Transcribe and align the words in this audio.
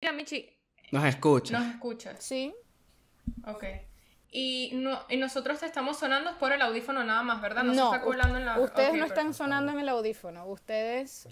Mira, 0.00 0.12
Michi, 0.12 0.48
Nos 0.92 1.04
escucha. 1.04 1.58
nos 1.58 1.68
escuchas. 1.74 2.16
Sí. 2.22 2.54
Ok. 3.46 3.64
Y, 4.32 4.70
no, 4.74 5.00
y 5.08 5.16
nosotros 5.16 5.58
te 5.60 5.66
estamos 5.66 5.98
sonando 5.98 6.38
por 6.38 6.52
el 6.52 6.62
audífono 6.62 7.02
nada 7.04 7.22
más, 7.22 7.40
¿verdad? 7.42 7.64
No, 7.64 7.74
No, 7.74 7.90
se 7.90 7.96
está 7.96 8.06
colando 8.06 8.38
en 8.38 8.46
la... 8.46 8.58
ustedes 8.60 8.90
ok, 8.90 8.94
no 8.96 9.04
están 9.04 9.26
perfecto. 9.26 9.44
sonando 9.44 9.72
en 9.72 9.80
el 9.80 9.88
audífono. 9.88 10.46
Ustedes, 10.46 11.28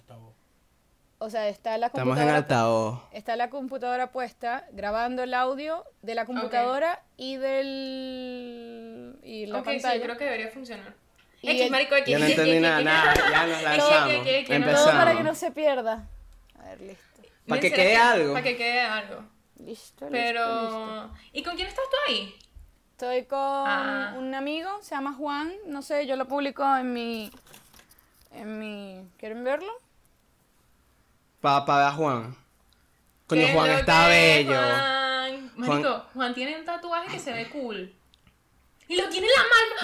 o 1.20 1.30
sea, 1.30 1.48
está 1.48 1.78
la 1.78 1.86
Estamos 1.86 2.18
en 2.18 2.24
computadora. 2.24 2.36
altavoz. 2.36 3.02
Está 3.12 3.36
la 3.36 3.50
computadora 3.50 4.10
puesta 4.12 4.66
grabando 4.72 5.22
el 5.22 5.32
audio 5.34 5.84
de 6.02 6.14
la 6.14 6.26
computadora 6.26 7.02
y 7.16 7.36
del 7.36 9.18
y 9.22 9.46
la 9.46 9.60
Ok, 9.60 9.64
sí, 9.68 9.70
pantalla. 9.74 10.02
creo 10.02 10.16
que 10.16 10.24
debería 10.24 10.48
funcionar. 10.50 10.94
Y 11.40 11.50
X, 11.50 11.62
el- 11.62 11.70
marico, 11.70 11.94
X, 11.96 12.08
Ya 12.12 12.18
no 12.18 12.24
entendí 12.26 12.58
nada, 12.60 12.80
nada, 12.82 13.14
ya 13.14 13.46
nos 13.46 13.62
lanzamos. 13.62 14.12
No. 14.12 14.22
Todo 14.22 14.54
Empezamos. 14.56 14.92
para 14.92 15.16
que 15.16 15.22
no 15.22 15.34
se 15.36 15.50
pierda. 15.52 16.08
A 16.58 16.64
ver, 16.64 16.80
listo. 16.80 17.04
Pa' 17.48 17.60
que 17.60 17.70
¿Será 17.70 17.82
quede 17.82 17.96
algo. 17.96 18.32
Para 18.34 18.44
que 18.44 18.56
quede 18.56 18.80
algo. 18.80 19.24
Listo, 19.56 19.64
listo, 19.64 20.06
listo. 20.10 20.10
Pero... 20.10 21.10
¿Y 21.32 21.42
con 21.42 21.56
quién 21.56 21.68
estás 21.68 21.84
tú 21.90 21.96
ahí? 22.08 22.34
Estoy 22.92 23.24
con 23.26 23.38
Ah. 23.40 24.14
un 24.18 24.34
amigo, 24.34 24.68
se 24.82 24.94
llama 24.94 25.14
Juan, 25.14 25.52
no 25.66 25.82
sé, 25.82 26.06
yo 26.06 26.16
lo 26.16 26.26
publico 26.26 26.64
en 26.76 26.92
mi 26.92 27.30
en 28.32 28.58
mi 28.58 29.08
¿Quieren 29.18 29.42
verlo? 29.44 29.72
Pa, 31.40 31.64
pa 31.64 31.78
ver 31.78 31.86
a 31.86 31.92
Juan. 31.92 32.36
Coño, 33.26 33.46
¿Qué 33.46 33.52
Juan 33.52 33.70
está 33.70 34.08
bello. 34.08 34.52
Juan? 34.56 35.52
Marico, 35.56 36.04
Juan... 36.14 36.34
tiene 36.34 36.58
un 36.58 36.64
tatuaje 36.64 37.08
que 37.12 37.18
se 37.18 37.32
ve 37.32 37.48
cool. 37.50 37.92
Y 38.88 38.96
lo 38.96 39.08
tiene 39.10 39.26
en 39.26 39.32
la 39.36 39.42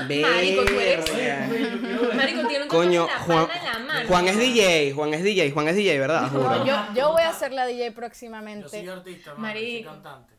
mano. 0.08 0.32
Marico, 0.34 0.64
tú 0.64 0.80
eres... 0.80 2.14
Marico, 2.14 2.48
tiene 2.48 2.62
un 2.64 2.68
Coño, 2.70 3.06
tatuaje 3.06 3.58
en 3.58 3.64
la 3.64 3.72
Juan, 3.74 3.86
mano. 3.86 4.08
Juan 4.08 4.28
es 4.28 4.38
DJ, 4.38 4.92
Juan 4.94 5.14
es 5.14 5.22
DJ, 5.24 5.50
Juan 5.50 5.68
es 5.68 5.76
DJ, 5.76 5.98
¿verdad? 5.98 6.30
No, 6.32 6.64
yo, 6.64 6.76
yo 6.94 7.12
voy 7.12 7.22
a 7.22 7.28
hacer 7.30 7.52
la 7.52 7.66
DJ 7.66 7.78
Yo 7.78 7.84
soy 7.86 7.94
próximamente. 7.94 8.88
artista, 8.90 9.34
mano, 9.34 9.54
yo 9.54 9.60
soy 9.60 9.82
Marico. 9.82 9.90
cantante. 9.90 10.34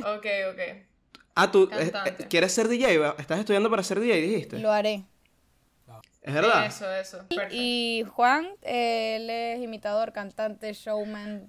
Ok, 0.00 0.26
ok. 0.52 0.86
Ah, 1.36 1.50
tú 1.52 1.70
eh, 1.72 1.92
eh, 2.06 2.26
quieres 2.28 2.52
ser 2.52 2.66
DJ, 2.68 3.00
estás 3.18 3.38
estudiando 3.38 3.70
para 3.70 3.82
ser 3.84 4.00
DJ, 4.00 4.20
dijiste. 4.20 4.58
Lo 4.58 4.72
haré. 4.72 5.04
Es 6.22 6.34
verdad. 6.34 6.66
Eso, 6.66 6.92
eso. 6.92 7.18
Perfecto. 7.28 7.54
Y 7.56 8.04
Juan, 8.10 8.48
eh, 8.62 9.16
él 9.16 9.30
es 9.30 9.62
imitador, 9.62 10.12
cantante, 10.12 10.72
showman. 10.74 11.48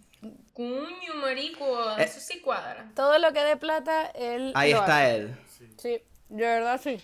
Coño, 0.54 1.16
marico, 1.20 1.66
Eh. 1.98 2.04
eso 2.04 2.20
sí 2.20 2.40
cuadra. 2.40 2.90
Todo 2.96 3.18
lo 3.20 3.34
que 3.34 3.44
dé 3.44 3.58
plata, 3.58 4.06
él 4.14 4.52
Ahí 4.56 4.72
lo 4.72 4.80
está 4.80 4.98
hace. 5.00 5.16
él. 5.16 5.36
Sí, 5.78 6.02
de 6.32 6.46
verdad 6.46 6.80
sí. 6.82 7.00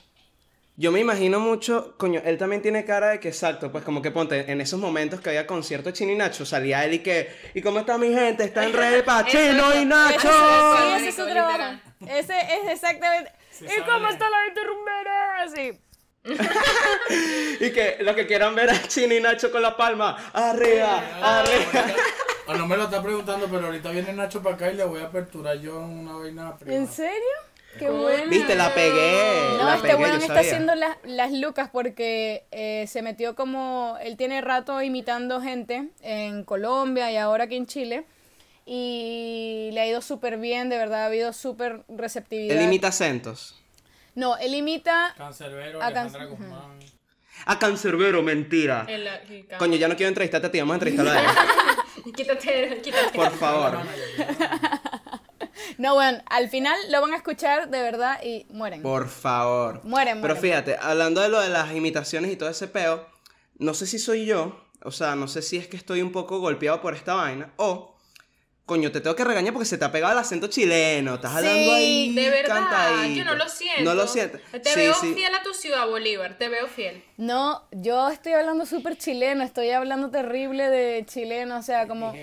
Yo 0.80 0.92
me 0.92 1.00
imagino 1.00 1.40
mucho, 1.40 1.96
coño, 1.98 2.22
él 2.24 2.38
también 2.38 2.62
tiene 2.62 2.86
cara 2.86 3.10
de 3.10 3.20
que 3.20 3.30
exacto, 3.30 3.72
pues 3.72 3.84
como 3.84 4.02
que 4.02 4.12
ponte, 4.12 4.52
en 4.52 4.62
esos 4.62 4.80
momentos 4.80 5.20
que 5.20 5.30
había 5.30 5.48
concierto 5.48 5.90
de 5.90 5.94
Chino 5.94 6.12
y 6.12 6.16
Nacho, 6.16 6.46
salía 6.46 6.86
él 6.86 6.94
y 6.94 7.00
que, 7.00 7.36
¿y 7.56 7.62
cómo 7.62 7.80
está 7.80 7.98
mi 7.98 8.14
gente? 8.14 8.44
Está 8.44 8.64
en 8.64 8.74
red 8.74 9.04
para 9.04 9.28
Chino 9.32 9.76
y 9.76 9.86
Nacho. 9.86 10.28
eso, 10.30 10.78
Sí, 10.78 10.94
ese 10.98 11.08
es 11.10 11.16
su 11.16 11.26
trabajo. 11.26 11.80
Ese 12.08 12.34
es 12.40 12.72
exactamente. 12.74 13.32
Sí, 13.52 13.66
¿Y 13.66 13.82
cómo 13.82 14.08
está 14.08 14.30
la 14.30 14.44
gente 14.46 14.62
rumbera? 14.64 15.42
Así. 15.42 15.80
Y 17.60 17.72
que 17.72 17.98
los 18.02 18.16
que 18.16 18.28
quieran 18.28 18.54
ver 18.54 18.70
a 18.70 18.82
Chino 18.84 19.16
y 19.16 19.20
Nacho 19.20 19.52
con 19.52 19.64
la 19.64 19.76
palma, 19.76 20.16
arriba, 20.34 21.02
arriba. 21.22 21.96
O 22.50 22.54
no 22.54 22.66
me 22.66 22.78
lo 22.78 22.86
está 22.86 23.02
preguntando, 23.02 23.48
pero 23.52 23.66
ahorita 23.66 23.92
viene 23.92 24.14
Nacho 24.14 24.42
para 24.42 24.56
acá 24.56 24.72
y 24.72 24.76
le 24.76 24.86
voy 24.86 25.02
a 25.02 25.06
aperturar 25.08 25.60
yo 25.60 25.80
una 25.82 26.14
vaina 26.14 26.56
privada. 26.56 26.80
¿En 26.80 26.88
serio? 26.88 27.12
Qué 27.78 27.90
bueno. 27.90 28.30
Viste, 28.30 28.56
la 28.56 28.74
pegué, 28.74 29.50
No, 29.58 29.64
la 29.66 29.76
este 29.76 29.96
weón 29.96 30.14
está 30.22 30.28
sabía. 30.28 30.42
haciendo 30.42 30.76
las, 30.76 30.98
las 31.04 31.32
lucas 31.32 31.70
porque 31.72 32.46
eh, 32.52 32.86
se 32.88 33.02
metió 33.02 33.36
como. 33.36 33.98
Él 34.02 34.18
tiene 34.18 34.42
rato 34.42 34.82
imitando 34.82 35.42
gente 35.42 35.90
en 36.02 36.44
Colombia 36.44 37.12
y 37.12 37.18
ahora 37.18 37.46
aquí 37.46 37.56
en 37.56 37.68
Chile. 37.68 38.06
Y 38.66 39.70
le 39.72 39.80
ha 39.80 39.88
ido 39.88 40.02
súper 40.02 40.38
bien, 40.38 40.68
de 40.70 40.78
verdad, 40.78 41.04
ha 41.04 41.06
habido 41.06 41.32
súper 41.32 41.84
receptividad. 41.88 42.58
Él 42.58 42.64
imita 42.64 42.90
acentos. 42.90 43.56
No, 44.14 44.36
él 44.38 44.56
imita. 44.56 45.14
Cancerbero, 45.18 45.82
A 45.82 45.86
Alejandra 45.88 46.26
Guzmán. 46.26 46.80
A 47.46 47.60
Cancerbero, 47.60 48.22
mentira. 48.24 48.86
El, 48.90 49.06
el 49.08 49.46
can- 49.48 49.60
Coño, 49.60 49.78
ya 49.78 49.88
no 49.88 49.96
quiero 49.96 50.10
entrevistarte 50.10 50.48
a 50.48 50.52
ti, 50.52 50.60
vamos 50.60 50.74
a 50.74 50.76
entrevistarlo 50.76 51.12
a 51.12 51.20
él. 51.22 51.28
Quítate, 52.16 52.82
quítate. 52.84 53.16
Por 53.16 53.32
favor. 53.32 53.80
No, 55.78 55.94
bueno, 55.96 56.20
al 56.30 56.50
final 56.50 56.78
lo 56.92 57.02
van 57.02 57.14
a 57.14 57.18
escuchar 57.18 57.70
de 57.70 57.82
verdad 57.82 58.20
y 58.24 58.46
mueren. 58.50 58.82
Por 58.82 59.08
favor. 59.10 59.82
Mueren, 59.84 60.22
Pero 60.22 60.36
mueren. 60.36 60.42
fíjate, 60.42 60.78
hablando 60.80 61.22
de 61.22 61.30
lo 61.30 61.40
de 61.42 61.50
las 61.50 61.74
imitaciones 61.74 62.32
y 62.32 62.36
todo 62.36 62.50
ese 62.50 62.68
peo, 62.68 63.06
no 63.58 63.74
sé 63.74 63.88
si 63.88 64.00
soy 64.00 64.26
yo, 64.26 64.64
o 64.84 64.92
sea, 64.92 65.16
no 65.16 65.28
sé 65.28 65.42
si 65.42 65.58
es 65.58 65.68
que 65.68 65.78
estoy 65.78 66.02
un 66.02 66.12
poco 66.12 66.40
golpeado 66.40 66.82
por 66.82 66.94
esta 66.94 67.16
vaina, 67.16 67.52
o, 67.58 67.97
coño, 68.68 68.92
te 68.92 69.02
tengo 69.02 69.16
que 69.16 69.24
regañar 69.24 69.54
porque 69.54 69.66
se 69.66 69.78
te 69.80 69.86
ha 69.86 69.92
pegado 69.92 70.14
el 70.14 70.20
acento 70.20 70.48
chileno, 70.48 71.16
estás 71.16 71.36
hablando 71.38 71.58
Sí, 71.58 71.70
ahí 71.70 72.14
De 72.16 72.30
verdad, 72.30 72.56
cantadito. 72.70 73.16
yo 73.18 73.26
no 73.26 73.36
lo 73.36 73.50
siento. 73.50 73.84
No 73.84 73.94
lo 73.96 74.08
siento. 74.08 74.38
Te 74.52 74.70
Sí, 74.70 74.80
veo 74.82 74.94
sí. 74.94 75.14
fiel 75.16 75.34
a 75.34 75.42
tu 75.42 75.54
ciudad, 75.54 75.88
Bolívar. 75.88 76.38
Te 76.38 76.50
veo 76.50 76.68
fiel. 76.68 77.02
No, 77.16 77.64
yo 77.72 78.10
estoy 78.10 78.34
hablando 78.34 78.66
súper 78.66 78.98
chileno, 78.98 79.44
estoy 79.44 79.72
hablando 79.72 80.12
terrible 80.12 80.70
de 80.70 81.06
chileno, 81.08 81.58
o 81.58 81.62
sea, 81.64 81.88
como... 81.88 82.14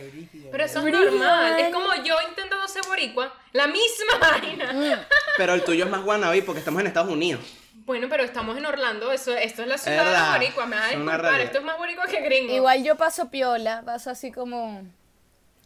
Pero 0.53 0.65
eso 0.65 0.87
es 0.87 0.93
normal. 0.93 1.59
Es 1.59 1.72
como 1.75 1.88
yo 2.05 2.15
intentando 2.28 2.69
ser 2.69 2.82
boricua. 2.87 3.32
La 3.53 3.66
misma 3.66 4.19
vaina. 4.21 5.09
Pero 5.38 5.55
el 5.55 5.65
tuyo 5.65 5.87
es 5.87 5.91
más 5.91 6.03
guanabí 6.05 6.43
porque 6.43 6.59
estamos 6.59 6.81
en 6.82 6.88
Estados 6.88 7.11
Unidos. 7.11 7.41
Bueno, 7.87 8.06
pero 8.11 8.22
estamos 8.22 8.56
en 8.59 8.66
Orlando. 8.66 9.12
Eso, 9.12 9.34
esto 9.34 9.62
es 9.62 9.69
la 9.69 9.78
ciudad 9.78 10.05
de 10.05 10.19
los 10.19 10.31
boricuas. 10.32 10.69
Me 10.69 10.76
va 10.76 10.82
a 10.84 10.91
es 10.93 10.99
disculpar. 10.99 11.41
Esto 11.41 11.59
es 11.59 11.65
más 11.65 11.78
boricua 11.78 12.06
que 12.06 12.21
gringo. 12.21 12.55
Igual 12.55 12.84
yo 12.84 12.97
paso 12.97 13.31
piola, 13.31 13.82
paso 13.84 14.11
así 14.11 14.31
como... 14.31 14.82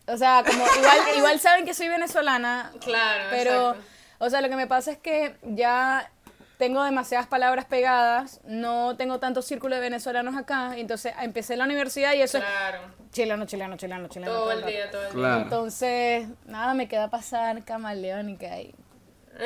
O 0.09 0.17
sea, 0.17 0.43
como 0.47 0.65
igual, 0.65 0.99
igual 1.17 1.41
saben 1.41 1.65
que 1.65 1.75
soy 1.75 1.89
venezolana, 1.89 2.73
Claro, 2.81 3.25
pero, 3.31 3.69
exacto. 3.71 3.85
o 4.19 4.31
sea, 4.31 4.41
lo 4.41 4.49
que 4.49 4.57
me 4.57 4.67
pasa 4.67 4.91
es 4.93 4.99
que 4.99 5.37
ya 5.43 6.11
tengo 6.57 6.83
demasiadas 6.83 7.27
palabras 7.29 7.67
pegadas, 7.67 8.41
no 8.45 8.97
tengo 8.97 9.21
tanto 9.21 9.43
círculo 9.43 9.77
de 9.77 9.81
venezolanos 9.81 10.37
acá, 10.37 10.73
y 10.77 10.81
entonces 10.81 11.13
empecé 11.21 11.57
la 11.57 11.65
universidad 11.65 12.15
y 12.15 12.23
eso 12.23 12.39
Claro. 12.41 12.79
es 13.05 13.11
chileno, 13.13 13.47
chileno, 13.47 13.77
chileno, 13.77 14.09
chileno. 14.09 14.33
Todo 14.33 14.51
el 14.53 14.59
rato. 14.63 14.71
día, 14.73 14.91
todo 14.91 15.01
el 15.03 15.07
día. 15.09 15.15
Claro. 15.21 15.41
Entonces, 15.43 16.29
nada, 16.47 16.75
me 16.75 16.89
queda 16.89 17.11
pasar 17.11 17.63
camaleónica 17.65 18.47
ahí. 18.53 18.75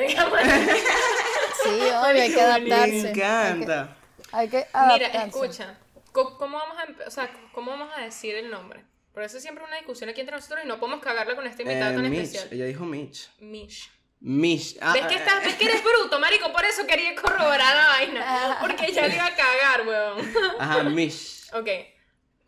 Sí, 1.63 1.69
obvio, 1.69 2.21
hay 2.23 2.29
que 2.29 2.35
Me 2.35 2.41
adaptarse. 2.41 3.09
encanta. 3.11 3.89
Hay 4.31 4.49
que 4.49 4.57
Mira, 4.73 5.07
adaptarse. 5.07 5.27
escucha. 5.27 5.77
¿Cómo 6.11 6.57
vamos, 6.57 6.77
a, 6.77 6.85
empe- 6.87 7.07
o 7.07 7.11
sea, 7.11 7.29
¿Cómo 7.53 7.71
vamos 7.71 7.89
a 7.97 8.01
decir 8.01 8.35
el 8.35 8.51
nombre? 8.51 8.83
Por 9.13 9.23
eso 9.23 9.37
es 9.37 9.43
siempre 9.43 9.63
una 9.63 9.75
discusión 9.77 10.09
aquí 10.09 10.21
entre 10.21 10.35
nosotros 10.35 10.61
y 10.63 10.67
no 10.67 10.79
podemos 10.79 11.01
cagarla 11.03 11.35
con 11.35 11.45
este 11.45 11.61
invitado 11.63 11.91
Eh, 11.91 11.95
tan 11.95 12.09
Mitch, 12.09 12.21
especial. 12.23 12.47
ella 12.51 12.65
dijo 12.65 12.83
Mitch. 12.85 13.29
Mish. 13.39 13.89
Mitch. 14.19 14.77
Ah, 14.81 14.93
¿Ves 14.93 15.05
que, 15.05 15.13
eh, 15.15 15.17
estás, 15.17 15.43
¿Ves 15.43 15.55
que 15.55 15.65
eres 15.65 15.83
bruto, 15.83 16.19
marico? 16.19 16.51
Por 16.51 16.63
eso 16.65 16.87
quería 16.87 17.13
corroborar 17.15 17.75
la 17.75 17.87
vaina. 17.89 18.57
Porque 18.61 18.91
ya 18.91 19.07
le 19.07 19.15
iba 19.15 19.25
a 19.25 19.35
cagar, 19.35 19.87
weón. 19.87 20.33
Ajá, 20.59 20.83
Mitch. 20.83 21.53
Ok. 21.53 21.69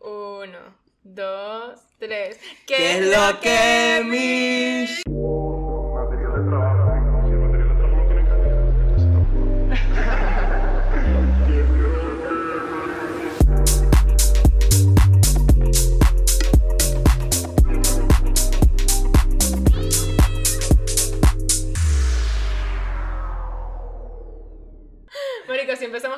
Uno, 0.00 0.76
dos, 1.02 1.80
tres. 1.98 2.38
¿Qué 2.66 2.98
es 2.98 3.06
lo 3.06 3.40
que 3.40 4.02
Mitch? 4.04 5.02
material 5.06 5.15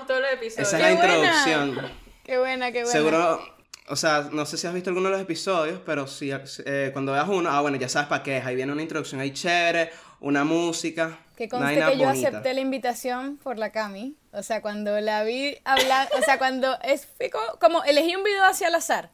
todos 0.09 0.21
los 0.23 0.33
episodios. 0.33 0.67
Esa 0.69 0.77
es 0.77 0.83
la 0.83 1.01
buena. 1.01 1.15
introducción. 1.17 1.93
Qué 2.25 2.39
buena, 2.39 2.73
qué 2.73 2.83
buena. 2.83 2.93
Seguro, 2.93 3.41
o 3.89 3.97
sea, 3.97 4.29
no 4.33 4.45
sé 4.45 4.59
si 4.59 4.67
has 4.67 4.75
visto 4.75 4.91
alguno 4.91 5.09
de 5.09 5.13
los 5.13 5.23
episodios, 5.23 5.81
pero 5.87 6.07
si 6.09 6.31
eh, 6.33 6.91
cuando 6.93 7.13
veas 7.13 7.29
uno, 7.29 7.49
ah, 7.51 7.61
bueno, 7.61 7.77
ya 7.77 7.89
sabes 7.89 8.09
para 8.09 8.23
qué 8.25 8.39
es. 8.39 8.45
Ahí 8.45 8.57
viene 8.57 8.73
una 8.73 8.83
introducción 8.83 9.21
ahí 9.21 9.31
chévere, 9.33 9.91
una 10.21 10.43
música. 10.45 11.19
Que 11.37 11.49
conste 11.49 11.75
que 11.77 11.97
yo 11.99 12.07
bonita. 12.07 12.29
acepté 12.29 12.53
la 12.53 12.61
invitación 12.61 13.37
por 13.39 13.59
la 13.59 13.71
Cami. 13.71 14.17
O 14.33 14.43
sea, 14.43 14.61
cuando 14.61 15.01
la 15.01 15.23
vi 15.23 15.57
hablar, 15.65 16.09
o 16.19 16.23
sea, 16.23 16.37
cuando 16.39 16.77
es 16.83 17.07
fue 17.17 17.31
co- 17.31 17.59
como 17.61 17.85
elegí 17.85 18.15
un 18.17 18.25
video 18.25 18.45
hacia 18.45 18.67
al 18.67 18.75
azar 18.75 19.11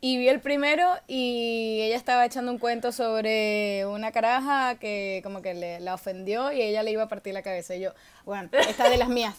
y 0.00 0.16
vi 0.18 0.28
el 0.28 0.40
primero 0.40 0.88
y 1.08 1.80
ella 1.82 1.96
estaba 1.96 2.24
echando 2.24 2.52
un 2.52 2.58
cuento 2.58 2.92
sobre 2.92 3.84
una 3.86 4.12
caraja 4.12 4.76
que 4.78 5.20
como 5.24 5.42
que 5.42 5.54
le, 5.54 5.80
la 5.80 5.94
ofendió 5.94 6.52
y 6.52 6.62
ella 6.62 6.82
le 6.84 6.92
iba 6.92 7.02
a 7.02 7.08
partir 7.08 7.34
la 7.34 7.42
cabeza. 7.42 7.74
Y 7.74 7.80
yo, 7.80 7.90
bueno, 8.24 8.48
esta 8.52 8.84
es 8.84 8.90
de 8.92 8.96
las 8.98 9.08
mías. 9.08 9.34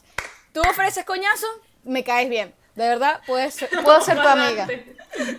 Tú 0.62 0.68
ofreces 0.68 1.06
coñazo, 1.06 1.46
me 1.84 2.04
caes 2.04 2.30
bien. 2.30 2.52
De 2.76 2.88
verdad, 2.88 3.22
puedes, 3.28 3.54
ser- 3.54 3.70
puedo 3.84 4.02
ser 4.02 4.20
tu 4.20 4.28
amiga. 4.28 4.68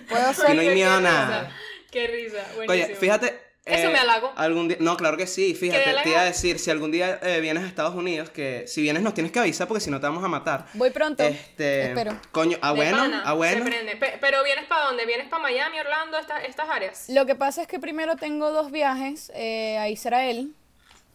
Puedo 0.08 0.32
ser 0.34 0.54
no 0.54 0.60
hay 0.60 0.68
miedo 0.70 0.92
a 0.92 1.00
nada. 1.00 1.50
Qué 1.90 2.06
risa. 2.06 2.38
Oye, 2.56 2.66
Buenísimo. 2.66 2.96
fíjate, 3.00 3.40
Eso 3.64 3.88
Eh, 3.88 3.92
me 3.92 3.98
halago. 3.98 4.32
Algún 4.36 4.68
día, 4.68 4.76
no, 4.80 4.96
claro 4.96 5.16
que 5.16 5.26
sí, 5.26 5.52
¿Qué 5.54 5.58
fíjate, 5.58 6.02
te 6.04 6.08
iba 6.10 6.20
a 6.20 6.24
decir, 6.24 6.58
si 6.60 6.70
algún 6.70 6.90
día 6.92 7.18
eh, 7.22 7.40
vienes 7.40 7.64
a 7.64 7.66
Estados 7.66 7.94
Unidos, 7.96 8.30
que 8.30 8.66
si 8.68 8.80
vienes 8.80 9.02
nos 9.02 9.12
tienes 9.12 9.32
que 9.32 9.40
avisar 9.40 9.66
porque 9.66 9.80
si 9.80 9.90
no 9.90 9.98
te 10.00 10.06
vamos 10.06 10.22
a 10.24 10.28
matar. 10.28 10.66
Voy 10.74 10.90
pronto. 10.90 11.22
Este, 11.24 11.88
Espero. 11.88 12.16
coño, 12.30 12.56
ah 12.62 12.70
bueno, 12.72 13.10
ah 13.24 13.32
bueno. 13.34 13.64
Se 13.64 13.70
prende. 13.70 13.96
Pe- 13.96 14.18
pero 14.20 14.42
vienes 14.44 14.66
para 14.66 14.84
dónde? 14.86 15.04
¿Vienes 15.04 15.28
para 15.28 15.42
Miami, 15.42 15.80
Orlando, 15.80 16.16
esta- 16.18 16.38
estas 16.44 16.68
áreas? 16.70 17.06
Lo 17.08 17.26
que 17.26 17.34
pasa 17.34 17.60
es 17.62 17.66
que 17.68 17.78
primero 17.80 18.14
tengo 18.16 18.52
dos 18.52 18.70
viajes 18.70 19.30
eh, 19.34 19.76
a 19.78 19.88
Israel, 19.88 20.54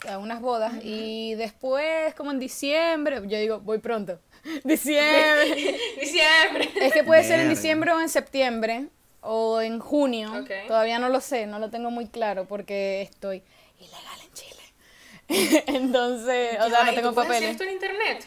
a 0.09 0.17
unas 0.17 0.41
bodas, 0.41 0.73
y 0.83 1.35
después, 1.35 2.13
como 2.15 2.31
en 2.31 2.39
diciembre, 2.39 3.21
yo 3.25 3.37
digo, 3.37 3.59
voy 3.59 3.79
pronto. 3.79 4.19
Diciembre. 4.63 5.77
Diciembre. 5.99 6.69
es 6.81 6.93
que 6.93 7.03
puede 7.03 7.23
ser 7.23 7.39
en 7.39 7.49
diciembre 7.49 7.91
o 7.93 7.99
en 8.01 8.09
septiembre, 8.09 8.87
o 9.21 9.61
en 9.61 9.79
junio. 9.79 10.45
Todavía 10.67 10.99
no 10.99 11.09
lo 11.09 11.21
sé, 11.21 11.45
no 11.47 11.59
lo 11.59 11.69
tengo 11.69 11.89
muy 11.91 12.07
claro 12.07 12.45
porque 12.45 13.01
estoy 13.03 13.41
ilegal 13.79 14.19
en 14.21 14.33
Chile. 14.33 15.63
Entonces, 15.67 16.57
o 16.59 16.69
sea, 16.69 16.83
no 16.83 16.89
¿tú 16.89 16.95
tengo 16.95 17.09
hacer 17.09 17.23
papeles. 17.23 17.51
esto 17.51 17.63
en 17.63 17.69
internet? 17.71 18.25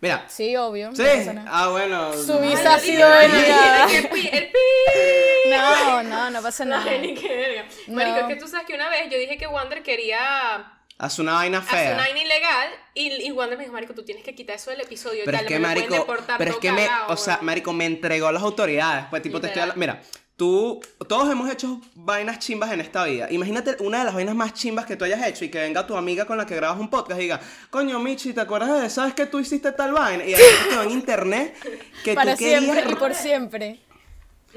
Mira, 0.00 0.24
Sí, 0.28 0.54
obvio. 0.56 0.94
sí, 0.94 1.02
ah 1.48 1.68
bueno. 1.70 2.12
Su 2.12 2.34
no, 2.34 2.40
visa 2.40 2.60
Ay, 2.60 2.76
ha 2.76 2.78
sido 2.78 3.08
dije, 3.08 3.18
ay, 3.18 3.30
denegada. 3.30 3.92
el 3.92 4.08
pi- 4.08 4.28
el 4.32 4.44
pi. 4.48 5.50
No, 5.50 6.02
no, 6.02 6.30
no 6.30 6.42
pasa 6.42 6.64
nada. 6.64 6.90
Ni 6.98 7.14
verga. 7.14 7.64
Marico, 7.88 8.16
No. 8.16 8.28
es 8.28 8.34
que 8.34 8.36
tú 8.40 8.48
sabes 8.48 8.66
que 8.66 8.74
una 8.74 8.88
vez 8.88 9.08
yo 9.10 9.18
dije 9.18 9.38
que 9.38 9.46
Wander 9.46 9.82
quería 9.82 10.72
Haz 10.98 11.18
una 11.18 11.34
vaina 11.34 11.60
fea. 11.62 11.92
una 11.94 12.02
vaina 12.04 12.22
ilegal 12.22 12.70
y, 12.94 13.26
y 13.26 13.30
Wander 13.32 13.56
me 13.58 13.64
dijo, 13.64 13.74
Marico, 13.74 13.94
tú 13.94 14.02
tienes 14.04 14.24
que 14.24 14.34
quitar 14.34 14.56
eso 14.56 14.70
del 14.70 14.80
episodio. 14.80 15.22
y 15.22 15.24
Pero 15.24 15.38
es 15.38 15.44
que, 15.44 15.54
me 15.54 15.60
marico, 15.60 15.94
deportar 15.94 16.38
pero 16.38 16.52
es 16.52 16.56
que 16.58 16.72
me, 16.72 16.88
o 17.08 17.16
sea, 17.16 17.34
weón". 17.34 17.46
marico, 17.46 17.72
me 17.72 17.84
entregó 17.86 18.28
a 18.28 18.32
las 18.32 18.42
autoridades. 18.42 19.06
Pues, 19.10 19.22
tipo, 19.22 19.40
te 19.40 19.48
estoy 19.48 19.62
mira, 19.76 20.00
tú, 20.36 20.80
todos 21.08 21.30
hemos 21.30 21.50
hecho 21.50 21.80
vainas 21.94 22.38
chimbas 22.38 22.70
en 22.72 22.80
esta 22.80 23.04
vida. 23.04 23.26
Imagínate 23.30 23.76
una 23.80 24.00
de 24.00 24.04
las 24.04 24.14
vainas 24.14 24.34
más 24.34 24.52
chimbas 24.54 24.84
que 24.86 24.96
tú 24.96 25.04
hayas 25.04 25.26
hecho 25.26 25.44
y 25.44 25.50
que 25.50 25.58
venga 25.58 25.86
tu 25.86 25.96
amiga 25.96 26.26
con 26.26 26.36
la 26.38 26.46
que 26.46 26.54
grabas 26.56 26.78
un 26.78 26.90
podcast 26.90 27.18
y 27.18 27.24
diga, 27.24 27.40
coño, 27.70 27.98
Michi, 27.98 28.32
¿te 28.32 28.40
acuerdas 28.42 28.82
de, 28.82 28.90
sabes 28.90 29.14
que 29.14 29.26
tú 29.26 29.38
hiciste 29.40 29.72
tal 29.72 29.92
vaina? 29.92 30.24
Y 30.24 30.34
ahí 30.34 30.42
quedó 30.68 30.82
en 30.82 30.90
internet 30.90 31.54
que 32.04 32.14
Para 32.14 32.32
tú 32.34 32.38
querías... 32.38 32.62
siempre 32.64 32.92
y 32.92 32.94
por 32.96 33.14
siempre. 33.14 33.80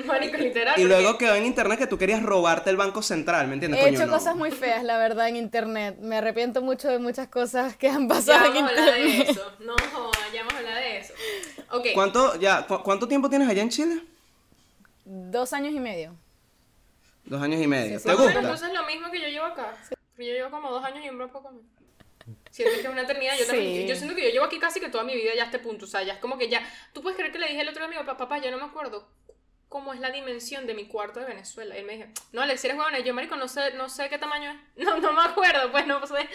Marico, 0.05 0.37
literal. 0.37 0.79
Y 0.79 0.85
luego 0.85 1.17
quedó 1.17 1.35
en 1.35 1.45
internet 1.45 1.77
que 1.77 1.87
tú 1.87 1.97
querías 1.97 2.23
robarte 2.23 2.69
el 2.69 2.77
Banco 2.77 3.01
Central, 3.01 3.47
¿me 3.49 3.55
entiendes? 3.55 3.81
He 3.81 3.83
Coño, 3.83 3.97
hecho 3.97 4.05
no. 4.05 4.13
cosas 4.13 4.33
muy 4.35 4.49
feas, 4.49 4.81
la 4.83 4.97
verdad, 4.97 5.27
en 5.27 5.35
internet. 5.35 5.97
Me 5.99 6.15
arrepiento 6.17 6.61
mucho 6.61 6.87
de 6.87 6.99
muchas 6.99 7.27
cosas 7.27 7.75
que 7.75 7.89
han 7.89 8.07
Ya 8.07 8.15
pasado 8.15 8.45
en 8.45 8.53
vamos 8.53 8.71
a 8.71 8.79
hablar 8.79 8.93
de 8.95 9.01
internet. 9.09 9.29
eso. 9.31 9.51
No, 9.59 9.75
ya 10.33 10.39
vamos 10.43 10.53
a 10.53 10.57
hablar 10.57 10.75
de 10.75 10.97
eso. 10.99 11.13
Ok. 11.71 11.87
¿Cuánto, 11.93 12.39
ya, 12.39 12.65
cu- 12.65 12.81
¿Cuánto 12.81 13.09
tiempo 13.09 13.29
tienes 13.29 13.49
allá 13.49 13.61
en 13.61 13.69
Chile? 13.69 14.01
Dos 15.11 15.53
años 15.53 15.73
y 15.73 15.79
medio. 15.79 16.15
Dos 17.25 17.41
años 17.41 17.59
y 17.59 17.65
medio. 17.65 17.97
Sí, 17.97 18.03
sí. 18.03 18.03
¿Te 18.03 18.09
menos, 18.09 18.23
gusta? 18.25 18.39
Entonces 18.41 18.73
lo 18.73 18.85
mismo 18.85 19.09
que 19.09 19.19
yo 19.19 19.27
llevo 19.27 19.45
acá. 19.47 19.73
Porque 19.89 20.27
yo 20.27 20.33
llevo 20.33 20.51
como 20.51 20.69
dos 20.69 20.85
años 20.85 21.03
y 21.03 21.09
un 21.09 21.17
poco 21.29 21.51
más. 21.51 21.63
Siento 22.51 22.75
que 22.75 22.81
es 22.81 22.87
una 22.87 23.01
eternidad. 23.01 23.33
Yo, 23.39 23.47
también, 23.47 23.81
Sí. 23.81 23.87
yo 23.87 23.95
siento 23.95 24.15
que 24.15 24.21
yo 24.21 24.29
llevo 24.29 24.45
aquí 24.45 24.59
casi 24.59 24.79
que 24.79 24.89
toda 24.89 25.03
mi 25.03 25.15
vida 25.15 25.31
ya 25.35 25.41
a 25.41 25.45
este 25.45 25.57
punto. 25.57 25.85
O 25.85 25.87
sea, 25.87 26.03
ya 26.03 26.13
es 26.13 26.19
como 26.19 26.37
que 26.37 26.47
ya. 26.47 26.61
Tú 26.93 27.01
puedes 27.01 27.17
creer 27.17 27.31
que 27.31 27.39
le 27.39 27.47
dije 27.47 27.61
el 27.61 27.69
otro 27.69 27.87
día 27.87 27.97
a 27.97 28.01
mi 28.01 28.07
papá, 28.07 28.17
papá, 28.17 28.37
yo 28.37 28.51
no 28.51 28.57
me 28.57 28.65
acuerdo 28.65 29.07
cómo 29.67 29.95
es 29.95 29.99
la 29.99 30.11
dimensión 30.11 30.67
de 30.67 30.75
mi 30.75 30.85
cuarto 30.85 31.19
de 31.19 31.25
Venezuela. 31.25 31.75
Y 31.75 31.79
él 31.79 31.85
me 31.87 31.97
dijo, 31.97 32.09
no, 32.31 32.43
Alex, 32.43 32.63
eres 32.65 32.77
huevona. 32.77 32.99
Y 32.99 33.03
yo, 33.03 33.15
marico, 33.15 33.35
no 33.35 33.47
sé, 33.47 33.73
no 33.73 33.89
sé 33.89 34.09
qué 34.09 34.19
tamaño 34.19 34.51
es. 34.51 34.57
No, 34.85 34.99
no 34.99 35.11
me 35.13 35.23
acuerdo, 35.23 35.71
pues 35.71 35.87
no 35.87 36.05
sé. 36.05 36.29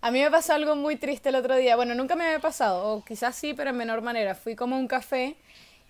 A 0.00 0.12
mí 0.12 0.20
me 0.22 0.30
pasó 0.30 0.52
algo 0.52 0.76
muy 0.76 0.94
triste 0.94 1.30
el 1.30 1.34
otro 1.34 1.56
día. 1.56 1.74
Bueno, 1.74 1.96
nunca 1.96 2.14
me 2.14 2.24
había 2.26 2.38
pasado, 2.38 2.84
o 2.84 3.04
quizás 3.04 3.34
sí, 3.34 3.52
pero 3.52 3.70
en 3.70 3.76
menor 3.76 4.00
manera. 4.00 4.36
Fui 4.36 4.54
como 4.54 4.76
a 4.76 4.78
un 4.78 4.86
café 4.86 5.36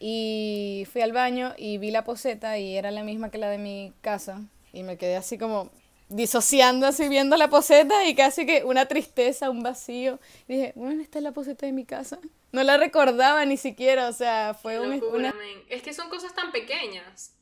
y 0.05 0.85
fui 0.91 1.01
al 1.01 1.13
baño 1.13 1.55
y 1.57 1.79
vi 1.79 1.93
la 1.93 2.03
poseta 2.03 2.59
y 2.59 2.77
era 2.77 2.91
la 2.91 3.05
misma 3.05 3.31
que 3.31 3.39
la 3.39 3.49
de 3.49 3.59
mi 3.59 3.93
casa. 4.01 4.43
Y 4.73 4.83
me 4.83 4.97
quedé 4.97 5.15
así 5.15 5.39
como 5.39 5.71
disociando, 6.09 6.89
así 6.89 7.09
viendo 7.09 7.37
la 7.37 7.49
poseta 7.49 8.05
y 8.05 8.17
casi 8.17 8.45
que 8.45 8.65
una 8.65 8.87
tristeza, 8.87 9.49
un 9.49 9.63
vacío. 9.63 10.19
Y 10.49 10.55
dije, 10.55 10.73
bueno, 10.75 11.03
esta 11.03 11.21
es 11.21 11.23
la 11.23 11.31
poseta 11.31 11.67
de 11.67 11.73
mi 11.73 11.85
casa. 11.85 12.19
No 12.51 12.65
la 12.65 12.79
recordaba 12.79 13.45
ni 13.45 13.57
siquiera, 13.57 14.09
o 14.09 14.13
sea, 14.13 14.55
fue 14.61 14.75
Locura, 14.75 15.17
una... 15.17 15.35
Es 15.69 15.83
que 15.83 15.95
son 15.95 16.09
cosas 16.09 16.35
tan 16.35 16.51
pequeñas. 16.51 17.35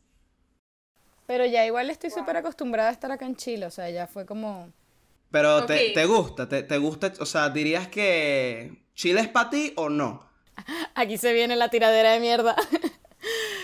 Pero 1.25 1.47
ya 1.47 1.65
igual 1.65 1.89
estoy 1.89 2.11
súper 2.11 2.37
acostumbrada 2.37 2.91
a 2.91 2.93
estar 2.93 3.11
acá 3.11 3.25
en 3.25 3.37
Chile, 3.37 3.65
o 3.65 3.71
sea, 3.71 3.89
ya 3.89 4.07
fue 4.07 4.27
como... 4.27 4.71
Pero 5.31 5.65
te, 5.65 5.93
te 5.95 6.05
gusta, 6.05 6.47
te, 6.47 6.63
te 6.63 6.77
gusta, 6.77 7.11
o 7.21 7.25
sea, 7.25 7.49
dirías 7.49 7.89
que 7.89 8.83
Chile 8.95 9.23
es 9.23 9.29
para 9.29 9.49
ti 9.49 9.73
o 9.77 9.89
no. 9.89 10.29
Aquí 10.95 11.19
se 11.19 11.33
viene 11.33 11.57
la 11.57 11.69
tiradera 11.69 12.13
de 12.13 12.21
mierda. 12.21 12.57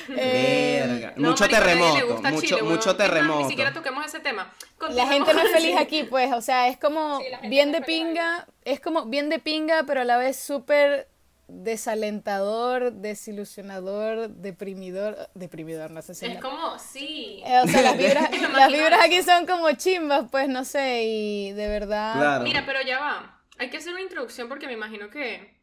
Eh, 0.09 0.85
Verga. 0.87 1.15
No, 1.17 1.31
mucho 1.31 1.45
marico, 1.45 1.59
terremoto, 1.61 2.07
gusta 2.07 2.31
mucho, 2.31 2.47
Chile, 2.91 2.95
terremoto. 2.97 3.41
Ni 3.43 3.49
siquiera 3.49 3.73
toquemos 3.73 4.05
ese 4.07 4.21
tema. 4.21 4.53
La 4.91 5.07
gente 5.09 5.33
no 5.35 5.41
es 5.41 5.51
feliz 5.51 5.73
el- 5.73 5.79
aquí, 5.79 6.05
pues, 6.05 6.33
o 6.33 6.41
sea, 6.41 6.69
es 6.69 6.77
como 6.79 7.19
Sí, 7.21 7.27
bien 7.49 7.73
no 7.73 7.79
de 7.79 7.85
pinga, 7.85 8.47
es 8.65 8.81
como 8.81 9.07
bien 9.07 9.31
de 9.31 9.39
pinga, 9.41 9.83
pero 9.85 10.03
a 10.03 10.05
la 10.05 10.17
vez 10.19 10.37
súper 10.39 11.09
desalentador, 11.49 12.93
desilusionador, 12.93 14.29
deprimidor, 14.29 15.29
deprimidor, 15.35 15.91
no 15.91 16.03
sé 16.03 16.15
si... 16.15 16.27
Es 16.27 16.35
la- 16.35 16.41
como, 16.41 16.79
sí. 16.79 17.43
Eh, 17.45 17.61
o 17.65 17.67
sea, 17.67 17.83
las 17.83 17.97
vibras, 17.97 18.31
las 18.53 18.73
vibras 18.73 19.01
aquí 19.05 19.23
son 19.23 19.47
como 19.47 19.71
chimbas, 19.73 20.27
pues, 20.31 20.49
no 20.49 20.65
sé, 20.65 21.03
y 21.05 21.53
de 21.53 21.69
verdad... 21.69 22.15
Claro. 22.15 22.45
Mira, 22.45 22.65
pero 22.67 22.83
ya 22.83 22.99
va. 23.01 23.41
Hay 23.59 23.71
que 23.71 23.79
hacer 23.79 23.93
una 23.93 24.03
introducción 24.03 24.49
porque 24.49 24.67
me 24.67 24.75
imagino 24.75 25.09
que. 25.09 25.56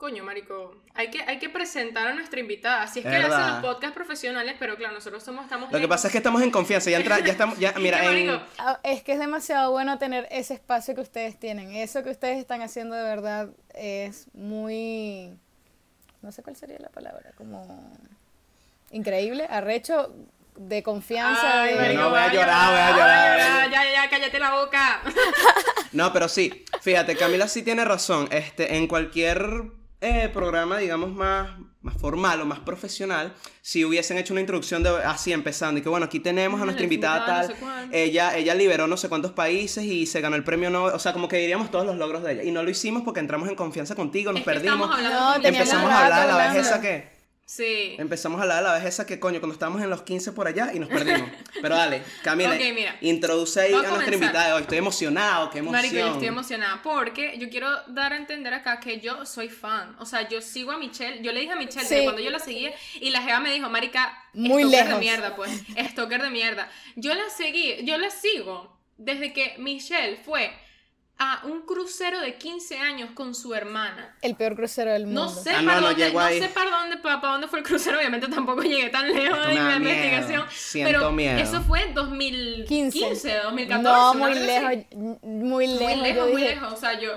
Coño, 0.00 0.24
marico. 0.24 0.74
Hay 0.94 1.10
que, 1.10 1.20
hay 1.20 1.38
que 1.38 1.50
presentar 1.50 2.06
a 2.06 2.14
nuestra 2.14 2.40
invitada. 2.40 2.86
Si 2.86 3.00
es 3.00 3.04
que 3.04 3.10
Es 3.10 3.18
hacen 3.18 3.30
verdad. 3.30 3.50
los 3.52 3.60
podcasts 3.60 3.94
profesionales, 3.94 4.56
pero 4.58 4.74
claro, 4.76 4.94
nosotros 4.94 5.22
somos, 5.22 5.44
estamos. 5.44 5.70
Lo 5.70 5.78
que 5.78 5.86
pasa 5.86 6.08
es 6.08 6.12
que 6.12 6.16
estamos 6.18 6.40
en 6.40 6.50
confianza, 6.50 6.88
ya 6.88 6.96
entra, 6.96 7.18
ya 7.20 7.32
estamos, 7.32 7.58
ya, 7.58 7.72
mira. 7.78 8.00
Ah, 8.56 8.80
Es 8.82 9.02
que 9.02 9.12
es 9.12 9.18
demasiado 9.18 9.70
bueno 9.72 9.98
tener 9.98 10.26
ese 10.30 10.54
espacio 10.54 10.94
que 10.94 11.02
ustedes 11.02 11.38
tienen. 11.38 11.72
Eso 11.74 12.02
que 12.02 12.08
ustedes 12.08 12.38
están 12.38 12.62
haciendo 12.62 12.94
de 12.96 13.02
verdad 13.02 13.50
es 13.74 14.26
muy... 14.32 15.34
No 16.22 16.32
sé 16.32 16.42
cuál 16.42 16.56
sería 16.56 16.78
la 16.78 16.88
palabra, 16.88 17.32
como... 17.36 17.92
Increíble, 18.92 19.46
arrecho, 19.50 20.14
de 20.56 20.82
confianza. 20.82 21.60
Ay, 21.62 21.74
de- 21.74 21.78
marico, 21.80 22.00
No, 22.02 22.10
voy 22.10 22.18
a 22.20 22.32
llorar, 22.32 22.70
voy 22.70 22.78
a 22.80 22.90
llorar, 22.90 23.38
vaya, 23.38 23.52
voy 23.52 23.62
a 23.62 23.66
Ya, 23.70 23.84
ya, 23.84 23.92
ya, 24.04 24.10
cállate 24.10 24.38
la 24.38 24.54
boca. 24.54 25.02
No, 25.92 26.12
pero 26.12 26.28
sí, 26.28 26.64
fíjate, 26.82 27.16
Camila 27.16 27.48
sí 27.48 27.62
tiene 27.62 27.84
razón. 27.84 28.28
Este, 28.30 28.76
en 28.76 28.86
cualquier 28.86 29.64
eh, 30.00 30.30
programa, 30.32 30.78
digamos, 30.78 31.12
más, 31.12 31.50
más 31.82 31.94
formal 31.96 32.40
o 32.40 32.46
más 32.46 32.60
profesional, 32.60 33.34
si 33.60 33.84
hubiesen 33.84 34.16
hecho 34.16 34.32
una 34.32 34.40
introducción 34.40 34.82
de 34.82 34.90
así 35.04 35.32
empezando, 35.32 35.78
y 35.78 35.82
que 35.82 35.88
bueno, 35.88 36.06
aquí 36.06 36.20
tenemos 36.20 36.60
a 36.60 36.64
nuestra 36.64 36.84
invitada 36.84 37.18
invitada, 37.18 37.42
no 37.42 37.48
tal, 37.48 37.90
sé 37.90 38.04
ella, 38.04 38.36
ella 38.36 38.54
liberó 38.54 38.86
no 38.86 38.96
sé 38.96 39.08
cuántos 39.08 39.32
países 39.32 39.84
y 39.84 40.06
se 40.06 40.20
ganó 40.20 40.36
el 40.36 40.44
premio 40.44 40.70
Nobel, 40.70 40.94
o 40.94 40.98
sea, 40.98 41.12
como 41.12 41.28
que 41.28 41.36
diríamos 41.36 41.70
todos 41.70 41.84
los 41.84 41.96
logros 41.96 42.22
de 42.22 42.32
ella. 42.32 42.42
Y 42.44 42.50
no 42.50 42.62
lo 42.62 42.70
hicimos 42.70 43.02
porque 43.02 43.20
entramos 43.20 43.48
en 43.48 43.56
confianza 43.56 43.94
contigo, 43.94 44.32
nos 44.32 44.40
Es 44.40 44.46
que 44.46 44.52
perdimos, 44.52 44.88
No, 44.88 45.34
empezamos 45.36 45.90
a 45.90 46.04
hablar 46.04 46.26
de 46.26 46.32
la 46.32 46.36
vejez 46.36 46.66
hablando. 46.66 46.80
que... 46.82 47.19
Sí. 47.52 47.96
Empezamos 47.98 48.38
a 48.38 48.42
hablar 48.44 48.58
de 48.58 48.62
la 48.68 48.74
vejez 48.74 49.04
que, 49.04 49.18
coño, 49.18 49.40
cuando 49.40 49.54
estábamos 49.54 49.82
en 49.82 49.90
los 49.90 50.02
15 50.02 50.30
por 50.30 50.46
allá 50.46 50.70
y 50.72 50.78
nos 50.78 50.88
perdimos. 50.88 51.28
Pero 51.60 51.74
dale, 51.74 52.00
Camila, 52.22 52.50
Ok, 52.54 52.60
mira. 52.72 52.96
introduce 53.00 53.60
ahí 53.60 53.72
Voy 53.72 53.84
a, 53.84 53.88
a 53.88 53.90
nuestra 53.90 54.14
invitada 54.14 54.46
de 54.46 54.52
hoy. 54.52 54.62
Estoy 54.62 54.78
emocionado, 54.78 55.50
qué 55.50 55.58
emoción. 55.58 55.82
Marico, 55.82 55.96
yo 55.98 56.12
estoy 56.12 56.28
emocionada 56.28 56.80
porque 56.80 57.36
yo 57.38 57.50
quiero 57.50 57.68
dar 57.88 58.12
a 58.12 58.16
entender 58.18 58.54
acá 58.54 58.78
que 58.78 59.00
yo 59.00 59.26
soy 59.26 59.48
fan. 59.48 59.96
O 59.98 60.06
sea, 60.06 60.28
yo 60.28 60.40
sigo 60.42 60.70
a 60.70 60.78
Michelle. 60.78 61.22
Yo 61.24 61.32
le 61.32 61.40
dije 61.40 61.52
a 61.52 61.56
Michelle 61.56 61.84
Sí. 61.86 61.96
que 61.96 62.04
cuando 62.04 62.22
yo 62.22 62.30
la 62.30 62.38
seguía 62.38 62.72
y 63.00 63.10
la 63.10 63.20
jeva 63.20 63.40
me 63.40 63.52
dijo, 63.52 63.68
Marica, 63.68 64.16
Muy 64.32 64.62
stalker 64.62 64.78
de 64.78 64.84
lejos. 64.86 65.00
mierda, 65.00 65.34
pues. 65.34 65.50
Stalker 65.90 66.22
de 66.22 66.30
mierda. 66.30 66.70
Yo 66.94 67.12
la 67.14 67.28
seguí, 67.30 67.84
yo 67.84 67.98
la 67.98 68.10
sigo 68.10 68.78
desde 68.96 69.32
que 69.32 69.56
Michelle 69.58 70.18
fue 70.24 70.52
a 71.22 71.42
un 71.44 71.60
crucero 71.60 72.18
de 72.20 72.38
15 72.38 72.78
años 72.78 73.10
con 73.12 73.34
su 73.34 73.54
hermana. 73.54 74.16
El 74.22 74.36
peor 74.36 74.56
crucero 74.56 74.90
del 74.90 75.04
mundo. 75.04 75.24
No 75.24 75.28
sé, 75.28 75.50
Ah, 75.50 75.60
no, 75.60 75.68
para, 75.68 75.80
no 75.82 75.86
dónde, 75.88 76.12
no 76.12 76.28
sé 76.28 76.48
para 76.48 76.70
dónde, 76.70 76.96
para, 76.96 77.20
dónde 77.20 77.46
fue 77.46 77.58
el 77.58 77.64
crucero, 77.66 77.98
obviamente 77.98 78.26
tampoco 78.28 78.62
llegué 78.62 78.88
tan 78.88 79.06
lejos 79.12 79.46
de 79.46 79.52
mi 79.52 79.76
investigación. 79.76 80.46
Siento 80.50 80.90
pero 80.90 81.12
miedo. 81.12 81.38
eso 81.38 81.60
fue 81.60 81.82
en 81.82 81.92
2015, 81.92 82.98
15. 82.98 83.34
2014. 83.44 83.82
no, 83.82 84.14
muy 84.14 84.34
lejos, 84.34 84.86
muy 85.22 85.66
lejos. 85.66 85.96
Muy 85.96 86.02
lejos, 86.02 86.30
muy 86.30 86.40
lejos. 86.40 86.72
O 86.72 86.76
sea, 86.76 86.98
yo, 86.98 87.12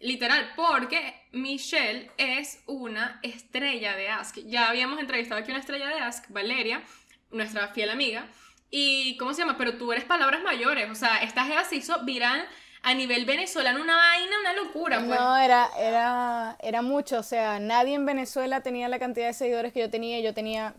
literal, 0.00 0.52
porque 0.54 1.14
Michelle 1.32 2.10
es 2.18 2.60
una 2.66 3.20
estrella 3.22 3.96
de 3.96 4.10
Ask. 4.10 4.36
Ya 4.44 4.68
habíamos 4.68 5.00
entrevistado 5.00 5.40
aquí 5.40 5.50
una 5.50 5.60
estrella 5.60 5.88
de 5.88 6.00
Ask, 6.00 6.28
Valeria, 6.28 6.82
nuestra 7.30 7.68
fiel 7.68 7.88
amiga. 7.88 8.26
Y, 8.70 9.16
¿cómo 9.16 9.32
se 9.32 9.40
llama? 9.40 9.56
Pero 9.56 9.78
tú 9.78 9.92
eres 9.92 10.04
palabras 10.04 10.42
mayores. 10.42 10.90
O 10.90 10.94
sea, 10.94 11.22
esta 11.22 11.46
jeva 11.46 11.64
se 11.64 11.76
hizo 11.76 12.04
viral 12.04 12.46
a 12.86 12.94
nivel 12.94 13.24
venezolano, 13.24 13.82
una 13.82 13.96
vaina, 13.96 14.38
una 14.38 14.52
locura, 14.52 14.98
pues. 15.04 15.18
No, 15.18 15.36
era, 15.36 15.68
era, 15.76 16.56
era 16.60 16.82
mucho, 16.82 17.18
o 17.18 17.22
sea, 17.24 17.58
nadie 17.58 17.94
en 17.94 18.06
Venezuela 18.06 18.60
tenía 18.60 18.86
la 18.88 19.00
cantidad 19.00 19.26
de 19.26 19.32
seguidores 19.32 19.72
que 19.72 19.80
yo 19.80 19.90
tenía, 19.90 20.20
yo 20.20 20.32
tenía 20.32 20.72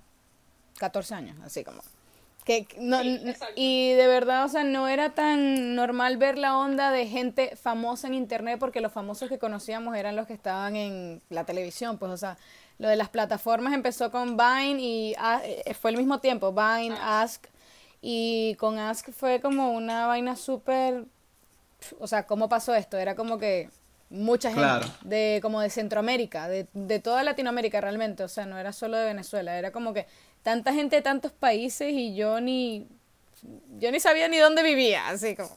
14 0.79 1.15
años, 1.15 1.37
así 1.43 1.65
como. 1.65 1.81
Que, 2.45 2.65
no, 2.79 3.01
Sí, 3.01 3.35
y 3.55 3.91
de 3.91 4.07
verdad, 4.07 4.45
o 4.45 4.47
sea, 4.47 4.63
no 4.63 4.87
era 4.87 5.15
tan 5.15 5.75
normal 5.75 6.15
ver 6.15 6.37
la 6.37 6.57
onda 6.57 6.91
de 6.91 7.07
gente 7.07 7.57
famosa 7.57 8.07
en 8.07 8.13
internet 8.13 8.57
porque 8.57 8.79
los 8.79 8.93
famosos 8.93 9.27
que 9.27 9.37
conocíamos 9.37 9.93
eran 9.97 10.15
los 10.15 10.27
que 10.27 10.33
estaban 10.33 10.77
en 10.77 11.21
la 11.27 11.43
televisión, 11.43 11.97
pues, 11.97 12.09
o 12.13 12.15
sea, 12.15 12.37
lo 12.77 12.87
de 12.87 12.95
las 12.95 13.09
plataformas 13.09 13.73
empezó 13.73 14.11
con 14.11 14.37
Vine 14.37 14.79
y 14.79 15.13
ah, 15.17 15.41
eh, 15.43 15.73
fue 15.73 15.91
al 15.91 15.97
mismo 15.97 16.21
tiempo, 16.21 16.53
Vine, 16.53 16.95
Ask, 17.01 17.47
Y 18.01 18.55
con 18.55 18.79
Ask 18.79 19.11
fue 19.11 19.41
como 19.41 19.73
una 19.73 20.07
vaina 20.07 20.37
súper... 20.37 21.03
O 21.99 22.07
sea, 22.07 22.25
¿cómo 22.25 22.49
pasó 22.49 22.73
esto? 22.75 22.97
Era 22.97 23.15
como 23.15 23.37
que 23.37 23.69
mucha 24.09 24.49
gente, 24.49 24.61
Claro. 24.63 24.87
de 25.03 25.39
como 25.41 25.61
de 25.61 25.69
Centroamérica, 25.69 26.47
de, 26.47 26.67
de 26.73 26.99
toda 26.99 27.23
Latinoamérica 27.23 27.81
realmente, 27.81 28.23
o 28.23 28.27
sea, 28.27 28.45
no 28.45 28.57
era 28.57 28.71
solo 28.73 28.97
de 28.97 29.05
Venezuela, 29.05 29.57
era 29.57 29.71
como 29.71 29.93
que 29.93 30.07
tanta 30.43 30.73
gente 30.73 30.95
de 30.97 31.01
tantos 31.01 31.31
países 31.31 31.91
y 31.91 32.15
yo 32.15 32.39
ni... 32.41 32.87
Yo 33.77 33.91
ni 33.91 33.99
sabía 33.99 34.27
ni 34.27 34.37
dónde 34.37 34.63
vivía, 34.63 35.07
así 35.09 35.35
como... 35.35 35.55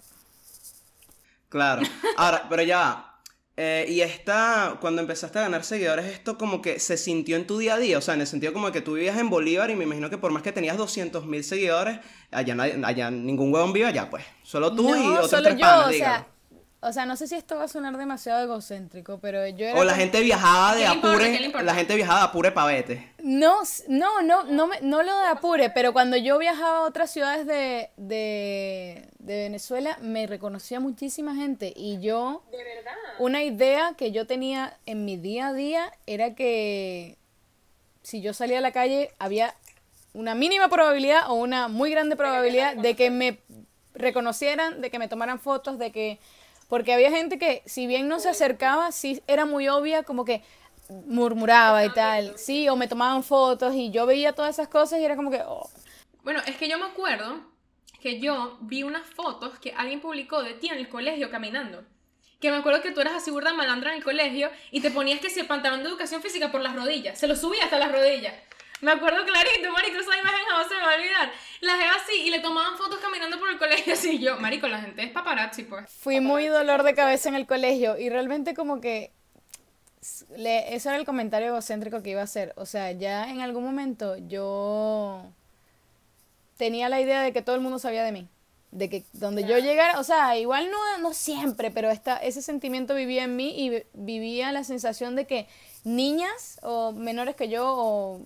Claro. 1.49 1.83
Ahora, 2.17 2.47
pero 2.49 2.63
ya. 2.63 3.10
Eh, 3.57 3.85
y 3.89 4.01
esta, 4.01 4.79
cuando 4.81 5.03
empezaste 5.03 5.39
a 5.39 5.43
ganar 5.43 5.65
seguidores, 5.65 6.07
esto 6.07 6.39
como 6.39 6.63
que 6.63 6.79
se 6.79 6.97
sintió 6.97 7.37
en 7.37 7.47
tu 7.47 7.59
día 7.59 7.75
a 7.75 7.79
día, 7.79 7.99
o 7.99 8.01
sea, 8.01 8.15
en 8.15 8.23
el 8.23 8.27
sentido 8.27 8.53
como 8.55 8.73
que 8.73 8.81
tú 8.81 8.95
vivías 8.95 9.19
en 9.19 9.29
Bolívar 9.29 9.71
y 9.71 9.77
me 9.77 9.85
imagino 9.85 10.09
que 10.09 10.17
por 10.19 10.31
más 10.33 10.43
que 10.43 10.53
tenías 10.53 10.79
200 10.79 11.27
mil 11.27 11.45
seguidores, 11.45 11.99
allá, 12.31 12.57
allá 12.85 13.11
ningún 13.11 13.53
huevón 13.53 13.73
vive 13.75 13.87
allá, 13.87 14.09
pues. 14.09 14.25
Solo 14.43 14.75
tú 14.75 14.97
y 14.97 15.17
otros 15.17 15.31
solo 15.31 15.43
tres 15.43 15.57
yo, 15.57 15.61
panas, 15.61 15.87
o 15.89 15.91
digamos. 15.91 16.19
sea, 16.19 16.30
o 16.83 16.93
sea, 16.93 17.05
no 17.05 17.15
sé 17.17 17.27
si 17.27 17.35
esto 17.35 17.57
va 17.57 17.65
a 17.65 17.69
sonar 17.69 17.97
demasiado 17.99 18.43
egocéntrico, 18.43 19.19
pero 19.21 19.47
yo 19.49 19.67
era 19.67 19.79
O 19.79 19.85
la 19.85 19.93
como- 19.93 20.01
gente 20.03 20.21
viajaba 20.23 20.75
de. 20.75 20.87
Apure, 20.87 21.53
la 21.63 21.75
gente 21.75 21.95
viajaba 21.95 22.21
de 22.21 22.25
Apure 22.27 22.53
pa' 22.53 22.65
vete. 22.67 23.13
No, 23.23 23.59
no, 23.89 24.23
no, 24.23 24.45
no, 24.45 24.67
me- 24.67 24.81
no 24.81 25.03
lo 25.03 25.19
de 25.19 25.27
Apure, 25.27 25.69
pero 25.71 25.93
cuando 25.93 26.17
yo 26.17 26.39
viajaba 26.39 26.79
a 26.79 26.83
otras 26.83 27.11
ciudades 27.11 27.47
de, 27.47 27.91
de, 27.99 29.09
de 29.19 29.37
Venezuela, 29.43 29.99
me 30.01 30.27
reconocía 30.27 30.81
muchísima 30.81 31.35
gente 31.35 31.73
y 31.77 32.01
yo, 32.01 32.43
De 32.51 32.57
verdad. 32.65 32.93
una 33.19 33.43
idea 33.43 33.93
que 33.99 34.11
yo 34.13 34.27
tenía 34.27 34.79
en 34.87 35.05
mi 35.05 35.17
día 35.19 35.49
a 35.49 35.53
día 35.53 35.93
era 36.07 36.35
que 36.35 37.19
si 38.03 38.23
yo 38.23 38.33
salía 38.33 38.57
a 38.59 38.63
la 38.63 38.73
calle 38.73 39.11
había 39.19 39.55
una 40.15 40.35
mínima 40.35 40.69
probabilidad 40.69 41.31
o 41.31 41.35
una 41.35 41.69
muy 41.69 41.91
grande 41.91 42.17
probabilidad 42.17 42.75
de 42.75 42.97
que 42.97 43.11
me 43.11 43.39
reconocieran, 43.95 44.81
de 44.81 44.91
que 44.91 44.99
me 44.99 45.09
tomaran 45.09 45.39
fotos, 45.41 45.79
de 45.79 45.93
que... 45.93 46.19
Porque 46.71 46.95
había 46.95 47.11
gente 47.11 47.37
que, 47.37 47.63
si 47.67 47.89
bien 47.89 48.07
no 48.09 48.21
se 48.21 48.29
acercaba, 48.29 48.93
sí 48.93 49.21
era 49.27 49.45
muy 49.45 49.69
obvia, 49.69 50.05
como 50.05 50.25
que 50.25 50.43
murmuraba 50.89 51.85
y 51.85 51.91
tal. 51.91 52.39
Sí, 52.39 52.69
o 52.69 52.77
me 52.77 52.87
tomaban 52.87 53.25
fotos 53.25 53.75
y 53.75 53.91
yo 53.91 54.07
veía 54.07 54.33
todas 54.33 54.55
esas 54.55 54.69
cosas 54.69 55.01
y 55.01 55.05
era 55.05 55.17
como 55.17 55.33
que... 55.33 55.41
oh, 55.45 55.69
Bueno, 56.23 56.41
es 56.47 56.57
que 56.57 56.69
yo 56.69 56.79
me 56.79 56.87
acuerdo 56.87 57.41
que 58.01 58.21
yo 58.21 58.57
vi 58.61 58.85
unas 58.85 59.05
fotos 59.05 59.59
que 59.59 59.73
alguien 59.73 60.01
publicó 60.01 60.43
de 60.43 60.55
ti 60.55 60.69
en 60.69 60.79
el 60.79 60.89
colegio 60.89 61.29
caminando. 61.29 61.85
Que 62.39 62.53
me 62.53 62.59
acuerdo 62.59 62.81
que 62.81 62.93
tú 62.93 63.01
eras 63.01 63.15
así 63.15 63.33
burda 63.33 63.53
malandra 63.53 63.91
en 63.91 63.99
el 63.99 64.05
colegio 64.05 64.49
y 64.71 64.81
te 64.81 64.93
ponías 64.93 65.21
que 65.21 65.29
si 65.29 65.41
el 65.41 65.47
pantalón 65.49 65.83
de 65.83 65.89
educación 65.89 66.23
física 66.23 66.53
por 66.53 66.61
las 66.61 66.77
rodillas. 66.77 67.19
Se 67.19 67.27
lo 67.27 67.35
subía 67.35 67.65
hasta 67.65 67.81
las 67.81 67.91
rodillas. 67.91 68.35
Me 68.83 68.93
acuerdo 68.93 69.25
clarito, 69.27 69.71
marico, 69.73 69.99
esa 70.01 70.19
imagen 70.19 70.47
jamás 70.49 70.69
se 70.69 70.75
me 70.75 70.81
va 70.81 70.93
a 70.93 70.97
olvidar. 70.97 71.33
La 71.61 71.77
jeva 71.77 71.93
así 72.03 72.23
y 72.23 72.31
le 72.31 72.41
tomaban 72.41 72.77
fotos 72.79 72.99
caminando 73.01 73.39
por 73.39 73.51
el 73.51 73.59
colegio 73.59 73.93
así. 73.95 74.19
Yo, 74.19 74.39
marico, 74.39 74.67
la 74.69 74.81
gente 74.81 75.03
es 75.03 75.11
paparazzi, 75.11 75.65
pues. 75.65 75.91
Fui 75.91 76.21
muy 76.21 76.47
dolor 76.47 76.83
de 76.83 76.95
cabeza 76.95 77.29
en 77.29 77.35
el 77.35 77.47
colegio 77.47 77.99
y 77.99 78.09
realmente 78.09 78.55
como 78.55 78.81
que 78.81 79.13
le- 80.37 80.75
eso 80.75 80.89
era 80.89 80.99
el 80.99 81.05
comentario 81.05 81.49
egocéntrico 81.49 82.03
que 82.03 82.11
iba 82.11 82.23
a 82.23 82.25
hacer. 82.25 82.55
O 82.57 82.65
sea, 82.65 82.91
ya 82.93 83.29
en 83.31 83.41
algún 83.43 83.65
momento 83.65 84.17
yo 84.17 85.25
tenía 86.57 86.89
la 86.89 87.01
idea 87.01 87.23
de 87.23 87.33
que 87.33 87.43
todo 87.43 87.57
el 87.57 87.61
mundo 87.63 87.79
sabía 87.79 88.05
de 88.05 88.13
mí. 88.13 88.29
De 88.71 88.89
que 88.89 89.05
donde 89.13 89.43
yo 89.45 89.59
llegara, 89.59 89.99
o 89.99 90.05
sea, 90.05 90.39
igual 90.39 90.71
no, 90.71 90.99
no 90.99 91.13
siempre, 91.13 91.73
pero 91.73 91.91
esta, 91.91 92.17
ese 92.19 92.41
sentimiento 92.41 92.95
vivía 92.95 93.25
en 93.25 93.35
mí 93.35 93.53
y 93.65 93.69
vi- 93.71 93.83
vivía 93.95 94.53
la 94.53 94.63
sensación 94.63 95.17
de 95.17 95.27
que 95.27 95.49
niñas 95.85 96.59
o 96.63 96.93
menores 96.93 97.37
que 97.37 97.49
yo 97.49 97.65
o 97.67 98.21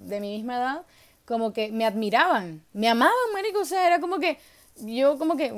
de 0.00 0.20
mi 0.20 0.36
misma 0.36 0.56
edad, 0.56 0.82
como 1.24 1.52
que 1.52 1.70
me 1.72 1.84
admiraban, 1.86 2.62
me 2.72 2.88
amaban, 2.88 3.14
marico, 3.32 3.60
o 3.60 3.64
sea, 3.64 3.86
era 3.86 4.00
como 4.00 4.18
que 4.18 4.38
yo 4.78 5.18
como 5.18 5.36
que, 5.36 5.52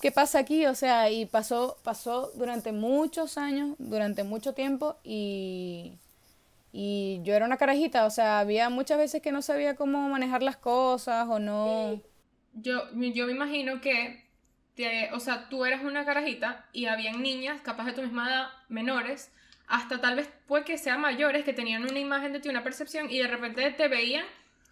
¿qué 0.00 0.12
pasa 0.12 0.38
aquí? 0.40 0.66
O 0.66 0.74
sea, 0.74 1.10
y 1.10 1.26
pasó, 1.26 1.78
pasó 1.82 2.30
durante 2.34 2.72
muchos 2.72 3.38
años, 3.38 3.74
durante 3.78 4.22
mucho 4.24 4.52
tiempo 4.54 4.96
y, 5.02 5.94
y 6.72 7.20
yo 7.24 7.34
era 7.34 7.46
una 7.46 7.56
carajita, 7.56 8.06
o 8.06 8.10
sea, 8.10 8.40
había 8.40 8.70
muchas 8.70 8.98
veces 8.98 9.22
que 9.22 9.32
no 9.32 9.42
sabía 9.42 9.76
cómo 9.76 10.08
manejar 10.08 10.42
las 10.42 10.56
cosas 10.56 11.28
o 11.28 11.38
no... 11.38 12.00
Yo, 12.52 12.82
yo 12.94 13.26
me 13.26 13.32
imagino 13.32 13.80
que, 13.80 14.24
te- 14.74 15.10
o 15.12 15.20
sea, 15.20 15.48
tú 15.48 15.64
eras 15.64 15.82
una 15.84 16.04
carajita 16.04 16.66
y 16.72 16.86
habían 16.86 17.22
niñas, 17.22 17.60
capaz 17.62 17.84
de 17.86 17.92
tu 17.92 18.02
misma 18.02 18.28
edad, 18.28 18.48
menores, 18.68 19.32
hasta 19.70 20.00
tal 20.00 20.16
vez 20.16 20.28
puede 20.46 20.64
que 20.64 20.76
sean 20.76 21.00
mayores, 21.00 21.44
que 21.44 21.52
tenían 21.54 21.84
una 21.84 21.98
imagen 21.98 22.32
de 22.32 22.40
ti, 22.40 22.48
una 22.48 22.62
percepción, 22.64 23.10
y 23.10 23.18
de 23.18 23.28
repente 23.28 23.70
te 23.70 23.88
veían 23.88 24.24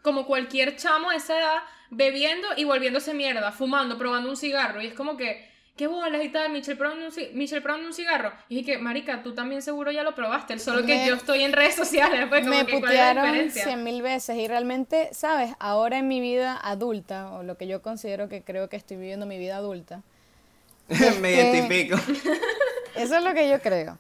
como 0.03 0.27
cualquier 0.27 0.77
chamo 0.77 1.11
de 1.11 1.17
esa 1.17 1.39
edad, 1.39 1.59
bebiendo 1.91 2.47
y 2.57 2.65
volviéndose 2.65 3.15
mierda, 3.15 3.51
fumando, 3.53 3.97
probando 3.97 4.29
un 4.29 4.37
cigarro, 4.37 4.83
y 4.83 4.89
es 4.89 4.95
como 4.95 5.17
que, 5.17 5.49
qué 5.77 5.87
bolas 5.87 6.25
y 6.25 6.29
tal, 6.31 6.51
Michelle 6.51 6.77
probando 6.77 7.07
un, 7.07 7.13
Michelle 7.39 7.61
probando 7.63 7.87
un 7.87 7.95
cigarro, 7.95 8.33
y 8.49 8.57
dije 8.57 8.73
que, 8.73 8.79
marica, 8.79 9.23
tú 9.23 9.35
también 9.35 9.63
seguro 9.63 9.91
ya 9.93 10.03
lo 10.03 10.15
probaste, 10.15 10.59
solo 10.59 10.85
que 10.85 10.97
Me- 10.97 11.07
yo 11.07 11.15
estoy 11.15 11.43
en 11.43 11.53
redes 11.53 11.77
sociales, 11.77 12.27
pues 12.29 12.45
como 12.45 12.59
me 12.59 12.67
que, 12.67 12.73
¿cuál 12.81 12.93
es 12.93 12.99
la 12.99 13.15
putearon 13.15 13.51
cien 13.51 13.85
mil 13.85 14.03
veces 14.03 14.37
y 14.37 14.49
realmente, 14.49 15.11
¿sabes? 15.13 15.53
Ahora 15.61 15.99
en 15.99 16.09
mi 16.09 16.21
vida 16.21 16.59
adulta, 16.61 17.31
o 17.33 17.43
lo 17.45 17.57
que 17.57 17.67
yo 17.69 17.83
considero 17.83 18.29
que 18.29 18.43
creo 18.43 18.69
que 18.69 18.77
estoy 18.77 18.97
viviendo 18.97 19.27
mi 19.27 19.39
vida 19.39 19.57
adulta, 19.57 20.03
me 20.89 21.33
identifico. 21.35 21.97
Eso 22.97 23.17
es 23.17 23.23
lo 23.23 23.33
que 23.35 23.49
yo 23.49 23.61
creo. 23.61 23.99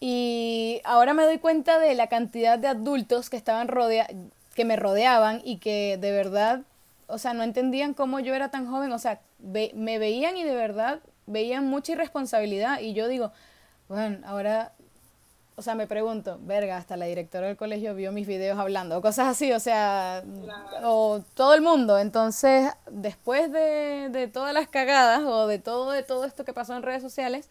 Y 0.00 0.80
ahora 0.84 1.12
me 1.14 1.24
doy 1.24 1.38
cuenta 1.38 1.78
de 1.78 1.94
la 1.94 2.06
cantidad 2.08 2.58
de 2.58 2.68
adultos 2.68 3.28
que 3.30 3.36
estaban 3.36 3.68
rodea 3.68 4.08
que 4.54 4.64
me 4.64 4.76
rodeaban 4.76 5.40
y 5.44 5.58
que 5.58 5.96
de 6.00 6.10
verdad, 6.10 6.62
o 7.06 7.18
sea, 7.18 7.34
no 7.34 7.42
entendían 7.42 7.94
cómo 7.94 8.18
yo 8.20 8.34
era 8.34 8.50
tan 8.50 8.66
joven, 8.70 8.92
o 8.92 8.98
sea, 8.98 9.20
ve- 9.38 9.72
me 9.74 9.98
veían 9.98 10.36
y 10.36 10.42
de 10.44 10.54
verdad 10.54 11.00
veían 11.26 11.66
mucha 11.66 11.92
irresponsabilidad. 11.92 12.80
Y 12.80 12.94
yo 12.94 13.08
digo, 13.08 13.30
bueno, 13.88 14.18
ahora 14.26 14.72
o 15.56 15.62
sea, 15.62 15.74
me 15.74 15.86
pregunto, 15.86 16.38
verga, 16.42 16.78
hasta 16.78 16.96
la 16.96 17.04
directora 17.04 17.46
del 17.48 17.56
colegio 17.58 17.94
vio 17.94 18.12
mis 18.12 18.26
videos 18.26 18.58
hablando, 18.58 18.96
o 18.96 19.02
cosas 19.02 19.28
así, 19.28 19.52
o 19.52 19.60
sea, 19.60 20.22
o 20.82 21.20
todo 21.34 21.52
el 21.54 21.60
mundo. 21.60 21.98
Entonces, 21.98 22.72
después 22.90 23.52
de, 23.52 24.08
de 24.10 24.26
todas 24.28 24.54
las 24.54 24.68
cagadas 24.68 25.20
o 25.24 25.46
de 25.46 25.58
todo, 25.58 25.90
de 25.90 26.02
todo 26.02 26.24
esto 26.24 26.46
que 26.46 26.54
pasó 26.54 26.74
en 26.76 26.82
redes 26.82 27.02
sociales, 27.02 27.48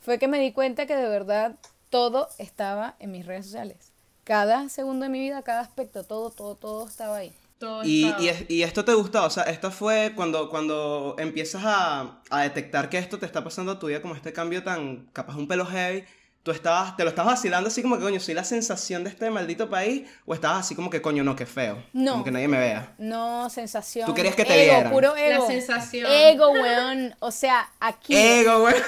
fue 0.00 0.18
que 0.18 0.26
me 0.26 0.38
di 0.40 0.52
cuenta 0.52 0.86
que 0.86 0.96
de 0.96 1.06
verdad 1.08 1.52
todo 1.90 2.28
estaba 2.38 2.94
en 2.98 3.10
mis 3.10 3.26
redes 3.26 3.46
sociales. 3.46 3.92
Cada 4.24 4.68
segundo 4.68 5.04
de 5.04 5.10
mi 5.10 5.18
vida, 5.20 5.42
cada 5.42 5.60
aspecto, 5.60 6.04
todo, 6.04 6.30
todo, 6.30 6.54
todo 6.54 6.86
estaba 6.88 7.16
ahí. 7.16 7.32
Todo 7.58 7.82
Y, 7.84 8.04
estaba- 8.06 8.22
y, 8.22 8.28
es- 8.28 8.44
y 8.50 8.62
esto 8.62 8.84
te 8.84 8.94
gustó, 8.94 9.24
o 9.24 9.30
sea, 9.30 9.42
esto 9.44 9.70
fue 9.70 10.12
cuando, 10.16 10.48
cuando 10.48 11.14
empiezas 11.18 11.62
a, 11.64 12.20
a 12.30 12.40
detectar 12.42 12.88
que 12.88 12.96
esto 12.98 13.18
te 13.18 13.26
está 13.26 13.44
pasando 13.44 13.72
a 13.72 13.78
tu 13.78 13.88
vida, 13.88 14.00
como 14.00 14.14
este 14.14 14.32
cambio 14.32 14.62
tan, 14.62 15.08
capaz 15.12 15.36
un 15.36 15.46
pelo 15.46 15.66
heavy, 15.66 16.04
tú 16.42 16.52
estabas, 16.52 16.96
te 16.96 17.02
lo 17.04 17.10
estabas 17.10 17.34
vacilando 17.34 17.68
así 17.68 17.82
como 17.82 17.98
que, 17.98 18.02
coño, 18.04 18.18
soy 18.18 18.32
la 18.32 18.44
sensación 18.44 19.04
de 19.04 19.10
este 19.10 19.28
maldito 19.28 19.68
país, 19.68 20.08
o 20.24 20.32
estabas 20.32 20.60
así 20.60 20.74
como 20.74 20.88
que, 20.88 21.02
coño, 21.02 21.22
no, 21.22 21.36
qué 21.36 21.44
feo, 21.44 21.82
No. 21.92 22.12
como 22.12 22.24
que 22.24 22.30
nadie 22.30 22.48
me 22.48 22.58
vea. 22.58 22.94
No, 22.98 23.50
sensación. 23.50 24.06
Tú 24.06 24.14
querías 24.14 24.36
que 24.36 24.44
te 24.46 24.54
ego, 24.64 24.74
vieran. 24.76 24.92
puro 24.92 25.16
ego. 25.16 25.42
La 25.42 25.46
sensación. 25.46 26.10
Ego, 26.10 26.50
weón. 26.52 27.14
O 27.18 27.30
sea, 27.30 27.68
aquí. 27.80 28.16
Ego, 28.16 28.60
güey. 28.60 28.74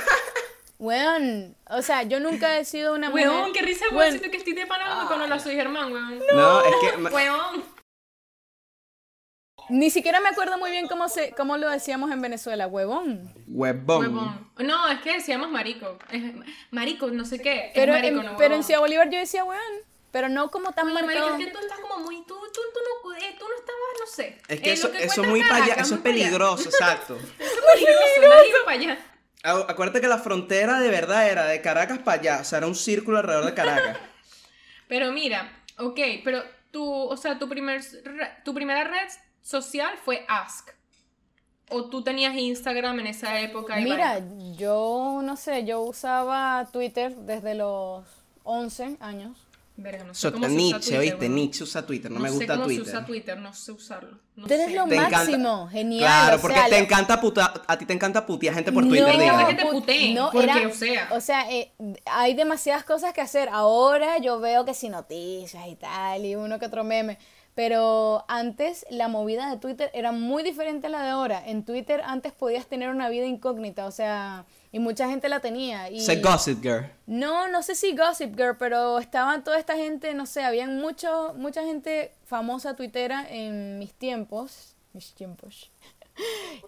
Weón. 0.82 1.56
O 1.70 1.80
sea, 1.80 2.02
yo 2.02 2.18
nunca 2.18 2.58
he 2.58 2.64
sido 2.64 2.94
una 2.94 3.08
mujer. 3.08 3.28
Weón, 3.28 3.52
qué 3.52 3.62
risa, 3.62 3.84
Weón, 3.86 3.98
weón, 3.98 4.10
siento 4.10 4.30
que 4.32 4.36
estoy 4.38 4.52
de 4.54 4.66
pana 4.66 5.04
cuando 5.06 5.28
la 5.28 5.38
soy 5.38 5.54
Germán, 5.54 5.92
weón. 5.92 6.20
No, 6.34 6.60
es 6.64 6.74
que, 6.80 7.02
Weón. 7.14 7.64
Ni 9.68 9.90
siquiera 9.90 10.18
me 10.20 10.28
acuerdo 10.28 10.58
muy 10.58 10.72
bien 10.72 10.88
cómo, 10.88 11.08
se, 11.08 11.30
cómo 11.36 11.56
lo 11.56 11.70
decíamos 11.70 12.10
en 12.10 12.20
Venezuela, 12.20 12.66
huevón. 12.66 13.32
huevón. 13.46 14.00
Huevón. 14.02 14.50
No, 14.58 14.88
es 14.88 15.00
que 15.02 15.12
decíamos 15.14 15.50
marico. 15.50 15.98
Es- 16.10 16.34
marico, 16.72 17.06
no 17.12 17.24
sé 17.24 17.38
qué. 17.40 17.66
Es 17.66 17.72
Pero, 17.74 17.92
marico, 17.92 18.08
en, 18.20 18.26
no 18.26 18.36
pero 18.36 18.46
en 18.46 18.50
huevón. 18.52 18.64
Ciudad 18.64 18.80
Bolívar 18.80 19.08
yo 19.08 19.18
decía 19.20 19.44
weón. 19.44 19.62
Pero 20.10 20.28
no 20.28 20.50
como 20.50 20.72
tan 20.72 20.86
Oye, 20.86 20.94
marico, 20.94 21.12
marcado. 21.14 21.38
es 21.38 21.46
que 21.46 21.50
tú 21.52 21.58
estás 21.60 21.78
como 21.78 22.00
muy... 22.00 22.16
Tú, 22.26 22.34
tú, 22.52 22.60
tú, 22.74 22.80
no, 23.08 23.14
eh, 23.16 23.34
tú 23.38 23.46
no 23.48 23.54
estabas, 23.54 24.00
no 24.00 24.06
sé. 24.06 24.38
Es 24.46 24.60
que 24.60 24.70
Eh, 24.70 24.72
eso, 24.74 24.88
lo 24.88 24.98
eso 24.98 25.22
es 25.22 25.28
muy 25.28 25.40
para 25.40 25.54
allá, 25.56 25.64
Caracas, 25.68 25.86
eso 25.86 25.94
es 25.94 26.00
muy 26.02 26.10
allá. 26.10 26.24
peligroso, 26.24 26.68
exacto. 26.68 27.16
Eso 27.16 27.26
es 27.38 27.72
peligroso, 27.72 28.20
nadie 28.28 28.52
va 28.52 28.64
para 28.66 28.76
allá. 28.78 28.98
Acu- 29.42 29.64
Acuérdate 29.68 30.00
que 30.00 30.08
la 30.08 30.18
frontera 30.18 30.78
de 30.80 30.88
verdad 30.90 31.28
era 31.28 31.44
de 31.46 31.60
Caracas 31.60 31.98
para 31.98 32.20
allá, 32.20 32.38
o 32.40 32.44
sea, 32.44 32.58
era 32.58 32.66
un 32.66 32.74
círculo 32.74 33.18
alrededor 33.18 33.44
de 33.46 33.54
Caracas. 33.54 33.98
Pero 34.88 35.10
mira, 35.12 35.50
ok, 35.78 35.98
pero 36.22 36.42
tú, 36.70 36.84
o 36.84 37.16
sea, 37.16 37.38
tu, 37.38 37.48
primer, 37.48 37.80
tu 38.44 38.52
primera 38.52 38.84
red 38.84 39.08
social 39.40 39.94
fue 40.04 40.24
Ask. 40.28 40.68
O 41.70 41.88
tú 41.88 42.02
tenías 42.04 42.34
Instagram 42.36 43.00
en 43.00 43.06
esa 43.06 43.40
época. 43.40 43.80
y 43.80 43.84
Mira, 43.84 44.20
yo 44.54 45.20
no 45.24 45.36
sé, 45.38 45.64
yo 45.64 45.80
usaba 45.80 46.68
Twitter 46.70 47.14
desde 47.16 47.54
los 47.54 48.04
11 48.42 48.98
años. 49.00 49.41
Verga, 49.74 50.04
no 50.04 50.12
sé 50.12 50.20
So- 50.20 50.32
cómo 50.32 50.44
se 50.44 50.50
usa 50.52 50.58
Nietzsche, 50.62 50.78
Twitter, 50.80 50.98
¿oíste? 51.00 51.16
weón. 51.20 51.34
Nietzsche 51.34 51.64
usa 51.64 51.86
Twitter, 51.86 52.10
no, 52.10 52.20
me 52.20 52.28
sé 52.28 52.34
gusta 52.34 52.54
cómo 52.54 52.66
Twitter. 52.66 52.84
se 52.84 52.90
usa 52.90 53.06
Twitter, 53.06 53.38
no 53.38 53.54
sé 53.54 53.72
usarlo. 53.72 54.18
No 54.36 54.46
Tú 54.46 54.52
eres 54.54 54.66
sé. 54.66 54.74
lo 54.74 54.84
Te 54.86 54.94
encanta- 54.96 55.16
máximo, 55.18 55.68
genial. 55.68 56.00
Claro, 56.04 56.36
o 56.36 56.40
porque 56.40 56.56
sea, 56.58 56.64
te 56.66 56.70
lo- 56.72 56.76
encanta 56.84 57.20
puta, 57.20 57.54
a 57.66 57.78
ti 57.78 57.86
te 57.86 57.92
encanta 57.94 58.26
putear 58.26 58.54
gente 58.54 58.70
por 58.70 58.82
No, 58.84 58.90
Twitter, 58.90 59.14
no, 59.14 59.20
digamos. 59.20 59.44
que 59.48 59.54
te 59.54 59.64
puteen, 59.66 60.14
no, 60.14 60.30
porque, 60.30 60.50
era- 60.50 60.68
o 60.68 60.72
sea. 60.74 61.08
O 61.12 61.20
sea, 61.20 61.50
eh, 61.50 61.72
hay 62.04 62.34
demasiadas 62.34 62.84
cosas 62.84 63.14
que 63.14 63.22
hacer. 63.22 63.48
Ahora 63.50 64.18
yo 64.18 64.40
veo 64.40 64.64
que 64.66 64.74
si 64.74 64.90
noticias 64.90 65.66
y 65.66 65.74
tal, 65.76 66.24
y 66.26 66.34
uno 66.36 66.58
que 66.58 66.66
otro 66.66 66.84
meme. 66.84 67.18
Pero 67.54 68.24
antes 68.28 68.86
la 68.90 69.08
movida 69.08 69.50
de 69.50 69.58
Twitter 69.58 69.90
era 69.92 70.10
muy 70.12 70.42
diferente 70.42 70.86
a 70.86 70.90
la 70.90 71.02
de 71.02 71.10
ahora. 71.10 71.42
En 71.46 71.64
Twitter 71.64 72.00
antes 72.04 72.32
podías 72.32 72.66
tener 72.66 72.88
una 72.88 73.08
vida 73.10 73.26
incógnita, 73.26 73.86
o 73.86 73.90
sea, 73.90 74.46
y 74.72 74.78
mucha 74.78 75.08
gente 75.08 75.28
la 75.28 75.40
tenía. 75.40 75.90
Y... 75.90 76.00
Sé 76.00 76.16
Gossip 76.20 76.60
Girl. 76.62 76.90
No, 77.06 77.46
no 77.48 77.62
sé 77.62 77.74
si 77.74 77.94
Gossip 77.94 78.34
Girl, 78.36 78.56
pero 78.58 78.98
estaban 78.98 79.44
toda 79.44 79.58
esta 79.58 79.76
gente, 79.76 80.14
no 80.14 80.26
sé, 80.26 80.42
habían 80.42 80.78
mucho, 80.78 81.34
mucha 81.36 81.62
gente 81.62 82.14
famosa 82.24 82.74
tuitera 82.74 83.26
en 83.28 83.78
mis 83.78 83.92
tiempos, 83.94 84.74
mis 84.92 85.14
tiempos. 85.14 85.70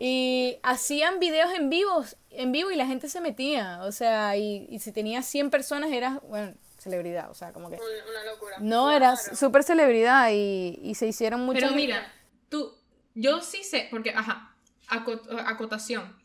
Y 0.00 0.56
hacían 0.62 1.20
videos 1.20 1.52
en 1.52 1.68
vivos, 1.68 2.16
en 2.30 2.50
vivo 2.50 2.70
y 2.70 2.76
la 2.76 2.86
gente 2.86 3.10
se 3.10 3.20
metía, 3.20 3.80
o 3.82 3.92
sea, 3.92 4.38
y, 4.38 4.66
y 4.70 4.78
si 4.78 4.90
tenías 4.90 5.26
100 5.26 5.50
personas 5.50 5.92
eras, 5.92 6.18
bueno, 6.26 6.54
celebridad, 6.78 7.30
o 7.30 7.34
sea, 7.34 7.52
como 7.52 7.68
que... 7.68 7.76
Una 7.76 8.24
locura. 8.32 8.56
No, 8.60 8.90
eras 8.90 9.38
súper 9.38 9.62
celebridad 9.62 10.30
y, 10.32 10.78
y 10.82 10.94
se 10.94 11.06
hicieron 11.06 11.42
muchas... 11.44 11.64
Pero 11.64 11.74
mira, 11.74 12.10
tú, 12.48 12.74
yo 13.14 13.42
sí 13.42 13.62
sé, 13.64 13.88
porque, 13.90 14.10
ajá, 14.10 14.56
acot- 14.88 15.26
acotación. 15.46 16.16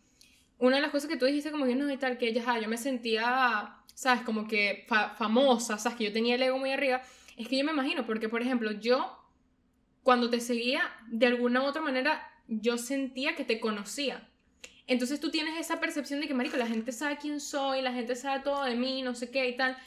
Una 0.59 0.75
de 0.77 0.81
las 0.81 0.91
cosas 0.91 1.09
que 1.09 1.17
tú 1.17 1.25
dijiste 1.25 1.51
como 1.51 1.65
que 1.65 1.75
no 1.75 1.91
y 1.91 1.97
tal, 1.97 2.17
que 2.17 2.33
ya, 2.33 2.59
yo 2.59 2.67
me 2.69 2.77
sentía, 2.77 3.77
sabes, 3.93 4.21
como 4.23 4.47
que 4.47 4.85
fa- 4.87 5.11
famosa, 5.15 5.77
sabes, 5.77 5.97
que 5.97 6.03
yo 6.05 6.13
tenía 6.13 6.35
el 6.35 6.43
ego 6.43 6.57
muy 6.59 6.71
arriba, 6.71 7.01
es 7.37 7.47
que 7.47 7.57
yo 7.57 7.63
me 7.65 7.71
imagino, 7.71 8.05
porque, 8.05 8.27
por 8.29 8.41
ejemplo, 8.41 8.71
yo, 8.71 9.17
cuando 10.03 10.29
te 10.29 10.39
seguía, 10.39 10.81
de 11.07 11.27
alguna 11.27 11.61
u 11.61 11.65
otra 11.65 11.81
manera, 11.81 12.27
yo 12.47 12.77
sentía 12.77 13.35
que 13.35 13.45
te 13.45 13.59
conocía. 13.59 14.27
Entonces 14.87 15.19
tú 15.19 15.31
tienes 15.31 15.57
esa 15.59 15.79
percepción 15.79 16.19
de 16.19 16.27
que, 16.27 16.33
marico, 16.33 16.57
la 16.57 16.67
gente 16.67 16.91
sabe 16.91 17.17
quién 17.17 17.39
soy, 17.39 17.81
la 17.81 17.93
gente 17.93 18.15
sabe 18.15 18.43
todo 18.43 18.63
de 18.65 18.75
mí, 18.75 19.01
no 19.03 19.15
sé 19.15 19.29
qué 19.31 19.49
y 19.49 19.57
tal. 19.57 19.77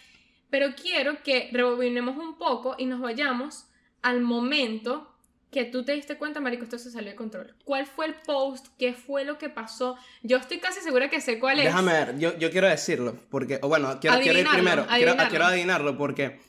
Pero 0.50 0.74
quiero 0.76 1.22
que 1.22 1.50
rebobinemos 1.52 2.16
un 2.16 2.38
poco 2.38 2.76
y 2.78 2.86
nos 2.86 3.00
vayamos 3.00 3.66
al 4.02 4.20
momento 4.20 5.11
que 5.52 5.66
tú 5.66 5.84
te 5.84 5.92
diste 5.92 6.16
cuenta, 6.16 6.40
marico, 6.40 6.64
esto 6.64 6.78
se 6.78 6.90
salió 6.90 7.10
de 7.10 7.16
control. 7.16 7.54
¿Cuál 7.64 7.86
fue 7.86 8.06
el 8.06 8.14
post? 8.14 8.68
¿Qué 8.78 8.94
fue 8.94 9.24
lo 9.24 9.36
que 9.36 9.50
pasó? 9.50 9.96
Yo 10.22 10.38
estoy 10.38 10.58
casi 10.58 10.80
segura 10.80 11.10
que 11.10 11.20
sé 11.20 11.38
cuál 11.38 11.58
es. 11.58 11.66
Déjame 11.66 11.92
ver, 11.92 12.18
yo, 12.18 12.36
yo 12.38 12.50
quiero 12.50 12.68
decirlo, 12.68 13.16
porque, 13.30 13.58
o 13.62 13.68
bueno, 13.68 14.00
quiero, 14.00 14.18
quiero 14.20 14.38
ir 14.38 14.46
Adivinarlo, 14.48 14.52
primero, 14.52 14.82
quiero, 14.86 14.94
adivinarlo. 15.10 15.30
quiero 15.30 15.44
adivinarlo, 15.44 15.98
porque 15.98 16.40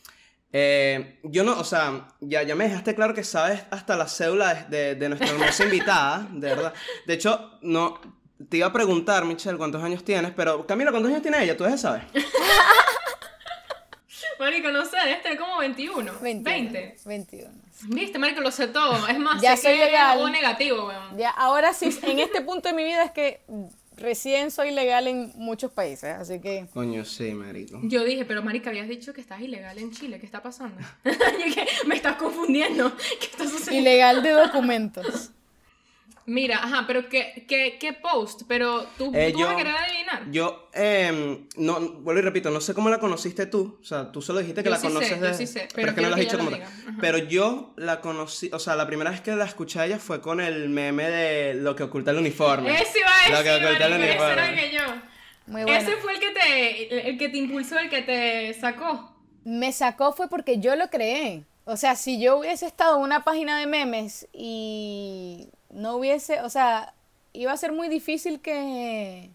eh, 0.54 1.20
yo 1.24 1.44
no, 1.44 1.60
o 1.60 1.64
sea, 1.66 2.08
ya, 2.22 2.44
ya 2.44 2.56
me 2.56 2.64
dejaste 2.64 2.96
claro 2.96 3.14
que 3.14 3.26
sabes 3.26 3.62
hasta 3.72 3.98
la 3.98 4.08
cédula 4.08 4.54
de, 4.54 4.78
de, 4.78 4.96
de 4.96 5.10
nuestra 5.10 5.30
hermosa 5.30 5.64
invitada, 5.66 6.28
de 6.32 6.48
verdad. 6.48 6.74
De 7.06 7.14
hecho, 7.14 7.60
no, 7.62 8.00
te 8.50 8.58
iba 8.58 8.68
a 8.68 8.74
preguntar, 8.74 9.26
Michelle, 9.26 9.58
cuántos 9.58 9.84
años 9.84 10.04
tienes, 10.06 10.32
pero 10.34 10.66
Camila, 10.66 10.92
¿cuántos 10.92 11.12
años 11.12 11.22
tiene 11.22 11.44
ella? 11.44 11.58
Tú 11.58 11.66
ya 11.66 11.78
sabes. 11.78 12.04
Marico, 14.40 14.70
no 14.72 14.86
sé, 14.86 14.98
debe 15.06 15.16
tener 15.22 15.38
como 15.38 15.58
21. 15.60 16.12
21, 16.22 16.44
20. 16.44 16.96
21. 17.06 17.50
Viste, 17.90 18.20
marico, 18.20 18.42
lo 18.42 18.52
sé 18.52 18.68
todo. 18.68 19.08
Es 19.08 19.20
más, 19.20 19.42
Ya 19.42 19.56
sé 19.56 19.64
soy 19.64 19.78
que 19.78 19.86
legal. 19.86 20.18
es 20.18 20.24
O 20.24 20.30
negativo, 20.30 20.88
weón. 20.88 21.18
Ya, 21.18 21.30
ahora 21.32 21.74
sí, 21.74 21.90
en 22.04 22.20
este 22.20 22.42
punto 22.42 22.70
de 22.70 22.76
mi 22.76 22.84
vida 22.84 23.04
es 23.04 23.12
que 23.12 23.42
recién 23.98 24.52
soy 24.52 24.72
legal 24.72 25.08
en 25.08 25.32
muchos 25.36 25.72
países, 25.72 26.16
así 26.16 26.40
que... 26.40 26.66
Coño, 26.74 27.06
sí, 27.06 27.32
marico. 27.34 27.80
Yo 27.84 28.04
dije, 28.04 28.26
pero 28.26 28.42
marica, 28.42 28.70
habías 28.70 28.88
dicho 28.88 29.14
que 29.14 29.22
estás 29.22 29.40
ilegal 29.42 29.78
en 29.78 29.92
Chile. 29.92 30.20
¿Qué 30.20 30.26
está 30.26 30.42
pasando? 30.42 30.76
Me 31.86 31.96
estás 31.96 32.16
confundiendo. 32.16 32.92
¿Qué 33.20 33.26
está 33.28 33.44
sucediendo? 33.48 33.90
Ilegal 33.90 34.24
de 34.24 34.32
documentos. 34.32 35.32
Mira, 36.26 36.64
ajá, 36.64 36.86
pero 36.88 37.10
¿qué, 37.10 37.46
qué, 37.50 37.78
qué 37.80 37.92
post? 37.94 38.44
Pero 38.48 38.86
tú, 38.98 39.12
Eh, 39.14 39.32
tú 39.34 39.40
yo- 39.40 39.46
vas 39.48 39.56
a 39.56 39.58
querer 39.58 39.74
adivinar. 39.76 40.32
Yo, 40.32 40.70
eh, 40.74 41.46
no, 41.58 41.80
vuelvo 41.80 42.20
y 42.20 42.24
repito, 42.24 42.50
no 42.50 42.62
sé 42.62 42.74
cómo 42.74 42.90
la 42.90 43.00
conociste 43.00 43.46
tú, 43.46 43.78
o 43.82 43.84
sea, 43.84 44.12
tú 44.12 44.22
solo 44.22 44.40
dijiste 44.40 44.64
que 44.64 44.68
Yo 44.70 44.72
la 44.72 44.78
sí 44.78 44.88
sé, 44.88 44.94
conoces 44.94 45.20
yo 45.20 45.26
de... 45.26 45.34
sí 45.34 45.48
sé, 45.48 45.68
pero, 45.74 45.74
pero 45.76 45.88
es 45.90 45.94
que 45.96 46.02
no 46.02 46.08
lo 46.10 46.14
has 46.16 46.20
dicho 46.22 46.38
como 46.38 46.50
tal. 46.52 46.64
Pero 47.02 47.18
yo 47.18 47.74
la 47.76 48.00
conocí, 48.00 48.50
o 48.54 48.60
sea, 48.60 48.76
la 48.78 48.88
primera 48.88 49.10
vez 49.12 49.20
que 49.22 49.36
la 49.36 49.44
escuché 49.46 49.80
a 49.82 49.86
ella 49.86 50.00
fue 50.00 50.22
con 50.22 50.40
el 50.40 50.70
meme 50.70 51.10
de 51.10 51.54
lo 51.56 51.76
que 51.76 51.84
oculta 51.84 52.12
el 52.12 52.18
uniforme. 52.18 52.74
Ese 52.82 53.00
iba 53.00 53.10
a 53.10 53.30
Lo 53.38 53.44
que 53.44 53.50
decir, 53.50 53.66
oculta 53.66 53.86
el 53.88 53.94
ese 53.94 54.04
era 54.14 54.16
el 54.16 54.52
uniforme. 54.54 54.56
que 54.70 54.76
yo. 54.78 54.82
Muy 55.48 55.64
bueno. 55.64 55.78
Ese 55.78 55.98
fue 55.98 56.14
el 56.14 56.20
que 56.22 56.30
te, 56.32 57.10
el 57.10 57.18
que 57.18 57.28
te 57.30 57.38
impulsó, 57.38 57.78
el 57.80 57.90
que 57.90 58.02
te 58.02 58.54
sacó. 58.54 59.14
Me 59.44 59.74
sacó 59.74 60.14
fue 60.14 60.30
porque 60.30 60.60
yo 60.60 60.78
lo 60.78 60.90
creé. 60.90 61.44
O 61.66 61.76
sea, 61.76 61.96
si 61.98 62.22
yo 62.22 62.38
hubiese 62.40 62.66
estado 62.66 62.96
en 62.98 63.04
una 63.04 63.24
página 63.26 63.58
de 63.60 63.68
memes 63.68 64.28
y 64.34 65.50
no 65.74 65.96
hubiese, 65.98 66.42
o 66.42 66.50
sea, 66.50 66.94
iba 67.34 67.52
a 67.52 67.58
ser 67.58 67.72
muy 67.72 67.90
difícil 67.90 68.40
que, 68.42 69.30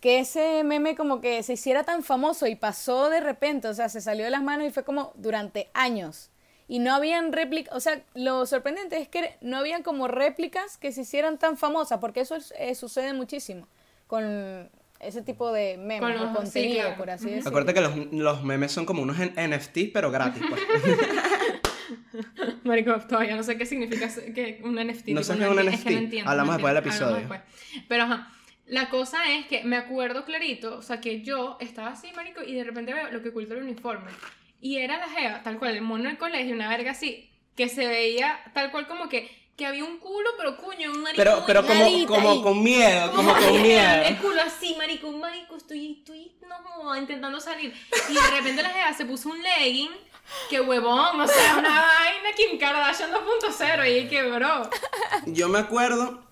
que 0.00 0.18
ese 0.20 0.62
meme 0.64 0.94
como 0.96 1.20
que 1.20 1.42
se 1.42 1.54
hiciera 1.54 1.84
tan 1.84 2.02
famoso 2.02 2.46
y 2.46 2.54
pasó 2.54 3.10
de 3.10 3.20
repente, 3.20 3.68
o 3.68 3.74
sea, 3.74 3.88
se 3.88 4.00
salió 4.00 4.24
de 4.24 4.30
las 4.30 4.42
manos 4.42 4.66
y 4.66 4.70
fue 4.70 4.84
como 4.84 5.12
durante 5.16 5.68
años. 5.74 6.30
Y 6.68 6.78
no 6.78 6.94
habían 6.94 7.32
réplicas, 7.32 7.74
o 7.74 7.80
sea, 7.80 8.00
lo 8.14 8.46
sorprendente 8.46 8.96
es 8.98 9.08
que 9.08 9.36
no 9.40 9.56
habían 9.58 9.82
como 9.82 10.06
réplicas 10.06 10.76
que 10.76 10.92
se 10.92 11.00
hicieran 11.00 11.36
tan 11.38 11.56
famosas, 11.56 11.98
porque 11.98 12.20
eso 12.20 12.36
es- 12.36 12.54
eh, 12.58 12.74
sucede 12.76 13.12
muchísimo 13.12 13.66
con 14.06 14.70
ese 15.00 15.22
tipo 15.22 15.50
de 15.50 15.76
memes 15.78 16.00
Con 16.00 16.12
o 16.12 16.14
los- 16.14 16.28
sí, 16.30 16.36
contenido, 16.36 16.80
claro. 16.82 16.96
por 16.98 17.10
así 17.10 17.24
decirlo. 17.24 17.48
Acuérdate 17.48 17.74
que 17.74 17.80
los, 17.80 17.96
los 18.12 18.42
memes 18.44 18.70
son 18.70 18.84
como 18.86 19.02
unos 19.02 19.18
N- 19.18 19.32
NFTs, 19.48 19.90
pero 19.92 20.10
gratis, 20.10 20.42
pues. 20.48 20.60
Marico, 22.64 22.98
todavía 23.00 23.36
no 23.36 23.42
sé 23.42 23.56
qué 23.56 23.66
significa 23.66 24.08
que 24.34 24.60
un 24.64 24.74
NFT. 24.74 25.08
No 25.08 25.22
sé 25.22 25.36
qué 25.36 25.44
es 25.44 25.50
un 25.50 25.56
NFT. 25.56 25.84
que 25.84 25.90
no 25.90 25.98
entiendo, 25.98 26.30
Hablamos 26.30 26.52
no 26.52 26.58
después 26.58 26.74
del 26.74 26.84
episodio. 26.84 27.16
Después. 27.16 27.40
Pero 27.88 28.04
ajá, 28.04 28.32
la 28.66 28.88
cosa 28.88 29.18
es 29.32 29.46
que 29.46 29.64
me 29.64 29.76
acuerdo 29.76 30.24
clarito, 30.24 30.78
o 30.78 30.82
sea, 30.82 31.00
que 31.00 31.22
yo 31.22 31.56
estaba 31.60 31.88
así, 31.88 32.12
marico, 32.14 32.42
y 32.42 32.54
de 32.54 32.64
repente 32.64 32.94
veo 32.94 33.10
lo 33.10 33.22
que 33.22 33.30
oculta 33.30 33.54
el 33.54 33.62
uniforme. 33.62 34.10
Y 34.60 34.76
era 34.76 34.98
la 34.98 35.08
jeva, 35.08 35.42
tal 35.42 35.58
cual, 35.58 35.74
el 35.74 35.82
mono 35.82 36.04
del 36.04 36.18
colegio, 36.18 36.54
una 36.54 36.68
verga 36.68 36.92
así, 36.92 37.30
que 37.56 37.68
se 37.68 37.86
veía 37.86 38.38
tal 38.54 38.70
cual 38.70 38.86
como 38.86 39.08
que, 39.08 39.28
que 39.56 39.66
había 39.66 39.84
un 39.84 39.98
culo, 39.98 40.30
pero 40.36 40.56
cuño, 40.56 40.92
un 40.92 41.00
marico 41.02 41.22
Pero, 41.22 41.42
pero 41.46 41.66
como, 41.66 42.06
como 42.06 42.42
con 42.42 42.62
miedo, 42.62 43.10
como 43.12 43.34
con 43.34 43.42
El 43.42 43.62
miedo. 43.62 44.22
culo 44.22 44.40
así, 44.42 44.74
marico, 44.78 45.10
marico, 45.12 45.56
estoy, 45.56 45.98
estoy, 45.98 46.32
no, 46.48 46.96
intentando 46.96 47.40
salir. 47.40 47.74
Y 48.08 48.14
de 48.14 48.30
repente 48.38 48.62
la 48.62 48.70
jeva 48.70 48.92
se 48.92 49.04
puso 49.04 49.30
un 49.30 49.42
legging, 49.42 49.90
que 50.48 50.60
huevón, 50.60 51.20
o 51.20 51.26
sea, 51.26 51.56
una 51.58 51.68
vaina 51.68 52.30
Kim 52.36 52.58
Kardashian 52.58 53.10
2.0 53.12 54.02
y 54.04 54.08
que 54.08 54.22
bro. 54.30 54.68
Yo 55.26 55.48
me 55.48 55.58
acuerdo, 55.58 56.22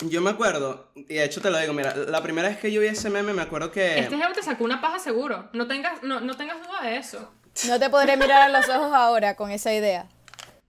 yo 0.00 0.20
me 0.20 0.30
acuerdo, 0.30 0.90
y 0.94 1.14
de 1.14 1.24
hecho 1.24 1.40
te 1.40 1.50
lo 1.50 1.58
digo, 1.58 1.72
mira, 1.72 1.94
la 1.94 2.22
primera 2.22 2.48
vez 2.48 2.58
que 2.58 2.72
yo 2.72 2.80
vi 2.80 2.88
ese 2.88 3.10
meme 3.10 3.32
me 3.32 3.42
acuerdo 3.42 3.70
que... 3.70 3.98
Este 3.98 4.16
jefe 4.16 4.34
te 4.34 4.42
sacó 4.42 4.64
una 4.64 4.80
paja 4.80 4.98
seguro, 4.98 5.48
no 5.52 5.66
tengas, 5.66 6.02
no, 6.02 6.20
no 6.20 6.36
tengas 6.36 6.58
duda 6.66 6.82
de 6.82 6.96
eso. 6.96 7.32
No 7.68 7.78
te 7.78 7.88
podré 7.90 8.16
mirar 8.16 8.42
a 8.42 8.48
los 8.48 8.68
ojos 8.68 8.92
ahora 8.92 9.36
con 9.36 9.50
esa 9.50 9.72
idea. 9.72 10.08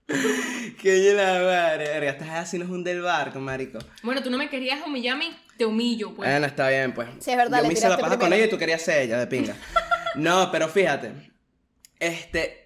Que 0.06 1.04
yo 1.04 1.14
la 1.14 1.40
madre, 1.42 2.08
estás 2.08 2.28
así 2.30 2.58
no 2.58 2.64
es 2.64 2.70
un 2.70 2.84
del 2.84 3.02
barco, 3.02 3.40
marico. 3.40 3.78
Bueno, 4.02 4.22
tú 4.22 4.30
no 4.30 4.38
me 4.38 4.48
querías 4.48 4.78
humillar 4.86 5.16
a 5.16 5.18
mí, 5.18 5.36
te 5.58 5.64
humillo, 5.66 6.14
pues. 6.14 6.30
Bueno, 6.30 6.46
está 6.46 6.68
bien, 6.68 6.94
pues. 6.94 7.08
Sí, 7.18 7.32
es 7.32 7.36
verdad, 7.36 7.58
Yo 7.58 7.62
le 7.62 7.68
me 7.68 7.74
hice 7.74 7.88
la 7.88 7.96
paja 7.96 8.10
con 8.10 8.18
primero. 8.20 8.36
ella 8.36 8.46
y 8.46 8.50
tú 8.50 8.58
querías 8.58 8.82
ser 8.82 9.02
ella, 9.02 9.18
de 9.18 9.26
pinga. 9.26 9.54
No, 10.14 10.50
pero 10.50 10.66
fíjate. 10.68 11.12
Este. 12.00 12.62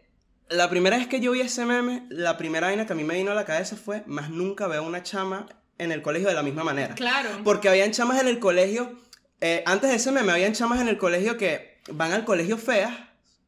La 0.49 0.69
primera 0.69 0.97
vez 0.97 1.07
que 1.07 1.21
yo 1.21 1.31
vi 1.31 1.43
ese 1.43 1.65
meme, 1.65 2.07
la 2.11 2.37
primera 2.37 2.67
vaina 2.67 2.85
que 2.85 2.93
a 2.93 2.97
mí 2.97 3.05
me 3.05 3.15
vino 3.15 3.31
a 3.31 3.35
la 3.35 3.45
cabeza 3.45 3.77
fue: 3.77 4.03
más 4.07 4.31
nunca 4.31 4.67
veo 4.67 4.83
una 4.83 5.03
chama 5.03 5.47
en 5.79 5.93
el 5.93 6.03
colegio 6.03 6.29
de 6.29 6.35
la 6.35 6.43
misma 6.43 6.65
manera. 6.65 6.95
Claro. 6.97 7.31
Porque 7.45 7.69
habían 7.69 7.93
chamas 7.93 8.21
en 8.21 8.29
el 8.29 8.39
colegio. 8.41 8.99
eh, 9.41 9.63
antes 9.65 9.89
de 9.91 9.97
ese 9.97 10.11
meme, 10.13 10.33
habían 10.33 10.53
chamas 10.53 10.81
en 10.81 10.89
el 10.89 10.99
colegio 10.99 11.37
que 11.39 11.79
van 11.93 12.13
al 12.13 12.25
colegio 12.25 12.59
feas. 12.59 12.93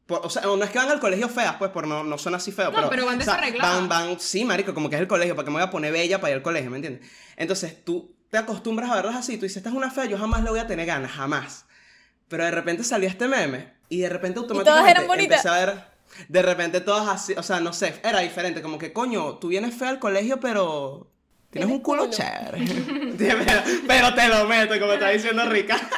por- 0.05 0.25
o 0.25 0.29
sea, 0.29 0.41
no 0.43 0.61
es 0.63 0.69
que 0.69 0.77
van 0.79 0.89
al 0.89 0.99
colegio 0.99 1.29
feas, 1.29 1.55
pues, 1.57 1.71
por 1.71 1.87
no, 1.87 2.03
no 2.03 2.17
son 2.17 2.35
así 2.35 2.51
feos. 2.51 2.73
No, 2.73 2.89
pero 2.89 3.05
van 3.05 3.19
o 3.19 3.23
sea, 3.23 3.35
desarregladas. 3.35 3.75
van, 3.79 3.87
van, 3.89 4.19
sí, 4.19 4.43
marico, 4.43 4.73
como 4.73 4.89
que 4.89 4.95
es 4.97 5.01
el 5.01 5.07
colegio, 5.07 5.33
para 5.35 5.45
que 5.45 5.51
me 5.51 5.55
voy 5.59 5.63
a 5.63 5.69
poner 5.71 5.93
bella 5.93 6.19
para 6.19 6.31
ir 6.31 6.37
al 6.37 6.41
colegio, 6.43 6.69
¿me 6.71 6.77
entiendes? 6.77 7.07
Entonces 7.37 7.83
tú 7.85 8.13
te 8.29 8.37
acostumbras 8.37 8.89
a 8.91 8.95
verlas 8.95 9.15
así, 9.15 9.37
tú 9.37 9.43
dices, 9.43 9.57
esta 9.57 9.69
es 9.69 9.75
una 9.75 9.91
fea, 9.91 10.05
yo 10.05 10.17
jamás 10.17 10.43
le 10.43 10.49
voy 10.49 10.59
a 10.59 10.67
tener 10.67 10.85
ganas, 10.87 11.11
jamás. 11.11 11.65
Pero 12.27 12.43
de 12.43 12.51
repente 12.51 12.83
salió 12.83 13.07
este 13.07 13.27
meme 13.29 13.72
y 13.89 13.99
de 14.01 14.09
repente 14.09 14.39
automáticamente 14.39 14.91
eran 14.91 15.07
bonitas. 15.07 15.45
empecé 15.45 15.49
a 15.49 15.65
ver, 15.65 15.83
de 16.27 16.41
repente 16.41 16.81
todas 16.81 17.07
así, 17.07 17.33
o 17.33 17.43
sea, 17.43 17.59
no 17.59 17.73
sé, 17.73 17.99
era 18.03 18.19
diferente, 18.19 18.61
como 18.61 18.77
que 18.77 18.93
coño, 18.93 19.35
tú 19.37 19.49
vienes 19.49 19.75
fea 19.75 19.89
al 19.89 19.99
colegio, 19.99 20.39
pero 20.39 21.07
tienes 21.49 21.69
un 21.69 21.79
culo, 21.79 22.03
culo. 22.03 22.13
chévere. 22.13 22.65
pero, 23.17 23.61
pero 23.87 24.13
te 24.15 24.27
lo 24.27 24.47
meto, 24.47 24.79
como 24.79 24.93
está 24.93 25.09
diciendo 25.09 25.45
Rica. 25.45 25.77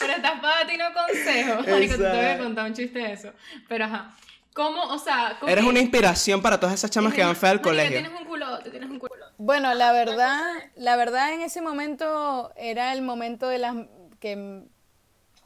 Pero 0.00 0.12
estás 0.12 0.40
para 0.40 0.66
ti 0.66 0.76
no 0.76 0.84
consejo. 0.94 1.56
Marico, 1.68 1.94
te 1.96 2.02
voy 2.02 2.08
a 2.08 2.22
Exacto. 2.22 2.44
contar 2.44 2.66
un 2.66 2.72
chiste 2.74 2.98
de 3.00 3.12
eso. 3.12 3.32
Pero 3.68 3.84
ajá. 3.84 4.12
¿Cómo, 4.54 4.82
o 4.84 4.98
sea, 4.98 5.36
cómo 5.38 5.50
Eres 5.50 5.64
una 5.64 5.80
inspiración 5.80 6.40
para 6.40 6.58
todas 6.58 6.74
esas 6.74 6.90
chamas 6.90 7.12
que 7.12 7.22
van 7.22 7.36
feas 7.36 7.52
al 7.52 7.60
colegio. 7.60 8.00
tienes 8.00 8.18
un 8.18 8.24
culo, 8.26 8.58
tú 8.60 8.70
tienes 8.70 8.88
un 8.88 8.98
culo. 8.98 9.12
Bueno, 9.38 9.74
la 9.74 9.92
verdad, 9.92 10.40
la 10.76 10.96
verdad 10.96 11.32
en 11.34 11.42
ese 11.42 11.60
momento 11.62 12.52
era 12.56 12.92
el 12.92 13.02
momento 13.02 13.48
de 13.48 13.58
las 13.58 13.74
que 14.20 14.62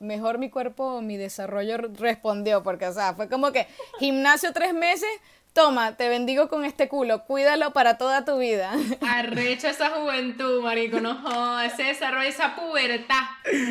mejor 0.02 0.38
mi 0.38 0.50
cuerpo, 0.50 1.00
mi 1.00 1.16
desarrollo 1.16 1.78
respondió, 1.78 2.62
porque, 2.62 2.86
o 2.86 2.92
sea, 2.92 3.14
fue 3.14 3.28
como 3.28 3.52
que 3.52 3.66
gimnasio 3.98 4.52
tres 4.52 4.74
meses, 4.74 5.08
toma, 5.52 5.96
te 5.96 6.08
bendigo 6.08 6.48
con 6.48 6.64
este 6.64 6.88
culo, 6.88 7.24
cuídalo 7.24 7.72
para 7.72 7.98
toda 7.98 8.24
tu 8.24 8.38
vida. 8.38 8.72
Arrecha 9.00 9.70
esa 9.70 9.90
juventud, 9.90 10.62
marico, 10.62 11.00
no 11.00 11.14
jodas, 11.14 11.72
ese 11.72 11.84
desarrollo, 11.84 12.28
esa 12.28 12.56
pubertad. 12.56 13.22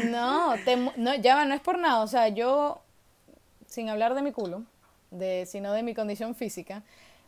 No, 0.05 0.55
te 0.65 0.77
no, 0.97 1.15
ya 1.15 1.35
va, 1.35 1.45
no 1.45 1.53
es 1.53 1.61
por 1.61 1.77
nada, 1.77 2.01
o 2.01 2.07
sea, 2.07 2.29
yo, 2.29 2.81
sin 3.67 3.89
hablar 3.89 4.15
de 4.15 4.21
mi 4.21 4.31
culo, 4.31 4.63
de, 5.11 5.45
sino 5.45 5.73
de 5.73 5.83
mi 5.83 5.93
condición 5.93 6.33
física, 6.35 6.83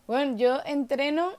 bueno, 0.07 0.37
yo 0.37 0.61
entreno 0.65 1.33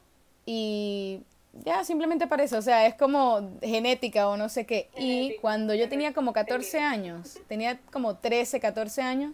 y 0.46 1.22
ya 1.62 1.84
simplemente 1.84 2.26
parece, 2.26 2.56
o 2.56 2.62
sea, 2.62 2.86
es 2.86 2.94
como 2.94 3.56
genética 3.62 4.28
o 4.28 4.36
no 4.36 4.48
sé 4.48 4.66
qué. 4.66 4.88
Y 4.98 5.36
cuando 5.40 5.74
yo 5.74 5.88
tenía 5.88 6.12
como 6.12 6.32
14 6.32 6.80
años, 6.80 7.38
tenía 7.48 7.78
como 7.92 8.16
13, 8.16 8.58
14 8.60 9.02
años, 9.02 9.32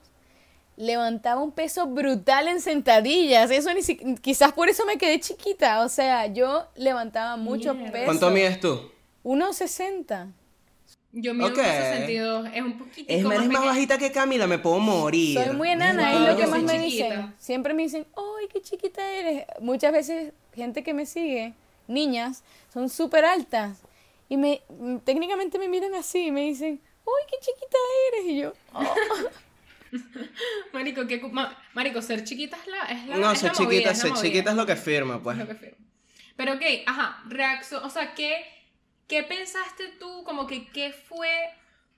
levantaba 0.76 1.42
un 1.42 1.52
peso 1.52 1.86
brutal 1.86 2.48
en 2.48 2.60
sentadillas. 2.60 3.50
Eso 3.50 3.72
ni 3.74 3.82
si- 3.82 3.96
quizás 4.22 4.52
por 4.52 4.68
eso 4.68 4.84
me 4.86 4.96
quedé 4.98 5.20
chiquita, 5.20 5.82
o 5.84 5.88
sea, 5.88 6.26
yo 6.26 6.66
levantaba 6.74 7.36
mucho 7.36 7.74
Mierda. 7.74 7.92
peso. 7.92 8.04
¿Cuánto 8.06 8.30
mides 8.30 8.60
tú? 8.60 8.80
1.60. 9.24 10.32
Yo 11.12 11.34
mido 11.34 11.48
Ok. 11.48 11.58
un 11.58 11.64
62, 11.64 12.48
es 12.54 12.62
un 12.62 12.78
poquitico 12.78 13.12
Es, 13.12 13.22
más 13.24 13.32
eres 13.34 13.46
más 13.48 13.56
pequeña. 13.56 13.72
bajita 13.72 13.98
que 13.98 14.12
Camila, 14.12 14.46
me 14.46 14.58
puedo 14.58 14.78
morir. 14.78 15.42
Soy 15.42 15.56
muy 15.56 15.68
enana, 15.70 16.12
Wow, 16.12 16.22
es 16.22 16.28
lo 16.30 16.36
que 16.36 16.46
más 16.46 16.62
me 16.62 16.84
chiquita. 16.84 17.04
dicen. 17.08 17.34
Siempre 17.38 17.74
me 17.74 17.82
dicen, 17.82 18.06
¡ay, 18.16 18.46
qué 18.52 18.62
chiquita 18.62 19.02
eres! 19.12 19.44
Muchas 19.60 19.92
veces, 19.92 20.32
gente 20.54 20.84
que 20.84 20.94
me 20.94 21.06
sigue, 21.06 21.52
niñas, 21.90 22.42
son 22.72 22.88
súper 22.88 23.24
altas. 23.24 23.82
Y 24.28 24.36
me 24.36 24.62
técnicamente 25.04 25.58
me 25.58 25.68
miran 25.68 25.94
así 25.94 26.26
y 26.26 26.30
me 26.30 26.42
dicen, 26.42 26.80
¡ay, 27.00 27.26
qué 27.28 27.36
chiquita 27.40 27.76
eres! 28.12 28.26
Y 28.26 28.38
yo, 28.40 28.52
"Oh". 28.72 28.94
Marico, 30.72 31.06
¿qué 31.06 31.20
Marico, 31.74 32.00
ser 32.02 32.24
chiquita 32.24 32.56
es 32.56 32.66
la. 32.68 32.84
Es 32.84 33.06
la 33.08 33.16
No, 33.16 33.32
es 33.32 33.40
ser 33.40 33.52
la 33.52 33.64
movida, 33.64 33.70
chiquita, 33.70 33.90
es 33.90 33.96
la 33.98 34.02
ser 34.02 34.10
movida. 34.12 34.22
chiquita 34.22 34.50
es 34.50 34.56
lo 34.56 34.66
que 34.66 34.76
firma, 34.76 35.22
pues. 35.22 35.38
Es 35.38 35.48
lo 35.48 35.48
que 35.48 35.54
firmo. 35.58 35.86
Pero 36.36 36.54
ok, 36.54 36.62
ajá, 36.86 37.22
reacción, 37.26 37.84
o 37.84 37.90
sea, 37.90 38.14
¿qué, 38.14 38.44
¿qué 39.06 39.22
pensaste 39.24 39.88
tú? 39.98 40.24
Como 40.24 40.46
que, 40.46 40.68
¿qué 40.68 40.92
fue? 40.92 41.28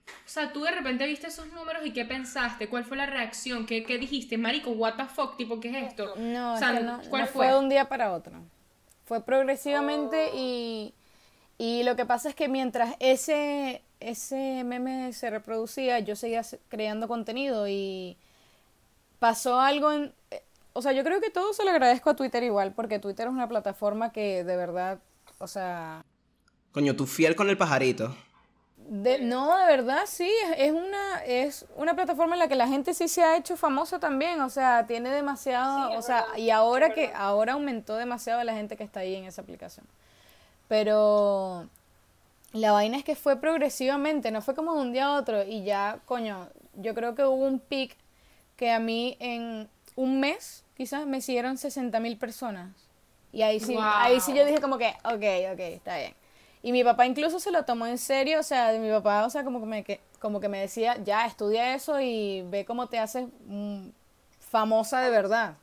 O 0.09 0.28
sea, 0.28 0.52
tú 0.52 0.64
de 0.64 0.72
repente 0.72 1.07
viste 1.07 1.28
esos 1.28 1.52
números 1.52 1.87
y 1.87 1.92
¿qué 1.92 2.05
pensaste? 2.05 2.68
¿Cuál 2.68 2.85
fue 2.85 2.96
la 2.96 3.07
reacción? 3.07 3.66
¿Qué, 3.66 3.85
qué 3.85 3.98
dijiste? 3.98 4.37
Marico, 4.38 4.70
what 4.70 4.94
the 4.96 5.05
fuck, 5.05 5.37
tipo, 5.37 5.61
¿qué 5.61 5.68
es 5.68 5.88
esto? 5.88 6.14
No, 6.16 6.55
o 6.55 6.59
sea, 6.59 6.72
es 6.72 6.78
que 6.78 6.85
no, 6.85 7.00
¿cuál 7.09 7.22
no 7.22 7.28
fue? 7.28 7.46
fue 7.46 7.55
de 7.55 7.59
un 7.59 7.68
día 7.68 7.88
para 7.88 8.12
otro. 8.12 8.42
Fue 9.12 9.22
progresivamente 9.22 10.31
y, 10.35 10.94
y 11.59 11.83
lo 11.83 11.96
que 11.96 12.07
pasa 12.07 12.31
es 12.31 12.35
que 12.35 12.48
mientras 12.48 12.96
ese, 12.98 13.83
ese 14.01 14.64
meme 14.64 15.12
se 15.12 15.29
reproducía, 15.29 15.98
yo 15.98 16.16
seguía 16.16 16.42
se- 16.42 16.61
creando 16.70 17.09
contenido 17.09 17.68
y 17.68 18.16
pasó 19.18 19.61
algo 19.61 19.92
en... 19.92 20.14
eh, 20.31 20.42
O 20.72 20.81
sea, 20.81 20.92
yo 20.92 21.05
creo 21.05 21.20
que 21.20 21.29
todo 21.29 21.53
se 21.53 21.62
lo 21.62 21.72
agradezco 21.72 22.09
a 22.09 22.16
Twitter 22.16 22.42
igual, 22.42 22.72
porque 22.72 22.98
Twitter 22.98 23.27
es 23.27 23.35
una 23.35 23.48
plataforma 23.51 24.12
que 24.12 24.44
de 24.44 24.57
verdad, 24.57 24.98
o 25.37 25.46
sea... 25.46 26.07
Coño, 26.72 26.96
tú 26.96 27.05
fiel 27.07 27.37
con 27.37 27.51
el 27.51 27.59
pajarito. 27.59 28.16
De, 28.94 29.20
no, 29.20 29.57
de 29.57 29.64
verdad, 29.68 30.02
sí, 30.05 30.31
es, 30.59 30.70
una, 30.70 31.24
es 31.24 31.64
una 31.76 31.94
plataforma 31.94 32.35
en 32.35 32.40
la 32.40 32.48
que 32.48 32.57
la 32.57 32.68
gente 32.68 32.92
sí 32.92 33.09
se 33.09 33.22
ha 33.22 33.38
hecho 33.38 33.57
famosa 33.57 33.98
también, 33.98 34.38
o 34.42 34.50
sea, 34.50 34.87
tiene 34.87 35.09
demasiado, 35.09 35.96
o 35.96 36.02
sea, 36.02 36.26
y 36.37 36.50
ahora 36.50 36.92
que, 36.92 37.11
ahora 37.14 37.55
aumentó 37.55 37.96
demasiado 37.96 38.44
la 38.44 38.52
gente 38.52 38.76
que 38.76 38.85
está 38.85 39.00
ahí 39.00 39.14
en 39.14 39.24
esa 39.24 39.40
aplicación. 39.40 39.87
Pero 40.68 41.70
la 42.52 42.72
vaina 42.72 42.98
es 42.98 43.05
que 43.05 43.16
fue 43.16 43.37
progresivamente, 43.37 44.31
no 44.31 44.42
fue 44.42 44.55
como 44.55 44.74
de 44.74 44.83
un 44.83 44.92
día 44.92 45.07
a 45.07 45.14
otro, 45.14 45.42
y 45.42 45.64
ya, 45.64 46.00
coño, 46.05 46.50
yo 46.74 46.94
creo 46.94 47.14
que 47.14 47.24
hubo 47.24 47.46
un 47.46 47.61
pic 47.61 47.96
que 48.59 48.72
a 48.72 48.78
mí 48.78 49.16
en 49.20 49.70
un 49.96 50.20
mes, 50.20 50.64
quizás, 50.76 51.07
me 51.07 51.22
siguieron 51.22 51.57
60 51.57 51.98
mil 51.98 52.18
personas. 52.18 52.68
Y 53.33 53.40
ahí 53.40 53.59
sí, 53.59 53.72
Wow. 53.72 53.85
ahí 53.85 54.20
sí 54.20 54.35
yo 54.35 54.44
dije 54.44 54.61
como 54.61 54.76
que, 54.76 54.90
ok, 55.02 55.55
ok, 55.55 55.61
está 55.61 55.96
bien. 55.96 56.14
Y 56.62 56.72
mi 56.72 56.85
papá 56.85 57.07
incluso 57.07 57.40
se 57.40 57.51
lo 57.51 57.64
tomó 57.64 57.87
en 57.87 57.98
serio, 57.98 58.38
o 58.40 58.42
sea, 58.44 58.72
mi 58.79 58.88
papá, 58.90 59.27
o 59.27 59.31
sea, 59.31 59.42
como 59.44 59.61
que 59.61 59.66
me, 59.66 59.85
que, 59.85 60.01
como 60.20 60.40
que 60.40 60.48
me 60.48 60.61
decía, 60.61 60.96
ya, 61.03 61.27
estudia 61.27 61.75
eso 61.75 62.01
y 62.01 62.42
ve 62.42 62.64
cómo 62.64 62.87
te 62.88 62.98
haces 63.01 63.27
mm, 63.46 63.88
famosa 64.38 65.01
de 65.01 65.11
verdad. 65.11 65.57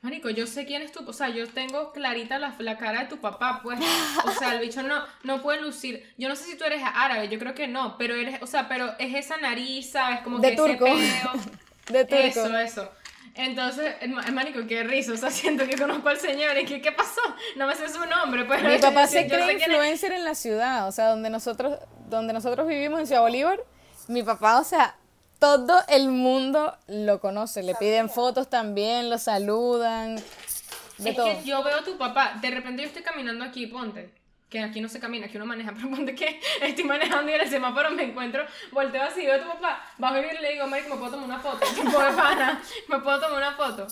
Marico, 0.00 0.30
yo 0.30 0.48
sé 0.48 0.66
quién 0.66 0.82
es 0.82 0.90
tu, 0.90 1.08
o 1.08 1.12
sea, 1.12 1.28
yo 1.28 1.48
tengo 1.48 1.92
clarita 1.92 2.38
la, 2.40 2.56
la 2.58 2.76
cara 2.76 3.00
de 3.02 3.06
tu 3.06 3.18
papá, 3.20 3.60
pues, 3.62 3.78
o 4.24 4.30
sea, 4.32 4.54
el 4.54 4.60
bicho 4.60 4.82
no, 4.82 5.04
no 5.22 5.42
puede 5.42 5.60
lucir, 5.60 6.12
yo 6.18 6.28
no 6.28 6.34
sé 6.34 6.44
si 6.44 6.56
tú 6.56 6.64
eres 6.64 6.82
árabe, 6.84 7.28
yo 7.28 7.38
creo 7.38 7.54
que 7.54 7.68
no, 7.68 7.96
pero 7.98 8.14
eres, 8.16 8.42
o 8.42 8.46
sea, 8.48 8.68
pero 8.68 8.94
es 8.98 9.14
esa 9.14 9.36
nariz, 9.36 9.92
¿sabes? 9.92 10.20
Como 10.22 10.40
De 10.40 10.50
que 10.50 10.56
turco. 10.56 10.86
ese 10.86 11.20
peo, 11.20 11.32
De 11.88 12.04
turco. 12.04 12.24
eso, 12.24 12.58
eso, 12.58 12.90
entonces, 13.34 13.94
el 14.00 14.14
el 14.18 14.32
marico, 14.32 14.60
qué 14.66 14.84
risa, 14.84 15.12
o 15.12 15.16
sea, 15.16 15.30
siento 15.30 15.66
que 15.66 15.76
conozco 15.76 16.08
al 16.08 16.18
señor 16.18 16.56
y 16.58 16.64
que, 16.64 16.80
¿qué 16.80 16.92
pasó? 16.92 17.20
No 17.56 17.66
me 17.66 17.74
sé 17.74 17.88
su 17.88 18.04
nombre, 18.06 18.44
pues, 18.44 18.62
Mi 18.62 18.78
papá 18.78 19.06
se 19.08 19.26
cree 19.26 19.54
influencer 19.54 20.12
en 20.12 20.24
la 20.24 20.34
ciudad, 20.34 20.88
o 20.88 20.92
sea, 20.92 21.08
donde 21.08 21.30
nosotros, 21.30 21.78
donde 22.08 22.32
nosotros 22.32 22.66
vivimos 22.66 23.00
en 23.00 23.06
Ciudad 23.06 23.22
Bolívar, 23.22 23.60
mi 24.08 24.22
papá, 24.22 24.60
o 24.60 24.64
sea, 24.64 24.96
todo 25.38 25.80
el 25.88 26.08
mundo 26.08 26.76
lo 26.86 27.20
conoce, 27.20 27.62
le 27.62 27.74
piden 27.74 28.08
fotos 28.08 28.48
también, 28.48 29.10
lo 29.10 29.18
saludan, 29.18 30.16
de 30.98 31.10
es 31.10 31.16
todo. 31.16 31.26
que 31.26 31.44
yo 31.44 31.62
veo 31.62 31.78
a 31.78 31.84
tu 31.84 31.96
papá, 31.96 32.38
de 32.40 32.50
repente 32.50 32.82
yo 32.82 32.88
estoy 32.88 33.02
caminando 33.02 33.44
aquí, 33.44 33.66
ponte, 33.66 34.12
que 34.52 34.60
aquí 34.60 34.82
no 34.82 34.88
se 34.90 35.00
camina, 35.00 35.26
aquí 35.26 35.38
uno 35.38 35.46
maneja, 35.46 35.72
pero 35.74 35.88
ponte 35.88 36.14
que 36.14 36.38
estoy 36.60 36.84
manejando 36.84 37.30
y 37.30 37.34
en 37.34 37.40
el 37.40 37.48
semáforo 37.48 37.90
me 37.92 38.02
encuentro, 38.02 38.44
volteo 38.70 39.02
así, 39.02 39.24
veo 39.24 39.36
a 39.36 39.42
tu 39.42 39.48
papá, 39.48 39.82
bajo 39.96 40.16
el 40.16 40.24
vidrio 40.24 40.40
y 40.40 40.42
le 40.42 40.52
digo, 40.52 40.66
Marico, 40.66 40.90
¿me 40.90 40.96
puedo 40.96 41.12
tomar 41.12 41.26
una 41.26 41.40
foto? 41.40 41.66
Tipo 41.74 42.02
de 42.02 42.12
pana, 42.12 42.62
¿me 42.86 42.98
puedo 42.98 43.18
tomar 43.18 43.38
una 43.38 43.52
foto? 43.52 43.86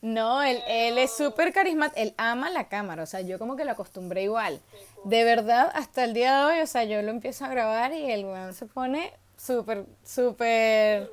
No, 0.00 0.42
él, 0.42 0.62
él 0.66 0.96
es 0.96 1.14
súper 1.14 1.52
carismático, 1.52 2.00
él 2.00 2.14
ama 2.16 2.48
la 2.48 2.68
cámara, 2.68 3.02
o 3.02 3.06
sea, 3.06 3.20
yo 3.20 3.38
como 3.38 3.56
que 3.56 3.66
lo 3.66 3.72
acostumbré 3.72 4.22
igual. 4.22 4.58
De 5.04 5.24
verdad, 5.24 5.70
hasta 5.74 6.04
el 6.04 6.14
día 6.14 6.38
de 6.38 6.44
hoy, 6.46 6.60
o 6.62 6.66
sea, 6.66 6.84
yo 6.84 7.02
lo 7.02 7.10
empiezo 7.10 7.44
a 7.44 7.48
grabar 7.48 7.92
y 7.92 8.10
el 8.10 8.24
weón 8.24 8.54
se 8.54 8.64
pone 8.64 9.12
súper, 9.36 9.84
súper... 10.02 11.10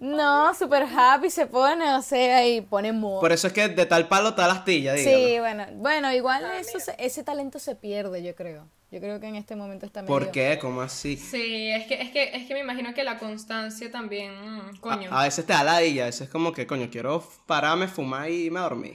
No, 0.00 0.54
súper 0.54 0.84
happy 0.84 1.28
se 1.30 1.46
pone, 1.46 1.92
o 1.94 2.00
sea, 2.02 2.46
y 2.48 2.62
pone 2.62 2.90
mood. 2.90 3.20
Por 3.20 3.32
eso 3.32 3.46
es 3.46 3.52
que 3.52 3.68
de 3.68 3.84
tal 3.86 4.08
palo 4.08 4.34
tal 4.34 4.50
astilla, 4.50 4.94
dígalo. 4.94 5.18
Sí, 5.18 5.38
bueno, 5.38 5.66
bueno, 5.74 6.12
igual 6.12 6.44
eso 6.58 6.80
se- 6.80 6.96
ese 6.98 7.22
talento 7.22 7.58
se 7.58 7.76
pierde, 7.76 8.22
yo 8.22 8.34
creo. 8.34 8.66
Yo 8.90 8.98
creo 8.98 9.20
que 9.20 9.26
en 9.28 9.36
este 9.36 9.54
momento 9.56 9.84
está 9.86 10.00
medio... 10.02 10.12
¿Por 10.12 10.30
qué? 10.32 10.58
¿Cómo 10.60 10.80
así? 10.80 11.16
Sí, 11.16 11.70
es 11.70 11.86
que, 11.86 12.00
es 12.00 12.10
que, 12.10 12.34
es 12.34 12.46
que 12.48 12.54
me 12.54 12.60
imagino 12.60 12.92
que 12.94 13.04
la 13.04 13.18
constancia 13.18 13.88
también, 13.92 14.32
mm, 14.32 14.76
coño. 14.80 15.10
A, 15.12 15.20
a 15.20 15.24
veces 15.24 15.44
te 15.46 15.52
da 15.52 15.62
la 15.62 15.80
ella, 15.82 16.04
a 16.04 16.06
veces 16.06 16.22
es 16.22 16.28
como 16.30 16.52
que, 16.52 16.66
coño, 16.66 16.88
quiero 16.90 17.22
pararme, 17.46 17.86
fumar 17.86 18.30
y 18.30 18.50
me 18.50 18.58
dormí. 18.58 18.94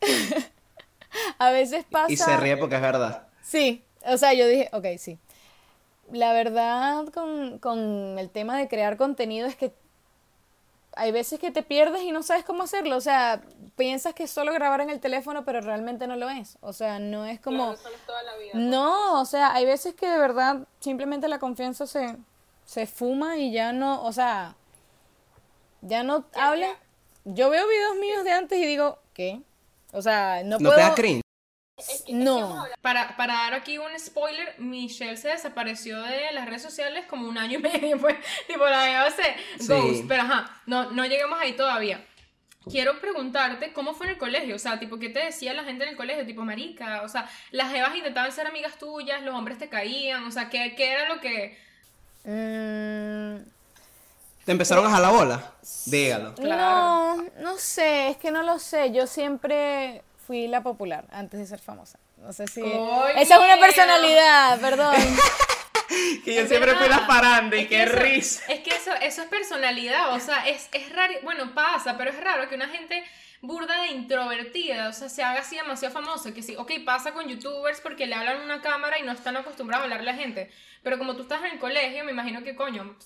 A 1.38 1.50
veces 1.50 1.84
pasa... 1.90 2.12
Y 2.12 2.16
se 2.16 2.36
ríe 2.36 2.56
porque 2.56 2.76
es 2.76 2.80
verdad. 2.82 3.26
Sí, 3.42 3.82
o 4.06 4.16
sea, 4.16 4.32
yo 4.32 4.46
dije, 4.46 4.68
ok, 4.72 4.86
sí. 4.98 5.18
La 6.12 6.32
verdad 6.32 7.06
con, 7.14 7.58
con 7.58 8.18
el 8.18 8.30
tema 8.30 8.56
de 8.58 8.68
crear 8.68 8.96
contenido 8.96 9.46
es 9.46 9.56
que 9.56 9.72
hay 10.96 11.12
veces 11.12 11.38
que 11.38 11.50
te 11.50 11.62
pierdes 11.62 12.02
y 12.02 12.12
no 12.12 12.22
sabes 12.22 12.44
cómo 12.44 12.62
hacerlo. 12.64 12.96
O 12.96 13.00
sea, 13.00 13.42
piensas 13.76 14.14
que 14.14 14.24
es 14.24 14.30
solo 14.30 14.52
grabar 14.52 14.80
en 14.80 14.90
el 14.90 15.00
teléfono, 15.00 15.44
pero 15.44 15.60
realmente 15.60 16.06
no 16.06 16.16
lo 16.16 16.28
es. 16.28 16.58
O 16.60 16.72
sea, 16.72 16.98
no 16.98 17.26
es 17.26 17.40
como... 17.40 17.74
No, 18.54 19.20
o 19.20 19.24
sea, 19.24 19.54
hay 19.54 19.64
veces 19.64 19.94
que 19.94 20.08
de 20.08 20.18
verdad 20.18 20.66
simplemente 20.80 21.28
la 21.28 21.38
confianza 21.38 21.86
se, 21.86 22.16
se 22.64 22.86
fuma 22.86 23.38
y 23.38 23.52
ya 23.52 23.72
no, 23.72 24.02
o 24.02 24.12
sea, 24.12 24.56
ya 25.82 26.02
no 26.02 26.24
habla. 26.34 26.76
Yo 27.24 27.50
veo 27.50 27.66
videos 27.68 27.96
míos 27.96 28.24
de 28.24 28.32
antes 28.32 28.58
y 28.58 28.66
digo, 28.66 28.98
¿qué? 29.12 29.42
O 29.92 30.02
sea, 30.02 30.42
no, 30.44 30.58
¿No 30.58 30.70
puedo... 30.70 30.74
te 30.74 30.80
da 30.80 30.94
cringe? 30.94 31.22
No. 32.08 32.64
Para, 32.82 33.16
para 33.16 33.34
dar 33.34 33.54
aquí 33.54 33.78
un 33.78 33.98
spoiler, 33.98 34.54
Michelle 34.58 35.16
se 35.16 35.28
desapareció 35.28 36.02
de 36.02 36.32
las 36.32 36.46
redes 36.46 36.62
sociales 36.62 37.06
como 37.06 37.28
un 37.28 37.38
año 37.38 37.58
y 37.58 37.62
medio, 37.62 37.98
pues, 37.98 38.16
tipo 38.46 38.64
la 38.64 38.82
de 38.84 38.94
hace 38.96 39.36
Sí. 39.58 39.68
Ghost, 39.68 40.04
pero 40.08 40.22
ajá, 40.22 40.62
no, 40.66 40.90
no 40.90 41.04
llegamos 41.06 41.38
ahí 41.40 41.52
todavía. 41.52 42.04
Quiero 42.70 43.00
preguntarte 43.00 43.72
cómo 43.72 43.94
fue 43.94 44.06
en 44.06 44.12
el 44.12 44.18
colegio, 44.18 44.54
o 44.56 44.58
sea, 44.58 44.78
tipo, 44.78 44.98
¿qué 44.98 45.08
te 45.08 45.20
decía 45.20 45.54
la 45.54 45.64
gente 45.64 45.84
en 45.84 45.90
el 45.90 45.96
colegio? 45.96 46.26
Tipo, 46.26 46.42
marica, 46.42 47.02
o 47.02 47.08
sea, 47.08 47.28
las 47.52 47.72
evas 47.74 47.96
intentaban 47.96 48.30
ser 48.32 48.46
amigas 48.46 48.78
tuyas, 48.78 49.22
los 49.22 49.34
hombres 49.34 49.56
te 49.58 49.68
caían, 49.70 50.24
o 50.24 50.30
sea, 50.30 50.50
¿qué, 50.50 50.74
qué 50.76 50.92
era 50.92 51.08
lo 51.08 51.20
que...? 51.20 51.58
Mm, 52.24 53.48
¿Te 54.44 54.52
empezaron 54.52 54.86
a 54.86 54.90
jalar 54.90 55.12
bola? 55.12 55.52
Dígalo. 55.86 56.34
Claro. 56.34 57.22
No, 57.22 57.30
no 57.40 57.58
sé, 57.58 58.08
es 58.08 58.16
que 58.18 58.30
no 58.30 58.42
lo 58.42 58.58
sé. 58.58 58.90
Yo 58.92 59.06
siempre 59.06 60.02
fui 60.26 60.46
la 60.48 60.62
popular 60.62 61.04
antes 61.10 61.40
de 61.40 61.46
ser 61.46 61.58
famosa. 61.60 61.98
No 62.18 62.32
sé 62.32 62.46
si. 62.46 62.62
¡Ay, 62.62 63.14
Esa 63.22 63.34
es 63.36 63.40
una 63.40 63.58
personalidad, 63.58 64.60
perdón. 64.60 64.94
Que 66.24 66.34
yo 66.36 66.42
Es 66.42 66.48
siempre 66.48 66.76
fui 66.76 66.88
la 66.88 67.04
paranda 67.06 67.56
y 67.56 67.62
Es 67.62 67.68
que 67.68 67.76
qué 67.76 67.82
eso- 67.82 67.96
risa. 67.96 68.42
Es 68.52 68.60
que 68.60 68.70
eso, 68.70 68.92
eso 69.02 69.22
es 69.22 69.28
personalidad, 69.28 70.12
o 70.14 70.20
sea, 70.20 70.46
es, 70.46 70.68
es 70.72 70.92
raro, 70.94 71.14
bueno, 71.24 71.52
pasa, 71.52 71.96
pero 71.98 72.10
es 72.10 72.20
raro 72.20 72.48
que 72.48 72.54
una 72.54 72.68
gente 72.68 73.02
burda 73.42 73.82
de 73.82 73.88
introvertida, 73.88 74.88
o 74.88 74.92
sea, 74.92 75.08
se 75.08 75.22
haga 75.22 75.40
así 75.40 75.56
demasiado 75.56 75.94
famosa, 75.94 76.34
que 76.34 76.42
sí, 76.42 76.56
ok, 76.56 76.72
pasa 76.84 77.12
con 77.12 77.26
youtubers 77.26 77.80
porque 77.80 78.06
le 78.06 78.14
hablan 78.14 78.42
a 78.42 78.44
una 78.44 78.60
cámara 78.60 78.98
y 78.98 79.02
no 79.02 79.12
están 79.12 79.36
acostumbrados 79.36 79.82
a 79.82 79.84
hablarle 79.84 80.10
a 80.10 80.14
la 80.14 80.18
gente, 80.18 80.50
pero 80.82 80.98
como 80.98 81.16
tú 81.16 81.22
estás 81.22 81.40
en 81.40 81.52
el 81.52 81.58
colegio, 81.58 82.04
me 82.04 82.12
imagino 82.12 82.42
que, 82.42 82.54
coño, 82.54 82.96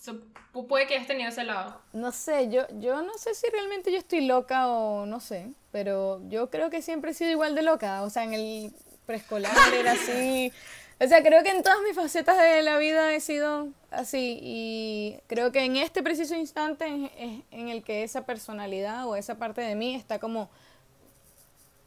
puede 0.68 0.86
que 0.86 0.94
hayas 0.94 1.06
tenido 1.06 1.28
ese 1.28 1.44
lado. 1.44 1.80
No 1.92 2.12
sé, 2.12 2.48
yo, 2.50 2.66
yo 2.78 3.02
no 3.02 3.16
sé 3.18 3.34
si 3.34 3.48
realmente 3.50 3.92
yo 3.92 3.98
estoy 3.98 4.26
loca 4.26 4.68
o 4.68 5.06
no 5.06 5.20
sé, 5.20 5.52
pero 5.72 6.20
yo 6.28 6.50
creo 6.50 6.70
que 6.70 6.82
siempre 6.82 7.10
he 7.10 7.14
sido 7.14 7.30
igual 7.30 7.54
de 7.54 7.62
loca. 7.62 8.02
O 8.02 8.10
sea, 8.10 8.24
en 8.24 8.34
el 8.34 8.72
preescolar 9.06 9.52
era 9.74 9.92
así. 9.92 10.52
O 11.00 11.06
sea, 11.08 11.22
creo 11.22 11.42
que 11.42 11.50
en 11.50 11.62
todas 11.62 11.78
mis 11.82 11.94
facetas 11.94 12.38
de 12.38 12.62
la 12.62 12.78
vida 12.78 13.12
he 13.12 13.20
sido 13.20 13.68
así. 13.90 14.38
Y 14.40 15.16
creo 15.26 15.52
que 15.52 15.64
en 15.64 15.76
este 15.76 16.02
preciso 16.02 16.34
instante 16.34 16.86
es, 16.86 17.10
es 17.18 17.42
en 17.50 17.68
el 17.68 17.82
que 17.82 18.04
esa 18.04 18.24
personalidad 18.26 19.06
o 19.06 19.16
esa 19.16 19.36
parte 19.36 19.60
de 19.60 19.74
mí 19.74 19.94
está 19.94 20.18
como 20.18 20.48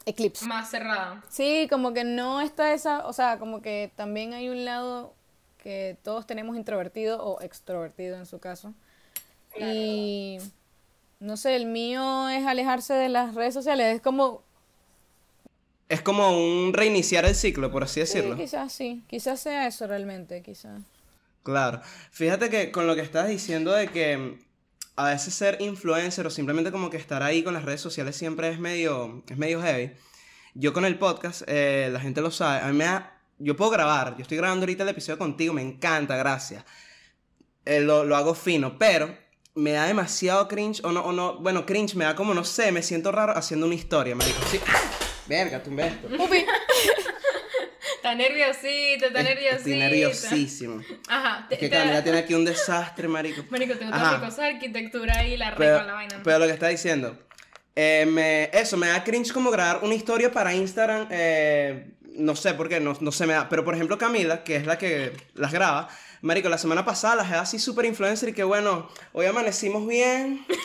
eclipse. 0.07 0.45
Más 0.45 0.69
cerrada. 0.69 1.23
Sí, 1.29 1.67
como 1.69 1.93
que 1.93 2.03
no 2.03 2.41
está 2.41 2.73
esa, 2.73 3.05
o 3.05 3.13
sea, 3.13 3.37
como 3.37 3.61
que 3.61 3.91
también 3.95 4.33
hay 4.33 4.49
un 4.49 4.65
lado 4.65 5.13
que 5.57 5.97
todos 6.01 6.25
tenemos 6.25 6.55
introvertido 6.55 7.23
o 7.23 7.41
extrovertido 7.41 8.17
en 8.17 8.25
su 8.25 8.39
caso. 8.39 8.73
Y 9.59 10.37
no 11.19 11.35
sé, 11.35 11.55
el 11.55 11.65
mío 11.65 12.29
es 12.29 12.45
alejarse 12.45 12.93
de 12.93 13.09
las 13.09 13.35
redes 13.35 13.53
sociales, 13.53 13.95
es 13.95 14.01
como, 14.01 14.43
Es 15.89 16.01
como 16.01 16.37
un 16.37 16.73
reiniciar 16.73 17.25
el 17.25 17.35
ciclo, 17.35 17.71
por 17.71 17.83
así 17.83 17.93
sí, 17.95 17.99
decirlo. 18.01 18.35
quizás 18.35 18.73
sí, 18.73 19.03
quizás 19.07 19.39
sea 19.39 19.67
eso 19.67 19.87
realmente, 19.87 20.41
quizás. 20.41 20.81
Claro. 21.43 21.81
Fíjate 22.11 22.49
que 22.49 22.71
con 22.71 22.87
lo 22.87 22.95
que 22.95 23.01
estás 23.01 23.29
diciendo 23.29 23.71
de 23.71 23.87
que 23.87 24.17
mm, 24.17 24.39
a 24.97 25.05
veces 25.11 25.33
ser 25.33 25.57
influencer 25.61 26.27
o 26.27 26.29
simplemente 26.29 26.71
como 26.71 26.89
que 26.89 26.97
estar 26.97 27.23
ahí 27.23 27.41
con 27.43 27.53
las 27.53 27.63
redes 27.63 27.79
sociales 27.79 28.17
siempre 28.17 28.49
es 28.49 28.59
medio, 28.59 29.23
es 29.29 29.37
medio 29.37 29.61
heavy. 29.61 29.91
Yo 30.55 30.73
con 30.73 30.83
el 30.83 30.97
podcast, 30.97 31.43
eh, 31.47 31.89
la 31.91 31.99
gente 32.01 32.19
lo 32.19 32.31
sabe, 32.31 32.61
a 32.61 32.67
mí 32.67 32.77
me 32.77 32.83
da, 32.83 33.17
yo 33.37 33.55
puedo 33.55 33.71
grabar, 33.71 34.15
yo 34.17 34.23
estoy 34.23 34.37
grabando 34.37 34.63
ahorita 34.63 34.83
el 34.83 34.89
episodio 34.89 35.17
contigo, 35.17 35.53
me 35.53 35.61
encanta, 35.61 36.17
gracias. 36.17 36.65
Eh, 37.63 37.79
lo, 37.79 38.03
lo 38.03 38.15
hago 38.17 38.33
fino, 38.33 38.77
pero 38.77 39.15
me 39.55 39.71
da 39.71 39.85
demasiado 39.85 40.47
cringe, 40.47 40.81
o 40.83 40.91
no, 40.91 41.01
o 41.01 41.11
no, 41.11 41.37
bueno, 41.39 41.65
cringe 41.65 41.95
me 41.95 42.05
da 42.05 42.15
como, 42.15 42.33
no 42.33 42.43
sé, 42.43 42.71
me 42.71 42.81
siento 42.83 43.11
raro 43.11 43.37
haciendo 43.37 43.65
una 43.67 43.75
historia, 43.75 44.15
me 44.15 44.25
sí, 44.25 44.59
verga, 45.27 45.61
tumbé 45.63 45.87
esto. 45.87 46.07
Upi. 46.23 46.45
Está 47.95 48.15
nerviosito, 48.15 49.07
está 49.07 49.23
nerviosito. 49.23 49.55
Estoy 49.57 49.75
nerviosísimo. 49.77 50.81
Ajá. 51.09 51.45
te- 51.49 51.55
Es 51.55 51.59
que 51.59 51.69
te- 51.69 51.75
Camila 51.77 52.03
tiene 52.03 52.19
aquí 52.19 52.33
un 52.33 52.45
desastre, 52.45 53.07
marico. 53.07 53.43
Marico, 53.49 53.75
tengo 53.75 53.93
Ajá. 53.93 54.15
otra 54.15 54.27
cosa 54.29 54.43
de 54.43 54.49
arquitectura 54.55 55.25
y 55.25 55.35
la 55.37 55.55
Pero, 55.55 55.77
con 55.79 55.87
la 55.87 55.93
vaina. 55.93 56.21
pero 56.23 56.39
lo 56.39 56.45
que 56.45 56.51
está 56.53 56.67
diciendo, 56.67 57.17
eh, 57.75 58.05
me- 58.07 58.49
eso, 58.53 58.77
me 58.77 58.87
da 58.87 59.03
cringe 59.03 59.31
como 59.33 59.51
grabar 59.51 59.83
una 59.83 59.95
historia 59.95 60.31
para 60.31 60.53
Instagram, 60.53 61.07
eh, 61.11 61.91
no 62.15 62.35
sé 62.35 62.53
por 62.53 62.69
qué, 62.69 62.79
no, 62.79 62.97
no 62.99 63.11
se 63.11 63.25
me 63.27 63.33
da, 63.33 63.49
pero 63.49 63.63
por 63.65 63.75
ejemplo 63.75 63.97
Camila, 63.97 64.43
que 64.43 64.55
es 64.55 64.65
la 64.65 64.77
que 64.77 65.11
las 65.35 65.51
graba, 65.51 65.87
marico, 66.21 66.49
la 66.49 66.57
semana 66.57 66.83
pasada 66.85 67.15
las 67.17 67.27
dejé 67.29 67.39
así 67.39 67.59
súper 67.59 67.85
influencer 67.85 68.29
y 68.29 68.33
que 68.33 68.43
bueno, 68.43 68.87
hoy 69.13 69.25
amanecimos 69.25 69.85
bien. 69.87 70.45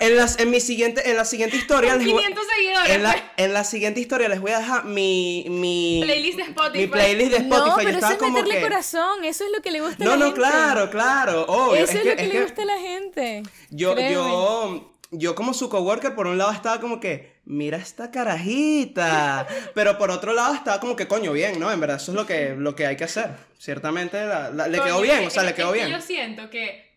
En, 0.00 0.16
las, 0.16 0.40
en 0.40 0.50
mi 0.50 0.58
siguiente, 0.58 1.08
en 1.08 1.16
la 1.16 1.24
siguiente 1.24 1.56
historia 1.56 1.90
Con 1.92 2.00
les 2.02 2.08
voy- 2.12 2.22
500 2.22 2.44
seguidores. 2.56 2.90
en 2.90 3.02
la, 3.04 3.32
en 3.36 3.52
la 3.52 3.62
siguiente 3.62 4.00
historia 4.00 4.28
les 4.28 4.40
voy 4.40 4.50
a 4.50 4.58
dejar 4.58 4.84
mi, 4.84 5.46
mi 5.48 6.00
Playlist 6.02 6.38
de 6.38 6.42
Spotify. 6.42 6.78
Mi 6.78 6.86
playlist 6.88 7.30
de 7.30 7.36
Spotify. 7.36 7.68
no, 7.68 7.68
Yo 7.68 7.76
pero 7.76 7.88
eso 7.90 7.96
estaba 7.98 8.12
es 8.14 8.18
como 8.18 8.32
meterle 8.32 8.54
que- 8.56 8.62
corazón, 8.62 9.24
eso 9.24 9.44
es 9.44 9.52
lo 9.54 9.62
que 9.62 9.70
le 9.70 9.80
gusta 9.80 10.02
a 10.02 10.06
No, 10.06 10.10
la 10.12 10.16
no, 10.16 10.24
gente. 10.24 10.40
claro, 10.40 10.90
claro, 10.90 11.44
obvio. 11.46 11.84
Eso 11.84 11.98
es, 11.98 12.04
lo 12.04 12.16
que 12.16 12.26
le 12.26 12.42
gusta 12.42 12.62
a 12.62 12.64
la 12.64 12.78
gente. 12.78 13.42
Yo, 13.70 13.94
créeme. 13.94 14.12
yo, 14.12 14.92
yo 15.12 15.34
como 15.36 15.54
su 15.54 15.68
coworker, 15.68 16.16
por 16.16 16.26
un 16.26 16.36
lado 16.36 16.50
estaba 16.50 16.80
como 16.80 16.98
que, 16.98 17.31
mira 17.44 17.76
esta 17.78 18.10
carajita. 18.10 19.46
Pero 19.74 19.98
por 19.98 20.10
otro 20.10 20.32
lado 20.32 20.54
estaba 20.54 20.80
como 20.80 20.96
que, 20.96 21.06
coño, 21.08 21.32
bien, 21.32 21.58
¿no? 21.58 21.70
En 21.72 21.80
verdad, 21.80 21.96
eso 21.96 22.12
es 22.12 22.16
lo 22.16 22.26
que, 22.26 22.54
lo 22.56 22.74
que 22.74 22.86
hay 22.86 22.96
que 22.96 23.04
hacer. 23.04 23.30
Ciertamente 23.58 24.24
la- 24.26 24.50
la- 24.50 24.68
le 24.68 24.78
Coño, 24.78 24.84
quedó 24.90 25.00
bien, 25.02 25.26
o 25.26 25.30
sea, 25.30 25.42
le 25.42 25.54
quedó 25.54 25.74
es 25.74 25.80
que 25.80 25.86
bien. 25.86 25.98
Yo 25.98 26.04
siento 26.04 26.50
que, 26.50 26.92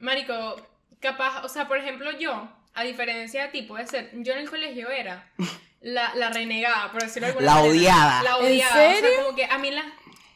Marico, 0.00 0.56
capaz, 1.00 1.44
o 1.44 1.48
sea, 1.48 1.68
por 1.68 1.78
ejemplo, 1.78 2.10
yo, 2.18 2.48
a 2.74 2.82
diferencia 2.84 3.42
de 3.44 3.48
ti, 3.48 3.62
puede 3.62 3.86
ser, 3.86 4.10
yo 4.14 4.32
en 4.32 4.40
el 4.40 4.50
colegio 4.50 4.88
era 4.90 5.28
la, 5.80 6.14
la 6.14 6.30
renegada, 6.30 6.90
por 6.92 7.02
decirlo 7.02 7.26
de 7.26 7.32
alguna 7.32 7.46
La 7.46 7.54
manera. 7.56 7.72
odiada. 7.72 8.22
La 8.22 8.30
¿En 8.30 8.46
odiada. 8.46 8.72
O 8.74 8.92
serio? 8.94 9.10
sea, 9.10 9.24
como 9.24 9.36
que 9.36 9.44
a 9.44 9.58
mí 9.58 9.70
la. 9.70 9.84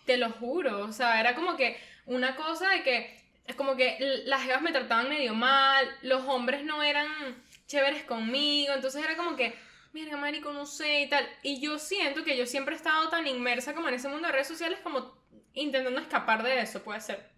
Te 0.06 0.16
lo 0.16 0.30
juro. 0.30 0.80
O 0.84 0.92
sea, 0.92 1.20
era 1.20 1.34
como 1.36 1.56
que 1.56 1.76
una 2.06 2.34
cosa 2.36 2.68
de 2.70 2.82
que. 2.82 3.22
Es 3.46 3.56
como 3.56 3.76
que 3.76 3.96
las 4.26 4.42
jevas 4.42 4.62
me 4.62 4.70
trataban 4.72 5.08
medio 5.08 5.34
mal, 5.34 5.84
los 6.02 6.22
hombres 6.26 6.64
no 6.64 6.82
eran 6.82 7.06
chéveres 7.72 8.04
conmigo, 8.04 8.74
entonces 8.74 9.02
era 9.02 9.16
como 9.16 9.36
que. 9.36 9.54
Mira, 9.94 10.16
marico, 10.16 10.52
no 10.52 10.64
sé 10.64 11.02
y 11.02 11.08
tal. 11.08 11.28
Y 11.42 11.60
yo 11.60 11.78
siento 11.78 12.24
que 12.24 12.36
yo 12.36 12.46
siempre 12.46 12.74
he 12.74 12.78
estado 12.78 13.10
tan 13.10 13.26
inmersa 13.26 13.74
como 13.74 13.88
en 13.88 13.94
ese 13.94 14.08
mundo 14.08 14.26
de 14.26 14.32
redes 14.32 14.48
sociales 14.48 14.78
como 14.82 15.14
intentando 15.52 16.00
escapar 16.00 16.42
de 16.42 16.60
eso, 16.60 16.82
puede 16.82 17.00
ser. 17.00 17.30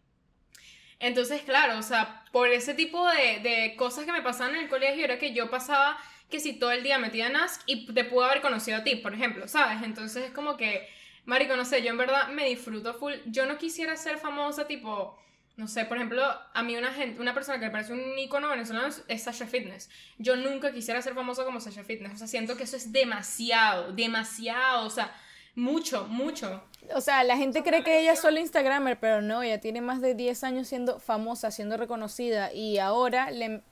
Entonces, 1.00 1.42
claro, 1.42 1.78
o 1.78 1.82
sea, 1.82 2.24
por 2.30 2.48
ese 2.48 2.74
tipo 2.74 3.08
de, 3.08 3.40
de 3.40 3.74
cosas 3.76 4.04
que 4.04 4.12
me 4.12 4.22
pasaban 4.22 4.54
en 4.54 4.62
el 4.62 4.68
colegio 4.68 5.04
era 5.04 5.18
que 5.18 5.32
yo 5.32 5.50
pasaba 5.50 5.98
que 6.30 6.38
si 6.40 6.52
todo 6.58 6.70
el 6.70 6.82
día 6.82 6.98
metida 6.98 7.26
en 7.26 7.36
Ask 7.36 7.62
y 7.66 7.92
te 7.92 8.04
pude 8.04 8.24
haber 8.24 8.40
conocido 8.40 8.78
a 8.78 8.84
ti, 8.84 8.96
por 8.96 9.14
ejemplo, 9.14 9.48
¿sabes? 9.48 9.82
Entonces 9.82 10.24
es 10.24 10.30
como 10.30 10.56
que, 10.56 10.88
marico, 11.24 11.56
no 11.56 11.64
sé, 11.64 11.82
yo 11.82 11.90
en 11.90 11.98
verdad 11.98 12.28
me 12.28 12.48
disfruto 12.48 12.94
full. 12.94 13.14
Yo 13.26 13.46
no 13.46 13.58
quisiera 13.58 13.96
ser 13.96 14.18
famosa, 14.18 14.66
tipo, 14.66 15.18
no 15.56 15.68
sé, 15.68 15.84
por 15.84 15.96
ejemplo, 15.96 16.22
a 16.52 16.62
mí 16.64 16.76
una 16.76 16.92
gente, 16.92 17.20
una 17.20 17.32
persona 17.34 17.58
que 17.60 17.66
me 17.66 17.70
parece 17.70 17.92
un 17.92 18.18
icono 18.18 18.48
venezolano 18.48 18.88
es- 19.08 19.22
Sasha 19.22 19.46
Fitness. 19.46 19.88
Yo 20.18 20.34
nunca 20.36 20.72
quisiera 20.72 21.00
ser 21.00 21.14
famosa 21.14 21.44
como 21.44 21.60
Sasha 21.60 21.84
Fitness. 21.84 22.14
O 22.14 22.16
sea, 22.16 22.26
siento 22.26 22.56
que 22.56 22.64
eso 22.64 22.76
es 22.76 22.90
demasiado, 22.92 23.92
demasiado, 23.92 24.84
o 24.86 24.90
sea, 24.90 25.14
mucho, 25.54 26.06
mucho. 26.08 26.64
O 26.94 27.00
sea, 27.00 27.22
la 27.22 27.36
gente 27.36 27.62
cree 27.62 27.84
que 27.84 28.00
ella 28.00 28.12
es 28.14 28.20
solo 28.20 28.40
Instagramer, 28.40 28.98
pero 28.98 29.22
no, 29.22 29.42
ella 29.42 29.60
tiene 29.60 29.80
más 29.80 30.00
de 30.00 30.14
10 30.14 30.42
años 30.42 30.66
siendo 30.66 30.98
famosa, 30.98 31.50
siendo 31.52 31.76
reconocida 31.76 32.52
y 32.52 32.78
ahora 32.78 33.30
le- 33.30 33.62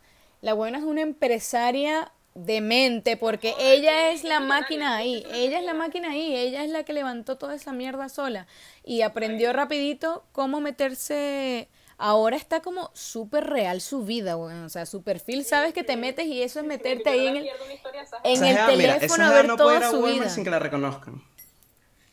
la 0.40 0.54
buena 0.54 0.78
es 0.78 0.84
una 0.84 1.00
empresaria 1.00 2.12
de 2.34 2.60
mente 2.60 3.16
porque 3.16 3.54
ella 3.58 4.10
es 4.10 4.24
la 4.24 4.40
máquina 4.40 4.96
ahí, 4.96 5.24
ella 5.32 5.58
es 5.58 5.64
la 5.64 5.74
máquina 5.74 6.10
ahí, 6.10 6.34
ella 6.34 6.64
es 6.64 6.70
la 6.70 6.82
que 6.84 6.92
levantó 6.92 7.36
toda 7.36 7.54
esa 7.54 7.72
mierda 7.72 8.08
sola 8.08 8.46
y 8.84 9.02
aprendió 9.02 9.52
rapidito 9.52 10.24
cómo 10.32 10.60
meterse... 10.60 11.68
Ahora 11.98 12.34
está 12.34 12.60
como 12.62 12.90
súper 12.94 13.44
real 13.48 13.80
su 13.80 14.04
vida, 14.04 14.36
weón. 14.36 14.64
O 14.64 14.68
sea, 14.68 14.86
su 14.86 15.04
perfil, 15.04 15.44
sabes 15.44 15.72
que 15.72 15.84
te 15.84 15.96
metes 15.96 16.26
y 16.26 16.42
eso 16.42 16.58
es 16.58 16.66
meterte 16.66 17.10
ahí 17.10 17.28
en 17.28 17.36
el, 17.36 17.46
en 17.46 18.32
Esa 18.32 18.50
el 18.50 18.56
jeva, 18.56 18.66
mira, 18.72 18.96
esa 18.96 18.98
teléfono 18.98 19.24
a 19.24 19.30
ver 19.30 19.46
no 19.46 19.56
puede 19.56 19.76
ir 19.76 19.80
toda 19.82 19.88
a 19.88 19.90
su 19.92 19.96
Walmart 19.98 20.20
vida. 20.22 20.28
sin 20.30 20.42
que 20.42 20.50
la 20.50 20.58
reconozcan. 20.58 21.22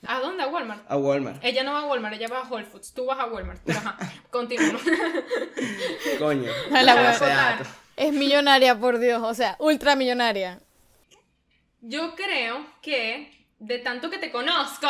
¿A 0.06 0.20
dónde? 0.20 0.44
¿A 0.44 0.48
Walmart? 0.48 0.84
A 0.92 0.96
Walmart. 0.96 1.44
Ella 1.44 1.64
no 1.64 1.74
va 1.74 1.80
a 1.80 1.86
Walmart, 1.88 2.16
ella 2.16 2.28
va 2.28 2.42
a 2.42 2.48
Whole 2.48 2.66
Foods. 2.66 2.94
Tú 2.94 3.06
vas 3.06 3.20
a 3.20 3.26
Walmart. 3.26 3.62
Pero 3.66 3.80
ajá, 3.80 3.98
continuamos. 4.30 4.82
Coño. 6.20 6.52
A 6.72 6.84
la. 6.84 7.60
Es 8.00 8.14
millonaria, 8.14 8.80
por 8.80 8.98
Dios. 8.98 9.22
O 9.22 9.34
sea, 9.34 9.58
ultramillonaria. 9.60 10.62
Yo 11.82 12.16
creo 12.16 12.66
que, 12.82 13.46
de 13.60 13.80
tanto 13.80 14.10
que 14.10 14.18
te 14.18 14.32
conozco, 14.32 14.88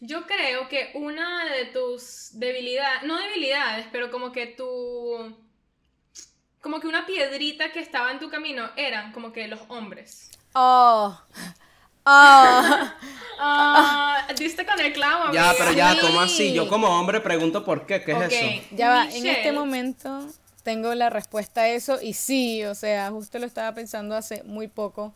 yo 0.00 0.26
creo 0.26 0.68
que 0.68 0.90
una 0.94 1.44
de 1.44 1.66
tus 1.66 2.30
debilidades, 2.32 3.04
no 3.04 3.16
debilidades, 3.16 3.86
pero 3.92 4.10
como 4.10 4.32
que 4.32 4.48
tu... 4.48 5.36
Como 6.60 6.80
que 6.80 6.88
una 6.88 7.06
piedrita 7.06 7.70
que 7.70 7.78
estaba 7.78 8.10
en 8.10 8.18
tu 8.18 8.28
camino 8.28 8.70
eran 8.76 9.12
como 9.12 9.32
que 9.32 9.46
los 9.46 9.60
hombres. 9.68 10.28
Oh. 10.54 11.16
Oh. 12.08 12.62
Ah, 13.40 14.28
diste 14.38 14.64
con 14.64 14.78
el 14.78 14.92
clavo. 14.92 15.32
Ya, 15.32 15.50
amiga. 15.50 15.54
pero 15.58 15.72
ya, 15.72 15.92
Sí. 15.94 15.98
¿cómo 16.02 16.20
así? 16.20 16.52
Yo 16.54 16.68
como 16.68 16.86
hombre 16.86 17.20
pregunto 17.20 17.64
por 17.64 17.84
qué, 17.84 18.04
¿qué 18.04 18.12
es 18.12 18.32
eso? 18.32 18.66
Ya 18.70 18.90
va, 18.90 19.10
en 19.10 19.26
este 19.26 19.50
momento 19.50 20.24
tengo 20.66 20.92
la 20.96 21.10
respuesta 21.10 21.60
a 21.60 21.68
eso 21.68 22.02
y 22.02 22.12
sí, 22.14 22.64
o 22.64 22.74
sea, 22.74 23.08
justo 23.12 23.38
lo 23.38 23.46
estaba 23.46 23.72
pensando 23.72 24.16
hace 24.16 24.42
muy 24.42 24.66
poco. 24.66 25.14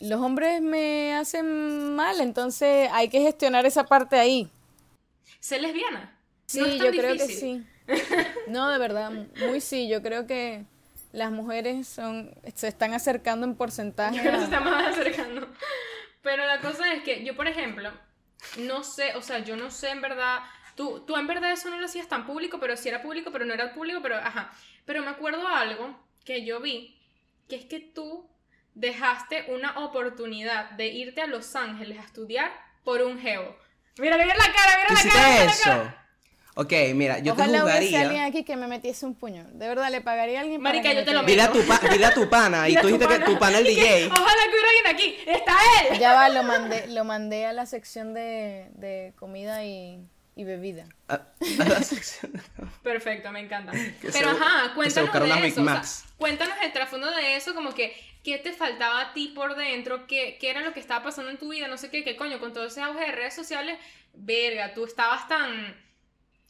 Los 0.00 0.20
hombres 0.20 0.60
me 0.60 1.14
hacen 1.14 1.96
mal, 1.96 2.20
entonces 2.20 2.90
hay 2.92 3.08
que 3.08 3.20
gestionar 3.22 3.64
esa 3.64 3.84
parte 3.86 4.16
ahí. 4.18 4.50
Sé 5.40 5.58
lesbiana. 5.58 6.20
Sí, 6.44 6.60
No 6.60 6.66
es 6.66 6.76
yo 6.76 6.90
creo 6.90 7.16
que 7.16 7.26
sí. 7.26 7.64
No, 8.46 8.68
de 8.68 8.76
verdad, 8.78 9.10
muy 9.48 9.62
sí, 9.62 9.88
yo 9.88 10.02
creo 10.02 10.26
que 10.26 10.66
las 11.12 11.30
mujeres 11.30 11.88
son 11.88 12.34
se 12.54 12.68
están 12.68 12.92
acercando 12.92 13.46
en 13.46 13.54
porcentaje. 13.54 14.16
Yo 14.16 14.22
creo 14.24 14.32
que 14.32 14.38
se 14.40 14.42
a- 14.42 14.44
está 14.44 14.60
más 14.60 14.88
acercando. 14.98 15.48
Pero 16.20 16.44
la 16.44 16.60
cosa 16.60 16.92
es 16.92 17.02
que 17.02 17.24
yo, 17.24 17.34
por 17.34 17.48
ejemplo, 17.48 17.90
no 18.58 18.84
sé, 18.84 19.14
o 19.16 19.22
sea, 19.22 19.38
yo 19.38 19.56
no 19.56 19.70
sé 19.70 19.88
en 19.88 20.02
verdad. 20.02 20.40
Tú, 20.76 21.00
tú 21.06 21.16
en 21.16 21.26
verdad 21.26 21.52
eso 21.52 21.70
no 21.70 21.78
lo 21.78 21.86
hacías 21.86 22.08
tan 22.08 22.26
público, 22.26 22.58
pero 22.60 22.76
sí 22.76 22.88
era 22.88 23.02
público, 23.02 23.30
pero 23.32 23.44
no 23.44 23.54
era 23.54 23.72
público, 23.74 24.00
pero 24.02 24.16
ajá. 24.16 24.52
Pero 24.84 25.02
me 25.02 25.10
acuerdo 25.10 25.46
algo 25.48 25.96
que 26.24 26.44
yo 26.44 26.60
vi, 26.60 26.98
que 27.48 27.56
es 27.56 27.64
que 27.64 27.80
tú 27.80 28.28
dejaste 28.74 29.46
una 29.48 29.78
oportunidad 29.84 30.70
de 30.72 30.88
irte 30.88 31.20
a 31.22 31.26
Los 31.26 31.54
Ángeles 31.54 31.98
a 31.98 32.02
estudiar 32.02 32.50
por 32.82 33.02
un 33.02 33.18
geo. 33.20 33.56
Mírale, 33.98 34.24
mira 34.24 34.36
la 34.36 34.52
cara, 34.52 34.76
mira 34.76 34.88
¿Tú 34.88 34.94
la 34.94 35.12
cara. 35.12 35.28
mira 35.28 35.44
la 35.44 35.50
eso? 35.52 35.64
cara. 35.64 36.00
Ok, 36.56 36.72
mira, 36.94 37.18
yo 37.18 37.32
Ojalá 37.32 37.58
te 37.58 37.62
hubiese 37.64 37.86
jugaría. 37.88 38.00
alguien 38.02 38.22
aquí 38.24 38.44
que 38.44 38.54
me 38.56 38.68
metiese 38.68 39.04
un 39.06 39.16
puño. 39.16 39.44
De 39.52 39.66
verdad, 39.66 39.90
le 39.90 40.00
pagaría 40.00 40.38
a 40.38 40.42
alguien 40.42 40.62
para 40.62 40.74
Marica, 40.74 40.90
que 40.90 40.96
yo 41.00 41.04
te 41.04 41.12
lo 41.12 41.20
pegue. 41.22 41.32
Dile 41.32 41.42
a, 41.42 41.52
tu 41.52 41.66
pa- 41.66 41.80
dile 41.88 42.06
a 42.06 42.14
tu 42.14 42.28
pana, 42.30 42.68
y 42.68 42.70
Mira 42.70 42.82
tú 42.82 42.88
tu 42.90 42.94
dijiste 42.98 43.18
que 43.18 43.24
tu 43.24 43.38
pana 43.40 43.58
el 43.58 43.66
Y 43.70 43.74
que, 43.74 43.80
DJ. 43.80 44.06
Ojalá 44.06 44.42
que 44.44 44.50
hubiera 44.50 44.68
alguien 44.68 44.94
aquí. 44.94 45.16
Está 45.30 45.52
él. 45.90 45.98
Ya 45.98 46.14
va, 46.14 46.28
lo 46.28 46.42
mandé, 46.44 46.86
lo 46.88 47.04
mandé 47.04 47.46
a 47.46 47.52
la 47.52 47.66
sección 47.66 48.14
de, 48.14 48.68
de 48.74 49.12
comida 49.18 49.64
y, 49.64 49.98
y 50.36 50.44
bebida. 50.44 50.86
A, 51.08 51.14
a 51.14 51.68
la 51.68 51.82
sección 51.82 52.32
de- 52.32 52.40
Perfecto, 52.82 53.30
me 53.30 53.40
encanta. 53.40 53.72
Pero 54.12 54.30
ajá, 54.30 54.74
que 54.74 54.90
se 54.90 55.00
cuéntanos 55.02 55.40
de 55.40 55.46
eso. 55.48 55.60
o 55.60 55.64
sea, 55.64 55.74
Macs. 55.74 56.04
cuéntanos 56.18 56.56
el 56.62 56.72
trasfondo 56.72 57.10
de 57.10 57.36
eso, 57.36 57.54
como 57.54 57.72
que, 57.74 57.94
¿qué 58.24 58.38
te 58.38 58.52
faltaba 58.52 59.00
a 59.00 59.12
ti 59.12 59.28
por 59.28 59.54
dentro? 59.56 60.06
¿Qué, 60.06 60.36
¿Qué 60.40 60.50
era 60.50 60.60
lo 60.62 60.72
que 60.72 60.80
estaba 60.80 61.02
pasando 61.04 61.30
en 61.30 61.38
tu 61.38 61.48
vida? 61.50 61.68
No 61.68 61.76
sé 61.78 61.90
qué, 61.90 62.02
qué 62.04 62.16
coño, 62.16 62.40
con 62.40 62.52
todo 62.52 62.66
ese 62.66 62.82
auge 62.82 63.06
de 63.06 63.12
redes 63.12 63.34
sociales, 63.34 63.78
verga, 64.12 64.74
tú 64.74 64.84
estabas 64.84 65.26
tan, 65.28 65.76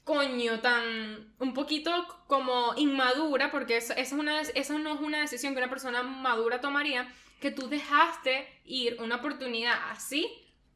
coño, 0.04 0.60
tan 0.60 1.34
un 1.38 1.54
poquito 1.54 1.90
como 2.26 2.74
inmadura, 2.76 3.50
porque 3.50 3.76
eso, 3.76 3.92
eso 3.94 4.14
es 4.14 4.20
una, 4.20 4.40
eso 4.40 4.78
no 4.78 4.94
es 4.94 5.00
una 5.00 5.20
decisión 5.20 5.52
que 5.54 5.58
una 5.60 5.70
persona 5.70 6.02
madura 6.02 6.60
tomaría, 6.60 7.06
que 7.40 7.50
tú 7.50 7.68
dejaste 7.68 8.48
ir 8.64 8.96
una 9.00 9.16
oportunidad 9.16 9.74
así 9.90 10.26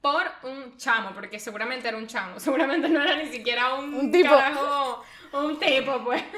por 0.00 0.24
un 0.44 0.76
chamo, 0.76 1.10
porque 1.14 1.38
seguramente 1.38 1.88
era 1.88 1.96
un 1.96 2.06
chamo, 2.06 2.38
seguramente 2.40 2.88
no 2.88 3.02
era 3.02 3.16
ni 3.16 3.28
siquiera 3.30 3.74
un, 3.74 3.94
Un 3.94 4.12
tipo. 4.12 4.30
carajo, 4.30 5.02
un 5.32 5.58
tipo, 5.58 6.04
pues. 6.04 6.22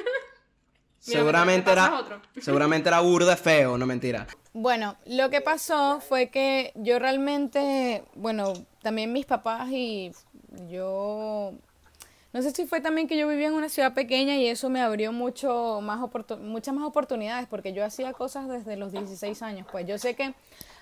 Mira, 1.07 1.21
Seguramente 1.21 1.71
¿te 1.71 1.77
pasa 1.77 1.87
era, 1.89 1.99
otro? 1.99 2.21
seguramente 2.43 2.89
era 2.91 3.01
burda 3.01 3.35
feo, 3.37 3.79
no 3.79 3.87
mentira. 3.87 4.27
Bueno, 4.53 4.97
lo 5.07 5.31
que 5.31 5.41
pasó 5.41 5.99
fue 6.01 6.29
que 6.29 6.73
yo 6.75 6.99
realmente, 6.99 8.05
bueno, 8.15 8.53
también 8.83 9.11
mis 9.11 9.25
papás 9.25 9.71
y 9.71 10.13
yo, 10.69 11.53
no 12.35 12.43
sé 12.43 12.51
si 12.51 12.67
fue 12.67 12.83
también 12.83 13.09
que 13.09 13.17
yo 13.17 13.27
vivía 13.29 13.47
en 13.47 13.55
una 13.55 13.71
ciudad 13.71 13.95
pequeña 13.95 14.37
y 14.37 14.47
eso 14.47 14.69
me 14.69 14.83
abrió 14.83 15.11
mucho 15.11 15.81
más 15.81 16.01
muchas 16.41 16.75
más 16.75 16.85
oportunidades 16.85 17.47
porque 17.49 17.73
yo 17.73 17.83
hacía 17.83 18.13
cosas 18.13 18.47
desde 18.49 18.77
los 18.77 18.93
16 18.93 19.41
años. 19.41 19.67
Pues 19.73 19.87
yo 19.87 19.97
sé 19.97 20.15
que 20.15 20.35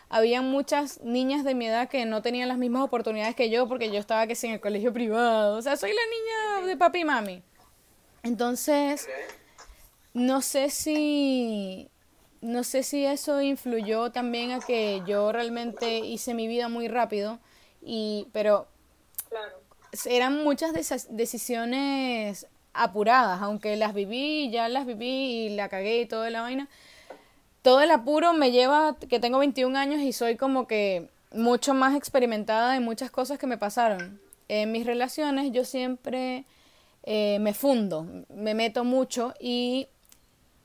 había 0.08 0.42
muchas 0.42 1.00
niñas 1.02 1.44
de 1.44 1.54
mi 1.54 1.66
edad 1.66 1.88
que 1.88 2.06
no 2.06 2.22
tenían 2.22 2.48
las 2.48 2.58
mismas 2.58 2.82
oportunidades 2.82 3.34
que 3.34 3.50
yo 3.50 3.68
porque 3.68 3.90
yo 3.90 3.98
estaba 3.98 4.26
que 4.26 4.34
sí 4.34 4.46
en 4.46 4.54
el 4.54 4.60
colegio 4.60 4.92
privado, 4.92 5.58
o 5.58 5.62
sea, 5.62 5.76
soy 5.76 5.90
la 5.90 6.60
niña 6.60 6.66
de 6.66 6.76
papi 6.76 7.00
y 7.00 7.04
mami. 7.04 7.42
Entonces, 8.22 9.08
no 10.14 10.42
sé 10.42 10.70
si 10.70 11.88
no 12.40 12.62
sé 12.62 12.82
si 12.84 13.04
eso 13.04 13.42
influyó 13.42 14.12
también 14.12 14.52
a 14.52 14.60
que 14.60 15.02
yo 15.06 15.32
realmente 15.32 15.98
hice 15.98 16.34
mi 16.34 16.46
vida 16.46 16.68
muy 16.68 16.88
rápido 16.88 17.38
y 17.82 18.28
pero 18.32 18.68
eran 20.06 20.44
muchas 20.44 20.72
decisiones 21.10 22.46
apuradas, 22.72 23.42
aunque 23.42 23.76
las 23.76 23.92
viví, 23.92 24.50
ya 24.50 24.68
las 24.68 24.86
viví 24.86 25.46
y 25.46 25.48
la 25.50 25.68
cagué 25.68 26.02
y 26.02 26.06
toda 26.06 26.30
la 26.30 26.42
vaina. 26.42 26.68
Todo 27.62 27.80
el 27.80 27.90
apuro 27.90 28.32
me 28.32 28.50
lleva 28.52 28.96
que 29.08 29.20
tengo 29.20 29.38
21 29.38 29.76
años 29.76 30.00
y 30.00 30.12
soy 30.12 30.36
como 30.36 30.66
que 30.66 31.08
mucho 31.32 31.74
más 31.74 31.94
experimentada 31.96 32.76
en 32.76 32.84
muchas 32.84 33.10
cosas 33.10 33.38
que 33.38 33.46
me 33.46 33.58
pasaron. 33.58 34.20
En 34.48 34.72
mis 34.72 34.86
relaciones 34.86 35.52
yo 35.52 35.64
siempre 35.64 36.44
eh, 37.04 37.38
me 37.40 37.52
fundo, 37.54 38.06
me 38.34 38.54
meto 38.54 38.84
mucho 38.84 39.34
y 39.40 39.88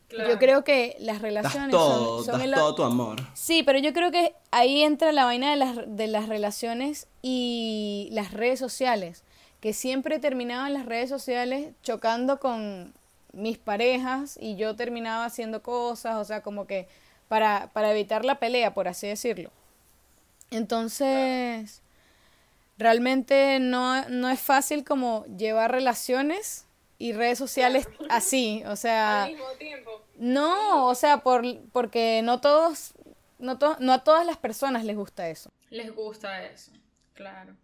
yo 0.10 0.38
creo 0.38 0.64
que 0.64 0.96
las 1.00 1.16
Das 1.16 1.22
relaciones 1.24 1.72
todo, 1.72 2.18
son, 2.18 2.26
son 2.26 2.34
das 2.36 2.44
el- 2.44 2.54
todo 2.54 2.76
tu 2.76 2.84
amor. 2.84 3.18
Sí, 3.34 3.64
pero 3.64 3.80
yo 3.80 3.94
creo 3.94 4.12
que 4.12 4.36
ahí 4.52 4.84
entra 4.84 5.12
la 5.12 5.26
vaina 5.26 5.50
de 5.50 5.56
las, 5.58 5.76
de 5.88 6.08
las 6.08 6.28
relaciones 6.30 7.08
y 7.24 8.10
las 8.12 8.32
redes 8.32 8.60
sociales, 8.60 9.24
que 9.60 9.74
siempre 9.74 10.20
terminaba 10.20 10.68
en 10.68 10.74
las 10.76 10.86
redes 10.86 11.10
sociales 11.10 11.74
chocando 11.82 12.40
con 12.40 12.94
mis 13.34 13.58
parejas 13.58 14.38
y 14.40 14.56
yo 14.56 14.76
terminaba 14.76 15.26
haciendo 15.26 15.62
cosas, 15.62 16.16
o 16.16 16.24
sea, 16.26 16.42
como 16.42 16.66
que 16.68 16.88
para, 17.28 17.72
para 17.74 17.92
evitar 17.92 18.24
la 18.26 18.40
pelea, 18.40 18.74
por 18.74 18.88
así 18.88 19.08
decirlo. 19.08 19.52
Entonces, 20.52 21.82
realmente 22.78 23.60
no, 23.60 24.08
no 24.10 24.30
es 24.30 24.40
fácil 24.40 24.84
como 24.84 25.26
llevar 25.26 25.72
relaciones 25.72 26.66
y 27.00 27.14
redes 27.14 27.38
sociales 27.38 27.88
así, 28.10 28.64
o 28.68 28.76
sea... 28.76 29.28
No, 30.18 30.86
o 30.88 30.96
sea, 30.96 31.18
por, 31.24 31.44
porque 31.72 32.22
no 32.24 32.40
todos, 32.40 32.94
no, 33.40 33.58
to- 33.58 33.78
no 33.80 33.94
a 33.94 34.04
todas 34.04 34.26
las 34.26 34.38
personas 34.38 34.86
les 34.86 34.96
gusta 34.96 35.28
eso. 35.28 35.50
Les 35.72 35.94
gusta 35.94 36.44
eso, 36.44 36.72
claro. 37.16 37.56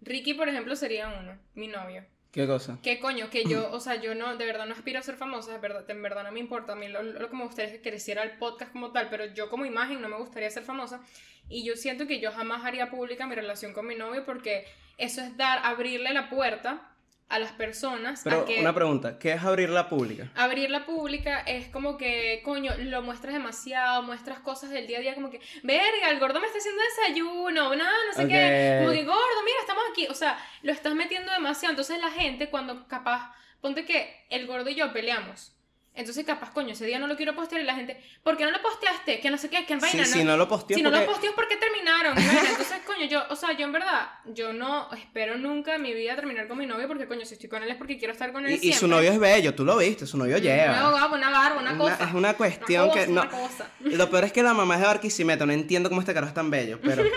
Ricky, 0.00 0.34
por 0.34 0.48
ejemplo, 0.48 0.74
sería 0.74 1.08
uno, 1.20 1.38
mi 1.54 1.68
novio. 1.68 2.04
¿Qué 2.32 2.46
cosa? 2.46 2.78
¿Qué 2.82 2.98
coño? 2.98 3.28
Que 3.28 3.44
yo, 3.44 3.70
o 3.70 3.78
sea, 3.78 3.96
yo 3.96 4.14
no, 4.14 4.36
de 4.38 4.46
verdad 4.46 4.64
no 4.64 4.72
aspiro 4.72 4.98
a 4.98 5.02
ser 5.02 5.16
famosa, 5.16 5.52
de 5.52 5.58
verdad, 5.58 5.88
en 5.88 6.02
verdad 6.02 6.24
no 6.24 6.32
me 6.32 6.40
importa. 6.40 6.72
A 6.72 6.76
mí 6.76 6.88
lo, 6.88 7.02
lo 7.02 7.28
que 7.28 7.36
me 7.36 7.44
gustaría 7.44 7.70
es 7.70 7.76
que 7.78 7.90
creciera 7.90 8.22
el 8.22 8.38
podcast 8.38 8.72
como 8.72 8.90
tal, 8.90 9.10
pero 9.10 9.26
yo 9.26 9.50
como 9.50 9.66
imagen 9.66 10.00
no 10.00 10.08
me 10.08 10.16
gustaría 10.16 10.48
ser 10.50 10.62
famosa. 10.62 11.02
Y 11.50 11.62
yo 11.62 11.76
siento 11.76 12.06
que 12.06 12.20
yo 12.20 12.32
jamás 12.32 12.64
haría 12.64 12.90
pública 12.90 13.26
mi 13.26 13.34
relación 13.34 13.74
con 13.74 13.86
mi 13.86 13.96
novio 13.96 14.24
porque 14.24 14.64
eso 14.96 15.20
es 15.20 15.36
dar, 15.36 15.60
abrirle 15.62 16.14
la 16.14 16.30
puerta 16.30 16.91
a 17.32 17.38
las 17.38 17.52
personas 17.52 18.20
Pero 18.22 18.42
a 18.42 18.44
que... 18.44 18.60
una 18.60 18.74
pregunta, 18.74 19.18
¿qué 19.18 19.32
es 19.32 19.42
abrirla 19.42 19.88
pública? 19.88 20.30
Abrirla 20.34 20.84
pública 20.84 21.40
es 21.40 21.68
como 21.68 21.96
que, 21.96 22.42
coño, 22.44 22.72
lo 22.78 23.00
muestras 23.00 23.32
demasiado, 23.32 24.02
muestras 24.02 24.40
cosas 24.40 24.68
del 24.68 24.86
día 24.86 24.98
a 24.98 25.00
día, 25.00 25.14
como 25.14 25.30
que, 25.30 25.40
verga, 25.62 26.10
el 26.10 26.20
gordo 26.20 26.40
me 26.40 26.46
está 26.46 26.58
haciendo 26.58 26.82
desayuno, 26.82 27.74
no, 27.74 27.74
no 27.74 28.12
sé 28.14 28.28
qué, 28.28 28.80
como 28.80 28.92
que, 28.92 29.04
gordo, 29.04 29.42
mira, 29.46 29.56
estamos 29.60 29.82
aquí, 29.90 30.06
o 30.08 30.14
sea, 30.14 30.38
lo 30.62 30.72
estás 30.72 30.94
metiendo 30.94 31.32
demasiado, 31.32 31.72
entonces 31.72 31.98
la 31.98 32.10
gente 32.10 32.50
cuando 32.50 32.86
capaz, 32.86 33.34
ponte 33.62 33.86
que 33.86 34.26
el 34.28 34.46
gordo 34.46 34.68
y 34.68 34.74
yo 34.74 34.92
peleamos, 34.92 35.52
entonces 35.94 36.24
capaz, 36.24 36.50
coño, 36.52 36.72
ese 36.72 36.86
día 36.86 36.98
no 36.98 37.06
lo 37.06 37.16
quiero 37.16 37.34
postear 37.34 37.60
y 37.60 37.64
la 37.64 37.74
gente, 37.74 38.02
¿por 38.22 38.36
qué 38.36 38.44
no 38.44 38.50
lo 38.50 38.62
posteaste? 38.62 39.20
Que 39.20 39.30
no 39.30 39.36
sé 39.38 39.50
qué, 39.50 39.66
que 39.66 39.74
en 39.74 39.80
Sí, 39.80 39.86
vaina, 39.88 40.04
si 40.06 40.24
no 40.24 40.36
lo 40.36 40.48
posteó 40.48 40.76
si 40.76 40.82
no 40.82 40.90
lo 40.90 41.04
posteó 41.04 41.30
es 41.30 41.36
porque 41.36 41.56
terminaron. 41.56 42.16
y 42.18 42.26
vaina. 42.26 42.48
Entonces, 42.50 42.78
coño, 42.86 43.04
yo, 43.06 43.22
o 43.28 43.36
sea, 43.36 43.52
yo 43.52 43.64
en 43.66 43.72
verdad, 43.72 44.08
yo 44.26 44.52
no 44.52 44.88
espero 44.94 45.36
nunca 45.36 45.74
en 45.74 45.82
mi 45.82 45.92
vida 45.92 46.14
terminar 46.16 46.48
con 46.48 46.56
mi 46.58 46.66
novio 46.66 46.88
porque, 46.88 47.06
coño, 47.06 47.24
si 47.26 47.34
estoy 47.34 47.48
con 47.50 47.62
él 47.62 47.70
es 47.70 47.76
porque 47.76 47.98
quiero 47.98 48.12
estar 48.12 48.32
con 48.32 48.44
él 48.46 48.52
Y, 48.52 48.54
y 48.54 48.58
siempre. 48.58 48.80
su 48.80 48.88
novio 48.88 49.12
es 49.12 49.18
bello, 49.18 49.54
tú 49.54 49.64
lo 49.64 49.76
viste, 49.76 50.06
su 50.06 50.16
novio 50.16 50.38
lleva. 50.38 50.90
guapa, 50.90 51.14
una 51.14 51.30
barba, 51.30 51.60
una 51.60 51.70
Una- 51.72 51.78
cosa. 51.78 52.04
es 52.08 52.14
una 52.14 52.34
cuestión 52.34 52.88
cosa, 52.88 53.00
que 53.00 53.06
no. 53.08 53.20
una 53.22 53.30
cosa. 53.30 53.70
Y 53.84 53.90
Lo 53.96 54.08
peor 54.10 54.24
es 54.24 54.32
que 54.32 54.42
la 54.42 54.54
mamá 54.54 54.74
es 54.76 54.80
de 54.80 54.86
Barquisimeto, 54.86 55.44
no 55.46 55.52
entiendo 55.52 55.88
cómo 55.88 56.00
este 56.00 56.14
carajo 56.14 56.28
es 56.30 56.34
tan 56.34 56.50
bello, 56.50 56.78
pero 56.82 57.02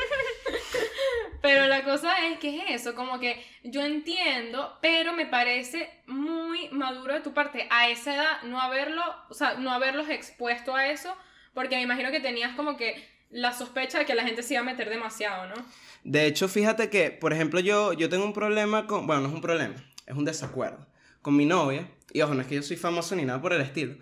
Pero 1.46 1.68
la 1.68 1.84
cosa 1.84 2.28
es 2.28 2.40
que 2.40 2.58
es 2.58 2.82
eso, 2.82 2.96
como 2.96 3.20
que 3.20 3.44
yo 3.64 3.84
entiendo, 3.84 4.78
pero 4.82 5.14
me 5.14 5.28
parece 5.28 5.90
muy 6.08 6.70
maduro 6.70 7.14
de 7.14 7.20
tu 7.20 7.34
parte 7.34 7.68
a 7.70 7.90
esa 7.90 8.16
edad 8.16 8.42
no 8.44 8.60
haberlo, 8.60 9.04
o 9.30 9.34
sea, 9.34 9.54
no 9.54 9.72
haberlos 9.72 10.10
expuesto 10.10 10.76
a 10.76 10.88
eso, 10.88 11.16
porque 11.54 11.76
me 11.76 11.84
imagino 11.84 12.10
que 12.10 12.20
tenías 12.20 12.56
como 12.56 12.78
que 12.78 13.08
la 13.30 13.54
sospecha 13.54 14.00
de 14.00 14.06
que 14.06 14.16
la 14.16 14.24
gente 14.24 14.42
se 14.42 14.56
iba 14.56 14.62
a 14.62 14.66
meter 14.66 14.90
demasiado, 14.90 15.48
¿no? 15.48 15.56
de 16.04 16.26
hecho, 16.26 16.48
fíjate 16.48 16.90
que, 16.90 17.12
por 17.12 17.32
ejemplo, 17.32 17.60
yo, 17.60 17.94
yo 17.94 18.10
tengo 18.10 18.26
un 18.26 18.34
problema 18.34 18.88
con, 18.88 19.06
bueno, 19.06 19.24
no 19.24 19.28
es 19.30 19.34
un 19.36 19.42
problema, 19.42 19.76
es 20.06 20.16
un 20.16 20.26
desacuerdo 20.26 20.88
con 21.22 21.36
mi 21.36 21.46
novia, 21.46 21.88
y 22.12 22.22
ojo, 22.22 22.34
no 22.34 22.42
es 22.42 22.48
que 22.48 22.56
yo 22.56 22.64
soy 22.64 22.78
famoso 22.78 23.16
ni 23.16 23.24
nada 23.24 23.42
por 23.42 23.54
el 23.54 23.62
estilo, 23.62 23.96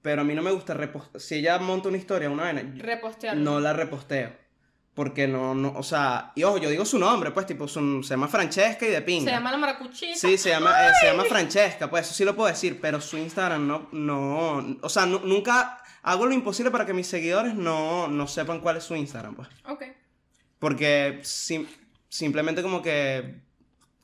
pero 0.00 0.22
a 0.22 0.24
mí 0.24 0.34
no 0.34 0.42
me 0.42 0.50
gusta 0.50 0.72
repostear, 0.72 1.20
si 1.20 1.34
ella 1.36 1.58
monta 1.58 1.88
una 1.88 1.98
historia, 1.98 2.30
una 2.30 2.44
vaina, 2.44 2.62
Repostearlo. 2.78 3.42
no 3.42 3.60
la 3.60 3.74
reposteo. 3.74 4.45
Porque 4.96 5.28
no, 5.28 5.54
no, 5.54 5.74
o 5.76 5.82
sea, 5.84 6.32
y 6.34 6.42
ojo, 6.42 6.56
yo 6.58 6.68
digo 6.70 6.84
su 6.86 6.98
nombre, 6.98 7.30
pues, 7.30 7.46
tipo, 7.46 7.68
su- 7.68 8.02
se 8.02 8.10
llama 8.14 8.26
Francesca 8.28 8.84
y 8.86 8.88
de 8.88 9.02
pinga. 9.02 9.26
Se 9.30 9.36
llama 9.36 9.52
la 9.52 9.58
maracuchita. 9.58 10.18
Sí, 10.18 10.36
se 10.38 10.48
llama, 10.48 10.72
eh, 10.88 10.92
se 10.98 11.06
llama 11.06 11.24
Francesca, 11.26 11.88
pues 11.90 12.06
eso 12.06 12.14
sí 12.14 12.24
lo 12.24 12.34
puedo 12.34 12.48
decir, 12.48 12.80
pero 12.80 12.98
su 13.00 13.18
Instagram 13.18 13.66
no, 13.68 13.88
no, 13.92 14.78
o 14.80 14.88
sea, 14.88 15.04
nu- 15.06 15.20
nunca 15.20 15.82
hago 16.02 16.24
lo 16.26 16.32
imposible 16.32 16.70
para 16.70 16.86
que 16.86 16.94
mis 16.94 17.06
seguidores 17.06 17.54
no, 17.54 18.08
no 18.08 18.26
sepan 18.26 18.60
cuál 18.60 18.78
es 18.78 18.84
su 18.84 18.96
Instagram, 18.96 19.34
pues. 19.36 19.48
Ok. 19.68 19.84
Porque 20.58 21.20
sim- 21.24 21.66
simplemente 22.08 22.62
como 22.62 22.80
que, 22.80 23.40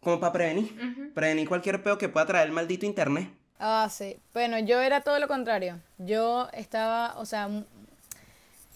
como 0.00 0.20
para 0.20 0.32
prevenir, 0.34 0.72
Ujú. 0.74 1.14
prevenir 1.14 1.48
cualquier 1.48 1.82
peo 1.82 1.96
que 1.96 2.10
pueda 2.10 2.26
traer 2.26 2.48
el 2.48 2.52
maldito 2.52 2.84
internet. 2.84 3.30
Ah, 3.58 3.88
sí. 3.90 4.18
Bueno, 4.34 4.58
yo 4.58 4.80
era 4.82 5.00
todo 5.00 5.18
lo 5.18 5.26
contrario. 5.28 5.80
Yo 5.96 6.48
estaba, 6.52 7.14
o 7.16 7.24
sea, 7.24 7.48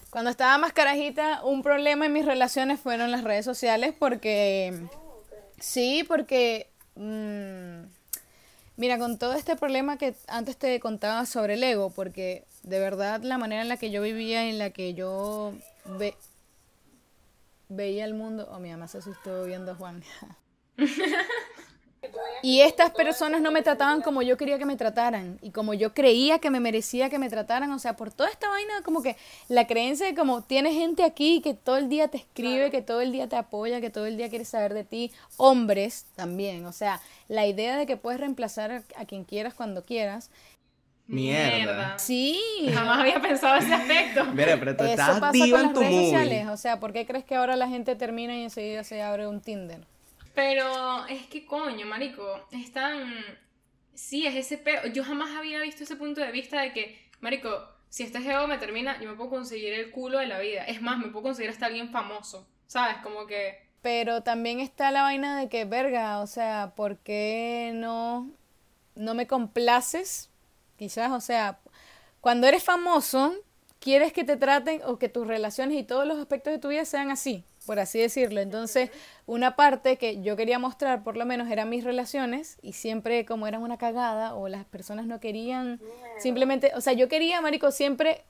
cuando 0.09 0.29
estaba 0.31 0.57
más 0.57 0.73
carajita, 0.73 1.43
un 1.43 1.61
problema 1.63 2.05
en 2.05 2.13
mis 2.13 2.25
relaciones 2.25 2.79
fueron 2.79 3.11
las 3.11 3.23
redes 3.23 3.45
sociales 3.45 3.93
porque... 3.97 4.87
Sí, 5.59 6.05
porque... 6.07 6.69
mm, 6.95 7.83
mira, 8.77 8.97
con 8.97 9.17
todo 9.17 9.33
este 9.33 9.55
problema 9.55 9.97
que 9.97 10.15
antes 10.27 10.57
te 10.57 10.79
contaba 10.79 11.25
sobre 11.25 11.55
el 11.55 11.63
ego, 11.63 11.89
porque 11.89 12.45
de 12.63 12.79
verdad 12.79 13.21
la 13.23 13.37
manera 13.37 13.61
en 13.61 13.69
la 13.69 13.77
que 13.77 13.91
yo 13.91 14.01
vivía, 14.01 14.49
en 14.49 14.59
la 14.59 14.69
que 14.69 14.93
yo 14.93 15.53
ve- 15.85 16.15
veía 17.69 18.05
el 18.05 18.13
mundo... 18.13 18.47
Oh, 18.51 18.59
mi 18.59 18.69
mamá 18.69 18.87
se 18.87 18.99
asustó 18.99 19.45
viendo 19.45 19.71
a 19.71 19.75
Juan. 19.75 20.03
Y 22.41 22.61
estas 22.61 22.91
personas 22.91 23.41
no 23.41 23.51
me 23.51 23.61
trataban 23.61 24.01
como 24.01 24.21
yo 24.21 24.37
quería 24.37 24.57
que 24.59 24.65
me 24.65 24.75
trataran 24.75 25.39
y 25.41 25.51
como 25.51 25.73
yo 25.73 25.93
creía 25.93 26.39
que 26.39 26.49
me 26.49 26.59
merecía 26.59 27.09
que 27.09 27.17
me 27.19 27.29
trataran, 27.29 27.71
o 27.71 27.79
sea, 27.79 27.95
por 27.95 28.11
toda 28.11 28.29
esta 28.29 28.47
vaina 28.49 28.73
como 28.83 29.01
que 29.01 29.15
la 29.49 29.65
creencia 29.65 30.05
de 30.05 30.15
como 30.15 30.43
tienes 30.43 30.73
gente 30.73 31.03
aquí 31.03 31.41
que 31.41 31.53
todo 31.53 31.77
el 31.77 31.89
día 31.89 32.07
te 32.07 32.17
escribe, 32.17 32.69
que 32.69 32.81
todo 32.81 33.01
el 33.01 33.11
día 33.11 33.27
te 33.27 33.35
apoya, 33.35 33.81
que 33.81 33.89
todo 33.89 34.05
el 34.05 34.17
día 34.17 34.29
quiere 34.29 34.45
saber 34.45 34.73
de 34.73 34.83
ti, 34.83 35.11
hombres 35.37 36.05
también, 36.15 36.65
o 36.65 36.71
sea, 36.71 37.01
la 37.27 37.45
idea 37.47 37.77
de 37.77 37.85
que 37.85 37.97
puedes 37.97 38.19
reemplazar 38.19 38.83
a, 38.95 39.05
quien 39.05 39.23
quieras 39.23 39.53
cuando 39.53 39.83
quieras. 39.85 40.29
Mierda. 41.07 41.97
Sí. 41.97 42.39
Jamás 42.73 42.99
había 42.99 43.21
pensado 43.21 43.55
ese 43.55 43.73
aspecto. 43.73 44.25
Mira, 44.25 44.57
pero 44.59 44.75
tú 44.75 44.83
Eso 44.83 44.91
estás 44.91 45.19
pasa 45.19 45.31
viva 45.31 45.57
con 45.57 45.59
en 45.59 45.65
las 45.65 45.73
tu 45.73 45.79
redes 45.79 45.93
movie. 45.93 46.05
sociales, 46.11 46.47
o 46.47 46.57
sea, 46.57 46.79
¿por 46.79 46.91
qué 46.91 47.05
crees 47.05 47.23
que 47.23 47.35
ahora 47.35 47.55
la 47.55 47.67
gente 47.69 47.95
termina 47.95 48.35
y 48.35 48.43
enseguida 48.43 48.83
se 48.83 49.01
abre 49.01 49.27
un 49.27 49.39
Tinder? 49.41 49.79
Pero 50.37 51.07
es 51.07 51.25
que 51.25 51.47
coño, 51.47 51.87
marico, 51.87 52.23
es 52.51 52.71
tan... 52.71 53.11
Sí, 53.95 54.27
es 54.27 54.35
ese 54.35 54.59
peo. 54.59 54.85
Yo 54.93 55.03
jamás 55.03 55.35
había 55.35 55.59
visto 55.61 55.83
ese 55.83 55.95
punto 55.95 56.21
de 56.21 56.31
vista 56.31 56.61
de 56.61 56.73
que, 56.73 57.09
marico, 57.21 57.49
si 57.89 58.03
este 58.03 58.21
geo 58.21 58.47
me 58.47 58.59
termina, 58.59 59.01
yo 59.01 59.09
me 59.09 59.15
puedo 59.15 59.31
conseguir 59.31 59.73
el 59.73 59.89
culo 59.89 60.19
de 60.19 60.27
la 60.27 60.37
vida. 60.37 60.63
Es 60.65 60.79
más, 60.79 60.99
me 60.99 61.07
puedo 61.07 61.23
conseguir 61.23 61.49
hasta 61.49 61.65
alguien 61.65 61.89
famoso. 61.89 62.47
¿Sabes? 62.67 62.97
Como 62.97 63.25
que... 63.25 63.65
Pero 63.81 64.21
también 64.21 64.59
está 64.59 64.91
la 64.91 65.01
vaina 65.01 65.39
de 65.39 65.49
que, 65.49 65.65
verga, 65.65 66.19
o 66.19 66.27
sea, 66.27 66.73
¿por 66.75 66.97
qué 66.99 67.71
no 67.73 68.29
no 68.93 69.15
me 69.15 69.25
complaces, 69.25 70.29
quizás, 70.77 71.11
o 71.11 71.21
sea, 71.21 71.59
cuando 72.21 72.45
eres 72.45 72.63
famoso, 72.63 73.33
quieres 73.79 74.13
que 74.13 74.23
te 74.23 74.37
traten 74.37 74.81
o 74.85 74.99
que 74.99 75.09
tus 75.09 75.25
relaciones 75.25 75.79
y 75.79 75.83
todos 75.83 76.05
los 76.05 76.19
aspectos 76.19 76.53
de 76.53 76.59
tu 76.59 76.67
vida 76.67 76.85
sean 76.85 77.09
así, 77.09 77.43
por 77.67 77.79
así 77.79 77.99
decirlo. 77.99 78.41
Entonces, 78.41 78.89
una 79.27 79.55
parte 79.55 79.97
que 79.97 80.23
yo 80.23 80.35
quería 80.35 80.57
mostrar, 80.57 81.03
por 81.03 81.17
lo 81.17 81.25
menos, 81.25 81.51
eran 81.51 81.69
mis 81.69 81.83
relaciones 81.83 82.57
y 82.63 82.73
siempre 82.73 83.25
como 83.25 83.45
eran 83.45 83.61
una 83.61 83.77
cagada 83.77 84.33
o 84.33 84.47
las 84.47 84.65
personas 84.65 85.05
no 85.05 85.19
querían, 85.19 85.79
simplemente, 86.17 86.71
o 86.75 86.81
sea, 86.81 86.93
yo 86.93 87.07
quería, 87.07 87.39
Marico, 87.41 87.71
siempre 87.71 88.23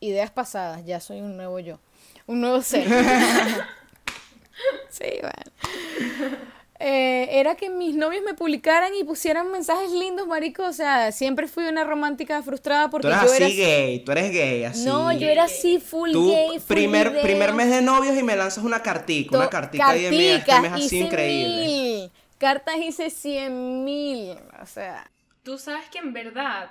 ideas 0.00 0.30
pasadas, 0.30 0.84
ya 0.84 0.98
soy 0.98 1.20
un 1.20 1.36
nuevo 1.36 1.60
yo, 1.60 1.78
un 2.26 2.40
nuevo 2.40 2.62
ser. 2.62 2.88
sí, 4.88 5.20
bueno. 5.20 6.46
Eh, 6.78 7.28
era 7.40 7.54
que 7.54 7.70
mis 7.70 7.94
novios 7.94 8.22
me 8.22 8.34
publicaran 8.34 8.94
y 8.94 9.02
pusieran 9.04 9.50
mensajes 9.50 9.90
lindos, 9.92 10.26
marico. 10.26 10.64
O 10.64 10.72
sea, 10.72 11.10
siempre 11.12 11.48
fui 11.48 11.64
una 11.64 11.84
romántica 11.84 12.42
frustrada 12.42 12.90
porque 12.90 13.08
Tú 13.08 13.14
eres 13.14 13.22
yo 13.22 13.32
así 13.32 13.42
era... 13.62 13.68
gay, 13.68 13.98
tú 14.00 14.12
eres 14.12 14.30
gay, 14.30 14.64
así. 14.64 14.84
No, 14.84 15.12
yo 15.12 15.26
era 15.28 15.44
así, 15.44 15.78
full 15.80 16.12
Tú, 16.12 16.28
gay, 16.30 16.58
full 16.58 16.66
primer, 16.66 17.08
video. 17.10 17.22
primer 17.22 17.52
mes 17.54 17.70
de 17.70 17.80
novios 17.82 18.16
y 18.18 18.22
me 18.22 18.36
lanzas 18.36 18.62
una 18.64 18.82
cartica, 18.82 19.36
una 19.36 19.46
To- 19.46 19.50
cartica 19.50 19.96
y 19.96 20.02
de 20.02 20.10
mira, 20.10 20.36
este 20.36 20.60
mes 20.60 20.72
así 20.72 20.82
hice 20.84 20.96
increíble. 20.96 21.66
mil. 21.66 22.10
Cartas 22.38 22.76
hice 22.76 23.08
cien 23.10 23.84
mil. 23.84 24.36
O 24.62 24.66
sea, 24.66 25.10
Tú 25.42 25.58
sabes 25.58 25.88
que 25.90 25.98
en 25.98 26.12
verdad, 26.12 26.68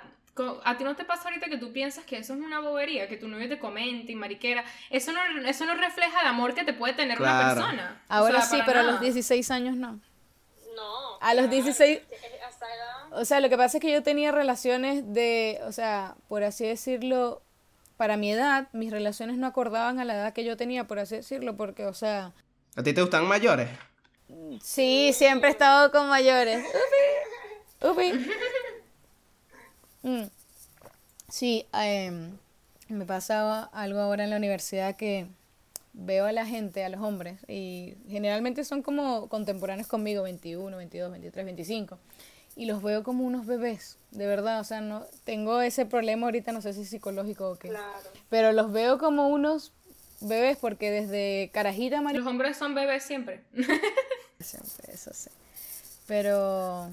a 0.64 0.76
ti 0.76 0.84
no 0.84 0.96
te 0.96 1.04
pasa 1.04 1.28
ahorita 1.28 1.46
que 1.48 1.56
tú 1.56 1.72
piensas 1.72 2.04
que 2.04 2.18
eso 2.18 2.34
es 2.34 2.40
una 2.40 2.60
bobería, 2.60 3.08
que 3.08 3.16
tu 3.16 3.28
novio 3.28 3.48
te 3.48 3.58
comente 3.58 4.12
y 4.12 4.14
mariquera. 4.14 4.64
Eso 4.90 5.12
no, 5.12 5.20
eso 5.46 5.64
no 5.64 5.74
refleja 5.74 6.20
el 6.20 6.26
amor 6.26 6.54
que 6.54 6.64
te 6.64 6.72
puede 6.72 6.94
tener 6.94 7.20
una 7.20 7.54
persona. 7.54 8.02
O 8.08 8.12
ahora 8.12 8.42
sea, 8.42 8.58
sí, 8.58 8.62
pero 8.66 8.80
a 8.80 8.82
los 8.82 9.00
16 9.00 9.50
años 9.50 9.76
no. 9.76 10.00
No. 10.74 11.18
A 11.20 11.34
los 11.34 11.48
16 11.48 12.00
Hasta 12.46 12.66
edad. 12.66 13.18
O 13.18 13.24
sea, 13.24 13.40
lo 13.40 13.48
que 13.48 13.56
pasa 13.56 13.78
es 13.78 13.80
que 13.80 13.90
yo 13.90 14.02
tenía 14.02 14.30
relaciones 14.32 15.12
de, 15.14 15.60
o 15.64 15.72
sea, 15.72 16.16
por 16.28 16.44
así 16.44 16.66
decirlo, 16.66 17.42
para 17.96 18.16
mi 18.16 18.30
edad, 18.32 18.68
mis 18.72 18.90
relaciones 18.90 19.38
no 19.38 19.46
acordaban 19.46 19.98
a 20.00 20.04
la 20.04 20.14
edad 20.14 20.32
que 20.34 20.44
yo 20.44 20.56
tenía, 20.56 20.86
por 20.86 20.98
así 20.98 21.16
decirlo, 21.16 21.56
porque, 21.56 21.86
o 21.86 21.94
sea, 21.94 22.32
¿A 22.76 22.82
ti 22.82 22.92
te 22.92 23.00
gustan 23.00 23.26
mayores? 23.26 23.70
sí, 24.62 25.12
siempre 25.14 25.48
he 25.48 25.52
estado 25.52 25.90
con 25.90 26.08
mayores. 26.08 26.62
Upi, 27.80 28.12
upi. 28.12 28.30
Mm. 30.06 30.28
Sí, 31.28 31.66
em, 31.72 32.30
me 32.88 33.04
pasaba 33.04 33.64
algo 33.72 33.98
ahora 33.98 34.22
en 34.22 34.30
la 34.30 34.36
universidad 34.36 34.94
que 34.94 35.26
veo 35.94 36.26
a 36.26 36.32
la 36.32 36.46
gente, 36.46 36.84
a 36.84 36.88
los 36.88 37.00
hombres, 37.00 37.40
y 37.48 37.94
generalmente 38.08 38.62
son 38.62 38.82
como 38.82 39.28
contemporáneos 39.28 39.88
conmigo, 39.88 40.22
21, 40.22 40.76
22, 40.76 41.10
23, 41.10 41.44
25, 41.44 41.98
y 42.54 42.66
los 42.66 42.82
veo 42.84 43.02
como 43.02 43.24
unos 43.24 43.46
bebés, 43.46 43.98
de 44.12 44.26
verdad, 44.26 44.60
o 44.60 44.64
sea, 44.64 44.80
no 44.80 45.04
tengo 45.24 45.60
ese 45.60 45.86
problema 45.86 46.26
ahorita, 46.26 46.52
no 46.52 46.62
sé 46.62 46.72
si 46.72 46.82
es 46.82 46.90
psicológico 46.90 47.50
o 47.50 47.56
qué, 47.56 47.72
pero 48.30 48.52
los 48.52 48.70
veo 48.70 48.98
como 48.98 49.28
unos 49.28 49.72
bebés 50.20 50.56
porque 50.58 50.92
desde 50.92 51.50
carajita, 51.52 52.00
María, 52.00 52.20
Los 52.20 52.28
hombres 52.28 52.56
son 52.56 52.76
bebés 52.76 53.02
siempre. 53.02 53.42
siempre, 54.38 54.92
eso 54.92 55.10
sí, 55.12 55.30
pero 56.06 56.92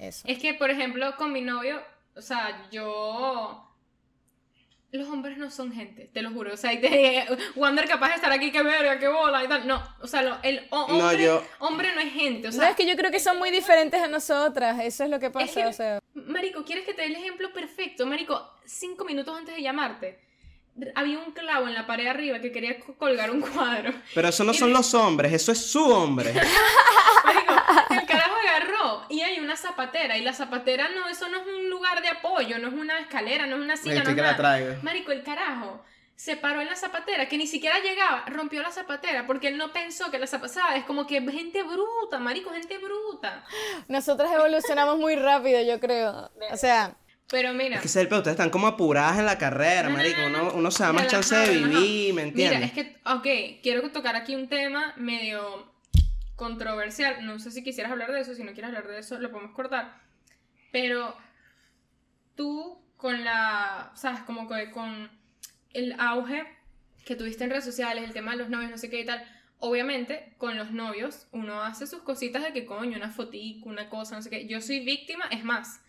eso. 0.00 0.26
Es 0.26 0.40
que, 0.40 0.54
por 0.54 0.70
ejemplo, 0.70 1.14
con 1.16 1.32
mi 1.32 1.42
novio, 1.42 1.80
o 2.16 2.20
sea, 2.22 2.68
yo... 2.70 3.62
Los 4.92 5.08
hombres 5.08 5.36
no 5.36 5.50
son 5.50 5.72
gente, 5.72 6.08
te 6.14 6.22
lo 6.22 6.30
juro. 6.30 6.54
O 6.54 6.56
sea, 6.56 6.72
y 6.72 6.80
te... 6.80 7.26
Wander 7.56 7.86
capaz 7.86 8.08
de 8.10 8.14
estar 8.14 8.32
aquí, 8.32 8.50
que 8.50 8.62
verga, 8.62 8.98
que 8.98 9.08
bola 9.08 9.44
y 9.44 9.48
tal. 9.48 9.66
No, 9.66 9.82
o 10.00 10.06
sea, 10.06 10.22
lo- 10.22 10.38
el 10.42 10.66
ho- 10.70 10.86
No, 10.88 10.98
hombre, 11.08 11.24
yo- 11.24 11.44
hombre 11.58 11.92
no 11.94 12.00
es 12.00 12.12
gente. 12.12 12.48
O 12.48 12.50
No, 12.52 12.56
sea, 12.56 12.70
es 12.70 12.76
que 12.76 12.86
yo 12.86 12.96
creo 12.96 13.10
que 13.10 13.20
son 13.20 13.36
muy 13.38 13.50
diferentes 13.50 14.00
a 14.00 14.06
nosotras, 14.06 14.78
eso 14.82 15.04
es 15.04 15.10
lo 15.10 15.18
que 15.18 15.28
pasa, 15.30 15.52
que- 15.62 15.66
o 15.66 15.72
sea... 15.72 15.98
Marico, 16.14 16.64
¿quieres 16.64 16.84
que 16.86 16.94
te 16.94 17.02
dé 17.02 17.08
el 17.08 17.16
ejemplo 17.16 17.52
perfecto? 17.52 18.06
Marico, 18.06 18.54
cinco 18.64 19.04
minutos 19.04 19.36
antes 19.36 19.54
de 19.56 19.60
llamarte, 19.62 20.18
había 20.94 21.18
un 21.18 21.32
clavo 21.32 21.66
en 21.68 21.74
la 21.74 21.86
pared 21.86 22.06
arriba 22.06 22.38
que 22.40 22.52
quería 22.52 22.78
co- 22.80 22.94
colgar 22.94 23.30
un 23.30 23.40
cuadro. 23.42 23.92
Pero 24.14 24.28
eso 24.28 24.44
no 24.44 24.54
son 24.54 24.72
los 24.72 24.94
hombres, 24.94 25.32
eso 25.32 25.52
es 25.52 25.66
su 25.66 25.84
hombre. 25.84 26.32
Marico, 27.24 27.52
el 27.90 28.06
carajo 28.06 28.34
agarró 28.48 28.75
y 29.08 29.20
hay 29.22 29.38
una 29.40 29.56
zapatera 29.56 30.16
y 30.16 30.22
la 30.22 30.32
zapatera 30.32 30.88
no, 30.88 31.08
eso 31.08 31.28
no 31.28 31.38
es 31.40 31.46
un 31.46 31.68
lugar 31.70 32.02
de 32.02 32.08
apoyo, 32.08 32.58
no 32.58 32.68
es 32.68 32.74
una 32.74 32.98
escalera, 33.00 33.46
no 33.46 33.56
es 33.56 33.62
una 33.62 33.76
silla, 33.76 34.02
no 34.02 34.10
es 34.10 34.14
que 34.14 34.22
la 34.22 34.32
nada. 34.32 34.36
traigo. 34.36 34.82
Marico, 34.82 35.12
el 35.12 35.22
carajo 35.22 35.84
se 36.14 36.36
paró 36.36 36.62
en 36.62 36.68
la 36.68 36.76
zapatera, 36.76 37.28
que 37.28 37.36
ni 37.36 37.46
siquiera 37.46 37.78
llegaba, 37.80 38.24
rompió 38.28 38.62
la 38.62 38.70
zapatera 38.72 39.26
porque 39.26 39.48
él 39.48 39.58
no 39.58 39.72
pensó 39.72 40.10
que 40.10 40.18
la 40.18 40.26
zapatera, 40.26 40.74
es 40.76 40.84
como 40.84 41.06
que 41.06 41.20
gente 41.30 41.62
bruta, 41.62 42.18
marico, 42.18 42.50
gente 42.50 42.78
bruta. 42.78 43.44
Nosotras 43.88 44.30
evolucionamos 44.32 44.96
muy 44.98 45.14
rápido, 45.16 45.60
yo 45.62 45.78
creo. 45.78 46.30
O 46.52 46.56
sea, 46.56 46.96
Pero 47.28 47.52
mira, 47.52 47.74
Es 47.76 47.82
que 47.82 47.88
ese 47.88 47.98
es 47.98 48.02
el 48.04 48.08
peor, 48.08 48.20
ustedes 48.20 48.36
están 48.36 48.48
como 48.50 48.66
apuradas 48.66 49.18
en 49.18 49.26
la 49.26 49.36
carrera, 49.36 49.90
No, 49.90 49.96
marico. 49.96 50.20
no, 50.22 50.28
no. 50.30 50.42
Uno, 50.44 50.52
uno 50.54 50.70
se 50.70 50.84
da 50.84 50.92
más 50.94 51.06
chance 51.08 51.36
de 51.36 51.50
vivir, 51.50 52.14
¿me 52.14 52.22
entiendes? 52.22 52.60
Mira, 52.60 52.66
es 52.66 52.72
que, 52.72 52.96
ok, 53.04 53.60
quiero 53.62 53.90
tocar 53.90 54.16
aquí 54.16 54.34
un 54.34 54.48
tema 54.48 54.94
medio 54.96 55.70
controversial. 56.36 57.24
No 57.26 57.38
sé 57.38 57.50
si 57.50 57.64
quisieras 57.64 57.92
hablar 57.92 58.12
de 58.12 58.20
eso, 58.20 58.34
si 58.34 58.44
no 58.44 58.52
quieres 58.52 58.68
hablar 58.68 58.86
de 58.86 58.98
eso, 58.98 59.18
lo 59.18 59.30
podemos 59.30 59.52
cortar. 59.52 60.00
Pero 60.70 61.16
tú, 62.36 62.78
con 62.96 63.24
la, 63.24 63.90
sabes, 63.94 64.20
como 64.20 64.48
que 64.48 64.70
con 64.70 65.10
el 65.72 65.98
auge 65.98 66.44
que 67.04 67.16
tuviste 67.16 67.44
en 67.44 67.50
redes 67.50 67.64
sociales, 67.64 68.04
el 68.04 68.12
tema 68.12 68.32
de 68.32 68.38
los 68.38 68.48
novios, 68.48 68.70
no 68.70 68.78
sé 68.78 68.90
qué 68.90 69.00
y 69.00 69.06
tal, 69.06 69.24
obviamente, 69.58 70.34
con 70.38 70.56
los 70.56 70.70
novios, 70.70 71.28
uno 71.32 71.62
hace 71.62 71.86
sus 71.86 72.02
cositas 72.02 72.42
de 72.42 72.52
que 72.52 72.66
coño, 72.66 72.96
una 72.96 73.10
fotico, 73.10 73.68
una 73.68 73.88
cosa, 73.88 74.16
no 74.16 74.22
sé 74.22 74.30
qué. 74.30 74.46
Yo 74.46 74.60
soy 74.60 74.84
víctima, 74.84 75.24
es 75.30 75.44
más. 75.44 75.80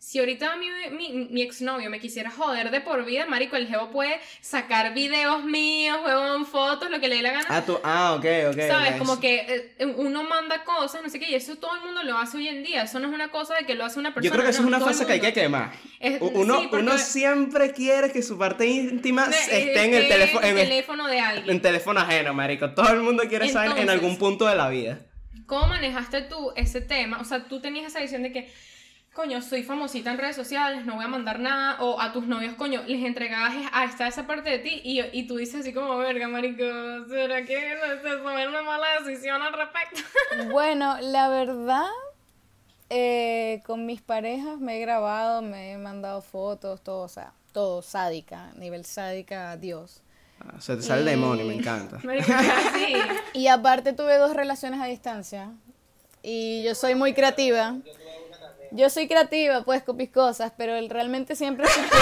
Si 0.00 0.20
ahorita 0.20 0.54
mi, 0.56 0.68
mi, 0.96 1.26
mi 1.28 1.42
exnovio 1.42 1.90
me 1.90 1.98
quisiera 1.98 2.30
joder 2.30 2.70
de 2.70 2.80
por 2.80 3.04
vida, 3.04 3.26
marico, 3.26 3.56
el 3.56 3.66
jevo 3.66 3.90
puede 3.90 4.20
sacar 4.40 4.94
videos 4.94 5.44
míos, 5.44 5.98
huevón, 6.04 6.46
fotos, 6.46 6.88
lo 6.88 7.00
que 7.00 7.08
le 7.08 7.16
dé 7.16 7.22
la 7.22 7.32
gana. 7.32 7.46
Ah, 7.48 7.62
tú, 7.66 7.78
ah, 7.82 8.14
ok, 8.16 8.24
ok. 8.52 8.60
¿Sabes? 8.68 8.96
Como 8.96 9.18
que 9.18 9.72
eh, 9.78 9.86
uno 9.96 10.22
manda 10.22 10.62
cosas, 10.62 11.02
no 11.02 11.10
sé 11.10 11.18
qué, 11.18 11.28
y 11.28 11.34
eso 11.34 11.56
todo 11.56 11.74
el 11.74 11.82
mundo 11.82 12.04
lo 12.04 12.16
hace 12.16 12.36
hoy 12.36 12.46
en 12.46 12.62
día. 12.62 12.82
Eso 12.84 13.00
no 13.00 13.08
es 13.08 13.14
una 13.14 13.30
cosa 13.32 13.56
de 13.56 13.66
que 13.66 13.74
lo 13.74 13.84
hace 13.84 13.98
una 13.98 14.14
persona. 14.14 14.24
Yo 14.28 14.30
creo 14.32 14.44
que 14.44 14.50
eso 14.50 14.62
no, 14.62 14.68
es 14.68 14.74
una 14.76 14.86
fase 14.86 15.04
que 15.04 15.12
hay 15.14 15.20
que 15.20 15.32
quemar. 15.32 15.72
Es- 15.98 16.18
Uno, 16.20 16.60
sí, 16.60 16.68
uno 16.72 16.96
siempre 16.98 17.72
quiere 17.72 18.12
que 18.12 18.22
su 18.22 18.38
parte 18.38 18.66
íntima 18.66 19.24
esté 19.28 19.84
en 19.84 19.94
el, 19.94 20.06
teléfono, 20.08 20.46
en, 20.46 20.58
el- 20.58 20.68
teléfono 20.68 21.06
de 21.08 21.20
alguien. 21.20 21.50
en 21.50 21.60
teléfono 21.60 21.98
ajeno, 22.00 22.32
marico. 22.34 22.70
Todo 22.70 22.90
el 22.92 23.00
mundo 23.00 23.24
quiere 23.28 23.48
saber 23.48 23.72
en 23.72 23.78
Entonces- 23.78 23.94
algún 24.04 24.16
punto 24.16 24.46
de 24.46 24.54
la 24.54 24.68
vida. 24.68 25.00
¿Cómo 25.46 25.66
manejaste 25.66 26.22
tú 26.22 26.52
ese 26.56 26.80
tema? 26.80 27.18
O 27.20 27.24
sea, 27.24 27.48
tú 27.48 27.60
tenías 27.60 27.86
esa 27.86 28.00
visión 28.00 28.22
de 28.22 28.32
que, 28.32 28.52
coño, 29.18 29.42
soy 29.42 29.64
famosita 29.64 30.12
en 30.12 30.18
redes 30.18 30.36
sociales, 30.36 30.86
no 30.86 30.94
voy 30.94 31.04
a 31.04 31.08
mandar 31.08 31.40
nada, 31.40 31.82
o 31.82 32.00
a 32.00 32.12
tus 32.12 32.28
novios, 32.28 32.54
coño, 32.54 32.84
les 32.86 33.04
entregabas 33.04 33.52
a 33.72 33.84
esta 33.84 34.06
esa 34.06 34.28
parte 34.28 34.48
de 34.48 34.60
ti, 34.60 34.80
y, 34.84 35.00
y 35.12 35.26
tú 35.26 35.38
dices 35.38 35.62
así 35.62 35.72
como, 35.72 35.96
verga, 35.96 36.28
marico, 36.28 36.62
¿será 37.08 37.44
que 37.44 37.74
no 37.74 37.94
es 37.94 38.18
tomar 38.18 38.48
una 38.48 38.62
mala 38.62 38.86
decisión 39.00 39.42
al 39.42 39.52
respecto? 39.54 40.02
bueno, 40.52 40.98
la 41.00 41.28
verdad, 41.30 41.88
eh, 42.90 43.60
con 43.66 43.86
mis 43.86 44.00
parejas 44.00 44.60
me 44.60 44.76
he 44.76 44.80
grabado, 44.80 45.42
me 45.42 45.72
he 45.72 45.78
mandado 45.78 46.22
fotos, 46.22 46.80
todo, 46.84 47.02
o 47.02 47.08
sea, 47.08 47.32
todo 47.50 47.82
sádica, 47.82 48.52
nivel 48.54 48.84
sádica, 48.84 49.56
Dios. 49.56 50.00
Ah, 50.38 50.60
se 50.60 50.76
te 50.76 50.82
sale 50.82 51.00
el 51.00 51.06
demonio, 51.06 51.44
me 51.44 51.54
encanta. 51.54 51.96
Así. 52.36 52.94
Y 53.34 53.48
aparte 53.48 53.94
tuve 53.94 54.16
dos 54.16 54.34
relaciones 54.34 54.80
a 54.80 54.84
distancia. 54.84 55.50
Y 56.22 56.62
yo 56.62 56.76
soy 56.76 56.94
muy 56.94 57.14
creativa. 57.14 57.74
Yo 58.72 58.90
soy 58.90 59.08
creativa, 59.08 59.62
pues, 59.64 59.82
con 59.82 59.96
mis 59.96 60.10
cosas, 60.10 60.52
pero 60.56 60.74
él 60.76 60.90
realmente 60.90 61.34
siempre 61.36 61.66
existió, 61.66 61.98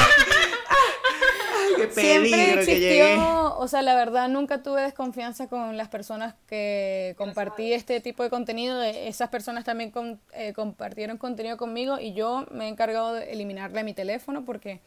Qué 1.77 1.91
siempre 1.91 2.53
existió, 2.55 3.57
o 3.59 3.69
sea, 3.69 3.83
la 3.83 3.95
verdad 3.95 4.29
nunca 4.29 4.63
tuve 4.63 4.83
desconfianza 4.83 5.49
con 5.49 5.77
las 5.77 5.89
personas 5.89 6.35
que 6.47 7.15
compartí 7.19 7.73
este 7.73 8.01
tipo 8.01 8.23
de 8.23 8.31
contenido. 8.31 8.83
Esas 8.83 9.29
personas 9.29 9.65
también 9.65 9.91
con- 9.91 10.21
eh, 10.33 10.53
compartieron 10.55 11.19
contenido 11.19 11.57
conmigo 11.57 11.99
y 12.01 12.13
yo 12.15 12.47
me 12.51 12.67
he 12.67 12.69
encargado 12.69 13.15
de 13.15 13.33
eliminarle 13.33 13.85
mi 13.85 13.95
teléfono 13.95 14.45
porque 14.45 14.81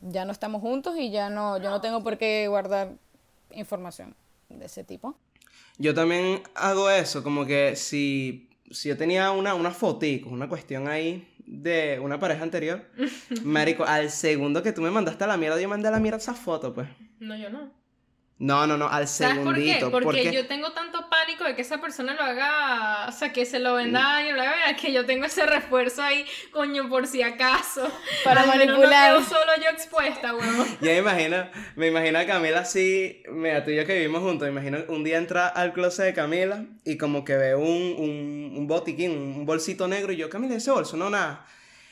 ya 0.00 0.24
no 0.24 0.32
estamos 0.32 0.60
juntos 0.62 0.96
y 0.98 1.10
ya 1.10 1.30
no, 1.30 1.58
yo 1.58 1.70
no 1.70 1.80
tengo 1.80 2.02
por 2.02 2.18
qué 2.18 2.46
guardar 2.48 2.92
información 3.50 4.14
de 4.48 4.66
ese 4.66 4.84
tipo. 4.84 5.16
Yo 5.78 5.94
también 5.94 6.42
hago 6.54 6.90
eso, 6.90 7.22
como 7.22 7.44
que 7.46 7.76
si, 7.76 8.45
si 8.70 8.88
yo 8.88 8.96
tenía 8.96 9.30
una, 9.30 9.54
una 9.54 9.70
fotico, 9.70 10.28
una 10.28 10.48
cuestión 10.48 10.88
ahí 10.88 11.26
de 11.46 12.00
una 12.02 12.18
pareja 12.18 12.42
anterior, 12.42 12.84
marico, 13.44 13.84
al 13.84 14.10
segundo 14.10 14.62
que 14.62 14.72
tú 14.72 14.82
me 14.82 14.90
mandaste 14.90 15.24
a 15.24 15.26
la 15.26 15.36
mierda, 15.36 15.60
yo 15.60 15.68
mandé 15.68 15.88
a 15.88 15.92
la 15.92 16.00
mierda 16.00 16.18
esa 16.18 16.34
foto, 16.34 16.74
pues. 16.74 16.88
No, 17.20 17.36
yo 17.36 17.50
no. 17.50 17.70
No, 18.38 18.66
no, 18.66 18.76
no, 18.76 18.86
al 18.86 19.08
¿Sabes 19.08 19.38
por 19.38 19.54
qué? 19.54 19.78
Porque 19.90 20.30
yo 20.30 20.46
tengo 20.46 20.72
tanto 20.72 21.08
pánico 21.08 21.44
de 21.44 21.54
que 21.54 21.62
esa 21.62 21.80
persona 21.80 22.12
lo 22.12 22.22
haga, 22.22 23.06
o 23.08 23.12
sea, 23.12 23.32
que 23.32 23.46
se 23.46 23.58
lo 23.58 23.74
venda 23.74 24.22
y 24.28 24.30
lo 24.30 24.42
haga, 24.42 24.76
que 24.78 24.92
yo 24.92 25.06
tengo 25.06 25.24
ese 25.24 25.46
refuerzo 25.46 26.02
ahí, 26.02 26.26
coño, 26.50 26.86
por 26.90 27.06
si 27.06 27.22
acaso. 27.22 27.90
Para 28.24 28.42
Al 28.42 28.48
menos 28.48 28.66
manipular. 28.66 29.12
No 29.12 29.18
quedo 29.20 29.28
solo 29.30 29.52
yo 29.56 29.70
expuesta, 29.70 30.34
huevón. 30.34 30.66
Ya 30.82 30.92
me 30.92 30.98
imagino, 30.98 31.48
me 31.76 31.86
imagino 31.86 32.18
a 32.18 32.26
Camila 32.26 32.60
así, 32.60 33.22
mira, 33.30 33.64
tú 33.64 33.70
y 33.70 33.76
yo 33.76 33.86
que 33.86 33.94
vivimos 33.94 34.20
juntos, 34.20 34.46
me 34.46 34.52
imagino 34.52 34.84
un 34.88 35.02
día 35.02 35.16
entra 35.16 35.48
al 35.48 35.72
closet 35.72 36.04
de 36.04 36.12
Camila 36.12 36.66
y 36.84 36.98
como 36.98 37.24
que 37.24 37.36
ve 37.36 37.54
un, 37.54 37.94
un, 37.96 38.52
un 38.54 38.66
botiquín, 38.66 39.12
un 39.12 39.46
bolsito 39.46 39.88
negro 39.88 40.12
y 40.12 40.16
yo, 40.16 40.28
Camila, 40.28 40.56
ese 40.56 40.70
bolso, 40.70 40.98
no, 40.98 41.08
nada. 41.08 41.46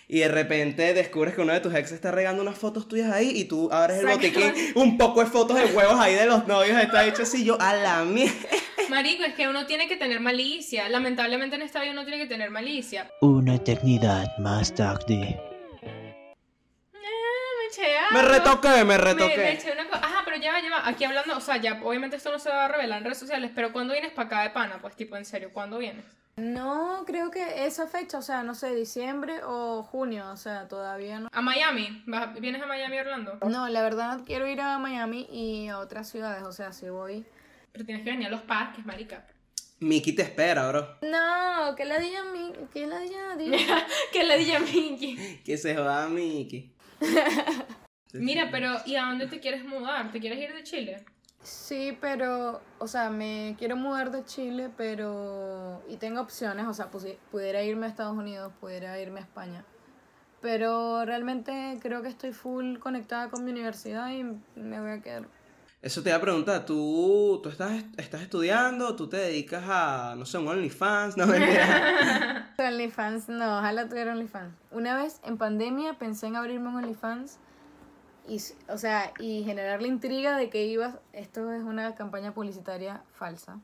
Y 0.06 0.18
de 0.20 0.28
repente 0.28 0.92
descubres 0.92 1.34
que 1.34 1.40
uno 1.40 1.52
de 1.52 1.60
tus 1.60 1.74
ex 1.74 1.92
está 1.92 2.10
regando 2.10 2.42
unas 2.42 2.58
fotos 2.58 2.88
tuyas 2.88 3.10
ahí 3.10 3.30
y 3.34 3.44
tú 3.44 3.70
abres 3.72 3.98
el 4.00 4.06
botiquín, 4.06 4.52
un 4.74 4.98
poco 4.98 5.20
de 5.24 5.30
fotos 5.30 5.56
de 5.56 5.64
huevos 5.66 5.98
ahí 5.98 6.14
de 6.14 6.26
los 6.26 6.46
novios, 6.46 6.78
está 6.78 7.06
hecho 7.06 7.22
así, 7.22 7.44
yo, 7.44 7.56
a 7.60 7.74
la 7.74 8.04
mierda. 8.04 8.34
Marico, 8.90 9.24
es 9.24 9.34
que 9.34 9.48
uno 9.48 9.64
tiene 9.64 9.88
que 9.88 9.96
tener 9.96 10.20
malicia. 10.20 10.88
Lamentablemente 10.90 11.56
en 11.56 11.62
esta 11.62 11.80
vida 11.80 11.92
uno 11.92 12.04
tiene 12.04 12.18
que 12.18 12.26
tener 12.28 12.50
malicia. 12.50 13.10
Una 13.22 13.54
eternidad 13.54 14.36
más 14.38 14.74
tarde. 14.74 15.40
Me 16.92 17.66
eché 17.68 17.96
Me 18.12 18.22
retoqué, 18.22 18.84
me 18.84 18.98
retoqué. 18.98 19.52
eché 19.52 19.72
una 19.72 19.86
cosa. 19.88 20.04
Ajá, 20.04 20.22
pero 20.24 20.36
ya 20.36 20.52
va, 20.52 20.60
ya 20.60 20.70
va. 20.70 20.86
Aquí 20.88 21.04
hablando, 21.04 21.36
o 21.36 21.40
sea, 21.40 21.56
ya 21.56 21.80
obviamente 21.82 22.16
esto 22.16 22.30
no 22.30 22.38
se 22.38 22.50
va 22.50 22.66
a 22.66 22.68
revelar 22.68 22.98
en 22.98 23.04
redes 23.04 23.18
sociales, 23.18 23.50
pero 23.54 23.72
¿cuándo 23.72 23.94
vienes 23.94 24.12
para 24.12 24.26
acá 24.26 24.42
de 24.42 24.50
pana? 24.50 24.78
Pues 24.80 24.94
tipo, 24.96 25.16
en 25.16 25.24
serio, 25.24 25.50
¿cuándo 25.52 25.78
vienes? 25.78 26.04
No, 26.36 27.04
creo 27.06 27.30
que 27.30 27.64
esa 27.66 27.86
fecha, 27.86 28.18
o 28.18 28.22
sea, 28.22 28.42
no 28.42 28.54
sé, 28.56 28.74
diciembre 28.74 29.40
o 29.44 29.82
junio, 29.84 30.28
o 30.32 30.36
sea, 30.36 30.66
todavía 30.68 31.20
no. 31.20 31.28
A 31.32 31.40
Miami. 31.42 32.02
¿Vas- 32.06 32.34
¿Vienes 32.40 32.60
a 32.62 32.66
Miami, 32.66 32.98
Orlando? 32.98 33.38
No, 33.48 33.68
la 33.68 33.82
verdad 33.82 34.20
quiero 34.26 34.48
ir 34.48 34.60
a 34.60 34.78
Miami 34.78 35.28
y 35.30 35.68
a 35.68 35.78
otras 35.78 36.08
ciudades, 36.08 36.42
o 36.42 36.52
sea, 36.52 36.72
si 36.72 36.88
voy. 36.88 37.24
Pero 37.72 37.84
tienes 37.84 38.04
que 38.04 38.10
venir 38.10 38.26
a 38.26 38.30
los 38.30 38.42
parques, 38.42 38.84
marica. 38.84 39.26
Miki 39.80 40.12
te 40.12 40.22
espera, 40.22 40.68
bro. 40.68 40.98
No, 41.02 41.74
que 41.76 41.84
la 41.84 41.98
diga 41.98 42.24
mi, 42.24 42.52
que 42.72 42.86
la 42.86 42.98
diga 42.98 43.36
di- 43.36 43.52
que 44.12 44.24
le 44.24 44.38
dije 44.38 44.56
a 44.56 44.60
Minky. 44.60 45.40
Que 45.44 45.56
se 45.56 45.74
joda 45.76 46.08
Miki. 46.08 46.72
Mira, 48.12 48.48
pero 48.50 48.76
¿y 48.86 48.96
a 48.96 49.04
dónde 49.06 49.26
te 49.26 49.40
quieres 49.40 49.64
mudar? 49.64 50.10
¿Te 50.12 50.20
quieres 50.20 50.38
ir 50.38 50.54
de 50.54 50.62
Chile? 50.62 51.04
Sí, 51.44 51.96
pero, 52.00 52.62
o 52.78 52.88
sea, 52.88 53.10
me 53.10 53.54
quiero 53.58 53.76
mudar 53.76 54.10
de 54.10 54.24
Chile, 54.24 54.70
pero... 54.76 55.82
Y 55.88 55.96
tengo 55.98 56.22
opciones, 56.22 56.66
o 56.66 56.72
sea, 56.72 56.90
pudiera 57.30 57.62
irme 57.62 57.84
a 57.84 57.90
Estados 57.90 58.16
Unidos, 58.16 58.50
pudiera 58.60 58.98
irme 58.98 59.20
a 59.20 59.22
España. 59.22 59.62
Pero 60.40 61.04
realmente 61.04 61.78
creo 61.82 62.00
que 62.00 62.08
estoy 62.08 62.32
full 62.32 62.78
conectada 62.78 63.28
con 63.28 63.44
mi 63.44 63.50
universidad 63.50 64.10
y 64.10 64.24
me 64.58 64.80
voy 64.80 64.90
a 64.90 65.02
quedar. 65.02 65.28
Eso 65.82 66.02
te 66.02 66.08
iba 66.08 66.16
a 66.16 66.20
preguntar, 66.22 66.64
¿tú, 66.64 67.40
tú 67.42 67.50
estás, 67.50 67.84
estás 67.98 68.22
estudiando? 68.22 68.96
¿Tú 68.96 69.06
te 69.06 69.18
dedicas 69.18 69.64
a, 69.66 70.14
no 70.16 70.24
sé, 70.24 70.38
un 70.38 70.48
OnlyFans? 70.48 71.16
No. 71.18 71.24
OnlyFans, 72.58 73.28
no, 73.28 73.58
ojalá 73.58 73.86
tuviera 73.86 74.12
OnlyFans. 74.12 74.54
Una 74.70 74.96
vez 74.96 75.20
en 75.24 75.36
pandemia 75.36 75.98
pensé 75.98 76.26
en 76.26 76.36
abrirme 76.36 76.70
un 76.70 76.76
OnlyFans 76.76 77.38
y, 78.28 78.40
o 78.68 78.78
sea, 78.78 79.12
y 79.18 79.44
generar 79.44 79.82
la 79.82 79.88
intriga 79.88 80.36
de 80.36 80.50
que 80.50 80.64
iba, 80.64 81.00
esto 81.12 81.52
es 81.52 81.62
una 81.62 81.94
campaña 81.94 82.32
publicitaria 82.32 83.02
falsa. 83.12 83.60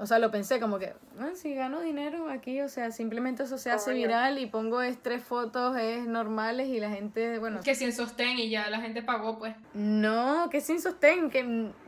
O 0.00 0.06
sea, 0.06 0.18
lo 0.18 0.30
pensé 0.30 0.58
como 0.58 0.78
que, 0.78 0.94
"Ah, 1.18 1.30
si 1.34 1.54
gano 1.54 1.80
dinero 1.80 2.28
aquí, 2.30 2.60
o 2.62 2.68
sea, 2.68 2.90
simplemente 2.90 3.42
eso 3.42 3.58
se 3.58 3.70
hace 3.70 3.90
Obvio. 3.90 4.06
viral 4.08 4.38
y 4.38 4.46
pongo 4.46 4.80
es 4.82 5.02
tres 5.02 5.22
fotos 5.22 5.76
es 5.76 6.06
normales 6.06 6.68
y 6.68 6.80
la 6.80 6.88
gente, 6.90 7.38
bueno, 7.38 7.60
Que 7.62 7.74
sin 7.74 7.92
sostén 7.92 8.38
y 8.38 8.48
ya 8.50 8.68
la 8.70 8.80
gente 8.80 9.02
pagó, 9.02 9.38
pues. 9.38 9.54
no, 9.74 10.48
que 10.50 10.60
sin 10.60 10.80
sostén, 10.80 11.30
que 11.30 11.42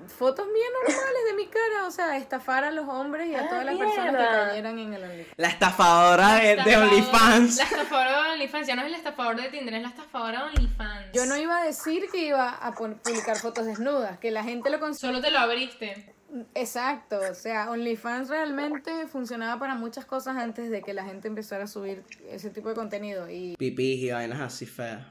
fotos 0.09 0.47
bien 0.53 0.73
normales 0.87 1.23
de 1.31 1.35
mi 1.37 1.47
cara, 1.47 1.87
o 1.87 1.91
sea, 1.91 2.17
estafar 2.19 2.65
a 2.65 2.71
los 2.71 2.87
hombres 2.89 3.29
y 3.29 3.35
a 3.35 3.41
Ah, 3.45 3.49
todas 3.49 3.65
las 3.65 3.77
personas 3.77 4.13
que 4.15 4.35
cayeran 4.49 4.79
en 4.79 4.95
el 4.95 5.03
OnlyFans. 5.05 5.35
La 5.37 5.49
estafadora 5.49 6.35
de, 6.37 6.77
OnlyFans. 6.77 7.57
La 7.57 7.65
estafadora 7.65 8.11
de 8.25 8.31
OnlyFans. 8.33 8.67
Ya 8.67 8.77
no 8.77 8.83
es 8.83 8.89
el 8.89 8.95
estafador 8.95 9.37
de 9.41 9.49
Tinder, 9.49 9.75
es 9.75 9.83
la 9.83 9.89
estafadora 9.89 10.41
de 10.41 10.45
OnlyFans. 10.51 11.13
Yo 11.15 11.27
no 11.27 11.37
iba 11.37 11.59
a 11.61 11.65
decir 11.65 12.09
que 12.13 12.27
iba 12.27 12.51
a 12.51 12.73
publicar 12.73 13.37
fotos 13.39 13.67
desnudas, 13.67 14.19
que 14.19 14.31
la 14.31 14.45
gente 14.45 14.69
lo 14.71 14.79
consume. 14.81 15.13
Solo 15.15 15.23
te 15.25 15.31
lo 15.31 15.39
abriste. 15.39 16.15
Exacto, 16.55 17.20
o 17.30 17.35
sea, 17.35 17.70
OnlyFans 17.70 18.28
realmente 18.28 19.07
funcionaba 19.07 19.59
para 19.59 19.74
muchas 19.74 20.07
cosas 20.07 20.37
antes 20.37 20.70
de 20.70 20.83
que 20.83 20.95
la 20.95 21.05
gente 21.05 21.28
empezara 21.28 21.64
a 21.64 21.66
subir 21.66 22.03
ese 22.30 22.51
tipo 22.51 22.70
de 22.70 22.74
contenido. 22.74 23.28
Y 23.28 23.57
Pipis 23.57 24.03
y 24.03 24.11
vainas 24.11 24.41
así 24.41 24.64
feas. 24.64 25.05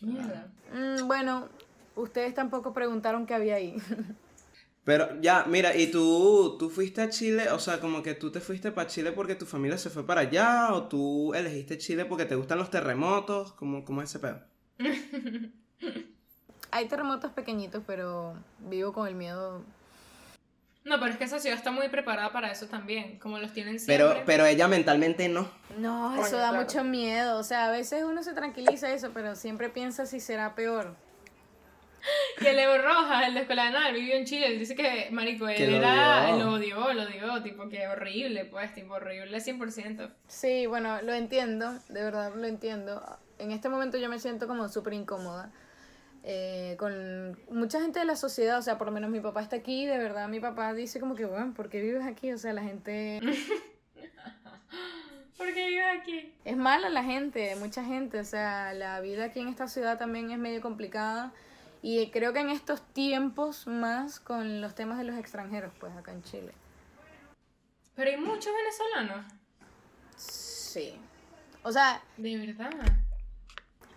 Mierda. 0.00 0.52
mm, 0.72 1.06
bueno, 1.06 1.48
ustedes 1.96 2.34
tampoco 2.34 2.72
preguntaron 2.72 3.26
qué 3.26 3.34
había 3.34 3.56
ahí. 3.56 3.76
Pero 4.84 5.18
ya, 5.22 5.44
mira, 5.48 5.74
¿y 5.74 5.90
tú, 5.90 6.56
tú 6.58 6.68
fuiste 6.68 7.00
a 7.00 7.08
Chile? 7.08 7.50
O 7.50 7.58
sea, 7.58 7.80
como 7.80 8.02
que 8.02 8.12
tú 8.14 8.30
te 8.30 8.40
fuiste 8.40 8.70
para 8.70 8.86
Chile 8.86 9.12
porque 9.12 9.34
tu 9.34 9.46
familia 9.46 9.78
se 9.78 9.88
fue 9.88 10.06
para 10.06 10.20
allá, 10.20 10.74
o 10.74 10.88
tú 10.88 11.32
elegiste 11.32 11.78
Chile 11.78 12.04
porque 12.04 12.26
te 12.26 12.34
gustan 12.34 12.58
los 12.58 12.70
terremotos, 12.70 13.52
¿cómo, 13.54 13.84
cómo 13.84 14.02
es 14.02 14.10
ese 14.10 14.18
pedo? 14.18 14.40
Hay 16.70 16.86
terremotos 16.86 17.32
pequeñitos, 17.32 17.82
pero 17.86 18.34
vivo 18.58 18.92
con 18.92 19.08
el 19.08 19.14
miedo. 19.14 19.64
No, 20.84 21.00
pero 21.00 21.12
es 21.12 21.18
que 21.18 21.24
esa 21.24 21.38
ciudad 21.38 21.56
está 21.56 21.70
muy 21.70 21.88
preparada 21.88 22.30
para 22.30 22.50
eso 22.52 22.66
también. 22.66 23.18
Como 23.18 23.38
los 23.38 23.52
tienen 23.52 23.80
siempre. 23.80 23.96
Pero, 23.96 24.22
pero 24.26 24.44
ella 24.44 24.68
mentalmente 24.68 25.28
no. 25.30 25.50
No, 25.78 26.14
eso 26.14 26.36
da 26.36 26.50
claro. 26.50 26.64
mucho 26.64 26.84
miedo. 26.84 27.38
O 27.38 27.42
sea, 27.42 27.66
a 27.66 27.70
veces 27.70 28.04
uno 28.04 28.22
se 28.22 28.34
tranquiliza 28.34 28.92
eso, 28.92 29.10
pero 29.14 29.34
siempre 29.34 29.70
piensa 29.70 30.04
si 30.04 30.20
será 30.20 30.54
peor. 30.54 30.94
Que 32.38 32.52
Leo 32.52 32.82
Rojas, 32.82 33.26
el 33.26 33.32
de 33.32 33.40
Escuela 33.40 33.64
de 33.64 33.70
Nada, 33.70 33.90
vivió 33.90 34.14
en 34.14 34.26
Chile. 34.26 34.48
Él 34.48 34.58
dice 34.58 34.74
que, 34.74 35.08
marico, 35.10 35.48
él 35.48 35.56
Que 35.56 35.66
lo 35.68 35.76
era... 35.78 36.34
odió. 36.34 36.44
Lo 36.44 36.52
odió, 36.52 36.92
lo 36.92 37.02
odió. 37.04 37.42
Tipo, 37.42 37.68
que 37.70 37.88
horrible, 37.88 38.44
pues. 38.44 38.74
Tipo, 38.74 38.92
horrible 38.94 39.38
100%. 39.38 40.10
Sí, 40.28 40.66
bueno, 40.66 41.00
lo 41.00 41.14
entiendo, 41.14 41.72
de 41.88 42.04
verdad 42.04 42.34
lo 42.34 42.46
entiendo. 42.46 43.02
En 43.38 43.52
este 43.52 43.70
momento 43.70 43.96
yo 43.96 44.10
me 44.10 44.18
siento 44.18 44.46
como 44.46 44.68
súper 44.68 44.92
incómoda. 44.92 45.50
Eh, 46.26 46.76
con 46.78 47.38
mucha 47.50 47.82
gente 47.82 47.98
de 47.98 48.06
la 48.06 48.16
sociedad, 48.16 48.58
o 48.58 48.62
sea, 48.62 48.78
por 48.78 48.86
lo 48.86 48.94
menos 48.94 49.10
mi 49.10 49.20
papá 49.20 49.42
está 49.42 49.56
aquí, 49.56 49.84
de 49.84 49.98
verdad 49.98 50.26
mi 50.26 50.40
papá 50.40 50.72
dice 50.72 50.98
como 50.98 51.14
que, 51.14 51.26
bueno, 51.26 51.52
¿por 51.52 51.68
qué 51.68 51.82
vives 51.82 52.06
aquí? 52.06 52.32
O 52.32 52.38
sea, 52.38 52.54
la 52.54 52.62
gente... 52.62 53.20
¿Por 55.36 55.52
qué 55.52 55.68
vives 55.68 55.84
aquí? 56.00 56.32
Es 56.46 56.56
mala 56.56 56.88
la 56.88 57.04
gente, 57.04 57.54
mucha 57.56 57.84
gente, 57.84 58.20
o 58.20 58.24
sea, 58.24 58.72
la 58.72 59.00
vida 59.00 59.26
aquí 59.26 59.40
en 59.40 59.48
esta 59.48 59.68
ciudad 59.68 59.98
también 59.98 60.30
es 60.30 60.38
medio 60.38 60.62
complicada 60.62 61.30
y 61.82 62.10
creo 62.10 62.32
que 62.32 62.40
en 62.40 62.48
estos 62.48 62.80
tiempos 62.94 63.66
más 63.66 64.18
con 64.18 64.62
los 64.62 64.74
temas 64.74 64.96
de 64.96 65.04
los 65.04 65.18
extranjeros, 65.18 65.74
pues 65.78 65.94
acá 65.94 66.12
en 66.12 66.22
Chile. 66.22 66.52
Pero 67.94 68.10
hay 68.10 68.16
muchos 68.16 68.50
venezolanos. 68.54 69.26
Sí. 70.16 70.94
O 71.62 71.70
sea, 71.70 72.02
De 72.16 72.38
verdad. 72.38 72.70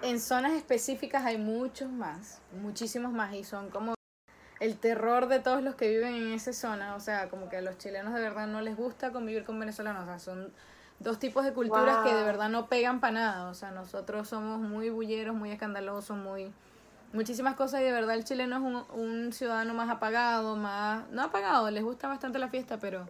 En 0.02 0.20
zonas 0.20 0.54
específicas 0.54 1.26
hay 1.26 1.38
muchos 1.38 1.89
más, 1.89 2.39
muchísimos 2.62 3.12
más, 3.12 3.34
y 3.34 3.43
son 3.43 3.70
como 3.70 3.95
el 4.60 4.78
terror 4.78 5.28
de 5.28 5.39
todos 5.39 5.64
los 5.64 5.76
que 5.76 5.89
viven 5.89 6.14
en 6.14 6.34
esa 6.34 6.54
zona. 6.54 6.95
O 6.95 7.00
sea, 7.00 7.30
como 7.30 7.50
que 7.50 7.58
a 7.58 7.62
los 7.62 7.78
chilenos 7.78 8.14
de 8.14 8.22
verdad 8.22 8.48
no 8.48 8.62
les 8.62 8.76
gusta 8.76 9.12
convivir 9.12 9.43
con 9.43 9.60
venezolanos. 9.60 10.04
O 10.04 10.06
sea, 10.06 10.20
son 10.20 10.52
dos 11.00 11.20
tipos 11.20 11.43
de 11.45 11.54
culturas 11.54 11.98
que 12.04 12.14
de 12.14 12.24
verdad 12.24 12.50
no 12.50 12.68
pegan 12.68 13.00
para 13.00 13.14
nada. 13.14 13.50
O 13.50 13.54
sea, 13.54 13.72
nosotros 13.72 14.28
somos 14.28 14.60
muy 14.60 14.89
bulleros, 14.89 15.36
muy 15.36 15.52
escandalosos, 15.52 16.18
muy... 16.18 16.52
Muchísimas 17.14 17.56
cosas 17.56 17.80
y 17.82 17.84
de 17.86 17.91
verdad 17.93 18.16
el 18.16 18.26
chileno 18.26 18.58
es 18.58 18.62
un, 18.62 19.00
un 19.00 19.32
ciudadano 19.32 19.74
más 19.74 19.89
apagado, 19.89 20.58
más... 20.58 21.10
No 21.10 21.24
apagado, 21.24 21.72
les 21.72 21.84
gusta 21.84 22.08
bastante 22.08 22.38
la 22.38 22.50
fiesta, 22.50 22.78
pero 22.80 23.08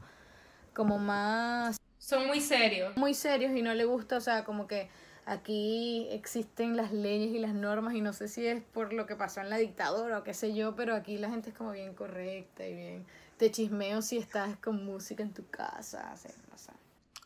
como 0.73 0.99
más 0.99 1.77
Son 1.97 2.27
muy 2.27 2.39
serios. 2.39 2.95
muy 2.95 3.15
serios 3.15 3.53
y 3.55 3.63
no 3.63 3.73
le 3.73 3.85
gusta, 3.85 4.17
o 4.17 4.21
sea, 4.21 4.43
como 4.43 4.67
que 4.67 4.89
aquí 5.27 6.07
existen 6.09 6.77
las 6.77 6.93
leyes 6.93 7.31
y 7.31 7.39
las 7.39 7.53
normas 7.53 7.93
y 7.95 8.01
no 8.01 8.13
sé 8.13 8.29
si 8.29 8.47
es 8.47 8.63
por 8.63 8.93
lo 8.93 9.05
que 9.05 9.15
pasó 9.15 9.41
en 9.41 9.49
la 9.49 9.57
dictadura 9.57 10.19
o 10.19 10.23
qué 10.23 10.33
sé 10.33 10.55
yo, 10.55 10.75
pero 10.75 10.95
aquí 10.95 11.17
la 11.17 11.29
gente 11.29 11.49
es 11.49 11.55
como 11.55 11.71
bien 11.71 11.93
correcta 11.93 12.65
y 12.65 12.73
bien 12.73 13.05
te 13.37 13.51
chismeo 13.51 14.01
si 14.01 14.17
estás 14.17 14.55
con 14.57 14.85
música 14.85 15.23
en 15.23 15.33
tu 15.33 15.47
casa, 15.49 16.11
así, 16.11 16.29
o 16.53 16.57
sea. 16.57 16.73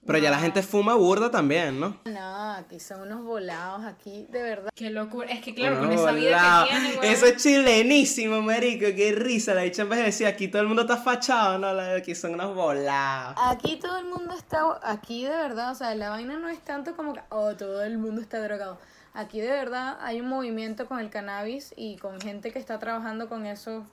Pero 0.04 0.18
ya 0.18 0.32
la 0.32 0.39
gente 0.39 0.64
fuma 0.64 0.95
burda 0.95 1.30
también, 1.30 1.80
¿no? 1.80 1.95
No, 2.06 2.52
aquí 2.54 2.80
son 2.80 3.02
unos 3.02 3.24
volados, 3.24 3.86
aquí 3.86 4.26
de 4.30 4.41
verdad. 4.41 4.72
Qué 4.74 4.89
locura. 4.89 5.30
Es 5.30 5.41
que 5.41 5.54
claro, 5.54 5.78
con 5.78 5.89
Unos 5.89 6.02
esa 6.02 6.12
vida 6.12 6.38
volados. 6.38 6.70
que 6.70 6.76
tiene, 6.76 6.89
weón. 6.99 7.14
Eso 7.14 7.26
es 7.28 7.43
chilenísimo, 7.43 8.41
marico. 8.41 8.86
Qué 8.95 9.14
risa. 9.16 9.54
La 9.54 9.62
dicha 9.62 9.84
en 9.84 9.89
vez 9.89 9.99
de 9.99 10.06
decir 10.06 10.26
aquí 10.26 10.47
todo 10.47 10.64
el 10.64 10.68
mundo 10.68 10.82
está 10.82 10.97
fachado, 10.97 11.60
no, 11.60 11.68
aquí 11.95 12.16
son 12.16 12.34
unos 12.34 12.56
volados. 12.56 13.36
Aquí 13.43 13.78
todo 13.78 13.97
el 13.99 14.06
mundo 14.06 14.34
está, 14.34 14.80
aquí 14.84 15.24
de 15.24 15.30
verdad, 15.30 15.72
o 15.72 15.76
sea, 15.76 15.93
la 15.93 16.10
vaina 16.10 16.38
no 16.39 16.49
es 16.49 16.60
tanto 16.62 16.95
como 16.95 17.14
que, 17.14 17.22
oh, 17.30 17.54
todo 17.56 17.84
el 17.84 17.99
mundo 17.99 18.22
está 18.22 18.41
drogado. 18.41 18.80
Aquí 19.14 19.39
de 19.39 19.49
verdad 19.49 19.97
hay 20.02 20.20
un 20.20 20.30
movimiento 20.30 20.88
con 20.88 20.99
el 20.99 21.10
cannabis 21.12 21.74
y 21.76 21.97
con 21.97 22.20
gente 22.20 22.52
que 22.52 22.60
está 22.60 22.80
trabajando 22.80 23.30
con 23.30 23.45
eso 23.45 23.86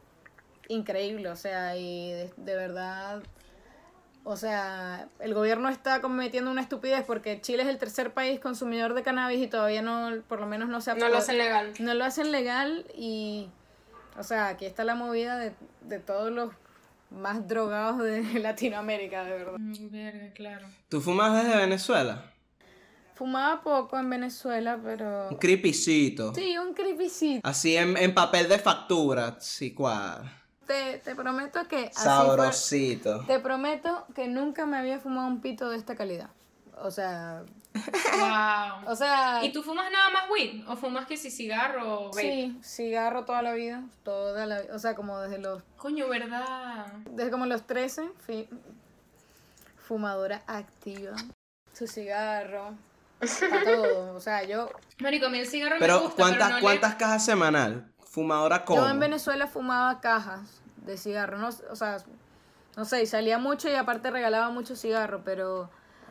increíble, 0.69 1.29
o 1.29 1.37
sea, 1.37 1.77
y 1.77 2.13
de, 2.13 2.33
de 2.37 2.55
verdad, 2.55 3.23
o 4.31 4.37
sea, 4.37 5.09
el 5.20 5.33
gobierno 5.33 5.70
está 5.70 6.03
cometiendo 6.03 6.51
una 6.51 6.61
estupidez 6.61 7.03
porque 7.07 7.41
Chile 7.41 7.62
es 7.62 7.68
el 7.70 7.79
tercer 7.79 8.12
país 8.12 8.39
consumidor 8.41 8.93
de 8.93 9.03
cannabis 9.03 9.41
y 9.41 9.47
todavía 9.47 9.81
no, 9.81 10.11
por 10.29 10.39
lo 10.39 10.47
menos 10.47 10.68
no 10.68 10.83
se 10.83 10.91
ha 10.91 10.95
No 10.97 11.09
lo 11.09 11.16
hacen 11.16 11.39
legal. 11.39 11.72
no 11.79 11.95
lo 11.95 12.05
hacen 12.05 12.31
legal 12.31 12.85
y 12.95 13.49
O 14.18 14.22
sea, 14.22 14.49
aquí 14.49 14.66
está 14.66 14.85
la 14.85 14.95
movida 14.95 15.39
de, 15.39 15.55
de 15.81 15.99
todos 15.99 16.31
los 16.31 16.53
más 17.11 17.49
drogados 17.49 18.03
de 18.03 18.22
Latinoamérica, 18.41 19.24
de 19.24 19.31
verdad. 19.31 19.55
Mm, 19.59 19.91
Verga, 19.91 20.33
claro. 20.35 20.66
¿Tú 20.91 21.01
fumas 21.01 21.43
desde 21.43 21.57
Venezuela? 21.57 22.22
Fumaba 23.14 23.62
poco 23.62 23.99
en 23.99 24.11
Venezuela, 24.11 24.79
pero... 24.85 25.31
Un 25.31 25.39
creepycito. 25.39 26.35
Sí, 26.35 26.59
un 26.59 26.74
creepycito. 26.74 27.49
Así 27.49 27.79
en, 27.79 27.97
en 27.97 28.14
papel 28.14 28.47
de 28.47 28.59
factura, 28.59 29.39
sí, 29.41 29.72
cuadra. 29.72 30.38
Te, 30.69 30.99
te 30.99 31.14
prometo 31.16 31.66
que 31.66 31.87
así 31.87 31.95
fue- 31.95 32.03
Sabrosito. 32.05 33.25
Te 33.27 33.41
prometo 33.41 34.07
que 34.14 34.29
nunca 34.29 34.66
me 34.66 34.77
había 34.79 35.01
fumado 35.01 35.27
un 35.27 35.41
pito 35.41 35.69
de 35.71 35.77
esta 35.79 35.97
calidad. 35.97 36.29
O 36.81 36.91
sea, 36.93 37.43
Wow. 37.75 38.91
o 38.93 38.95
sea, 38.97 39.41
¿Y 39.45 39.53
tú 39.53 39.62
fumas 39.62 39.91
nada 39.91 40.11
más 40.11 40.25
weed? 40.31 40.69
¿O 40.69 40.77
fumas 40.77 41.07
que 41.07 41.16
si 41.16 41.31
cigarro 41.31 42.03
o 42.03 42.11
vape? 42.11 42.21
sí, 42.21 42.59
cigarro 42.62 43.25
toda 43.25 43.41
la 43.43 43.53
vida, 43.53 43.83
toda 44.05 44.47
la 44.47 44.62
o 44.73 44.79
sea, 44.79 44.95
como 44.95 45.19
desde 45.21 45.39
los 45.39 45.62
Coño, 45.77 46.09
¿verdad? 46.09 46.87
desde 47.11 47.31
como 47.31 47.47
los 47.47 47.66
13, 47.66 48.11
fui 48.27 48.49
fumadora 49.87 50.43
activa. 50.47 51.16
Su 51.73 51.87
cigarro, 51.87 52.75
para 53.51 53.64
todo, 53.64 54.14
o 54.14 54.21
sea, 54.21 54.43
yo 54.45 54.71
Marico, 54.99 55.27
a 55.27 55.29
mí 55.31 55.39
el 55.39 55.47
cigarro 55.47 55.77
me 55.77 55.81
Pero 55.81 56.01
gusta, 56.01 56.16
¿cuántas, 56.16 56.39
pero 56.39 56.49
no 56.51 56.57
le- 56.57 56.62
¿cuántas 56.62 56.95
cajas 56.97 57.25
semanal? 57.25 57.93
Fumadora 58.19 58.64
yo 58.66 58.89
en 58.89 58.99
Venezuela 58.99 59.47
fumaba 59.47 60.01
cajas 60.01 60.61
de 60.85 60.97
cigarro, 60.97 61.39
no, 61.39 61.49
o 61.49 61.77
sea, 61.77 61.99
no 62.77 62.85
sé, 62.85 63.03
y 63.03 63.07
salía 63.07 63.39
mucho 63.39 63.69
y 63.69 63.75
aparte 63.75 64.11
regalaba 64.11 64.51
mucho 64.51 64.75
cigarro, 64.77 65.23
pero 65.25 65.71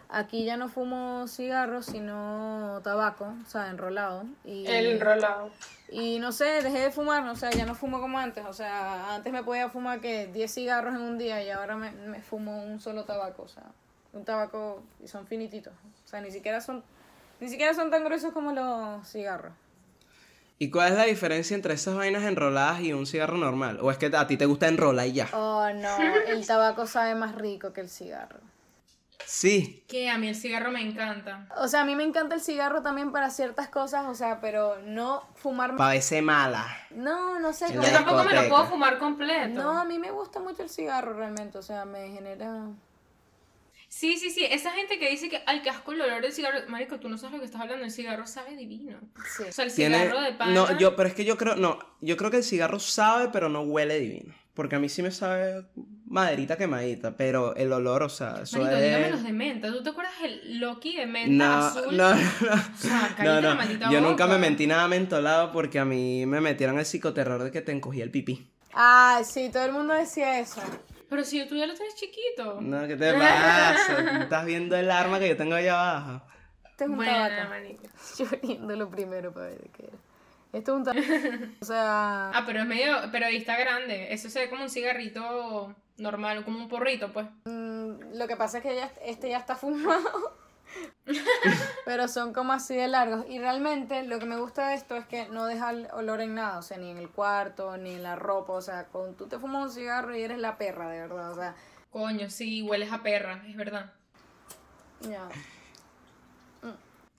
aquí 0.09 0.45
ya 0.45 0.55
no 0.57 0.69
fumo 0.69 1.27
cigarros, 1.27 1.85
sino 1.87 2.79
tabaco, 2.83 3.33
o 3.45 3.49
sea, 3.49 3.69
enrolado. 3.69 4.23
Y, 4.45 4.65
El 4.67 4.85
enrolado. 4.85 5.49
Y 5.89 6.19
no 6.19 6.31
sé, 6.31 6.61
dejé 6.61 6.79
de 6.79 6.91
fumar, 6.91 7.27
o 7.27 7.35
sea, 7.35 7.49
ya 7.49 7.65
no 7.65 7.75
fumo 7.75 7.99
como 7.99 8.19
antes. 8.19 8.45
O 8.45 8.53
sea, 8.53 9.15
antes 9.15 9.33
me 9.33 9.43
podía 9.43 9.69
fumar 9.69 9.99
que 9.99 10.27
10 10.27 10.53
cigarros 10.53 10.95
en 10.95 11.01
un 11.01 11.17
día 11.17 11.43
y 11.43 11.49
ahora 11.49 11.75
me, 11.75 11.91
me 11.91 12.21
fumo 12.21 12.63
un 12.63 12.79
solo 12.79 13.03
tabaco, 13.03 13.43
o 13.43 13.47
sea, 13.47 13.63
un 14.13 14.23
tabaco 14.23 14.81
y 15.03 15.07
son 15.07 15.27
finititos. 15.27 15.73
O 16.05 16.07
sea, 16.07 16.21
ni 16.21 16.31
siquiera 16.31 16.61
son 16.61 16.83
ni 17.39 17.49
siquiera 17.49 17.73
son 17.73 17.91
tan 17.91 18.03
gruesos 18.03 18.33
como 18.33 18.51
los 18.51 19.07
cigarros. 19.07 19.53
¿Y 20.59 20.71
cuál 20.71 20.93
es 20.93 20.97
la 20.97 21.05
diferencia 21.05 21.55
entre 21.55 21.75
esas 21.75 21.95
vainas 21.95 22.23
enroladas 22.23 22.81
y 22.81 22.91
un 22.93 23.05
cigarro 23.05 23.37
normal? 23.37 23.77
¿O 23.81 23.91
es 23.91 23.97
que 23.97 24.07
a 24.07 24.25
ti 24.25 24.37
te 24.37 24.45
gusta 24.45 24.67
enrolar 24.67 25.07
y 25.07 25.13
ya? 25.13 25.29
Oh, 25.33 25.69
no, 25.71 25.97
el 26.27 26.47
tabaco 26.47 26.87
sabe 26.87 27.13
más 27.13 27.35
rico 27.35 27.73
que 27.73 27.81
el 27.81 27.89
cigarro. 27.89 28.39
Sí. 29.25 29.83
Que 29.87 30.09
a 30.09 30.17
mí 30.17 30.29
el 30.29 30.35
cigarro 30.35 30.71
me 30.71 30.81
encanta. 30.81 31.47
O 31.57 31.67
sea, 31.67 31.81
a 31.81 31.85
mí 31.85 31.95
me 31.95 32.03
encanta 32.03 32.35
el 32.35 32.41
cigarro 32.41 32.81
también 32.81 33.11
para 33.11 33.29
ciertas 33.29 33.67
cosas, 33.67 34.05
o 34.07 34.15
sea, 34.15 34.39
pero 34.39 34.77
no 34.85 35.23
fumar 35.35 35.75
Pa' 35.75 35.89
verse 35.89 36.21
mala. 36.21 36.65
No, 36.91 37.39
no 37.39 37.53
sé, 37.53 37.71
Yo 37.73 37.81
tampoco 37.81 38.23
me 38.23 38.33
lo 38.33 38.49
puedo 38.49 38.65
fumar 38.65 38.97
completo. 38.97 39.49
No, 39.49 39.77
a 39.77 39.85
mí 39.85 39.99
me 39.99 40.11
gusta 40.11 40.39
mucho 40.39 40.63
el 40.63 40.69
cigarro 40.69 41.13
realmente, 41.13 41.57
o 41.57 41.61
sea, 41.61 41.85
me 41.85 42.09
genera 42.09 42.67
Sí, 43.89 44.17
sí, 44.17 44.29
sí. 44.29 44.45
Esa 44.45 44.71
gente 44.71 44.99
que 44.99 45.09
dice 45.09 45.29
que 45.29 45.41
al 45.45 45.61
casco 45.63 45.93
el 45.93 46.01
olor 46.01 46.21
del 46.21 46.33
cigarro. 46.33 46.59
Marico, 46.67 46.99
tú 46.99 47.07
no 47.09 47.17
sabes 47.17 47.33
lo 47.35 47.39
que 47.39 47.45
estás 47.45 47.61
hablando. 47.61 47.85
El 47.85 47.91
cigarro 47.91 48.27
sabe 48.27 48.55
divino. 48.55 48.99
Sí. 49.37 49.43
O 49.47 49.51
sea, 49.51 49.65
el 49.65 49.71
cigarro 49.71 50.21
de 50.21 50.33
pana. 50.33 50.53
No, 50.53 50.77
yo, 50.77 50.95
pero 50.95 51.07
es 51.09 51.15
que 51.15 51.23
yo 51.25 51.37
creo, 51.37 51.55
no, 51.55 51.79
yo 52.01 52.17
creo 52.17 52.29
que 52.29 52.37
el 52.37 52.43
cigarro 52.43 52.79
sabe, 52.79 53.29
pero 53.31 53.49
no 53.49 53.61
huele 53.61 53.99
divino. 53.99 54.33
Porque 54.53 54.75
a 54.75 54.79
mí 54.79 54.89
sí 54.89 55.03
me 55.03 55.11
sabe 55.11 55.65
maderita 56.07 56.57
quemadita, 56.57 57.15
pero 57.15 57.55
el 57.55 57.71
olor, 57.71 58.01
o 58.03 58.09
sea, 58.09 58.41
eso 58.41 58.57
Marico, 58.59 58.75
es... 58.77 58.83
dígame 58.85 59.09
los 59.11 59.23
de 59.23 59.31
menta. 59.33 59.67
¿Tú 59.71 59.83
te 59.83 59.89
acuerdas 59.91 60.13
el 60.23 60.59
Loki 60.59 60.95
de 60.95 61.05
menta 61.05 61.45
No, 61.47 61.65
azul? 61.67 61.95
no, 61.97 62.15
no, 62.15 62.21
O 62.21 62.77
sea, 62.77 63.15
no, 63.19 63.23
la 63.23 63.41
no. 63.41 63.55
maldita 63.55 63.91
Yo 63.91 64.01
nunca 64.01 64.25
boca. 64.25 64.37
me 64.37 64.39
mentí 64.39 64.65
nada 64.67 64.87
mentolado 64.87 65.51
porque 65.51 65.77
a 65.79 65.85
mí 65.85 66.25
me 66.25 66.41
metieron 66.41 66.79
el 66.79 66.85
psicoterror 66.85 67.43
de 67.43 67.51
que 67.51 67.61
te 67.61 67.71
encogía 67.71 68.03
el 68.03 68.09
pipí. 68.11 68.49
Ah, 68.73 69.21
sí, 69.23 69.49
todo 69.51 69.63
el 69.65 69.73
mundo 69.73 69.93
decía 69.93 70.39
eso. 70.39 70.61
Pero 71.09 71.23
si 71.23 71.45
tú 71.47 71.55
ya 71.55 71.65
lo 71.67 71.73
tienes 71.73 71.95
chiquito. 71.95 72.59
No, 72.61 72.87
¿qué 72.87 72.95
te 72.95 73.13
pasa? 73.13 74.19
Estás 74.23 74.45
viendo 74.45 74.75
el 74.75 74.91
arma 74.91 75.19
que 75.19 75.29
yo 75.29 75.37
tengo 75.37 75.55
allá 75.55 75.73
abajo. 75.79 76.21
Este 76.69 76.83
es 76.83 76.89
un 76.89 76.95
Bueno, 76.97 77.11
tabaco. 77.11 77.53
Yo 78.17 78.25
viéndolo 78.43 78.89
primero 78.89 79.33
para 79.33 79.47
ver 79.47 79.61
de 79.61 79.69
qué 79.69 79.83
era. 79.85 79.97
Esto 80.53 80.71
es 80.73 80.77
un 80.77 80.83
tabaco. 80.83 81.01
O 81.61 81.65
sea, 81.65 82.29
Ah, 82.33 82.43
pero 82.45 82.59
es 82.61 82.65
medio, 82.67 82.95
pero 83.11 83.25
ahí 83.25 83.37
está 83.37 83.57
grande. 83.57 84.13
Eso 84.13 84.29
se 84.29 84.39
ve 84.41 84.49
como 84.49 84.63
un 84.63 84.69
cigarrito 84.69 85.73
normal, 85.97 86.43
como 86.45 86.59
un 86.59 86.67
porrito, 86.67 87.11
pues. 87.11 87.25
mm, 87.45 88.15
lo 88.17 88.27
que 88.27 88.35
pasa 88.35 88.57
es 88.59 88.63
que 88.63 88.75
ya, 88.75 88.91
este 89.05 89.29
ya 89.29 89.37
está 89.37 89.55
fumado. 89.55 90.37
Pero 91.85 92.07
son 92.07 92.33
como 92.33 92.53
así 92.53 92.75
de 92.75 92.87
largos. 92.87 93.25
Y 93.29 93.39
realmente 93.39 94.03
lo 94.03 94.19
que 94.19 94.25
me 94.25 94.37
gusta 94.37 94.69
de 94.69 94.75
esto 94.75 94.95
es 94.95 95.05
que 95.05 95.27
no 95.29 95.45
deja 95.45 95.71
el 95.71 95.87
olor 95.93 96.21
en 96.21 96.35
nada. 96.35 96.59
O 96.59 96.61
sea, 96.61 96.77
ni 96.77 96.91
en 96.91 96.97
el 96.97 97.09
cuarto, 97.09 97.77
ni 97.77 97.95
en 97.95 98.03
la 98.03 98.15
ropa. 98.15 98.53
O 98.53 98.61
sea, 98.61 98.85
cuando 98.85 99.13
tú 99.13 99.27
te 99.27 99.39
fumas 99.39 99.63
un 99.63 99.71
cigarro 99.71 100.15
y 100.15 100.21
eres 100.21 100.39
la 100.39 100.57
perra, 100.57 100.89
de 100.89 100.99
verdad. 100.99 101.31
O 101.31 101.35
sea, 101.35 101.55
Coño, 101.91 102.29
sí, 102.29 102.61
hueles 102.61 102.91
a 102.91 103.01
perra, 103.01 103.43
es 103.47 103.55
verdad. 103.55 103.91
ya. 105.01 105.27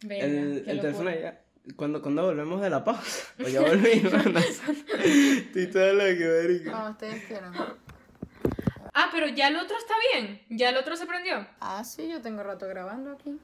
Verga, 0.02 0.24
El, 0.24 0.80
teléfono 0.80 1.10
ya. 1.10 1.42
Cuando, 1.74 2.00
cuando 2.00 2.24
volvemos 2.24 2.60
de 2.60 2.70
la 2.70 2.84
pausa. 2.84 3.34
O 3.44 3.48
ya 3.48 3.60
volvimos. 3.60 4.12
Estoy 5.54 5.96
loco, 5.96 6.42
marico. 6.42 6.70
Como 6.70 6.90
ustedes 6.90 7.24
quieran. 7.24 7.52
Ah, 8.94 9.08
pero 9.12 9.26
ya 9.28 9.48
el 9.48 9.56
otro 9.56 9.76
está 9.76 9.94
bien. 10.12 10.42
Ya 10.48 10.68
el 10.68 10.76
otro 10.76 10.96
se 10.96 11.06
prendió. 11.06 11.46
Ah, 11.60 11.82
sí, 11.82 12.08
yo 12.08 12.22
tengo 12.22 12.42
rato 12.42 12.68
grabando 12.68 13.12
aquí. 13.12 13.38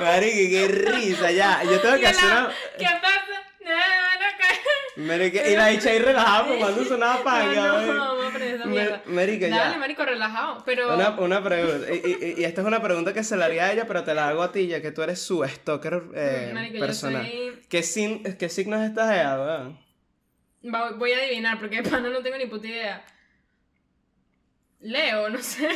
Marico, 0.00 0.50
qué 0.50 0.68
risa, 0.68 1.30
ya. 1.30 1.62
Yo 1.64 1.80
tengo 1.80 1.98
que 1.98 2.06
hacer 2.08 2.24
una. 2.24 2.48
¿Qué 2.78 2.84
pasa? 3.00 3.22
No, 3.60 3.68
me 3.68 3.74
van 3.74 4.22
a 4.22 4.36
caer. 4.38 4.58
Marico, 4.96 5.38
y 5.48 5.56
la 5.56 5.66
dicha 5.68 5.90
ahí 5.90 5.98
relajada 6.00 6.44
fumando 6.44 6.84
sonaba 6.84 7.22
panga, 7.24 7.54
No, 7.66 7.80
no, 7.82 7.98
vamos 7.98 8.24
a 8.24 8.28
aprender 8.28 8.54
esa 8.56 8.66
mierda. 8.66 9.02
marica, 9.06 9.48
ya. 9.48 9.56
Dale, 9.56 9.78
marico, 9.78 10.04
relajado. 10.04 10.62
Pero. 10.64 10.94
Una, 10.94 11.10
una 11.10 11.42
pregunta. 11.44 11.86
Y, 11.92 11.96
y- 11.96 12.40
y 12.40 12.44
esta 12.44 12.60
es 12.62 12.66
una 12.66 12.82
pregunta 12.82 13.12
que 13.12 13.22
se 13.24 13.36
la 13.36 13.44
haría 13.46 13.66
a 13.66 13.72
ella, 13.72 13.86
pero 13.86 14.02
te 14.04 14.14
la 14.14 14.28
hago 14.28 14.42
a 14.42 14.50
ti, 14.52 14.66
ya 14.66 14.82
que 14.82 14.90
tú 14.90 15.02
eres 15.02 15.20
su 15.22 15.44
stalker 15.46 16.02
eh, 16.14 16.50
marico, 16.52 16.74
yo 16.74 16.80
personal. 16.80 17.24
soy- 17.24 17.62
¿Qué, 17.68 17.82
sin, 17.82 18.22
¿Qué 18.36 18.48
signos 18.48 18.82
estás 18.82 19.10
ella, 19.12 19.36
weón? 19.38 20.98
Voy 20.98 21.12
a 21.12 21.18
adivinar, 21.18 21.58
porque 21.60 21.82
de 21.82 21.82
pana 21.90 22.08
no 22.08 22.20
tengo 22.22 22.36
ni 22.38 22.46
puta 22.46 22.66
idea. 22.66 23.04
Leo, 24.80 25.30
no 25.30 25.40
sé. 25.40 25.68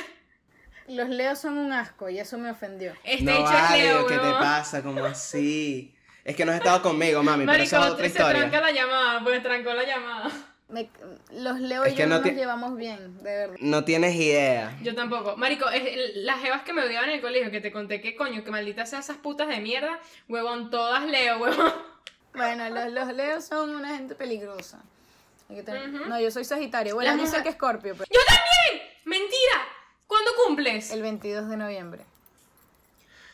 Los 0.89 1.09
leos 1.09 1.39
son 1.39 1.59
un 1.59 1.73
asco 1.73 2.09
y 2.09 2.19
eso 2.19 2.39
me 2.39 2.51
ofendió. 2.51 2.93
Este 3.05 3.25
no 3.25 3.33
hecho 3.33 3.43
vale, 3.45 3.79
es 3.79 3.85
Leo, 3.85 4.07
¿qué 4.07 4.15
te 4.15 4.31
pasa? 4.33 4.83
como 4.83 5.05
así? 5.05 5.95
Es 6.25 6.35
que 6.37 6.45
no 6.45 6.53
has 6.53 6.59
estado 6.59 6.83
conmigo, 6.83 7.23
mami, 7.23 7.45
pero 7.45 7.59
Marico, 7.59 7.65
esa 7.77 7.87
es 7.87 7.93
otra 7.93 8.05
se 8.05 8.09
historia. 8.09 8.39
tranca 8.41 8.61
la 8.61 8.71
llamada, 8.73 9.23
pues 9.25 9.43
trancó 9.43 9.73
la 9.75 9.85
llamada. 9.85 10.31
Me- 10.69 10.91
los 11.31 11.61
leos 11.61 11.87
Es 11.87 11.93
y 11.93 11.97
que 11.97 12.03
yo 12.03 12.09
no 12.09 12.17
no 12.17 12.23
ti- 12.23 12.31
nos 12.31 12.39
llevamos 12.39 12.77
bien, 12.77 13.19
de 13.19 13.23
verdad. 13.37 13.57
No 13.61 13.85
tienes 13.85 14.17
idea. 14.17 14.77
Yo 14.83 14.97
tampoco. 14.97 15.37
Marico, 15.37 15.69
es, 15.71 16.17
las 16.17 16.41
jevas 16.41 16.63
que 16.63 16.73
me 16.73 16.83
odiaban 16.83 17.09
en 17.11 17.17
el 17.17 17.21
colegio, 17.21 17.53
que 17.53 17.61
te 17.61 17.71
conté 17.71 18.01
que 18.01 18.17
coño, 18.17 18.43
que 18.43 18.51
malditas 18.51 18.91
sean 18.91 19.03
esas 19.03 19.17
putas 19.19 19.47
de 19.47 19.61
mierda, 19.61 20.01
huevón, 20.29 20.71
todas 20.71 21.05
Leo, 21.07 21.39
huevón. 21.39 21.73
Bueno, 22.35 22.69
los, 22.71 22.93
los 22.93 23.15
leos 23.15 23.45
son 23.45 23.75
una 23.77 23.97
gente 23.97 24.15
peligrosa. 24.17 24.83
Hay 25.49 25.57
que 25.57 25.63
tener- 25.63 25.89
No, 25.89 26.19
yo 26.21 26.31
soy 26.33 26.45
sagitario. 26.45 26.97
Bueno, 26.97 27.11
Las 27.13 27.21
sé 27.21 27.27
mujeres- 27.27 27.43
que 27.45 27.49
Escorpio, 27.51 27.95
pero 27.97 28.05
¡Yo 28.13 28.21
también! 28.27 28.46
¡Mentira! 30.49 30.71
¿Cuándo 30.71 30.81
cumples? 30.81 30.91
el 30.91 31.03
22 31.03 31.49
de 31.49 31.57
noviembre. 31.57 32.05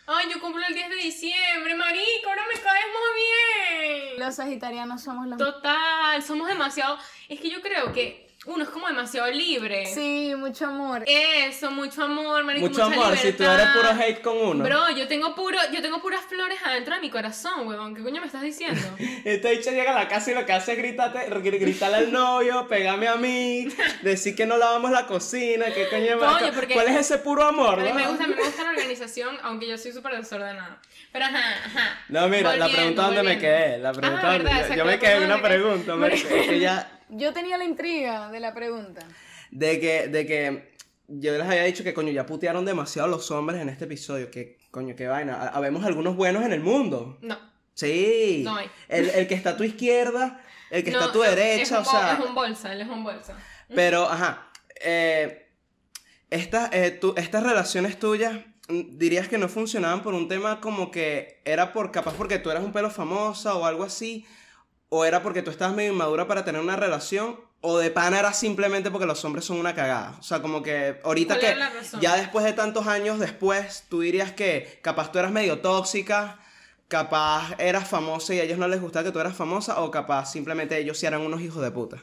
Ay, 0.07 0.29
yo 0.33 0.41
cumplo 0.41 0.65
el 0.67 0.75
10 0.75 0.91
de 0.91 0.97
diciembre, 0.97 1.75
marico, 1.77 2.29
ahora 2.29 2.43
me 2.53 2.61
caes 2.61 2.85
muy 2.87 4.09
bien. 4.09 4.21
Los 4.21 4.35
sagitarianos 4.35 5.03
somos 5.03 5.27
los... 5.27 5.39
Total, 5.39 6.23
somos 6.23 6.49
demasiado... 6.49 6.99
Es 7.29 7.41
que 7.41 7.49
yo 7.49 7.63
creo 7.63 7.93
que 7.93 8.32
uno 8.45 8.65
es 8.65 8.71
como 8.71 8.89
demasiado 8.89 9.31
libre. 9.31 9.87
Sí, 9.87 10.33
mucho 10.37 10.67
amor. 10.67 11.05
Eso, 11.07 11.71
mucho 11.71 12.03
amor, 12.03 12.43
marico, 12.43 12.69
Mucho 12.69 12.85
mucha 12.89 13.01
amor, 13.01 13.17
si 13.17 13.33
tú 13.33 13.45
eres 13.45 13.67
puro 13.69 13.89
hate 13.91 14.21
con 14.21 14.37
uno. 14.37 14.65
Bro, 14.65 14.91
yo 14.97 15.07
tengo 15.07 15.33
puro, 15.37 15.59
yo 15.73 15.81
tengo 15.81 16.03
puras 16.03 16.23
flores 16.29 16.59
adentro 16.65 16.95
de 16.97 17.01
mi 17.01 17.09
corazón, 17.11 17.69
huevón. 17.69 17.95
¿Qué 17.95 18.03
coño 18.03 18.21
me 18.21 18.27
estás 18.27 18.43
diciendo? 18.43 18.81
Esta 19.25 19.49
dicha 19.51 19.71
llega 19.71 19.93
a 19.93 19.95
la 19.95 20.09
casa 20.09 20.33
y 20.33 20.35
lo 20.35 20.45
que 20.45 20.53
hace 20.53 20.73
es 20.73 20.79
gritarte, 20.79 21.21
gr- 21.31 21.61
gritarle 21.61 21.99
al 21.99 22.13
novio, 22.13 22.67
pegarme 22.67 23.07
a 23.07 23.15
mí, 23.15 23.69
decir 24.03 24.35
que 24.35 24.45
no 24.45 24.57
lavamos 24.57 24.91
la 24.91 25.07
cocina, 25.07 25.67
que 25.67 25.89
coño 25.89 26.17
me- 26.17 26.27
Coño, 26.27 26.53
porque- 26.53 26.75
¿Cuál 26.75 26.89
es 26.89 26.97
ese 26.97 27.19
puro 27.19 27.45
amor? 27.45 27.79
A 27.79 27.83
mí 27.85 27.89
no? 27.91 27.95
me 27.95 28.07
gusta, 28.09 28.27
me 28.27 28.35
gusta 28.35 28.65
la 28.65 28.71
organización, 28.77 29.37
aunque 29.43 29.69
yo 29.69 29.79
soy 29.79 29.93
súper 29.93 30.17
desordenada. 30.17 30.79
Pero 31.13 31.27
ajá, 31.27 31.39
ajá. 31.67 32.01
No, 32.09 32.27
mira, 32.29 32.57
la 32.57 32.65
Volviendo, 32.67 32.73
pregunta 32.77 33.03
donde 33.03 33.23
me 33.23 33.39
quedé, 33.39 33.79
la 33.79 33.93
pregunta 33.93 34.21
Ah, 34.25 34.33
verdad, 34.39 34.75
yo, 34.77 34.85
me 34.85 34.99
quedé 34.99 35.13
en 35.13 35.19
pregunta 35.19 35.35
una 35.35 35.43
pregunta, 35.49 35.95
marico, 35.97 36.29
es 36.29 36.49
que 36.49 36.59
ya 36.59 36.89
Yo 37.13 37.33
tenía 37.33 37.57
la 37.59 37.65
intriga 37.65 38.31
de 38.31 38.41
la 38.41 38.53
pregunta. 38.55 39.07
de 39.51 39.79
que 39.81 40.09
de 40.09 40.27
que 40.27 40.73
yo 41.09 41.33
les 41.37 41.43
había 41.47 41.65
dicho 41.65 41.85
que 41.85 41.93
coño 41.93 42.11
ya 42.11 42.25
putearon 42.25 42.65
demasiado 42.65 43.09
los 43.09 43.31
hombres 43.31 43.61
en 43.61 43.69
este 43.69 43.85
episodio, 43.85 44.31
que 44.31 44.59
coño 44.71 44.95
qué 44.97 45.07
vaina, 45.09 45.35
Ha- 45.35 45.49
habemos 45.49 45.85
algunos 45.85 46.17
buenos 46.17 46.43
en 46.45 46.53
el 46.53 46.61
mundo. 46.61 47.19
No. 47.21 47.39
Sí. 47.75 48.43
No 48.45 48.57
hay. 48.57 48.71
El, 48.89 49.11
el 49.11 49.27
que 49.29 49.35
está 49.35 49.51
a 49.51 49.57
tu 49.57 49.65
izquierda, 49.65 50.41
el 50.71 50.85
que 50.85 50.91
no, 50.91 50.99
está 50.99 51.11
a 51.11 51.13
tu 51.13 51.21
derecha, 51.21 51.81
o 51.81 51.85
sea, 51.85 52.15
Es 52.19 52.25
un 52.25 52.35
bolsa, 52.35 52.73
él 52.73 52.81
es 52.83 52.89
un 52.89 53.05
bolsa. 53.05 53.37
Pero, 53.75 54.09
ajá, 54.09 54.51
eh, 54.83 55.49
esta- 56.31 56.71
eh, 56.73 56.91
tu- 56.93 57.15
estas 57.17 57.43
relaciones 57.43 57.99
tuyas 57.99 58.39
mm, 58.69 58.97
dirías 58.99 59.29
que 59.29 59.39
no 59.39 59.49
funcionaban 59.49 60.03
por 60.03 60.15
un 60.15 60.29
tema 60.29 60.61
como 60.61 60.91
que 60.91 61.41
era 61.45 61.73
por 61.73 61.91
capaz 61.91 62.15
porque 62.15 62.39
tú 62.39 62.51
eras 62.51 62.63
un 62.65 62.73
pelo 62.73 62.91
famosa 62.91 63.55
o 63.57 63.65
algo 63.67 63.83
así, 63.85 64.25
o 64.95 65.07
era 65.07 65.23
porque 65.23 65.41
tú 65.41 65.51
estabas 65.51 65.75
medio 65.75 65.91
inmadura 65.91 66.29
para 66.29 66.45
tener 66.45 66.61
una 66.61 66.77
relación, 66.77 67.41
o 67.63 67.79
de 67.79 67.91
pana 67.91 68.19
era 68.19 68.35
simplemente 68.35 68.91
porque 68.91 69.07
los 69.07 69.25
hombres 69.25 69.47
son 69.47 69.57
una 69.57 69.75
cagada. 69.75 70.17
O 70.21 70.23
sea, 70.23 70.43
como 70.43 70.63
que 70.63 71.01
ahorita 71.03 71.39
¿Cuál 71.41 71.71
que 71.73 71.99
ya 71.99 72.15
después 72.15 72.45
de 72.45 72.53
tantos 72.53 72.87
años 72.87 73.19
después, 73.19 73.87
tú 73.89 74.01
dirías 74.01 74.33
que 74.33 74.81
capaz 74.83 75.11
tú 75.11 75.19
eras 75.19 75.33
medio 75.33 75.61
tóxica, 75.61 76.41
capaz 76.89 77.55
eras 77.59 77.89
famosa 77.89 78.35
y 78.35 78.41
a 78.41 78.43
ellos 78.43 78.59
no 78.59 78.69
les 78.69 78.83
gustaba 78.83 79.05
que 79.05 79.13
tú 79.13 79.19
eras 79.19 79.35
famosa, 79.35 79.81
o 79.81 79.91
capaz 79.91 80.31
simplemente 80.31 80.77
ellos 80.77 80.99
sí 80.99 81.07
eran 81.07 81.23
unos 81.23 81.41
hijos 81.41 81.63
de 81.63 81.71
puta. 81.71 82.03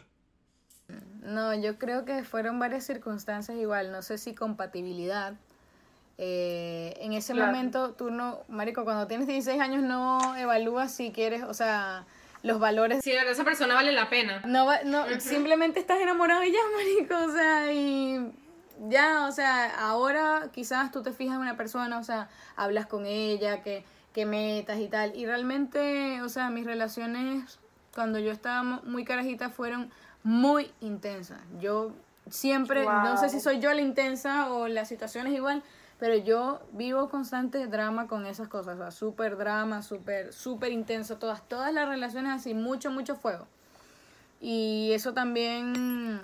No, 1.21 1.53
yo 1.53 1.77
creo 1.77 2.05
que 2.05 2.23
fueron 2.23 2.57
varias 2.57 2.85
circunstancias 2.85 3.55
igual, 3.55 3.91
no 3.91 4.01
sé 4.01 4.17
si 4.17 4.33
compatibilidad. 4.33 5.35
Eh, 6.17 6.95
en 7.01 7.13
ese 7.13 7.33
Claro. 7.33 7.51
momento 7.51 7.91
tú 7.93 8.09
no, 8.09 8.39
Marico, 8.47 8.83
cuando 8.83 9.05
tienes 9.05 9.27
16 9.27 9.61
años 9.61 9.83
no 9.83 10.35
evalúas 10.35 10.91
si 10.91 11.11
quieres, 11.11 11.43
o 11.43 11.53
sea, 11.53 12.07
los 12.43 12.59
valores. 12.59 13.01
Verdad 13.05 13.29
esa 13.31 13.43
persona 13.43 13.73
vale 13.75 13.91
la 13.91 14.09
pena. 14.09 14.41
No, 14.45 14.65
va- 14.65 14.83
no 14.83 15.05
simplemente 15.19 15.79
estás 15.79 15.99
enamorado 15.99 16.43
y 16.43 16.51
ya, 16.51 16.59
Marico, 16.75 17.15
o 17.25 17.31
sea, 17.31 17.71
y 17.73 18.31
ya, 18.89 19.27
o 19.27 19.31
sea, 19.31 19.75
ahora 19.79 20.49
quizás 20.53 20.91
tú 20.91 21.01
te 21.03 21.11
fijas 21.11 21.35
en 21.35 21.41
una 21.41 21.57
persona, 21.57 21.97
o 21.99 22.03
sea, 22.03 22.29
hablas 22.55 22.85
con 22.87 23.05
ella, 23.05 23.61
que, 23.61 23.83
que 24.13 24.25
metas 24.25 24.79
y 24.79 24.87
tal, 24.87 25.15
y 25.15 25.25
realmente, 25.25 26.21
o 26.21 26.29
sea, 26.29 26.49
mis 26.49 26.65
relaciones 26.65 27.59
cuando 27.93 28.19
yo 28.19 28.31
estaba 28.31 28.63
mu- 28.63 28.81
muy 28.83 29.03
carajita 29.03 29.49
fueron 29.49 29.91
muy 30.23 30.71
intensas. 30.79 31.39
Yo 31.59 31.91
siempre, 32.29 32.85
no 32.85 33.17
sé 33.17 33.29
si 33.29 33.39
soy 33.39 33.59
yo 33.59 33.73
la 33.73 33.81
intensa 33.81 34.49
o 34.51 34.67
la 34.67 34.85
situación 34.85 35.27
es 35.27 35.33
igual, 35.33 35.63
pero 35.99 36.15
yo 36.15 36.61
vivo 36.71 37.09
constante 37.09 37.67
drama 37.67 38.07
con 38.07 38.25
esas 38.25 38.47
cosas, 38.47 38.75
o 38.75 38.81
sea, 38.81 38.91
súper 38.91 39.37
drama, 39.37 39.81
súper, 39.81 40.31
súper 40.31 40.71
intenso, 40.71 41.17
todas, 41.17 41.47
todas 41.47 41.73
las 41.73 41.89
relaciones 41.89 42.31
así, 42.33 42.53
mucho, 42.53 42.89
mucho 42.89 43.15
fuego. 43.15 43.47
Y 44.39 44.91
eso 44.93 45.13
también 45.13 46.21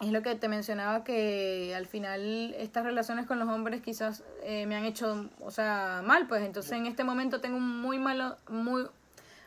es 0.00 0.10
lo 0.10 0.22
que 0.22 0.34
te 0.34 0.48
mencionaba 0.48 1.04
que 1.04 1.72
al 1.76 1.86
final 1.86 2.54
estas 2.58 2.84
relaciones 2.84 3.26
con 3.26 3.38
los 3.38 3.48
hombres 3.48 3.80
quizás 3.80 4.24
eh, 4.42 4.66
me 4.66 4.74
han 4.74 4.84
hecho, 4.84 5.30
o 5.40 5.52
sea, 5.52 6.02
mal, 6.04 6.26
pues 6.26 6.42
entonces 6.42 6.72
en 6.72 6.86
este 6.86 7.04
momento 7.04 7.40
tengo 7.40 7.56
un 7.56 7.80
muy 7.80 8.00
malo, 8.00 8.36
muy 8.48 8.86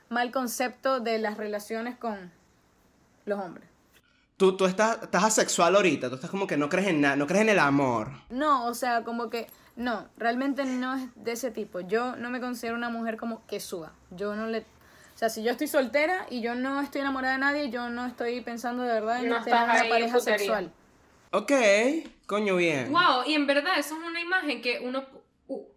mal 0.07 0.31
concepto 0.31 1.01
de 1.01 1.19
las 1.19 1.35
relaciones 1.35 1.97
con 1.97 2.31
los 3.25 3.39
hombres. 3.39 3.66
Tú, 4.37 4.55
tú 4.55 4.65
estás, 4.65 5.01
estás 5.01 5.23
asexual 5.23 5.75
ahorita, 5.75 6.09
tú 6.09 6.15
estás 6.15 6.29
como 6.29 6.45
que 6.47 6.57
no 6.57 6.69
crees 6.69 6.87
en 6.87 7.01
nada, 7.01 7.15
no 7.15 7.25
crees 7.25 7.41
en 7.41 7.49
el 7.49 7.59
amor. 7.59 8.11
No, 8.29 8.65
o 8.67 8.73
sea, 8.73 9.03
como 9.03 9.29
que 9.29 9.47
no, 9.75 10.07
realmente 10.17 10.63
no 10.63 10.95
es 10.95 11.09
de 11.15 11.31
ese 11.31 11.51
tipo. 11.51 11.79
Yo 11.81 12.15
no 12.15 12.29
me 12.29 12.39
considero 12.39 12.75
una 12.75 12.89
mujer 12.89 13.17
como 13.17 13.45
que 13.47 13.59
suba. 13.59 13.93
Yo 14.11 14.35
no 14.35 14.47
le 14.47 14.65
o 15.17 15.19
sea, 15.19 15.29
si 15.29 15.41
yo 15.41 15.49
estoy 15.49 15.65
soltera 15.65 16.27
y 16.29 16.41
yo 16.41 16.53
no 16.53 16.79
estoy 16.79 17.01
enamorada 17.01 17.33
de 17.33 17.39
nadie, 17.39 17.71
yo 17.71 17.89
no 17.89 18.05
estoy 18.05 18.39
pensando 18.41 18.83
de 18.83 18.93
verdad 18.93 19.23
en 19.23 19.29
No 19.29 19.43
tener 19.43 19.63
una 19.63 19.89
pareja 19.89 20.19
sexual. 20.19 20.71
Ok, 21.31 21.51
coño 22.27 22.55
bien. 22.55 22.91
Wow, 22.91 23.23
y 23.25 23.33
en 23.33 23.47
verdad 23.47 23.79
eso 23.79 23.97
es 23.97 24.03
una 24.03 24.21
imagen 24.21 24.61
que 24.61 24.79
uno, 24.79 25.07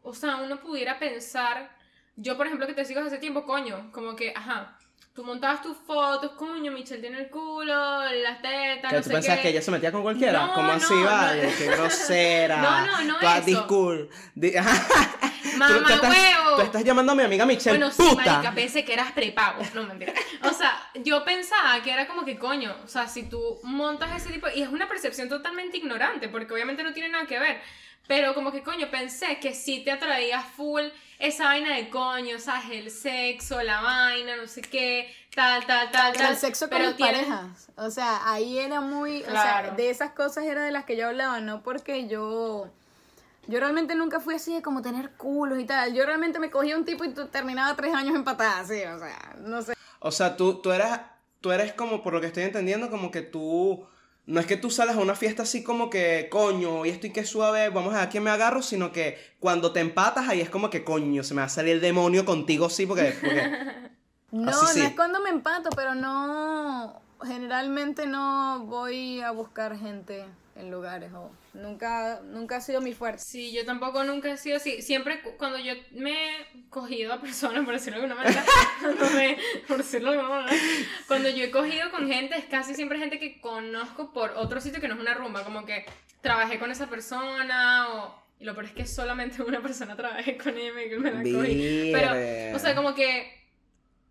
o 0.03 0.13
sea, 0.13 0.37
uno 0.37 0.61
pudiera 0.61 0.99
pensar, 0.99 1.75
yo 2.17 2.37
por 2.37 2.49
ejemplo 2.49 2.67
que 2.67 2.75
te 2.75 2.85
sigo 2.85 3.01
hace 3.01 3.17
tiempo, 3.17 3.47
coño, 3.47 3.91
como 3.93 4.15
que, 4.15 4.35
ajá, 4.37 4.79
tú 5.15 5.25
montabas 5.25 5.61
tus 5.63 5.77
fotos, 5.77 6.33
coño, 6.33 6.71
Michelle 6.73 7.01
tiene 7.01 7.19
el 7.19 7.29
culo, 7.31 7.75
las 7.75 8.41
tetas, 8.41 8.91
¿Que 8.91 8.97
no 8.97 9.03
tú 9.03 9.09
sé 9.09 9.15
pensabas 9.15 9.37
qué. 9.39 9.43
que 9.43 9.49
ella 9.51 9.63
se 9.63 9.71
metía 9.71 9.93
con 9.93 10.03
cualquiera? 10.03 10.47
No, 10.47 10.55
¿Cómo 10.55 10.67
no, 10.69 10.73
así, 10.73 10.95
no. 10.95 11.05
vale? 11.05 11.55
Qué 11.59 11.67
grosera. 11.67 12.57
No, 12.63 12.87
no, 12.87 13.03
no 13.05 13.19
Toda 13.19 13.39
eso. 13.39 13.47
di- 14.35 14.53
Mamá 15.57 15.87
tú 15.87 15.93
estás- 15.95 16.11
huevo. 16.11 16.57
Tú 16.57 16.63
estás 16.63 16.85
llamando 16.85 17.13
a 17.13 17.15
mi 17.15 17.23
amiga 17.23 17.45
Michelle 17.47 17.79
Bueno, 17.79 17.93
sí, 17.93 18.03
puta. 18.03 18.33
marica, 18.35 18.55
pensé 18.55 18.85
que 18.85 18.93
eras 18.93 19.13
prepago. 19.13 19.63
No, 19.75 19.83
mentira. 19.85 20.13
O 20.45 20.51
sea, 20.53 20.79
yo 20.95 21.25
pensaba 21.25 21.83
que 21.83 21.91
era 21.93 22.07
como 22.07 22.25
que, 22.25 22.39
coño, 22.39 22.75
o 22.85 22.89
sea, 22.89 23.07
si 23.09 23.25
tú 23.25 23.59
montas 23.63 24.11
ese 24.17 24.33
tipo... 24.33 24.47
Y 24.55 24.63
es 24.63 24.69
una 24.69 24.89
percepción 24.89 25.29
totalmente 25.29 25.77
ignorante, 25.79 26.29
porque 26.29 26.53
obviamente 26.53 26.83
no 26.83 26.93
tiene 26.93 27.09
nada 27.09 27.27
que 27.27 27.39
ver. 27.39 27.61
Pero 28.11 28.35
como 28.35 28.51
que, 28.51 28.65
coño, 28.65 28.91
pensé 28.91 29.39
que 29.39 29.55
sí 29.55 29.85
te 29.85 29.93
atraía 29.93 30.43
full 30.43 30.83
esa 31.21 31.45
vaina 31.45 31.77
de 31.77 31.89
coño, 31.91 32.41
¿sabes? 32.41 32.65
El 32.73 32.91
sexo, 32.91 33.63
la 33.63 33.83
vaina, 33.83 34.35
no 34.37 34.49
sé 34.49 34.63
qué, 34.63 35.15
tal, 35.33 35.65
tal, 35.65 35.93
tal, 35.93 36.13
tal. 36.17 36.31
el 36.33 36.37
sexo 36.37 36.69
con 36.69 36.77
pero 36.77 36.91
las 36.91 36.99
parejas. 36.99 37.69
O 37.77 37.89
sea, 37.93 38.19
ahí 38.33 38.59
era 38.59 38.81
muy. 38.81 39.23
O 39.23 39.31
sea, 39.31 39.71
de 39.77 39.91
esas 39.91 40.11
cosas 40.11 40.45
era 40.45 40.65
de 40.65 40.73
las 40.73 40.87
que 40.87 40.97
yo 40.97 41.07
hablaba, 41.07 41.39
no 41.41 41.63
porque 41.63 42.09
yo. 42.09 42.69
Yo 43.47 43.61
realmente 43.61 43.95
nunca 43.95 44.19
fui 44.19 44.35
así 44.35 44.55
de 44.55 44.61
como 44.63 44.83
tener 44.83 45.13
culos 45.13 45.61
y 45.61 45.65
tal. 45.65 45.95
Yo 45.95 46.05
realmente 46.05 46.41
me 46.41 46.51
cogía 46.51 46.77
un 46.77 46.85
tipo 46.85 47.05
y 47.05 47.15
tu- 47.15 47.29
terminaba 47.29 47.77
tres 47.77 47.95
años 47.95 48.17
empatada, 48.17 48.59
así, 48.61 48.83
o 48.83 48.99
sea, 48.99 49.37
no 49.39 49.63
sé. 49.63 49.75
O 50.01 50.11
sea, 50.11 50.37
tú, 50.37 50.61
tú 50.61 50.73
eres, 50.73 50.89
tú 51.41 51.53
eres 51.53 51.73
como, 51.75 52.03
por 52.03 52.13
lo 52.13 52.21
que 52.21 52.27
estoy 52.27 52.43
entendiendo, 52.43 52.91
como 52.91 53.13
que 53.13 53.23
tú, 53.23 53.87
no 54.31 54.41
es 54.41 54.47
que 54.47 54.57
tú 54.57 54.70
sales 54.70 54.97
a 54.97 55.01
una 55.01 55.14
fiesta 55.14 55.43
así 55.43 55.62
como 55.64 55.91
que, 55.91 56.28
coño, 56.31 56.87
y 56.87 56.91
estoy 56.91 57.11
que 57.11 57.24
suave, 57.24 57.68
vamos 57.68 57.93
a 57.93 57.99
ver 57.99 58.07
a 58.07 58.09
quién 58.11 58.22
me 58.22 58.31
agarro, 58.31 58.62
sino 58.62 58.93
que 58.93 59.18
cuando 59.41 59.72
te 59.72 59.81
empatas 59.81 60.28
ahí 60.28 60.41
es 60.41 60.49
como 60.49 60.70
que, 60.70 60.85
coño, 60.85 61.24
se 61.24 61.35
me 61.35 61.41
va 61.41 61.47
a 61.47 61.51
salir 61.51 61.74
el 61.74 61.81
demonio 61.81 62.24
contigo, 62.24 62.70
sí, 62.70 62.87
porque, 62.87 63.14
porque 63.20 63.91
No, 64.33 64.51
Así 64.51 64.74
sí. 64.74 64.78
no 64.81 64.87
es 64.87 64.95
cuando 64.95 65.20
me 65.20 65.31
empato, 65.31 65.70
pero 65.74 65.95
no. 65.95 67.03
Generalmente 67.26 68.07
no 68.07 68.64
voy 68.66 69.20
a 69.20 69.31
buscar 69.33 69.76
gente 69.76 70.24
en 70.61 70.71
lugares 70.71 71.13
o 71.13 71.31
nunca, 71.55 72.21
nunca 72.25 72.57
ha 72.57 72.61
sido 72.61 72.81
mi 72.81 72.93
fuerza. 72.93 73.25
Sí, 73.25 73.53
yo 73.53 73.65
tampoco 73.65 74.05
nunca 74.05 74.31
he 74.31 74.37
sido 74.37 74.57
así. 74.57 74.83
Siempre 74.83 75.21
cu- 75.23 75.37
cuando 75.37 75.59
yo 75.59 75.75
me 75.93 76.13
he 76.13 76.47
cogido 76.69 77.13
a 77.13 77.21
personas, 77.21 77.65
por 77.65 77.75
decirlo 77.75 77.99
de 77.99 78.05
alguna 78.07 78.23
manera, 78.23 78.45
cuando 78.81 79.05
me- 79.11 79.39
por 79.67 79.79
decirlo 79.79 80.13
de 80.13 80.19
alguna 80.21 80.41
manera, 80.43 80.57
cuando 81.09 81.29
yo 81.31 81.45
he 81.45 81.51
cogido 81.51 81.91
con 81.91 82.07
gente, 82.09 82.37
es 82.37 82.45
casi 82.45 82.75
siempre 82.75 82.99
gente 82.99 83.19
que 83.19 83.41
conozco 83.41 84.13
por 84.13 84.31
otro 84.33 84.61
sitio 84.61 84.81
que 84.81 84.89
no 84.89 84.95
es 84.95 85.01
una 85.01 85.15
rumba, 85.15 85.45
como 85.45 85.65
que 85.67 85.85
trabajé 86.21 86.59
con 86.59 86.71
esa 86.71 86.89
persona 86.89 87.89
o... 87.95 88.21
Y 88.39 88.45
lo 88.45 88.55
peor 88.55 88.67
es 88.67 88.73
que 88.73 88.87
solamente 88.87 89.43
una 89.47 89.61
persona 89.61 89.97
trabajé 89.97 90.37
con 90.39 90.57
ella 90.57 90.71
y 90.83 90.99
me 90.99 91.11
la 91.11 91.23
cogí. 91.23 91.91
Pero, 91.93 92.57
o 92.57 92.59
sea, 92.59 92.75
como 92.75 92.95
que 92.95 93.39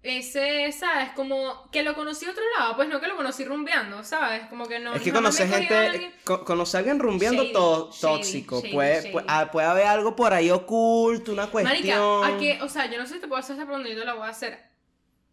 ese, 0.02 0.72
¿sabes? 0.72 1.10
Como 1.12 1.70
que 1.72 1.84
lo 1.84 1.94
conocí 1.94 2.26
a 2.26 2.32
otro 2.32 2.44
lado, 2.58 2.76
pues 2.78 2.88
no 2.88 3.02
que 3.02 3.08
lo 3.08 3.18
conocí 3.18 3.44
rumbeando, 3.44 4.04
¿sabes? 4.04 4.48
Como 4.48 4.66
que 4.68 4.80
no... 4.80 4.94
es 4.96 5.02
que 5.02 5.12
me 5.12 5.18
conocer 5.18 5.50
cogido 5.50 5.58
a 5.78 5.82
gente, 5.82 5.98
alguien- 5.98 6.14
co- 6.24 6.46
conocer 6.46 6.78
a 6.78 6.80
alguien 6.80 7.00
rumbeando 7.00 7.44
Shady, 7.44 7.54
to- 7.54 7.90
shady, 7.92 8.02
tóxico, 8.02 8.62
shady, 8.62 8.74
puede, 8.74 9.02
shady. 9.02 9.12
puede, 9.12 9.26
ah, 9.30 9.52
puede 9.52 9.68
haber 9.68 9.88
algo 9.88 10.16
por 10.16 10.34
ahí 10.34 10.50
oculto, 10.52 11.34
una 11.34 11.48
cuestión. 11.48 12.22
Marica, 12.22 12.36
¿a 12.36 12.40
qué? 12.40 12.64
O 12.64 12.70
sea, 12.70 12.86
yo 12.90 12.98
no 12.98 13.06
sé 13.06 13.16
si 13.16 13.20
te 13.20 13.28
puedo 13.28 13.40
hacer 13.42 13.56
esta 13.56 13.66
pregunta, 13.66 13.90
yo 13.90 14.00
te 14.00 14.06
la 14.06 14.14
voy 14.14 14.26
a 14.28 14.30
hacer. 14.30 14.58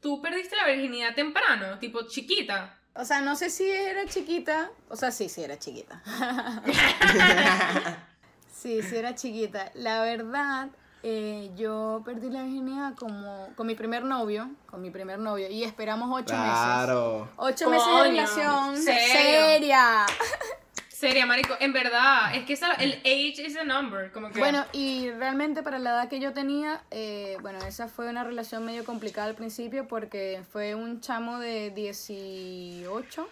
¿Tú 0.01 0.21
perdiste 0.21 0.57
la 0.57 0.67
virginidad 0.67 1.15
temprano? 1.15 1.79
Tipo, 1.79 2.03
chiquita. 2.09 2.79
O 2.95 3.05
sea, 3.05 3.21
no 3.21 3.37
sé 3.37 3.51
si 3.51 3.71
era 3.71 4.05
chiquita. 4.07 4.71
O 4.89 4.97
sea, 4.97 5.11
sí, 5.13 5.29
sí 5.29 5.43
era 5.45 5.59
chiquita. 5.59 6.03
sí, 8.53 8.83
sí 8.83 8.97
era 8.97 9.15
chiquita. 9.15 9.71
La 9.75 10.03
verdad, 10.03 10.69
eh, 11.03 11.51
yo 11.57 12.03
perdí 12.05 12.31
la 12.31 12.43
virginidad 12.43 12.95
como 12.97 13.49
con 13.57 13.67
mi 13.67 13.75
primer 13.75 14.03
novio, 14.05 14.51
con 14.67 14.83
mi 14.83 14.91
primer 14.91 15.19
novio, 15.19 15.49
y 15.49 15.63
esperamos 15.65 16.09
ocho 16.13 16.35
meses. 16.35 16.51
Claro. 16.53 17.29
Ocho 17.37 17.71
meses 17.71 17.87
de 17.95 18.03
relación 18.03 18.77
¿serio? 18.77 19.13
seria. 19.13 20.07
Seria, 20.89 21.27
marico, 21.27 21.55
en 21.61 21.75
verdad, 21.75 22.35
es 22.35 22.47
que 22.47 22.55
esa- 22.55 22.73
el 22.73 22.95
age 23.01 23.43
is 23.47 23.55
a 23.59 23.65
number, 23.65 24.11
como 24.13 24.31
que... 24.31 24.39
Bueno, 24.39 24.65
y 24.73 25.11
realmente 25.11 25.63
para 25.63 25.79
la 25.79 25.91
edad 25.91 26.09
que 26.09 26.19
yo 26.21 26.33
tenía, 26.33 26.81
eh, 26.91 27.37
bueno, 27.43 27.59
esa 27.67 27.87
fue 27.87 28.09
una 28.09 28.25
relación 28.25 28.65
medio 28.65 28.83
complicada 28.87 29.27
al 29.27 29.35
principio 29.35 29.87
porque 29.87 30.43
fue 30.51 30.75
un 30.75 31.03
chamo 31.03 31.39
de 31.39 31.71
18, 31.73 33.29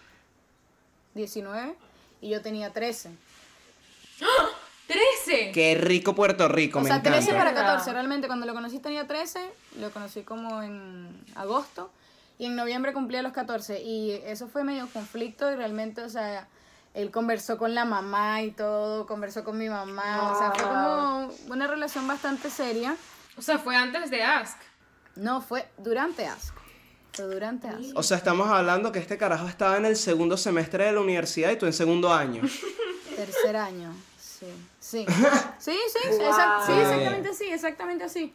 19 1.15 1.75
y 2.21 2.29
yo 2.29 2.41
tenía 2.43 2.71
13. 2.71 3.09
13. 4.87 5.51
Qué 5.51 5.75
rico 5.75 6.13
Puerto 6.15 6.47
Rico, 6.47 6.79
O 6.79 6.81
me 6.81 6.89
sea, 6.89 7.01
13 7.01 7.17
encanta. 7.17 7.37
para 7.37 7.51
Verdad. 7.51 7.65
14. 7.73 7.93
Realmente 7.93 8.27
cuando 8.27 8.45
lo 8.45 8.53
conocí 8.53 8.79
tenía 8.79 9.07
13, 9.07 9.39
lo 9.79 9.91
conocí 9.91 10.21
como 10.23 10.61
en 10.61 11.09
agosto 11.35 11.91
y 12.37 12.45
en 12.45 12.55
noviembre 12.55 12.93
cumplía 12.93 13.21
los 13.21 13.33
14 13.33 13.81
y 13.81 14.11
eso 14.25 14.47
fue 14.47 14.63
medio 14.63 14.87
conflicto 14.93 15.51
y 15.51 15.55
realmente, 15.55 16.01
o 16.01 16.09
sea, 16.09 16.47
él 16.93 17.11
conversó 17.11 17.57
con 17.57 17.73
la 17.73 17.85
mamá 17.85 18.41
y 18.43 18.51
todo, 18.51 19.05
conversó 19.07 19.43
con 19.43 19.57
mi 19.57 19.69
mamá, 19.69 20.31
o 20.31 20.37
sea, 20.37 20.51
fue 20.51 20.63
como 20.63 21.29
una 21.49 21.67
relación 21.67 22.07
bastante 22.07 22.49
seria. 22.49 22.95
O 23.37 23.41
sea, 23.41 23.57
fue 23.59 23.75
antes 23.75 24.09
de 24.09 24.23
Ask. 24.23 24.57
No, 25.15 25.41
fue 25.41 25.67
durante. 25.77 26.29
Fue 27.13 27.25
durante 27.25 27.67
asco. 27.69 27.97
O 27.97 28.03
sea, 28.03 28.17
estamos 28.17 28.49
hablando 28.49 28.91
que 28.91 28.99
este 28.99 29.17
carajo 29.17 29.47
estaba 29.47 29.77
en 29.77 29.85
el 29.85 29.95
segundo 29.95 30.35
semestre 30.35 30.85
de 30.85 30.91
la 30.91 30.99
universidad 30.99 31.51
y 31.51 31.55
tú 31.57 31.65
en 31.65 31.73
segundo 31.73 32.13
año. 32.13 32.41
Tercer 33.15 33.55
año. 33.55 33.93
Sí. 34.79 35.05
Sí. 35.05 35.05
Sí, 35.59 35.77
sí, 35.91 35.99
exact- 36.09 36.65
sí, 36.65 36.71
exactamente 36.73 37.29
así, 37.29 37.45
exactamente 37.45 38.03
así. 38.03 38.33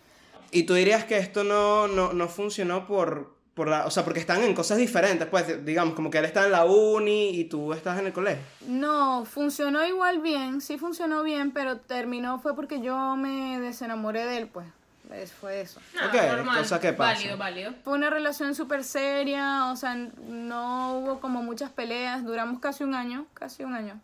Y 0.51 0.65
tú 0.65 0.75
dirías 0.75 1.05
que 1.05 1.17
esto 1.19 1.45
no, 1.45 1.87
no, 1.89 2.13
no 2.13 2.29
funcionó 2.29 2.87
por, 2.87 3.39
Por 3.55 3.69
la, 3.69 3.85
o 3.87 3.91
sea, 3.91 4.05
porque 4.05 4.21
están 4.21 4.43
en 4.43 4.55
cosas 4.55 4.79
diferentes, 4.79 5.29
pues, 5.29 5.65
digamos, 5.67 5.95
como 5.95 6.09
que 6.11 6.19
él 6.19 6.25
está 6.25 6.45
en 6.47 6.53
la 6.53 6.65
uni 6.65 7.31
y 7.39 7.45
tú 7.45 7.73
estás 7.73 7.99
en 7.99 8.07
el 8.07 8.13
colegio. 8.13 8.43
No, 8.67 9.25
funcionó 9.27 9.85
igual 9.87 10.21
bien, 10.21 10.61
sí 10.61 10.79
funcionó 10.79 11.23
bien, 11.23 11.51
pero 11.51 11.77
terminó 11.79 12.39
fue 12.41 12.55
porque 12.57 12.81
yo 12.81 13.17
me 13.17 13.61
desenamoré 13.61 14.25
de 14.25 14.39
él, 14.39 14.47
pues. 14.47 14.67
Es- 15.13 15.33
fue 15.33 15.61
eso. 15.61 15.81
Nada, 15.95 16.09
Ok, 16.09 16.37
normal. 16.37 16.59
cosa 16.59 16.81
que 16.81 16.93
pasa. 16.93 17.15
Válido, 17.15 17.37
válido. 17.37 17.75
Fue 17.85 17.95
una 17.95 18.09
relación 18.11 18.55
súper 18.55 18.83
seria, 18.85 19.67
o 19.73 19.77
sea, 19.77 19.95
no 19.95 20.99
hubo 20.99 21.21
como 21.21 21.43
muchas 21.43 21.71
peleas, 21.71 22.25
duramos 22.25 22.61
casi 22.61 22.85
un 22.85 22.95
año, 22.95 23.27
casi 23.35 23.65
un 23.65 23.75
año. 23.75 24.01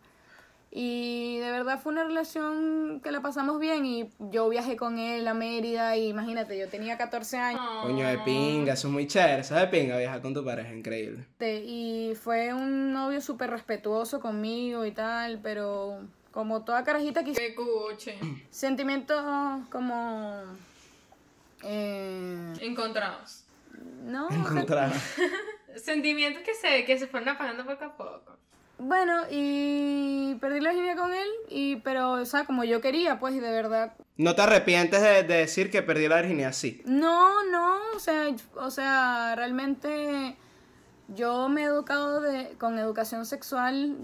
Y 0.79 1.37
de 1.39 1.49
verdad 1.49 1.79
fue 1.81 1.91
una 1.91 2.03
relación 2.03 3.01
que 3.03 3.09
la 3.11 3.19
pasamos 3.23 3.59
bien 3.59 3.83
y 3.83 4.11
yo 4.19 4.47
viajé 4.47 4.77
con 4.77 4.99
él 4.99 5.27
a 5.27 5.33
Mérida 5.33 5.97
y 5.97 6.09
imagínate, 6.09 6.55
yo 6.55 6.69
tenía 6.69 6.99
14 6.99 7.35
años 7.39 7.61
Coño 7.81 8.07
de 8.07 8.19
pinga, 8.19 8.73
eso 8.73 8.87
es 8.87 8.93
muy 8.93 9.07
chévere, 9.07 9.39
eso 9.41 9.55
es 9.55 9.61
de 9.61 9.67
pinga 9.69 9.97
viajar 9.97 10.21
con 10.21 10.35
tu 10.35 10.45
pareja, 10.45 10.71
increíble. 10.71 11.25
y 11.41 12.13
fue 12.21 12.53
un 12.53 12.93
novio 12.93 13.21
súper 13.21 13.49
respetuoso 13.49 14.19
conmigo 14.19 14.85
y 14.85 14.91
tal, 14.91 15.39
pero 15.41 15.99
como 16.29 16.63
toda 16.63 16.83
carajita 16.83 17.23
quise 17.23 17.41
Qué 17.41 17.55
cuche. 17.55 18.19
sentimientos 18.51 19.19
como... 19.71 20.43
eh, 21.63 22.53
Encontrados. 22.61 23.45
no, 24.03 24.29
Encontrar. 24.29 24.91
Sentimientos 25.75 26.43
que 26.43 26.53
se, 26.53 26.85
que 26.85 26.99
se 26.99 27.07
fueron 27.07 27.29
apagando 27.29 27.65
poco 27.65 27.83
a 27.85 27.97
poco. 27.97 28.36
Bueno, 28.79 29.23
y 29.31 30.35
perdí 30.35 30.59
la 30.59 30.69
virginidad 30.69 30.97
con 30.97 31.13
él, 31.13 31.27
y 31.49 31.77
pero, 31.77 32.11
o 32.11 32.25
sea, 32.25 32.45
como 32.45 32.63
yo 32.63 32.79
quería, 32.79 33.19
pues, 33.19 33.33
y 33.35 33.39
de 33.39 33.51
verdad. 33.51 33.93
No 34.17 34.35
te 34.35 34.43
arrepientes 34.43 35.01
de, 35.01 35.23
de 35.23 35.37
decir 35.37 35.71
que 35.71 35.81
perdí 35.81 36.07
la 36.07 36.17
virginidad, 36.17 36.53
sí. 36.53 36.81
No, 36.85 37.43
no, 37.45 37.77
o 37.95 37.99
sea, 37.99 38.27
o 38.55 38.69
sea, 38.69 39.33
realmente 39.35 40.37
yo 41.07 41.49
me 41.49 41.61
he 41.61 41.65
educado 41.65 42.21
de, 42.21 42.55
con 42.57 42.77
educación 42.77 43.25
sexual 43.25 43.95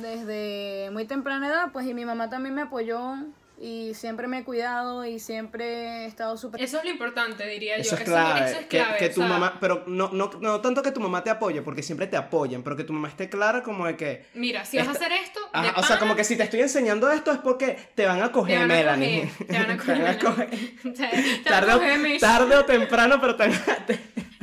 desde 0.00 0.90
muy 0.90 1.04
temprana 1.04 1.46
edad, 1.46 1.72
pues, 1.72 1.86
y 1.86 1.94
mi 1.94 2.04
mamá 2.04 2.30
también 2.30 2.54
me 2.54 2.62
apoyó, 2.62 3.14
y 3.62 3.92
siempre 3.92 4.26
me 4.26 4.38
he 4.38 4.44
cuidado, 4.44 5.04
y 5.04 5.18
siempre 5.18 6.04
he 6.04 6.06
estado 6.06 6.36
súper... 6.38 6.62
Eso 6.62 6.78
es 6.78 6.84
lo 6.84 6.90
importante, 6.90 7.46
diría 7.46 7.76
Eso 7.76 7.94
yo. 7.94 8.02
es 8.02 8.08
clave. 8.08 8.50
eso 8.50 8.60
es 8.60 8.66
que, 8.66 8.78
clave, 8.78 8.98
que 8.98 9.06
o 9.06 9.10
tu 9.10 9.20
sea, 9.20 9.28
mamá, 9.28 9.58
pero 9.60 9.84
no, 9.86 10.08
no, 10.12 10.30
no 10.40 10.60
tanto 10.62 10.82
que 10.82 10.92
tu 10.92 11.00
mamá 11.00 11.22
te 11.22 11.28
apoye, 11.28 11.60
porque 11.60 11.82
siempre 11.82 12.06
te 12.06 12.16
apoyan, 12.16 12.62
pero 12.62 12.74
que 12.74 12.84
tu 12.84 12.94
mamá 12.94 13.08
esté 13.08 13.28
clara 13.28 13.62
como 13.62 13.84
de 13.86 13.96
que... 13.98 14.26
Mira, 14.32 14.64
si 14.64 14.78
vas 14.78 14.88
a 14.88 14.92
hacer 14.92 15.12
esto, 15.12 15.40
de 15.52 15.68
o 15.76 15.82
sea, 15.82 15.98
como 15.98 16.16
que 16.16 16.24
si 16.24 16.38
te 16.38 16.44
estoy 16.44 16.60
enseñando 16.60 17.10
esto 17.10 17.32
es 17.32 17.38
porque 17.38 17.78
te 17.94 18.06
van 18.06 18.22
a 18.22 18.26
te 18.28 18.32
coger, 18.32 18.60
van 18.60 18.70
a 18.70 18.74
Melanie. 18.74 19.30
coger, 19.30 19.46
te 19.46 19.58
van 19.58 19.70
a 19.70 19.78
coger. 20.18 20.48
Van 20.84 20.94
a 20.94 21.42
tarde, 21.44 21.72
coger, 21.72 21.98
o, 21.98 22.02
Mish. 22.02 22.20
tarde 22.20 22.56
o 22.56 22.64
temprano, 22.64 23.20
pero 23.20 23.36
te 23.36 23.50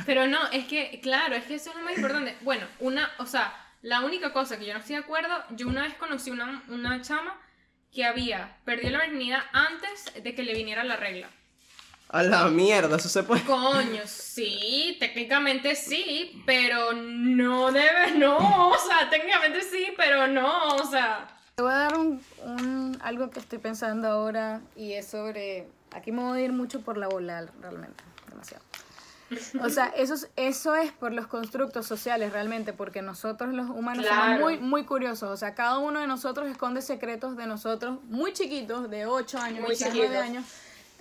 Pero 0.06 0.28
no, 0.28 0.40
es 0.52 0.66
que, 0.66 1.00
claro, 1.02 1.36
es 1.36 1.46
que 1.46 1.56
eso 1.56 1.72
es 1.72 1.76
lo 1.76 1.82
más 1.82 1.96
importante. 1.96 2.36
Bueno, 2.42 2.66
una, 2.80 3.10
o 3.18 3.26
sea, 3.26 3.52
la 3.82 4.02
única 4.02 4.32
cosa 4.32 4.60
que 4.60 4.66
yo 4.68 4.74
no 4.74 4.80
estoy 4.80 4.96
de 4.96 5.02
acuerdo, 5.02 5.34
yo 5.52 5.68
una 5.68 5.82
vez 5.84 5.96
conocí 5.96 6.30
una, 6.30 6.64
una 6.70 7.02
chama 7.02 7.36
que 7.94 8.06
había 8.06 8.58
perdido 8.66 8.92
la 8.98 9.04
virginidad 9.06 9.42
antes 9.54 10.12
de 10.24 10.36
que 10.36 10.44
le 10.44 10.54
viniera 10.54 10.84
la 10.84 10.96
regla. 10.98 11.28
A 12.10 12.24
la 12.24 12.46
mierda, 12.50 12.96
eso 12.96 13.10
se 13.10 13.24
puede. 13.24 13.42
Coño, 13.44 14.02
sí, 14.06 14.96
técnicamente 15.00 15.76
sí, 15.76 16.42
pero 16.46 16.94
no 16.94 17.72
debe, 17.72 18.12
no, 18.18 18.70
o 18.70 18.78
sea, 18.78 19.10
técnicamente 19.10 19.62
sí, 19.62 19.88
pero 19.98 20.26
no, 20.28 20.76
o 20.76 20.86
sea. 20.90 21.28
Te 21.56 21.64
voy 21.64 21.74
a 21.74 21.78
dar 21.78 21.98
un, 21.98 22.22
un- 22.44 22.98
algo 23.02 23.30
que 23.30 23.40
estoy 23.40 23.58
pensando 23.60 24.08
ahora, 24.08 24.62
y 24.76 24.94
es 24.94 25.08
sobre... 25.08 25.68
Aquí 25.92 26.12
me 26.12 26.22
voy 26.24 26.42
a 26.42 26.46
ir 26.46 26.52
mucho 26.54 26.82
por 26.82 26.98
la 26.98 27.08
bola, 27.08 27.46
realmente, 27.62 28.04
demasiado. 28.30 28.64
O 29.62 29.70
sea, 29.70 29.88
eso 29.88 30.14
es, 30.14 30.30
eso 30.36 30.76
es 30.76 30.92
por 30.94 31.12
los 31.14 31.28
constructos 31.28 31.86
sociales 31.86 32.32
realmente, 32.32 32.72
porque 32.74 33.02
nosotros 33.02 33.54
los 33.54 33.70
humanos 33.70 34.06
somos 34.06 34.40
muy, 34.40 34.58
muy 34.58 34.84
curiosos. 34.86 35.30
O 35.30 35.38
sea, 35.38 35.54
cada 35.54 35.80
uno 35.80 36.00
de 36.00 36.08
nosotros 36.08 36.48
esconde 36.50 36.82
secretos 36.82 37.36
de 37.36 37.46
nosotros 37.46 38.00
muy 38.06 38.32
chiquitos, 38.34 38.90
de 38.90 39.06
8 39.06 39.38
años, 39.40 39.62
Muy 39.62 39.72
quizás 39.76 39.90
chiquitos. 39.90 40.10
9 40.12 40.24
años. 40.26 40.46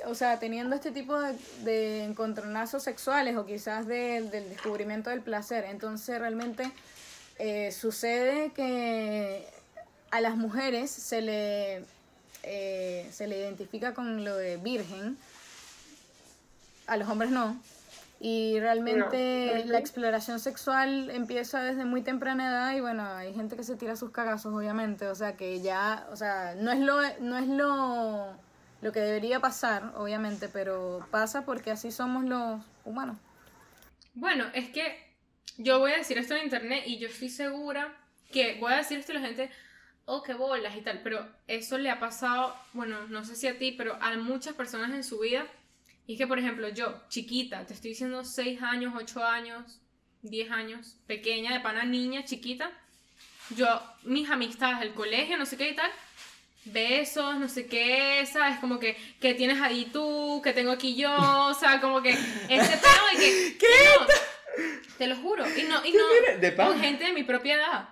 O 0.06 0.14
sea, 0.14 0.38
teniendo 0.38 0.74
este 0.76 0.90
tipo 0.90 1.18
de, 1.18 1.34
de 1.64 2.04
encontronazos 2.04 2.82
sexuales 2.82 3.36
o 3.36 3.46
quizás 3.46 3.86
de- 3.86 4.22
del 4.30 4.48
descubrimiento 4.50 5.08
del 5.10 5.20
placer. 5.22 5.64
Entonces, 5.64 6.18
realmente 6.18 6.70
eh, 7.38 7.70
sucede 7.72 8.50
que 8.52 9.46
a 10.10 10.20
las 10.20 10.36
mujeres 10.36 10.90
se 10.90 11.22
le, 11.22 11.84
eh, 12.42 13.08
se 13.12 13.26
le 13.26 13.38
identifica 13.38 13.94
con 13.94 14.24
lo 14.24 14.36
de 14.36 14.56
virgen, 14.58 15.16
a 16.86 16.96
los 16.96 17.08
hombres 17.08 17.30
no. 17.30 17.56
Y 18.18 18.58
realmente 18.60 19.64
la 19.66 19.78
exploración 19.78 20.40
sexual 20.40 21.10
empieza 21.10 21.62
desde 21.62 21.84
muy 21.84 22.00
temprana 22.02 22.48
edad 22.48 22.74
y 22.74 22.80
bueno, 22.80 23.04
hay 23.04 23.34
gente 23.34 23.56
que 23.56 23.62
se 23.62 23.76
tira 23.76 23.94
sus 23.94 24.10
cagazos, 24.10 24.54
obviamente, 24.54 25.06
o 25.08 25.14
sea 25.14 25.36
que 25.36 25.60
ya, 25.60 26.06
o 26.10 26.16
sea, 26.16 26.54
no 26.56 26.72
es 26.72 26.80
lo, 26.80 26.96
no 27.20 27.36
es 27.36 27.46
lo, 27.46 28.34
lo 28.80 28.92
que 28.92 29.00
debería 29.00 29.40
pasar, 29.40 29.92
obviamente, 29.96 30.48
pero 30.48 31.06
pasa 31.10 31.44
porque 31.44 31.70
así 31.70 31.90
somos 31.90 32.24
los 32.24 32.62
humanos. 32.86 33.18
Bueno, 34.14 34.46
es 34.54 34.70
que 34.70 35.14
yo 35.58 35.78
voy 35.78 35.92
a 35.92 35.98
decir 35.98 36.16
esto 36.16 36.34
en 36.34 36.44
internet 36.44 36.84
y 36.86 36.98
yo 36.98 37.08
estoy 37.08 37.28
segura 37.28 37.94
que 38.32 38.58
voy 38.58 38.72
a 38.72 38.76
decir 38.76 38.98
esto 38.98 39.12
y 39.12 39.16
la 39.16 39.20
gente, 39.20 39.50
oh, 40.06 40.22
qué 40.22 40.32
bolas 40.32 40.74
y 40.74 40.80
tal, 40.80 41.00
pero 41.02 41.26
eso 41.46 41.76
le 41.78 41.90
ha 41.90 42.00
pasado, 42.00 42.56
bueno, 42.72 43.06
no 43.08 43.24
sé 43.24 43.36
si 43.36 43.46
a 43.46 43.58
ti, 43.58 43.72
pero 43.72 43.98
a 44.00 44.16
muchas 44.16 44.54
personas 44.54 44.90
en 44.92 45.04
su 45.04 45.18
vida. 45.20 45.46
Y 46.06 46.14
es 46.14 46.18
que, 46.18 46.26
por 46.26 46.38
ejemplo, 46.38 46.68
yo, 46.68 47.02
chiquita, 47.08 47.66
te 47.66 47.74
estoy 47.74 47.90
diciendo 47.90 48.24
6 48.24 48.62
años, 48.62 48.94
8 48.96 49.24
años, 49.24 49.80
10 50.22 50.50
años, 50.50 50.96
pequeña, 51.06 51.52
de 51.52 51.60
pana 51.60 51.84
niña, 51.84 52.24
chiquita, 52.24 52.70
yo, 53.56 53.66
mis 54.04 54.30
amistades 54.30 54.80
del 54.80 54.94
colegio, 54.94 55.36
no 55.36 55.46
sé 55.46 55.56
qué 55.56 55.70
y 55.70 55.74
tal, 55.74 55.90
besos, 56.66 57.36
no 57.38 57.48
sé 57.48 57.66
qué, 57.66 58.26
¿sabes? 58.30 58.58
Como 58.58 58.78
que, 58.78 58.96
que 59.20 59.34
tienes 59.34 59.60
ahí 59.60 59.88
tú, 59.92 60.40
que 60.42 60.52
tengo 60.52 60.72
aquí 60.72 60.96
yo, 60.96 61.14
o 61.46 61.54
sea, 61.54 61.80
como 61.80 62.02
que 62.02 62.10
ese 62.10 62.26
pedo 62.48 63.06
de 63.12 63.18
que... 63.18 63.58
¿Qué? 63.58 63.66
te 64.98 65.06
lo 65.06 65.16
juro, 65.16 65.44
y 65.46 65.64
no, 65.64 65.84
y 65.84 65.92
no? 65.92 66.38
¿De 66.40 66.54
con 66.54 66.80
gente 66.80 67.04
de 67.04 67.12
mi 67.12 67.24
propia 67.24 67.56
edad. 67.56 67.88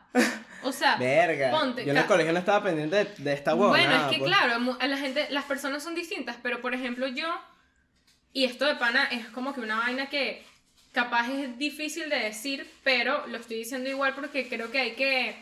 O 0.63 0.73
sea, 0.73 0.97
Verga. 0.97 1.51
ponte, 1.51 1.85
Yo 1.85 1.91
en 1.91 1.99
el 1.99 2.07
colegio 2.07 2.33
no 2.33 2.39
estaba 2.39 2.65
pendiente 2.65 2.97
de, 2.97 3.05
de 3.19 3.33
esta 3.35 3.55
huevonada, 3.55 3.87
bueno, 3.87 4.05
es 4.07 4.13
que 4.13 4.19
pues. 4.19 4.31
claro, 4.31 4.79
la 4.81 4.97
gente, 4.97 5.27
las 5.31 5.45
personas 5.45 5.83
son 5.83 5.95
distintas, 5.95 6.37
pero 6.43 6.63
por 6.63 6.73
ejemplo 6.73 7.07
yo, 7.07 7.27
y 8.35 8.45
esto 8.45 8.67
de 8.67 8.75
pana 8.75 9.05
es 9.05 9.27
como 9.29 9.55
que 9.55 9.61
una 9.61 9.77
vaina 9.79 10.11
que 10.11 10.45
capaz 10.93 11.29
es 11.31 11.57
difícil 11.57 12.11
de 12.11 12.19
decir, 12.19 12.71
pero 12.85 13.27
lo 13.29 13.39
estoy 13.39 13.57
diciendo 13.59 13.89
igual 13.89 14.15
porque 14.15 14.47
creo 14.49 14.71
que 14.71 14.79
hay 14.81 14.93
que 14.97 15.35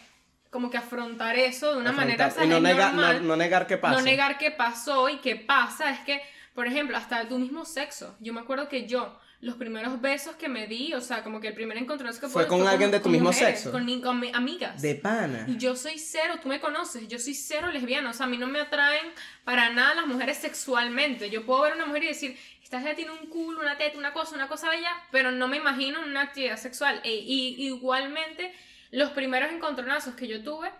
como 0.51 0.71
que 0.71 0.77
afrontar 0.79 1.35
eso 1.37 1.73
de 1.73 1.79
una 1.81 1.93
manera 1.93 2.27
y 2.27 2.47
no, 2.47 2.57
¿sabes? 2.57 2.63
nega- 2.63 2.93
no, 2.93 3.01
normal. 3.01 3.27
no 3.27 3.37
negar 3.37 3.67
que 3.67 3.79
pasa. 3.79 3.95
No 3.97 4.03
negar 4.03 4.37
que 4.39 4.51
pasó 4.51 5.09
y 5.09 5.17
que 5.17 5.35
pasa 5.37 5.91
es 5.91 5.99
que, 6.01 6.23
por 6.55 6.67
ejemplo, 6.67 6.97
hasta 6.97 7.27
tu 7.27 7.39
mismo 7.39 7.65
sexo. 7.65 8.15
Yo 8.21 8.33
me 8.35 8.41
acuerdo 8.41 8.69
que 8.69 8.87
yo, 8.87 9.19
los 9.43 9.57
primeros 9.57 10.01
besos 10.01 10.37
que 10.37 10.49
me 10.49 10.67
di, 10.69 10.95
o 10.95 11.01
sea, 11.01 11.23
como 11.23 11.41
que 11.41 11.49
el 11.49 11.55
primer 11.55 11.77
encontronazo 11.77 12.21
que 12.21 12.29
Fue 12.29 12.45
pude- 12.47 12.49
con 12.49 12.67
alguien 12.69 12.91
de 12.91 13.01
tu 13.01 13.09
mismo 13.11 13.29
mujeres, 13.31 13.61
sexo. 13.61 13.73
Con, 13.73 14.01
con 14.01 14.19
mi- 14.21 14.31
amigas. 14.33 14.81
De 14.81 14.95
pana. 14.95 15.45
Y 15.49 15.57
yo 15.59 15.75
soy 15.77 15.99
cero, 15.99 16.37
tú 16.41 16.49
me 16.49 16.61
conoces, 16.61 17.07
yo 17.09 17.19
soy 17.19 17.35
cero 17.35 17.71
lesbiana, 17.73 18.11
o 18.11 18.13
sea, 18.15 18.27
a 18.27 18.29
mí 18.29 18.39
no 18.39 18.47
me 18.47 18.61
atraen 18.61 19.05
para 19.45 19.69
nada 19.71 19.95
las 19.97 20.07
mujeres 20.07 20.39
sexualmente. 20.39 21.29
Yo 21.29 21.45
puedo 21.45 21.63
ver 21.63 21.73
a 21.73 21.75
una 21.75 21.87
mujer 21.87 22.05
y 22.05 22.07
decir, 22.07 22.39
esta 22.63 22.81
ya 22.81 22.95
tiene 22.95 23.11
un 23.11 23.27
culo, 23.29 23.61
una 23.61 23.77
teta, 23.77 23.99
una 23.99 24.13
cosa, 24.13 24.35
una 24.37 24.47
cosa 24.49 24.71
bella, 24.71 24.91
pero 25.11 25.33
no 25.33 25.49
me 25.49 25.57
imagino 25.59 26.01
una 26.01 26.23
actividad 26.23 26.57
sexual. 26.57 27.01
E- 27.05 27.13
y 27.13 27.67
igualmente, 27.67 28.55
los 28.93 29.11
primeros 29.11 29.51
encontronazos 29.51 30.15
que 30.15 30.29
yo 30.29 30.43
tuve 30.45 30.71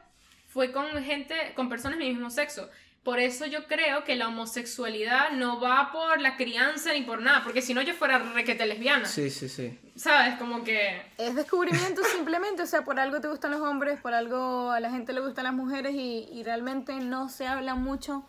fue 0.47 0.71
con 0.71 0.87
gente, 1.03 1.35
con 1.57 1.69
personas 1.69 1.99
de 1.99 2.05
mi 2.05 2.11
mismo 2.13 2.31
sexo. 2.31 2.71
Por 3.03 3.19
eso 3.19 3.47
yo 3.47 3.67
creo 3.67 4.05
que 4.05 4.15
la 4.15 4.29
homosexualidad 4.29 5.33
no 5.33 5.61
va 5.61 5.91
por 5.91 6.21
la 6.21 6.37
crianza 6.37 6.93
ni 6.93 7.03
por 7.03 7.21
nada, 7.21 7.43
porque 7.43 7.61
si 7.61 7.75
no 7.75 7.83
yo 7.83 7.95
fuera 7.95 8.19
requete 8.19 8.65
lesbiana. 8.65 9.07
Sí, 9.07 9.29
sí, 9.29 9.49
sí. 9.49 9.77
¿Sabes? 9.97 10.37
Como 10.39 10.63
que... 10.63 11.03
Es 11.19 11.35
descubrimiento 11.35 12.03
simplemente, 12.17 12.63
o 12.63 12.67
sea, 12.67 12.83
por 12.85 13.01
algo 13.01 13.21
te 13.21 13.27
gustan 13.27 13.51
los 13.51 13.61
hombres, 13.61 14.01
por 14.01 14.15
algo 14.15 14.71
a 14.71 14.79
la 14.79 14.91
gente 14.91 15.13
le 15.13 15.21
gustan 15.21 15.45
las 15.45 15.53
mujeres 15.53 15.95
y, 15.95 16.29
y 16.33 16.45
realmente 16.45 16.95
no 16.95 17.29
se 17.29 17.49
habla 17.49 17.75
mucho 17.75 18.25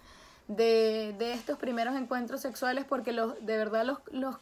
de, 0.48 1.16
de 1.20 1.34
estos 1.34 1.58
primeros 1.58 1.96
encuentros 1.96 2.42
sexuales 2.42 2.86
porque 2.86 3.12
los, 3.12 3.36
de 3.46 3.58
verdad 3.58 3.86
los, 3.86 4.00
los, 4.12 4.36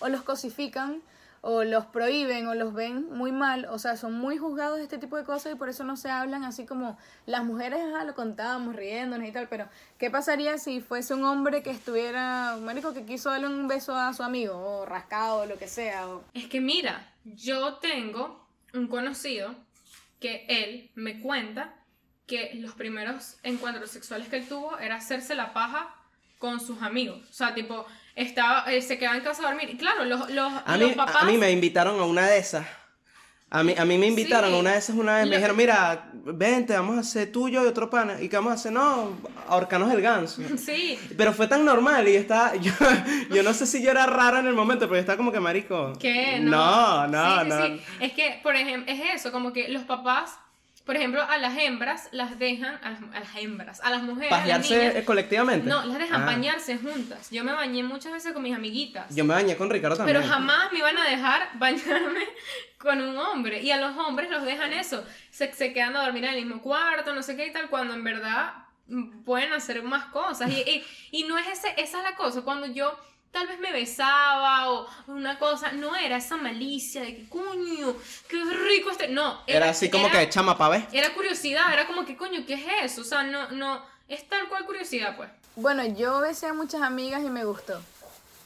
o 0.00 0.08
los 0.08 0.22
cosifican 0.22 1.00
o 1.50 1.64
los 1.64 1.86
prohíben 1.86 2.46
o 2.46 2.54
los 2.54 2.74
ven 2.74 3.08
muy 3.08 3.32
mal, 3.32 3.64
o 3.70 3.78
sea, 3.78 3.96
son 3.96 4.12
muy 4.12 4.36
juzgados 4.36 4.80
este 4.80 4.98
tipo 4.98 5.16
de 5.16 5.24
cosas 5.24 5.54
y 5.54 5.56
por 5.56 5.70
eso 5.70 5.82
no 5.82 5.96
se 5.96 6.10
hablan 6.10 6.44
así 6.44 6.66
como 6.66 6.98
las 7.24 7.42
mujeres, 7.42 7.80
ah, 7.98 8.04
lo 8.04 8.14
contábamos 8.14 8.76
riéndonos 8.76 9.26
y 9.26 9.32
tal, 9.32 9.48
pero 9.48 9.66
¿qué 9.96 10.10
pasaría 10.10 10.58
si 10.58 10.82
fuese 10.82 11.14
un 11.14 11.24
hombre 11.24 11.62
que 11.62 11.70
estuviera, 11.70 12.54
un 12.58 12.66
marico 12.66 12.92
que 12.92 13.06
quiso 13.06 13.30
darle 13.30 13.46
un 13.46 13.66
beso 13.66 13.94
a 13.94 14.12
su 14.12 14.22
amigo 14.22 14.58
o 14.58 14.84
rascado 14.84 15.38
o 15.38 15.46
lo 15.46 15.56
que 15.56 15.68
sea? 15.68 16.06
O... 16.08 16.22
Es 16.34 16.48
que 16.48 16.60
mira, 16.60 17.14
yo 17.24 17.76
tengo 17.76 18.46
un 18.74 18.86
conocido 18.86 19.54
que 20.20 20.44
él 20.50 20.90
me 20.96 21.18
cuenta 21.18 21.74
que 22.26 22.56
los 22.56 22.74
primeros 22.74 23.38
encuentros 23.42 23.90
sexuales 23.90 24.28
que 24.28 24.36
él 24.36 24.46
tuvo 24.46 24.78
era 24.78 24.96
hacerse 24.96 25.34
la 25.34 25.54
paja 25.54 25.94
con 26.38 26.60
sus 26.60 26.82
amigos. 26.82 27.26
O 27.30 27.32
sea, 27.32 27.54
tipo, 27.54 27.86
estaba, 28.22 28.64
eh, 28.72 28.82
se 28.82 28.98
quedaba 28.98 29.16
en 29.16 29.22
casa 29.22 29.42
a 29.46 29.50
dormir. 29.50 29.70
Y 29.70 29.76
claro, 29.76 30.04
los, 30.04 30.28
los, 30.30 30.52
A 30.66 30.76
los 30.76 30.90
mí, 30.90 30.94
papás... 30.94 31.16
a 31.22 31.24
mí 31.24 31.36
me 31.38 31.50
invitaron 31.50 31.98
a 32.00 32.04
una 32.04 32.26
de 32.26 32.38
esas. 32.38 32.66
A 33.50 33.62
mí, 33.62 33.74
a 33.78 33.84
mí 33.86 33.96
me 33.96 34.06
invitaron 34.06 34.50
Sí. 34.50 34.56
a 34.56 34.58
una 34.60 34.72
de 34.72 34.78
esas 34.78 34.94
una 34.96 35.16
vez. 35.16 35.26
Me 35.26 35.36
dijeron, 35.36 35.56
mira, 35.56 36.10
vente, 36.12 36.74
vamos 36.74 36.98
a 36.98 37.00
hacer 37.00 37.32
tuyo 37.32 37.62
y 37.64 37.66
otro 37.66 37.88
pana. 37.88 38.20
¿Y 38.20 38.28
qué 38.28 38.36
vamos 38.36 38.50
a 38.52 38.54
hacer? 38.56 38.72
No, 38.72 39.16
ahorcanos 39.48 39.90
el 39.90 40.02
ganso. 40.02 40.42
Sí, 40.58 40.98
Pero 41.16 41.32
fue 41.32 41.46
tan 41.48 41.64
normal 41.64 42.06
y 42.08 42.12
yo 42.12 42.18
estaba, 42.20 42.54
yo, 42.60 42.72
yo 43.34 43.42
no 43.42 43.54
sé 43.54 43.66
si 43.66 43.82
yo 43.82 43.90
era 43.90 44.04
raro 44.04 44.38
en 44.38 44.46
el 44.48 44.52
momento, 44.54 44.80
pero 44.86 44.96
yo 44.96 45.00
estaba 45.00 45.16
como 45.16 45.32
que 45.32 45.40
marico. 45.40 45.94
que 45.98 46.38
No, 46.40 47.06
no, 47.06 47.38
Sí, 47.44 47.44
sí, 47.44 47.48
no. 47.48 48.04
Es 48.04 48.12
que, 48.12 48.38
por 48.42 48.54
ejemplo, 48.54 48.92
es 48.92 49.00
eso, 49.14 49.32
como 49.32 49.54
que 49.54 49.68
los 49.70 49.84
papás, 49.84 50.38
por 50.88 50.96
ejemplo, 50.96 51.22
a 51.22 51.36
las 51.36 51.54
hembras 51.58 52.08
las 52.12 52.38
dejan, 52.38 52.78
a 52.82 52.88
las, 52.88 53.00
a 53.14 53.20
las 53.20 53.36
hembras, 53.36 53.80
a 53.82 53.90
las 53.90 54.02
mujeres, 54.02 54.32
a 54.32 54.36
las 54.36 54.40
¿Pajearse 54.46 54.78
niñas, 54.78 54.94
eh, 54.96 55.04
colectivamente? 55.04 55.68
no, 55.68 55.84
las 55.84 55.98
dejan 55.98 56.22
Ah. 56.22 56.24
bañarse 56.24 56.78
juntas. 56.78 57.30
Yo 57.30 57.44
me 57.44 57.52
bañé 57.52 57.82
muchas 57.82 58.10
veces 58.10 58.32
con 58.32 58.42
mis 58.42 58.54
amiguitas. 58.56 59.14
Yo 59.14 59.22
me 59.26 59.34
bañé 59.34 59.54
con 59.54 59.68
Ricardo 59.68 59.98
también. 59.98 60.16
Pero 60.16 60.26
jamás 60.32 60.72
me 60.72 60.78
iban 60.78 60.96
a 60.96 61.04
dejar 61.04 61.50
bañarme 61.58 62.24
con 62.78 63.02
un 63.02 63.18
hombre. 63.18 63.60
Y 63.60 63.70
a 63.70 63.76
los 63.76 63.94
hombres 63.98 64.30
los 64.30 64.42
dejan 64.44 64.72
eso. 64.72 65.04
Se, 65.30 65.52
se 65.52 65.74
quedan 65.74 65.94
a 65.94 66.02
dormir 66.04 66.24
en 66.24 66.30
el 66.34 66.46
mismo 66.46 66.62
cuarto, 66.62 67.12
no 67.14 67.22
sé 67.22 67.36
qué 67.36 67.48
y 67.48 67.52
tal, 67.52 67.68
cuando 67.68 67.92
en 67.92 68.02
verdad 68.02 68.54
mm, 68.86 69.24
pueden 69.24 69.52
hacer 69.52 69.82
más 69.82 70.06
cosas. 70.06 70.50
Y, 70.50 70.60
y, 70.60 70.84
y 71.20 71.24
no 71.24 71.36
es 71.36 71.46
ese, 71.48 71.68
esa 71.76 71.98
es 71.98 72.04
la 72.04 72.16
cosa. 72.16 72.40
Cuando 72.40 72.66
yo 72.66 72.98
tal 73.32 73.46
vez 73.46 73.58
me 73.60 73.72
besaba 73.72 74.70
o 74.70 74.86
una 75.06 75.38
cosa, 75.38 75.72
no 75.72 75.94
era 75.96 76.16
esa 76.16 76.36
malicia 76.36 77.02
de 77.02 77.16
que, 77.16 77.28
coño, 77.28 77.94
qué 78.28 78.42
rico 78.44 78.90
este. 78.90 79.08
No. 79.08 79.40
Era 79.46 79.70
así 79.70 79.90
como 79.90 80.06
era- 80.08 80.20
que 80.20 80.28
chama 80.30 80.56
pa' 80.58 80.68
ver. 80.68 80.86
Era 80.92 81.12
curiosidad, 81.14 81.72
era 81.72 81.86
como 81.86 82.04
que, 82.04 82.16
coño, 82.16 82.44
¿qué 82.46 82.54
es 82.54 82.92
eso? 82.92 83.02
O 83.02 83.04
sea, 83.04 83.22
no, 83.22 83.50
no. 83.50 83.80
Es 84.08 84.26
tal 84.28 84.48
cual 84.48 84.64
curiosidad, 84.64 85.16
pues. 85.16 85.28
Bueno, 85.56 85.84
yo 85.84 86.20
besé 86.20 86.46
a 86.46 86.54
muchas 86.54 86.80
amigas 86.82 87.22
y 87.22 87.28
me 87.30 87.44
gustó. 87.44 87.80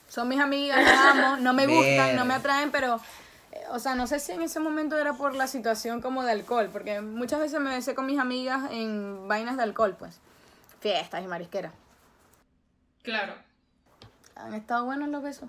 Son 0.08 0.28
mis 0.28 0.40
amigas, 0.40 0.82
las 0.84 0.98
amo, 0.98 1.36
no 1.38 1.52
me 1.54 1.66
gustan, 1.66 2.16
no 2.16 2.24
me 2.24 2.34
atraen, 2.34 2.70
pero, 2.70 3.00
eh, 3.52 3.60
o 3.70 3.78
sea, 3.78 3.94
no 3.94 4.06
sé 4.06 4.18
si 4.18 4.32
en 4.32 4.42
ese 4.42 4.60
momento 4.60 4.98
era 4.98 5.14
por 5.14 5.34
la 5.34 5.46
situación 5.46 6.02
como 6.02 6.22
de 6.22 6.32
alcohol, 6.32 6.68
porque 6.72 7.00
muchas 7.00 7.38
veces 7.40 7.60
me 7.60 7.70
besé 7.70 7.94
con 7.94 8.06
mis 8.06 8.18
amigas 8.18 8.70
en 8.72 9.26
vainas 9.28 9.56
de 9.56 9.62
alcohol, 9.62 9.96
pues. 9.98 10.18
Fiestas 10.80 11.22
y 11.22 11.26
marisqueras. 11.28 11.72
Claro. 13.02 13.34
Han 14.42 14.54
estado 14.54 14.84
buenos 14.84 15.08
los 15.08 15.22
besos. 15.22 15.48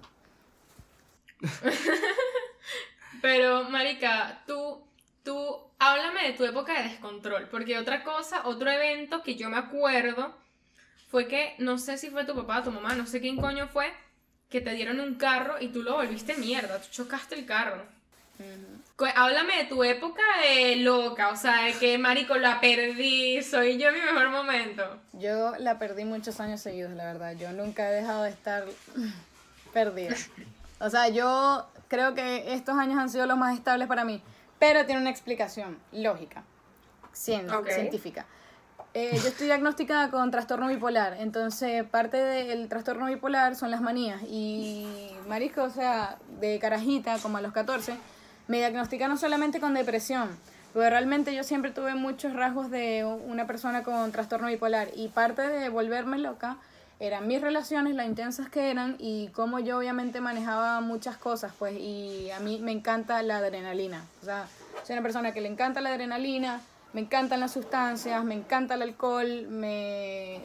Pero, 3.22 3.64
Marica, 3.70 4.42
tú, 4.48 4.82
tú, 5.24 5.58
háblame 5.80 6.24
de 6.24 6.34
tu 6.34 6.44
época 6.46 6.74
de 6.82 6.90
descontrol, 6.90 7.48
porque 7.50 7.78
otra 7.78 8.04
cosa, 8.04 8.48
otro 8.48 8.70
evento 8.70 9.24
que 9.24 9.36
yo 9.36 9.50
me 9.50 9.58
acuerdo 9.58 10.36
fue 11.10 11.28
que, 11.28 11.56
no 11.60 11.78
sé 11.78 11.98
si 11.98 12.10
fue 12.10 12.26
tu 12.26 12.36
papá, 12.36 12.64
tu 12.64 12.72
mamá, 12.72 12.96
no 12.96 13.06
sé 13.06 13.22
quién 13.22 13.38
coño 13.38 13.68
fue, 13.68 13.94
que 14.50 14.62
te 14.62 14.72
dieron 14.74 15.00
un 15.00 15.16
carro 15.16 15.56
y 15.60 15.70
tú 15.70 15.84
lo 15.84 15.94
volviste 15.96 16.36
mierda, 16.36 16.82
tú 16.82 16.88
chocaste 16.92 17.36
el 17.36 17.46
carro. 17.46 17.86
Cu- 18.38 18.44
Háblame 19.16 19.58
de 19.58 19.64
tu 19.66 19.84
época 19.84 20.22
de 20.44 20.76
loca, 20.78 21.30
o 21.30 21.36
sea, 21.36 21.64
de 21.64 21.74
que, 21.74 21.98
marico, 21.98 22.36
la 22.36 22.62
perdí, 22.62 23.42
soy 23.42 23.78
yo 23.80 23.92
mi 23.92 24.00
mejor 24.00 24.30
momento. 24.30 24.84
Yo 25.14 25.54
la 25.58 25.80
perdí 25.80 26.06
muchos 26.06 26.40
años 26.40 26.62
seguidos, 26.62 26.92
la 26.94 27.06
verdad. 27.06 27.34
Yo 27.36 27.52
nunca 27.54 27.90
he 27.90 27.94
dejado 27.96 28.24
de 28.24 28.30
estar 28.30 28.66
perdida. 29.74 30.16
O 30.80 30.90
sea, 30.92 31.10
yo 31.10 31.68
creo 31.88 32.14
que 32.14 32.54
estos 32.54 32.78
años 32.78 33.00
han 33.00 33.10
sido 33.10 33.26
los 33.26 33.38
más 33.38 33.56
estables 33.58 33.88
para 33.88 34.06
mí. 34.06 34.22
Pero 34.60 34.86
tiene 34.86 35.02
una 35.02 35.10
explicación 35.10 35.78
lógica, 35.92 36.44
cien- 37.14 37.52
Ok. 37.52 37.70
científica. 37.72 38.26
Eh, 38.94 39.18
yo 39.22 39.28
estoy 39.28 39.48
diagnosticada 39.48 40.12
con 40.12 40.30
trastorno 40.30 40.68
bipolar, 40.68 41.16
entonces 41.20 41.84
parte 41.84 42.18
del 42.18 42.70
trastorno 42.70 43.08
bipolar 43.08 43.56
son 43.56 43.72
las 43.72 43.82
manías. 43.82 44.22
Y 44.30 45.10
marisco, 45.28 45.64
o 45.64 45.70
sea, 45.72 46.18
de 46.40 46.60
carajita, 46.60 47.18
como 47.18 47.38
a 47.38 47.42
los 47.42 47.52
14, 47.54 47.96
me 48.48 48.58
diagnosticaron 48.58 49.18
solamente 49.18 49.60
con 49.60 49.74
depresión. 49.74 50.30
Pero 50.74 50.90
realmente 50.90 51.36
yo 51.36 51.44
siempre 51.44 51.72
tuve 51.72 51.94
muchos 51.94 52.34
rasgos 52.34 52.72
de 52.72 53.06
una 53.06 53.46
persona 53.46 53.84
con 53.84 54.12
trastorno 54.12 54.48
bipolar. 54.48 54.90
Y 54.96 55.08
parte 55.10 55.44
de 55.48 55.70
volverme 55.70 56.18
loca 56.18 56.58
eran 57.00 57.28
mis 57.28 57.42
relaciones, 57.42 57.96
las 57.96 58.08
intensas 58.08 58.50
que 58.50 58.72
eran 58.72 58.96
y 58.98 59.28
cómo 59.30 59.60
yo 59.60 59.78
obviamente 59.78 60.20
manejaba 60.22 60.82
muchas 60.82 61.16
cosas, 61.18 61.52
pues. 61.60 61.76
Y 61.78 62.32
a 62.32 62.40
mí 62.40 62.60
me 62.60 62.72
encanta 62.72 63.22
la 63.22 63.38
adrenalina. 63.38 64.04
O 64.22 64.26
sea, 64.26 64.48
soy 64.84 64.94
una 64.94 65.04
persona 65.04 65.32
que 65.32 65.42
le 65.42 65.48
encanta 65.50 65.80
la 65.80 65.90
adrenalina, 65.92 66.60
me 66.94 67.02
encantan 67.02 67.40
las 67.40 67.52
sustancias, 67.54 68.24
me 68.24 68.34
encanta 68.34 68.74
el 68.76 68.82
alcohol, 68.84 69.48
me, 69.50 70.40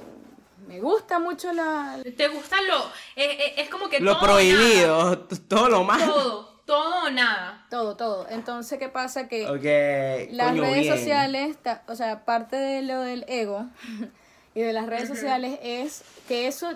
me 0.67 0.81
gusta 0.81 1.19
mucho 1.19 1.53
la... 1.53 1.99
¿Te 2.17 2.29
gusta 2.29 2.57
lo...? 2.63 2.79
eh, 3.17 3.39
eh, 3.39 3.55
es 3.59 3.69
como 3.71 3.89
que 3.89 4.01
Lo 4.01 4.13
todo 4.19 4.27
nada. 4.27 4.35
prohibido, 4.35 5.19
todo 5.49 5.69
lo 5.69 5.85
más. 5.85 6.05
Todo, 6.05 6.48
todo 6.69 7.07
o 7.07 7.11
nada. 7.11 7.65
Todo, 7.71 7.97
todo. 7.97 8.27
Entonces, 8.29 8.79
¿qué 8.79 8.91
pasa? 8.91 9.27
Que... 9.27 10.29
Las 10.31 10.51
coño, 10.51 10.63
redes 10.63 10.83
bien. 10.83 10.99
sociales, 10.99 11.57
o 11.87 11.95
sea, 11.95 12.27
parte 12.27 12.57
de 12.57 12.83
lo 12.83 13.01
del 13.01 13.25
ego 13.27 13.65
y 14.55 14.61
de 14.61 14.75
las 14.75 14.87
redes 14.87 15.09
sociales 15.09 15.59
es 15.63 16.05
que 16.29 16.47
eso 16.47 16.69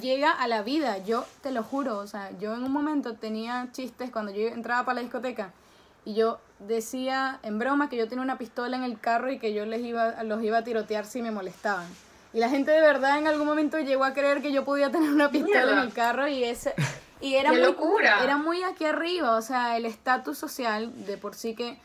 llega 0.00 0.30
a 0.30 0.46
la 0.48 0.60
vida. 0.60 0.98
Yo 0.98 1.24
te 1.40 1.50
lo 1.50 1.62
juro, 1.62 1.96
o 1.96 2.06
sea, 2.06 2.30
yo 2.38 2.54
en 2.54 2.62
un 2.62 2.70
momento 2.70 3.14
tenía 3.14 3.68
chistes 3.72 4.10
cuando 4.10 4.32
yo 4.32 4.48
entraba 4.48 4.84
para 4.84 4.96
la 4.96 5.00
discoteca 5.00 5.54
y 6.04 6.12
yo 6.12 6.40
decía 6.58 7.40
en 7.42 7.58
broma 7.58 7.88
que 7.88 7.96
yo 7.96 8.06
tenía 8.06 8.22
una 8.22 8.36
pistola 8.36 8.76
en 8.76 8.84
el 8.84 9.00
carro 9.00 9.30
y 9.32 9.38
que 9.38 9.54
yo 9.54 9.64
les 9.64 9.80
iba, 9.80 10.22
los 10.24 10.42
iba 10.42 10.58
a 10.58 10.64
tirotear 10.64 11.06
si 11.06 11.22
me 11.22 11.30
molestaban. 11.30 11.86
Y 12.34 12.38
la 12.38 12.50
gente 12.50 12.70
de 12.70 12.82
verdad 12.82 13.16
en 13.16 13.26
algún 13.26 13.46
momento 13.46 13.78
llegó 13.78 14.04
a 14.04 14.12
creer 14.12 14.42
que 14.42 14.52
yo 14.52 14.66
podía 14.66 14.90
tener 14.90 15.10
una 15.10 15.30
pistola 15.30 15.72
en 15.72 15.78
el 15.78 15.92
carro 15.94 16.28
y 16.28 16.44
ese 16.44 16.74
y 17.20 17.34
era 17.34 17.50
¡Qué 17.50 17.56
muy 17.58 17.66
locura! 17.66 18.22
era 18.22 18.36
muy 18.36 18.62
aquí 18.62 18.84
arriba, 18.84 19.36
o 19.36 19.42
sea, 19.42 19.76
el 19.76 19.84
estatus 19.86 20.38
social 20.38 20.92
de 21.06 21.16
por 21.18 21.34
sí 21.34 21.54
que 21.54 21.78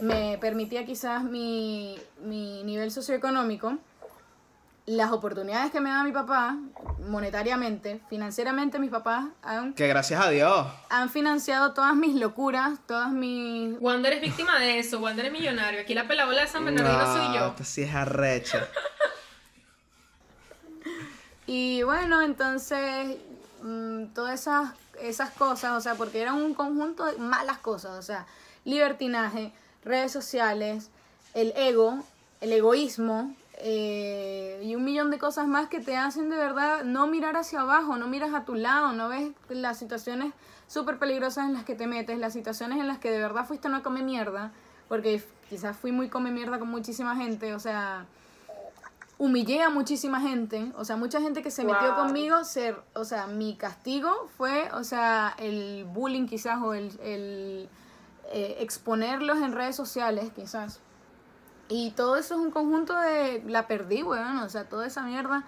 me 0.00 0.38
permitía 0.40 0.84
quizás 0.86 1.24
mi, 1.24 1.98
mi 2.22 2.62
nivel 2.62 2.90
socioeconómico, 2.92 3.76
las 4.86 5.12
oportunidades 5.12 5.70
que 5.70 5.80
me 5.80 5.90
da 5.90 6.02
mi 6.04 6.10
papá, 6.12 6.56
monetariamente, 7.08 8.00
financieramente 8.08 8.78
mis 8.78 8.90
papás 8.90 9.26
han, 9.42 9.72
Que 9.74 9.86
gracias 9.88 10.24
a 10.24 10.30
Dios. 10.30 10.66
han 10.88 11.10
financiado 11.10 11.74
todas 11.74 11.94
mis 11.94 12.14
locuras, 12.16 12.78
todas 12.86 13.10
mis... 13.12 13.76
Wander 13.80 14.14
es 14.14 14.20
víctima 14.20 14.58
de 14.58 14.78
eso, 14.78 14.98
Wander 15.00 15.26
es 15.26 15.32
millonario. 15.32 15.80
Aquí 15.80 15.94
la 15.94 16.08
pelabola 16.08 16.40
de 16.42 16.46
San 16.48 16.64
Bernardino 16.64 16.98
No, 16.98 17.12
soy 17.12 17.34
yo. 17.38 17.46
esta 17.48 17.64
sí 17.64 17.82
es 17.82 17.94
arrecha. 17.94 18.66
Y 21.46 21.82
bueno, 21.82 22.22
entonces, 22.22 23.16
mm, 23.62 24.06
todas 24.14 24.40
esas, 24.40 24.72
esas 25.00 25.30
cosas, 25.30 25.72
o 25.72 25.80
sea, 25.80 25.94
porque 25.94 26.20
eran 26.20 26.36
un 26.36 26.54
conjunto 26.54 27.06
de 27.06 27.18
malas 27.18 27.58
cosas, 27.58 27.98
o 27.98 28.02
sea, 28.02 28.26
libertinaje, 28.64 29.52
redes 29.84 30.12
sociales, 30.12 30.90
el 31.34 31.52
ego, 31.56 32.02
el 32.40 32.52
egoísmo 32.52 33.34
eh, 33.58 34.60
y 34.64 34.74
un 34.74 34.84
millón 34.84 35.10
de 35.10 35.18
cosas 35.18 35.46
más 35.46 35.68
que 35.68 35.80
te 35.80 35.96
hacen 35.96 36.30
de 36.30 36.36
verdad 36.36 36.82
no 36.84 37.06
mirar 37.06 37.36
hacia 37.36 37.60
abajo, 37.60 37.96
no 37.96 38.06
miras 38.06 38.32
a 38.34 38.44
tu 38.44 38.54
lado, 38.54 38.92
no 38.92 39.08
ves 39.08 39.32
las 39.48 39.78
situaciones 39.78 40.32
súper 40.66 40.98
peligrosas 40.98 41.46
en 41.46 41.52
las 41.52 41.64
que 41.64 41.74
te 41.74 41.86
metes, 41.86 42.18
las 42.18 42.32
situaciones 42.32 42.78
en 42.78 42.88
las 42.88 42.98
que 42.98 43.10
de 43.10 43.18
verdad 43.18 43.44
fuiste 43.46 43.68
una 43.68 43.82
come 43.82 44.02
mierda, 44.02 44.52
porque 44.88 45.22
quizás 45.48 45.76
fui 45.76 45.92
muy 45.92 46.08
come 46.08 46.30
mierda 46.30 46.58
con 46.58 46.68
muchísima 46.68 47.16
gente, 47.16 47.54
o 47.54 47.60
sea, 47.60 48.06
humillé 49.20 49.62
a 49.62 49.68
muchísima 49.68 50.18
gente, 50.22 50.72
o 50.78 50.84
sea, 50.86 50.96
mucha 50.96 51.20
gente 51.20 51.42
que 51.42 51.50
se 51.50 51.62
metió 51.62 51.94
conmigo, 51.94 52.42
ser, 52.42 52.82
o 52.94 53.04
sea, 53.04 53.26
mi 53.26 53.54
castigo 53.54 54.30
fue, 54.38 54.70
o 54.72 54.82
sea, 54.82 55.34
el 55.38 55.84
bullying 55.84 56.26
quizás 56.26 56.58
o 56.62 56.72
el, 56.72 56.98
el, 57.02 57.68
eh, 58.32 58.56
exponerlos 58.60 59.36
en 59.42 59.52
redes 59.52 59.76
sociales 59.76 60.32
quizás. 60.34 60.80
Y 61.68 61.90
todo 61.90 62.16
eso 62.16 62.34
es 62.34 62.40
un 62.40 62.50
conjunto 62.50 62.98
de, 62.98 63.44
la 63.46 63.66
perdí, 63.66 64.02
weón, 64.02 64.38
o 64.38 64.48
sea, 64.48 64.70
toda 64.70 64.86
esa 64.86 65.02
mierda. 65.02 65.44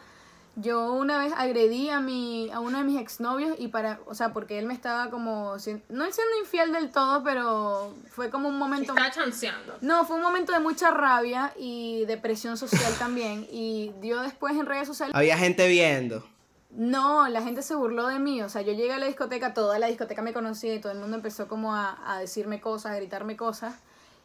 Yo 0.55 0.93
una 0.93 1.19
vez 1.19 1.33
agredí 1.35 1.89
a 1.89 2.01
mi, 2.01 2.51
a 2.51 2.61
uno 2.61 2.79
de 2.79 2.85
mis 2.85 3.01
exnovios 3.01 3.57
y 3.59 3.69
para, 3.69 4.01
o 4.07 4.15
sea, 4.15 4.35
porque 4.35 4.59
él 4.59 4.67
me 4.67 4.75
estaba 4.75 5.09
como, 5.09 5.55
no 5.55 5.59
siendo 5.59 6.39
infiel 6.41 6.73
del 6.73 6.91
todo, 6.91 7.25
pero 7.25 7.95
fue 8.11 8.29
como 8.29 8.51
un 8.51 8.59
momento... 8.59 8.93
Estaba 8.93 9.11
chanceando. 9.11 9.79
No, 9.81 10.05
fue 10.05 10.17
un 10.17 10.23
momento 10.23 10.53
de 10.53 10.61
mucha 10.61 10.91
rabia 10.91 11.55
y 11.59 12.05
de 12.05 12.19
presión 12.19 12.59
social 12.59 12.93
también. 12.99 13.47
Y 13.51 13.93
dio 14.03 14.21
después 14.21 14.55
en 14.57 14.67
redes 14.67 14.87
sociales. 14.87 15.15
Había 15.17 15.39
gente 15.39 15.67
viendo. 15.69 16.23
No, 16.71 17.27
la 17.29 17.43
gente 17.43 17.63
se 17.63 17.75
burló 17.75 18.09
de 18.09 18.19
mí. 18.19 18.43
O 18.43 18.51
sea, 18.51 18.61
yo 18.61 18.73
llegué 18.73 18.93
a 18.93 18.99
la 18.99 19.07
discoteca, 19.07 19.55
toda 19.55 19.79
la 19.79 19.87
discoteca 19.87 20.21
me 20.21 20.35
conocía 20.35 20.75
y 20.75 20.81
todo 20.81 20.93
el 20.93 20.99
mundo 20.99 21.17
empezó 21.17 21.49
como 21.49 21.75
a, 21.75 21.99
a 22.07 22.19
decirme 22.19 22.61
cosas, 22.61 22.93
a 22.93 22.97
gritarme 22.97 23.39
cosas. 23.39 23.75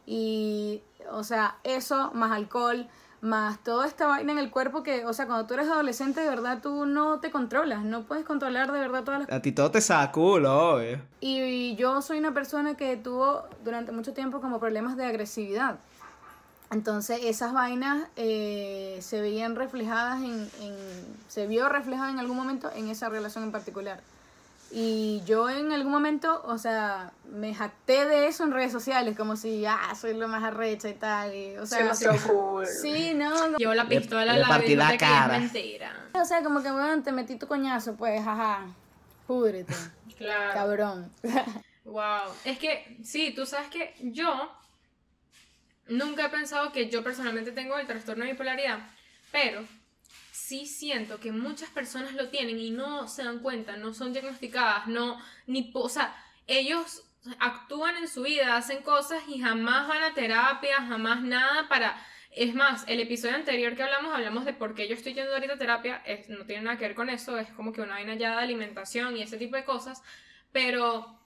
Y, 0.05 0.81
o 1.11 1.23
sea, 1.23 1.57
eso, 1.63 2.11
más 2.13 2.31
alcohol, 2.33 2.87
más 3.21 3.63
toda 3.63 3.87
esta 3.87 4.05
vaina 4.07 4.31
en 4.31 4.37
el 4.37 4.51
cuerpo 4.51 4.83
que, 4.83 5.05
o 5.05 5.13
sea, 5.13 5.25
cuando 5.25 5.45
tú 5.47 5.55
eres 5.55 5.67
adolescente, 5.67 6.21
de 6.21 6.29
verdad 6.29 6.59
tú 6.61 6.85
no 6.85 7.19
te 7.19 7.31
controlas. 7.31 7.83
No 7.83 8.03
puedes 8.03 8.23
controlar 8.25 8.71
de 8.71 8.79
verdad 8.79 9.03
todas 9.03 9.21
las 9.21 9.31
A 9.31 9.41
ti 9.41 9.51
todo 9.51 9.71
te 9.71 9.81
saca 9.81 10.11
culo, 10.11 10.75
obvio. 10.75 10.99
y 11.19 11.75
yo 11.75 12.01
soy 12.01 12.19
una 12.19 12.33
persona 12.33 12.75
que 12.77 12.95
tuvo 12.97 13.43
durante 13.63 13.91
mucho 13.91 14.13
tiempo 14.13 14.39
como 14.41 14.59
problemas 14.59 14.95
de 14.97 15.05
agresividad. 15.05 15.77
Entonces 16.69 17.19
esas 17.23 17.53
vainas 17.53 18.07
eh, 18.17 18.99
se 19.01 19.21
veían 19.21 19.55
reflejadas 19.55 20.21
en, 20.21 20.49
en- 20.61 21.17
se 21.29 21.47
vio 21.47 21.69
reflejada 21.69 22.09
en 22.11 22.19
algún 22.19 22.35
momento 22.35 22.69
en 22.75 22.89
esa 22.89 23.07
relación 23.09 23.43
en 23.45 23.51
particular. 23.53 24.01
Y 24.69 25.21
yo 25.25 25.49
en 25.49 25.71
algún 25.71 25.91
momento, 25.93 26.41
o 26.45 26.57
sea, 26.57 27.13
me 27.31 27.55
jacté 27.55 28.05
de 28.05 28.27
eso 28.27 28.43
en 28.43 28.51
redes 28.51 28.71
sociales, 28.71 29.15
como 29.15 29.37
si, 29.37 29.65
ah, 29.65 29.93
soy 29.99 30.13
lo 30.13 30.27
más 30.27 30.43
arrecha 30.43 30.89
y 30.89 30.93
tal. 30.93 31.33
Y, 31.33 31.57
o 31.57 31.65
sea, 31.65 31.91
cool. 32.27 32.65
sí, 32.65 33.13
no, 33.13 33.57
Llevo 33.57 33.73
la 33.73 33.87
pistola 33.87 34.25
le 34.25 34.31
al 34.31 34.41
lado 34.41 34.53
partí 34.53 34.75
la 34.75 34.85
dije 34.87 34.97
que 34.97 35.05
es 35.05 35.11
cara. 35.11 35.39
mentira. 35.39 36.09
o 36.13 36.25
sea, 36.25 36.43
como 36.43 36.61
que, 36.61 36.69
bueno, 36.71 37.01
te 37.01 37.11
metí 37.13 37.37
tu 37.37 37.47
coñazo, 37.47 37.95
pues, 37.95 38.21
jaja, 38.23 38.65
púdrete, 39.25 39.73
Claro. 40.17 40.53
cabrón. 40.53 41.11
Wow. 41.85 42.33
Es 42.43 42.59
que, 42.59 42.97
sí, 43.03 43.31
tú 43.33 43.45
sabes 43.45 43.69
que 43.69 43.95
yo 44.01 44.51
nunca 45.87 46.25
he 46.25 46.29
pensado 46.29 46.73
que 46.73 46.89
yo 46.89 47.03
personalmente 47.03 47.51
tengo 47.53 47.77
el 47.77 47.87
trastorno 47.87 48.25
de 48.25 48.31
bipolaridad, 48.31 48.79
pero 49.31 49.63
sí 50.47 50.65
siento 50.65 51.19
que 51.19 51.31
muchas 51.31 51.69
personas 51.69 52.13
lo 52.13 52.29
tienen 52.29 52.57
y 52.59 52.71
no 52.71 53.07
se 53.07 53.23
dan 53.23 53.39
cuenta, 53.39 53.75
no 53.77 53.93
son 53.93 54.13
diagnosticadas, 54.13 54.87
no, 54.87 55.19
ni, 55.45 55.71
o 55.73 55.89
sea, 55.89 56.15
ellos 56.47 57.03
actúan 57.39 57.97
en 57.97 58.07
su 58.07 58.21
vida, 58.23 58.55
hacen 58.55 58.81
cosas 58.81 59.21
y 59.27 59.39
jamás 59.39 59.87
van 59.87 60.03
a 60.03 60.13
terapia, 60.13 60.77
jamás 60.77 61.21
nada 61.21 61.67
para... 61.67 61.97
Es 62.31 62.53
más, 62.53 62.83
el 62.87 62.99
episodio 62.99 63.35
anterior 63.35 63.75
que 63.75 63.81
hablamos, 63.83 64.13
hablamos 64.13 64.45
de 64.45 64.53
por 64.53 64.75
qué 64.75 64.87
yo 64.87 64.93
estoy 64.93 65.13
yendo 65.15 65.33
ahorita 65.33 65.53
a 65.53 65.57
terapia, 65.57 66.01
es- 66.05 66.29
no 66.29 66.45
tiene 66.45 66.61
nada 66.63 66.77
que 66.77 66.85
ver 66.87 66.95
con 66.95 67.09
eso, 67.09 67.37
es 67.39 67.49
como 67.53 67.73
que 67.73 67.81
una 67.81 67.93
vaina 67.95 68.13
ya 68.15 68.31
de 68.37 68.43
alimentación 68.43 69.17
y 69.17 69.23
ese 69.23 69.37
tipo 69.37 69.55
de 69.55 69.65
cosas, 69.65 70.03
pero 70.51 71.17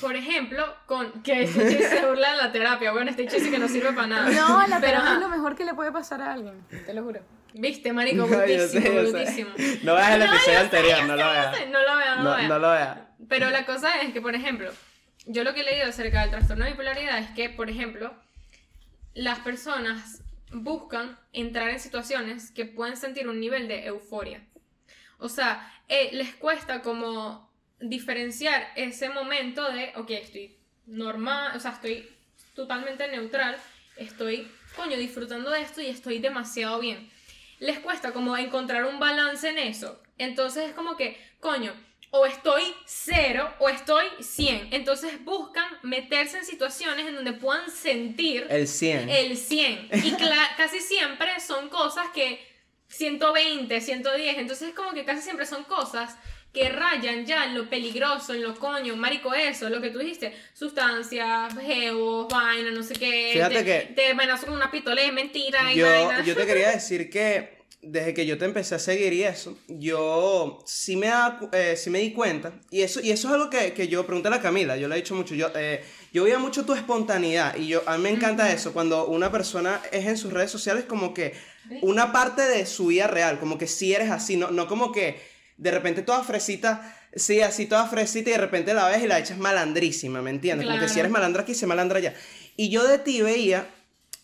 por 0.00 0.14
ejemplo, 0.16 0.64
con 0.86 1.22
que 1.22 1.46
se 1.92 2.06
burla 2.06 2.30
de 2.32 2.36
la 2.36 2.52
terapia. 2.52 2.92
Bueno, 2.92 3.12
Stitchy 3.12 3.40
sí 3.40 3.50
que 3.50 3.58
no 3.58 3.68
sirve 3.68 3.92
para 3.92 4.06
nada. 4.06 4.30
No, 4.30 4.58
la 4.66 4.80
Pero, 4.80 4.80
terapia 4.80 4.98
ajá, 5.02 5.14
es 5.14 5.20
lo 5.20 5.28
mejor 5.28 5.56
que 5.56 5.64
le 5.64 5.74
puede 5.74 5.90
pasar 5.92 6.22
a 6.22 6.32
alguien, 6.34 6.64
te 6.86 6.94
lo 6.94 7.02
juro. 7.02 7.20
Viste, 7.54 7.92
marico, 7.92 8.18
No, 8.18 8.26
brutísimo, 8.26 8.82
sé. 8.82 8.90
brutísimo. 9.10 9.50
No 9.82 9.94
veas 9.94 10.12
el 10.12 10.18
No, 10.20 10.26
episodio 10.26 10.58
anterior, 10.60 10.98
no 11.04 11.16
lo 11.16 11.24
veas. 11.30 11.68
No 11.70 11.82
lo 11.82 11.96
veas, 11.96 12.16
no, 12.18 12.22
lo 12.22 12.30
No, 12.30 12.36
veas. 12.36 12.48
no 12.48 12.58
lo 12.58 12.70
veas. 12.70 12.98
Pero 13.28 13.50
la 13.50 13.66
cosa 13.66 14.00
es 14.02 14.12
que, 14.12 14.20
por 14.20 14.34
ejemplo, 14.34 14.70
yo 15.26 15.44
lo 15.44 15.54
que 15.54 15.60
he 15.60 15.64
leído 15.64 15.86
acerca 15.88 16.20
del 16.22 16.30
trastorno 16.30 16.64
de 16.64 16.70
bipolaridad 16.72 17.18
es 17.18 17.30
que, 17.30 17.48
por 17.50 17.68
ejemplo, 17.70 18.14
las 19.14 19.38
personas 19.40 20.22
buscan 20.52 21.18
entrar 21.32 21.68
en 21.70 21.80
situaciones 21.80 22.50
que 22.52 22.64
pueden 22.64 22.96
sentir 22.96 23.28
un 23.28 23.40
nivel 23.40 23.68
de 23.68 23.86
euforia. 23.86 24.42
O 25.18 25.28
sea, 25.28 25.72
eh, 25.88 26.10
les 26.12 26.34
cuesta 26.34 26.80
como 26.82 27.50
diferenciar 27.80 28.68
ese 28.76 29.08
momento 29.10 29.70
de, 29.72 29.92
ok, 29.96 30.10
estoy 30.10 30.56
normal, 30.86 31.52
o 31.56 31.60
sea, 31.60 31.72
estoy 31.72 32.08
totalmente 32.54 33.08
neutral, 33.08 33.56
estoy, 33.96 34.50
coño, 34.76 34.96
disfrutando 34.96 35.50
de 35.50 35.60
esto 35.62 35.80
y 35.82 35.86
estoy 35.88 36.18
demasiado 36.18 36.78
bien. 36.80 37.10
Les 37.60 37.78
cuesta 37.80 38.12
como 38.12 38.36
encontrar 38.36 38.84
un 38.84 38.98
balance 38.98 39.48
en 39.48 39.58
eso. 39.58 40.00
Entonces 40.18 40.70
es 40.70 40.74
como 40.74 40.96
que, 40.96 41.20
coño, 41.40 41.72
o 42.10 42.24
estoy 42.26 42.62
cero 42.86 43.52
o 43.58 43.68
estoy 43.68 44.06
100. 44.20 44.68
Entonces 44.72 45.22
buscan 45.24 45.66
meterse 45.82 46.38
en 46.38 46.44
situaciones 46.44 47.06
en 47.06 47.14
donde 47.14 47.32
puedan 47.32 47.70
sentir 47.70 48.46
El 48.48 48.66
100. 48.66 49.08
el 49.08 49.36
100. 49.36 49.90
Y 49.92 50.12
casi 50.56 50.80
siempre 50.80 51.38
son 51.40 51.68
cosas 51.68 52.08
que 52.14 52.40
120, 52.88 53.80
110. 53.80 54.38
Entonces 54.38 54.68
es 54.70 54.74
como 54.74 54.92
que 54.92 55.04
casi 55.04 55.22
siempre 55.22 55.46
son 55.46 55.64
cosas 55.64 56.16
que 56.52 56.68
rayan 56.70 57.24
ya 57.26 57.44
en 57.44 57.54
lo 57.54 57.68
peligroso, 57.68 58.34
en 58.34 58.42
lo 58.42 58.54
coño, 58.54 58.96
marico, 58.96 59.34
eso, 59.34 59.68
lo 59.68 59.80
que 59.80 59.90
tú 59.90 59.98
dijiste, 59.98 60.34
sustancias, 60.54 61.54
geos, 61.60 62.26
vaina, 62.28 62.70
no 62.70 62.82
sé 62.82 62.94
qué. 62.94 63.30
Fíjate 63.34 63.54
te, 63.56 63.64
que- 63.64 63.92
Te 63.94 64.06
amenazo 64.10 64.46
con 64.46 64.56
una 64.56 64.70
pistola 64.70 65.02
de 65.02 65.12
mentira 65.12 65.72
y 65.72 65.76
yo, 65.76 65.86
vaina. 65.86 66.24
yo 66.24 66.34
te 66.34 66.46
quería 66.46 66.70
decir 66.70 67.10
que 67.10 67.58
desde 67.80 68.12
que 68.12 68.26
yo 68.26 68.36
te 68.38 68.44
empecé 68.44 68.74
a 68.74 68.78
seguir 68.80 69.12
y 69.12 69.22
eso, 69.22 69.56
yo 69.68 70.58
sí 70.66 70.96
me, 70.96 71.06
da 71.08 71.38
eh, 71.52 71.76
sí 71.76 71.90
me 71.90 72.00
di 72.00 72.12
cuenta. 72.12 72.52
Y 72.70 72.82
eso, 72.82 73.00
y 73.00 73.10
eso 73.12 73.28
es 73.28 73.34
algo 73.34 73.50
que, 73.50 73.72
que 73.72 73.86
yo 73.86 74.04
pregunté 74.04 74.28
a 74.28 74.32
la 74.32 74.40
Camila, 74.42 74.76
yo 74.76 74.88
le 74.88 74.96
he 74.96 74.98
dicho 74.98 75.14
mucho. 75.14 75.34
Yo, 75.36 75.50
eh, 75.54 75.84
yo 76.12 76.24
veía 76.24 76.38
mucho 76.38 76.64
tu 76.64 76.74
espontaneidad 76.74 77.54
y 77.56 77.68
yo, 77.68 77.82
a 77.86 77.96
mí 77.96 78.02
me 78.02 78.10
encanta 78.10 78.50
eso, 78.52 78.72
cuando 78.72 79.06
una 79.06 79.30
persona 79.30 79.80
es 79.92 80.06
en 80.06 80.16
sus 80.16 80.32
redes 80.32 80.50
sociales 80.50 80.84
como 80.88 81.14
que 81.14 81.34
una 81.82 82.12
parte 82.12 82.42
de 82.42 82.66
su 82.66 82.86
vida 82.88 83.06
real, 83.06 83.38
como 83.38 83.58
que 83.58 83.66
sí 83.68 83.94
eres 83.94 84.10
así, 84.10 84.36
no, 84.36 84.50
no 84.50 84.66
como 84.66 84.90
que 84.90 85.37
de 85.58 85.70
repente 85.70 86.00
toda 86.02 86.22
fresita. 86.22 86.94
Sí, 87.14 87.40
así 87.42 87.66
toda 87.66 87.86
fresita 87.86 88.30
y 88.30 88.32
de 88.32 88.38
repente 88.38 88.72
la 88.74 88.86
ves 88.88 89.02
y 89.02 89.06
la 89.06 89.18
echas 89.18 89.38
malandrísima, 89.38 90.22
¿me 90.22 90.30
entiendes? 90.30 90.66
Como 90.66 90.78
que 90.78 90.86
si 90.88 90.94
Claro. 90.94 91.00
eres 91.00 91.12
malandra 91.12 91.42
aquí, 91.42 91.54
se 91.54 91.66
malandra 91.66 91.98
allá. 91.98 92.14
Y 92.56 92.68
yo 92.70 92.86
de 92.86 92.98
ti 92.98 93.22
veía, 93.22 93.66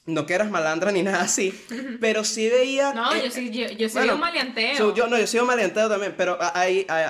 no 0.07 0.27
que 0.27 0.35
eras 0.35 0.51
malandra 0.51 0.93
ni 0.93 1.03
nada 1.03 1.23
así, 1.23 1.59
pero 2.01 2.25
sí 2.25 2.49
veía... 2.51 2.93
No, 2.93 3.13
eh, 3.15 3.23
yo 3.25 3.31
sí, 3.31 3.51
yo, 3.51 3.67
yo 3.71 3.89
sí 3.89 3.95
bueno, 3.97 4.15
un 4.15 4.21
maleanteo. 4.21 4.77
so, 4.77 4.95
yo, 4.95 5.07
no, 5.07 5.19
yo 5.19 5.27
soy 5.27 5.41
un 5.41 5.47
maleanteo 5.47 5.89
también, 5.89 6.15
pero 6.17 6.37
a, 6.41 6.49
a- 6.61 6.63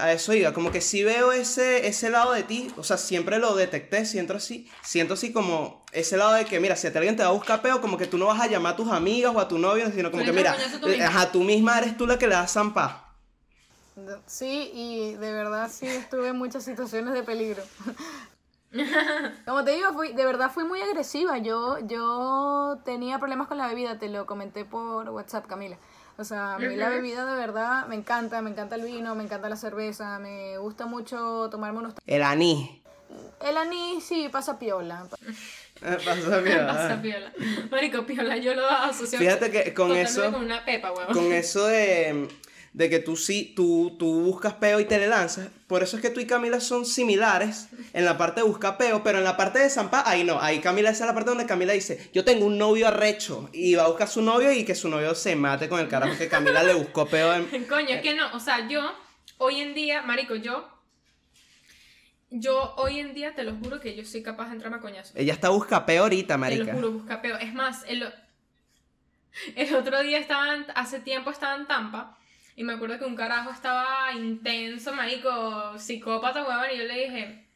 a 0.05 0.13
eso 0.13 0.33
iba, 0.33 0.55
como 0.55 0.71
que 0.71 0.81
sí 0.81 1.03
veo 1.03 1.33
ese, 1.33 1.89
ese 1.89 2.09
lado 2.09 2.33
de 2.33 2.45
ti, 2.45 2.69
o 2.77 2.85
sea, 2.85 2.97
siempre 2.97 3.41
lo 3.41 3.57
detecté, 3.57 4.07
siento 4.07 4.35
así, 4.35 4.69
siento 4.81 5.15
así 5.15 5.33
como 5.33 5.85
ese 5.93 6.17
lado 6.17 6.35
de 6.35 6.45
que, 6.45 6.61
mira, 6.61 6.77
si 6.77 6.87
a 6.87 6.93
ti 6.93 6.99
alguien 6.99 7.17
te 7.17 7.25
va 7.25 7.31
a 7.31 7.33
buscar 7.33 7.61
peo, 7.63 7.81
como 7.81 7.99
que 7.99 8.07
tú 8.07 8.17
no 8.17 8.27
vas 8.27 8.41
a 8.41 8.47
llamar 8.47 8.75
a 8.75 8.77
tus 8.77 8.91
amigas 8.93 9.33
o 9.35 9.41
a 9.41 9.49
tu 9.49 9.59
novio, 9.59 9.91
sino 9.95 10.13
como 10.13 10.23
Tú 10.23 10.27
que, 10.31 10.37
mira, 10.37 10.57
eh, 10.57 10.87
misma. 10.89 11.07
ajá, 11.09 11.33
tú 11.33 11.43
misma 11.43 11.79
eres 11.79 11.97
tú 11.97 12.07
la 12.07 12.17
que 12.17 12.29
le 12.29 12.35
das 12.37 12.53
zampa. 12.53 13.04
Sí, 14.27 14.71
y 14.75 15.15
de 15.15 15.33
verdad 15.33 15.71
sí 15.71 15.87
estuve 15.87 16.29
en 16.29 16.37
muchas 16.37 16.65
situaciones 16.65 17.15
de 17.15 17.23
peligro. 17.23 17.63
Como 19.47 19.65
te 19.65 19.73
digo, 19.73 19.93
fui, 19.93 20.13
de 20.13 20.25
verdad 20.25 20.51
fui 20.51 20.65
muy 20.65 20.81
agresiva. 20.81 21.39
Yo, 21.39 21.79
yo 21.87 22.81
tenía 22.85 23.19
problemas 23.19 23.47
con 23.47 23.59
la 23.59 23.69
bebida, 23.69 23.99
te 23.99 24.09
lo 24.09 24.27
comenté 24.27 24.65
por 24.65 25.09
WhatsApp, 25.11 25.47
Camila. 25.47 25.79
O 26.17 26.25
sea, 26.25 26.55
a 26.55 26.59
mí 26.59 26.77
la 26.77 26.89
bebida 26.89 27.25
de 27.25 27.35
verdad 27.35 27.87
me 27.87 27.97
encanta, 27.97 28.41
me 28.41 28.51
encanta 28.51 28.77
el 28.77 28.83
vino, 28.83 29.15
me 29.15 29.25
encanta 29.25 29.49
la 29.49 29.57
cerveza, 29.57 30.19
me 30.21 30.59
gusta 30.59 30.87
mucho 30.87 31.49
tomarme 31.51 31.81
unos... 31.81 31.95
El 32.07 32.23
anís. 32.23 32.71
El 33.45 33.57
anís 33.57 34.05
sí 34.05 34.29
pasa 34.31 34.59
piola. 34.59 35.07
Eh, 35.83 35.99
pasa, 36.05 36.41
mira, 36.45 36.69
Pasa 36.69 36.95
ah. 36.95 37.03
piola. 37.03 37.33
Marico, 37.71 38.07
piola, 38.07 38.37
yo 38.37 38.55
lo 38.55 38.69
asocio 38.69 39.19
Fíjate 39.19 39.51
que 39.51 39.75
con 39.75 39.91
eso... 39.93 40.31
con 40.31 40.45
una 40.45 40.65
pepa, 40.65 40.93
huevón. 40.93 41.15
con 41.15 41.33
eso 41.33 41.67
de, 41.67 42.29
de 42.75 42.91
que 42.91 42.99
tú 42.99 43.17
sí, 43.17 43.53
tú, 43.55 43.95
tú 44.01 44.21
buscas 44.23 44.55
peo 44.55 44.81
y 44.81 44.85
te 44.85 44.99
le 44.99 45.07
lanzas. 45.07 45.49
Por 45.69 45.85
eso 45.85 45.97
es 45.97 46.03
que 46.03 46.11
tú 46.11 46.19
y 46.19 46.27
Camila 46.27 46.59
son 46.59 46.85
similares 46.85 47.69
en 47.93 48.05
la 48.05 48.19
parte 48.19 48.41
de 48.41 48.49
buscar 48.49 48.77
peo, 48.77 49.05
pero 49.05 49.19
en 49.19 49.25
la 49.25 49.37
parte 49.37 49.61
de 49.61 49.71
zampa, 49.71 50.03
ahí 50.05 50.25
no. 50.25 50.41
Ahí 50.41 50.59
Camila, 50.59 50.91
esa 50.91 51.05
es 51.05 51.09
la 51.09 51.15
parte 51.15 51.31
donde 51.31 51.47
Camila 51.47 51.73
dice, 51.73 52.11
yo 52.13 52.25
tengo 52.25 52.47
un 52.47 52.59
novio 52.59 52.89
arrecho 52.89 53.49
y 53.53 53.77
va 53.77 53.85
a 53.85 53.87
buscar 53.87 54.09
a 54.09 54.11
su 54.11 54.23
novio 54.23 54.51
y 54.53 54.65
que 54.65 54.75
su 54.75 54.89
novio 54.89 55.15
se 55.15 55.37
mate 55.37 55.69
con 55.69 55.79
el 55.79 55.87
carajo 55.87 56.19
que 56.19 56.27
Camila 56.29 56.65
le 56.65 56.75
buscó 56.75 57.07
peo 57.07 57.33
en... 57.33 57.65
Coño, 57.69 57.91
es 57.91 58.03
que 58.03 58.15
no, 58.17 58.35
o 58.35 58.41
sea, 58.41 58.67
yo 58.69 58.83
hoy 59.39 59.61
en 59.61 59.73
día, 59.73 60.03
marico, 60.03 60.35
yo 60.35 60.69
yo 62.31 62.75
hoy 62.79 62.99
en 62.99 63.15
día 63.15 63.37
te 63.37 63.45
lo 63.45 63.55
juro 63.55 63.79
que 63.79 63.95
yo 63.95 64.05
soy 64.05 64.25
capaz 64.25 64.49
de 64.49 64.55
entrarme 64.55 64.79
a 64.79 64.81
coñazo. 64.81 65.13
Ella 65.15 65.33
está 65.33 65.51
busca 65.51 65.87
peo 65.87 66.03
ahorita, 66.03 66.35
Te 66.35 66.39
marica. 66.39 66.65
lo 66.65 66.73
juro, 66.73 66.91
busca 66.91 67.23
peo. 67.23 67.37
Es 67.39 67.55
más, 67.55 67.85
el, 67.87 68.03
el 69.55 69.75
otro 69.77 70.03
día 70.03 70.19
estaban, 70.19 70.67
hace 70.75 70.99
tiempo 70.99 71.31
estaba 71.31 71.55
en 71.55 71.69
Tampa 71.69 72.19
y 72.57 72.65
me 72.65 72.73
acuerdo 72.75 72.99
que 72.99 73.05
un 73.05 73.17
carajo 73.17 73.51
estaba 73.51 74.13
intenso, 74.13 74.93
marico, 74.95 75.79
psicópata, 75.79 76.43
huevón, 76.47 76.67
y 76.75 76.79
yo 76.79 76.85
le 76.85 76.95
dije, 77.05 77.47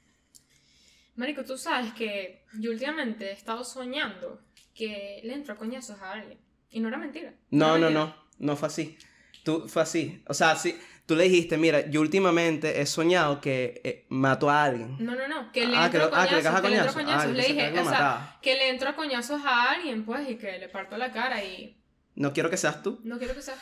marico, 1.16 1.44
tú 1.44 1.56
sabes 1.58 1.92
que 1.94 2.44
yo 2.58 2.70
últimamente 2.70 3.26
he 3.30 3.32
estado 3.32 3.64
soñando 3.64 4.40
que 4.74 5.20
le 5.24 5.34
entro 5.34 5.54
a 5.54 5.56
coñazos 5.56 6.00
a 6.00 6.12
alguien. 6.12 6.38
Y 6.70 6.80
no 6.80 6.88
era 6.88 6.98
mentira. 6.98 7.32
No, 7.50 7.78
no, 7.78 7.90
mentira. 7.90 8.00
no, 8.00 8.14
no 8.38 8.56
fue 8.56 8.68
así. 8.68 8.98
Tú, 9.44 9.68
fue 9.68 9.82
así. 9.82 10.22
O 10.26 10.34
sea, 10.34 10.54
sí, 10.56 10.78
tú 11.06 11.16
le 11.16 11.24
dijiste, 11.24 11.56
mira, 11.56 11.88
yo 11.88 12.00
últimamente 12.02 12.80
he 12.80 12.86
soñado 12.86 13.40
que 13.40 13.80
eh, 13.84 14.06
mato 14.10 14.50
a 14.50 14.64
alguien. 14.64 14.96
No, 15.00 15.14
no, 15.16 15.26
no, 15.26 15.50
que 15.52 15.66
le 15.66 15.76
Ah, 15.76 15.90
que 15.90 15.98
lo- 15.98 16.10
ah, 16.12 16.26
que 16.28 16.36
le 16.36 16.42
coñazos, 16.42 16.60
que 16.60 16.68
le 16.70 16.76
entro 16.76 16.90
a 16.90 16.94
coñazos. 16.94 17.24
Ah, 17.24 17.26
le 17.32 17.42
que 17.42 17.48
dije, 17.48 17.64
alguien 17.66 17.86
o 17.86 17.90
sea, 17.90 18.38
que 18.42 18.54
le 18.54 18.68
entro 18.68 18.88
a 18.90 18.94
coñazos 18.96 19.40
a 19.44 19.70
alguien, 19.72 20.04
pues, 20.04 20.28
y 20.28 20.36
que 20.36 20.58
le 20.58 20.68
parto 20.68 20.96
la 20.98 21.10
cara 21.10 21.42
y 21.42 21.76
No 22.14 22.32
quiero 22.32 22.50
que 22.50 22.56
seas 22.58 22.82
tú. 22.82 23.00
no 23.04 23.18
quiero 23.18 23.34
que 23.34 23.42
sea... 23.42 23.56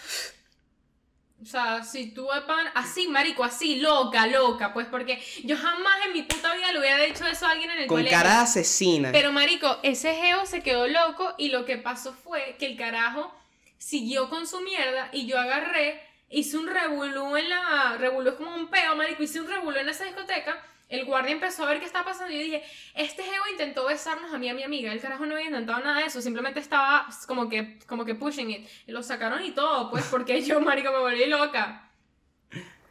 O 1.42 1.44
sea, 1.44 1.84
si 1.84 2.12
tú 2.12 2.26
de 2.34 2.40
pan, 2.42 2.66
así, 2.74 3.08
marico, 3.08 3.44
así, 3.44 3.76
loca, 3.76 4.26
loca, 4.26 4.72
pues, 4.72 4.86
porque 4.86 5.22
yo 5.44 5.56
jamás 5.56 6.06
en 6.06 6.14
mi 6.14 6.22
puta 6.22 6.54
vida 6.54 6.72
le 6.72 6.80
hubiera 6.80 6.98
dicho 6.98 7.26
eso 7.26 7.46
a 7.46 7.50
alguien 7.50 7.70
en 7.70 7.78
el 7.78 7.86
Con 7.86 7.98
colegio. 7.98 8.16
cara 8.16 8.36
de 8.36 8.42
asesina. 8.42 9.12
Pero, 9.12 9.32
marico, 9.32 9.78
ese 9.82 10.14
geo 10.14 10.46
se 10.46 10.62
quedó 10.62 10.88
loco 10.88 11.34
y 11.36 11.50
lo 11.50 11.66
que 11.66 11.76
pasó 11.76 12.14
fue 12.14 12.56
que 12.58 12.66
el 12.66 12.76
carajo 12.76 13.32
siguió 13.78 14.30
con 14.30 14.46
su 14.46 14.60
mierda 14.62 15.10
y 15.12 15.26
yo 15.26 15.38
agarré, 15.38 16.02
hice 16.30 16.56
un 16.56 16.68
revolú 16.68 17.36
en 17.36 17.50
la... 17.50 17.96
Revolú 17.98 18.30
es 18.30 18.36
como 18.36 18.54
un 18.54 18.68
peo, 18.68 18.96
marico, 18.96 19.22
hice 19.22 19.40
un 19.40 19.46
revolú 19.48 19.78
en 19.78 19.88
esa 19.90 20.04
discoteca. 20.04 20.60
El 20.88 21.04
guardia 21.04 21.32
empezó 21.32 21.64
a 21.64 21.66
ver 21.66 21.80
qué 21.80 21.86
estaba 21.86 22.04
pasando 22.04 22.32
y 22.32 22.36
yo 22.38 22.42
dije, 22.44 22.62
este 22.94 23.24
geo 23.24 23.42
intentó 23.50 23.86
besarnos 23.86 24.32
a 24.32 24.38
mí 24.38 24.46
y 24.46 24.50
a 24.50 24.54
mi 24.54 24.62
amiga. 24.62 24.92
El 24.92 25.00
carajo 25.00 25.26
no 25.26 25.34
había 25.34 25.46
intentado 25.46 25.80
nada 25.80 25.98
de 25.98 26.06
eso, 26.06 26.22
simplemente 26.22 26.60
estaba 26.60 27.08
como 27.26 27.48
que, 27.48 27.78
como 27.88 28.04
que 28.04 28.14
pushing 28.14 28.50
it. 28.50 28.68
Y 28.86 28.92
lo 28.92 29.02
sacaron 29.02 29.44
y 29.44 29.50
todo, 29.50 29.90
pues, 29.90 30.04
porque 30.10 30.40
yo, 30.42 30.60
marico, 30.60 30.92
me 30.92 30.98
volví 30.98 31.26
loca. 31.26 31.82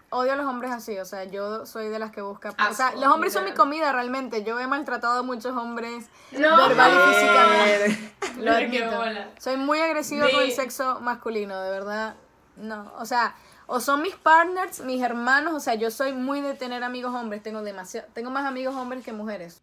Odio 0.10 0.34
a 0.34 0.36
los 0.36 0.46
hombres 0.46 0.72
así, 0.72 0.98
o 0.98 1.04
sea, 1.06 1.24
yo 1.26 1.66
soy 1.66 1.88
de 1.90 1.98
las 2.00 2.12
que 2.12 2.22
busca... 2.22 2.50
o 2.52 2.56
Asco, 2.58 2.74
sea, 2.76 2.92
los 2.96 3.06
hombres 3.06 3.34
son 3.34 3.44
mi 3.44 3.52
comida 3.54 3.92
realmente. 3.92 4.44
Yo 4.44 4.60
he 4.60 4.68
maltratado 4.68 5.20
a 5.20 5.24
muchos 5.24 5.58
hombres 5.58 6.06
No. 6.32 6.56
verbal 6.58 6.92
y 6.94 7.14
físicamente. 7.14 8.14
Lo 8.46 8.52
admito. 8.52 9.04
Soy 9.40 9.58
muy 9.58 9.80
agresiva 9.80 10.30
con 10.30 10.44
el 10.44 10.52
sexo 10.52 11.00
masculino, 11.02 11.60
de 11.62 11.70
verdad. 11.72 12.16
No, 12.56 12.94
o 12.98 13.06
sea, 13.06 13.36
o 13.68 13.80
son 13.80 14.02
mis 14.02 14.16
partners, 14.16 14.82
mis 14.82 15.02
hermanos, 15.02 15.54
o 15.54 15.60
sea, 15.60 15.76
yo 15.76 15.92
soy 15.92 16.14
muy 16.14 16.42
de 16.42 16.54
tener 16.54 16.84
amigos 16.84 17.14
hombres, 17.14 17.42
tengo 17.44 17.62
demasiado, 17.62 18.08
tengo 18.14 18.30
más 18.32 18.46
amigos 18.46 18.76
hombres 18.76 19.04
que 19.04 19.14
mujeres. 19.14 19.62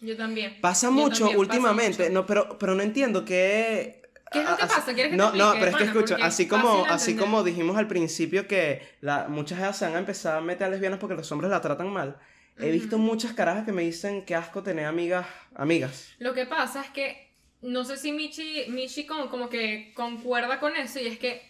Yo 0.00 0.16
también. 0.16 0.60
Pasa 0.60 0.88
Yo 0.88 0.92
mucho 0.92 1.24
también, 1.24 1.28
pasa 1.28 1.40
últimamente, 1.40 2.02
mucho. 2.04 2.14
no, 2.14 2.26
pero, 2.26 2.58
pero 2.58 2.74
no 2.74 2.82
entiendo 2.82 3.24
qué... 3.24 4.02
¿Qué 4.30 4.40
es 4.40 4.50
lo 4.50 4.56
que 4.56 4.66
pasa? 4.66 4.94
¿Quieres 4.94 5.04
que 5.04 5.10
te 5.10 5.16
no, 5.16 5.32
no, 5.32 5.52
explique, 5.52 5.58
pero 5.60 5.70
es 5.70 5.76
que 5.76 5.84
escucha, 5.84 6.16
así 6.26 6.48
como, 6.48 6.84
así 6.86 7.14
como 7.14 7.44
dijimos 7.44 7.76
al 7.76 7.86
principio 7.86 8.48
que 8.48 8.82
la, 9.00 9.28
muchas 9.28 9.60
veces 9.60 9.76
se 9.76 9.84
han 9.86 9.96
empezado 9.96 10.38
a 10.38 10.40
meter 10.40 10.66
a 10.66 10.70
lesbianas 10.70 10.98
porque 10.98 11.14
los 11.14 11.30
hombres 11.30 11.50
la 11.50 11.60
tratan 11.60 11.92
mal, 11.92 12.18
he 12.58 12.70
visto 12.70 12.98
muchas 12.98 13.32
carajas 13.32 13.64
que 13.64 13.70
me 13.70 13.82
dicen 13.82 14.24
que 14.24 14.34
asco 14.34 14.64
tener 14.64 14.86
amigas, 14.86 15.26
amigas. 15.54 16.08
Lo 16.18 16.34
que 16.34 16.46
pasa 16.46 16.82
es 16.82 16.90
que 16.90 17.32
no 17.62 17.84
sé 17.84 17.96
si 17.96 18.12
Michi, 18.12 18.66
Michi 18.68 19.06
como, 19.06 19.30
como 19.30 19.48
que 19.48 19.92
concuerda 19.94 20.58
con 20.58 20.74
eso 20.76 20.98
y 21.00 21.06
es 21.06 21.18
que 21.18 21.42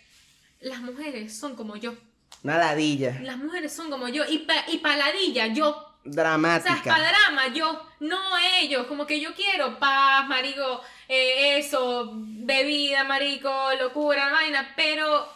las 0.65 0.81
mujeres 0.81 1.37
son 1.37 1.55
como 1.57 1.77
yo. 1.77 1.95
Una 2.43 2.59
ladilla, 2.59 3.19
Las 3.23 3.37
mujeres 3.39 3.73
son 3.73 3.91
como 3.91 4.09
yo 4.09 4.25
y, 4.29 4.39
pa- 4.39 4.65
y 4.69 4.79
paladilla, 4.79 5.47
yo. 5.47 5.71
O 5.71 5.73
sea, 6.03 6.13
dramática. 6.13 6.83
para 6.85 7.09
drama, 7.09 7.49
yo, 7.55 7.81
no 8.01 8.19
ellos, 8.61 8.87
como 8.87 9.07
que 9.07 9.19
yo 9.21 9.35
quiero 9.35 9.79
paz, 9.79 10.29
marico, 10.29 10.83
eh, 11.09 11.57
eso, 11.59 12.11
bebida, 12.15 13.05
marico, 13.05 13.51
locura, 13.81 14.31
vaina, 14.31 14.75
pero 14.77 15.27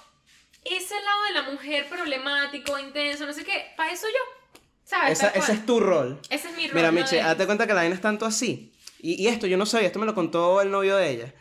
ese 0.65 0.95
lado 0.95 1.23
de 1.29 1.33
la 1.33 1.43
mujer 1.51 1.89
problemático, 1.89 2.79
intenso, 2.79 3.25
no 3.25 3.33
sé 3.33 3.45
qué, 3.45 3.73
para 3.79 3.93
eso 3.93 4.07
yo, 4.09 4.61
¿sabes? 4.85 5.13
Esa- 5.13 5.31
ese 5.31 5.53
es 5.53 5.65
tu 5.65 5.81
rol. 5.81 6.21
Ese 6.29 6.49
es 6.51 6.57
mi 6.57 6.67
rol. 6.67 6.75
Mira, 6.77 6.89
¿no? 6.93 7.01
Miche, 7.01 7.17
date 7.17 7.47
cuenta 7.47 7.67
que 7.67 7.73
la 7.73 7.81
vaina 7.81 7.95
es 7.95 8.03
tanto 8.03 8.27
así. 8.27 8.75
Y, 9.01 9.15
y 9.23 9.29
esto 9.29 9.47
yo 9.47 9.57
no 9.57 9.65
sabía, 9.65 9.87
esto 9.87 9.99
me 10.01 10.05
lo 10.07 10.15
contó 10.15 10.61
el 10.61 10.71
novio 10.71 10.97
de 10.97 11.11
ella. 11.11 11.35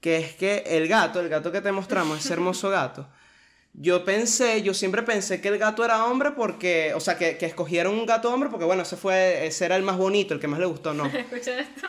Que 0.00 0.16
es 0.16 0.34
que 0.34 0.64
el 0.66 0.88
gato, 0.88 1.20
el 1.20 1.28
gato 1.28 1.52
que 1.52 1.60
te 1.60 1.70
mostramos, 1.70 2.18
ese 2.18 2.32
hermoso 2.32 2.68
gato. 2.70 3.08
Yo 3.74 4.04
pensé, 4.04 4.62
yo 4.62 4.74
siempre 4.74 5.02
pensé 5.02 5.40
que 5.40 5.48
el 5.48 5.56
gato 5.58 5.84
era 5.84 6.04
hombre 6.04 6.32
porque, 6.32 6.92
o 6.94 7.00
sea, 7.00 7.16
que, 7.16 7.38
que 7.38 7.46
escogieron 7.46 7.94
un 7.94 8.04
gato 8.04 8.32
hombre 8.32 8.50
porque, 8.50 8.66
bueno, 8.66 8.82
ese 8.82 8.96
fue, 8.96 9.46
ese 9.46 9.64
era 9.64 9.76
el 9.76 9.82
más 9.82 9.96
bonito, 9.96 10.34
el 10.34 10.40
que 10.40 10.46
más 10.46 10.60
le 10.60 10.66
gustó, 10.66 10.92
no. 10.92 11.06
Escucha 11.06 11.58
esto. 11.58 11.88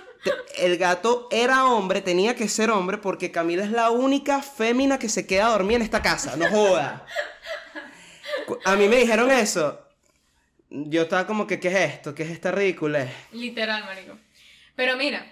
El 0.57 0.77
gato 0.77 1.27
era 1.30 1.65
hombre, 1.65 2.01
tenía 2.01 2.35
que 2.35 2.47
ser 2.47 2.69
hombre 2.72 2.97
porque 2.97 3.31
Camila 3.31 3.65
es 3.65 3.72
la 3.72 3.91
única 3.91 4.41
fémina 4.41 4.97
que 4.97 5.10
se 5.10 5.27
queda 5.27 5.49
dormida 5.49 5.77
en 5.77 5.81
esta 5.81 6.01
casa, 6.01 6.38
no 6.38 6.47
joda. 6.49 7.05
A 8.64 8.76
mí 8.76 8.88
me 8.88 8.97
dijeron 8.97 9.30
eso. 9.31 9.80
Yo 10.69 11.03
estaba 11.03 11.27
como 11.27 11.45
que, 11.45 11.60
¿qué 11.60 11.68
es 11.68 11.93
esto? 11.93 12.15
¿Qué 12.15 12.23
es 12.23 12.30
esta 12.30 12.51
ridícula? 12.51 13.07
Literal, 13.31 13.84
marico. 13.84 14.18
Pero 14.76 14.97
mira, 14.97 15.26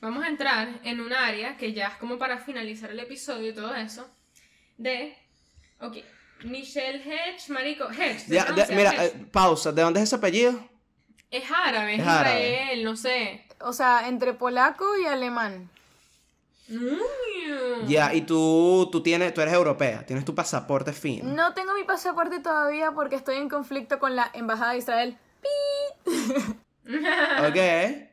vamos 0.00 0.24
a 0.24 0.28
entrar 0.28 0.80
en 0.82 1.00
un 1.00 1.12
área 1.12 1.56
que 1.56 1.72
ya 1.72 1.88
es 1.88 1.94
como 1.96 2.18
para 2.18 2.38
finalizar 2.38 2.90
el 2.90 3.00
episodio 3.00 3.50
y 3.50 3.54
todo 3.54 3.74
eso. 3.74 4.10
De. 4.76 5.16
Ok. 5.80 5.96
Michelle 6.44 6.98
Hedge, 7.02 7.48
marico. 7.50 7.90
Hedge. 7.90 8.24
de- 8.26 8.40
pronuncia, 8.42 8.76
mira, 8.76 8.92
Hedge. 8.92 9.06
eh, 9.06 9.26
pausa. 9.30 9.72
¿De 9.72 9.82
dónde 9.82 10.00
es 10.00 10.04
ese 10.04 10.16
apellido? 10.16 10.58
es 11.30 11.44
árabe, 11.50 11.94
es, 11.94 12.00
es 12.00 12.06
árabe. 12.06 12.50
Israel, 12.50 12.84
no 12.84 12.96
sé. 12.96 13.46
O 13.60 13.72
sea, 13.72 14.08
entre 14.08 14.32
polaco 14.34 14.96
y 14.98 15.06
alemán. 15.06 15.70
Mm. 16.68 17.86
Ya, 17.88 18.14
y 18.14 18.22
tú, 18.22 18.88
tú, 18.90 19.02
tienes, 19.02 19.32
tú 19.34 19.40
eres 19.40 19.54
europea, 19.54 20.04
tienes 20.06 20.24
tu 20.24 20.34
pasaporte 20.34 20.92
fino. 20.92 21.28
No 21.32 21.52
tengo 21.54 21.74
mi 21.74 21.84
pasaporte 21.84 22.40
todavía 22.40 22.92
porque 22.92 23.16
estoy 23.16 23.36
en 23.36 23.48
conflicto 23.48 23.98
con 23.98 24.16
la 24.16 24.30
embajada 24.34 24.72
de 24.72 24.78
Israel. 24.78 25.18
Ok. 27.48 27.56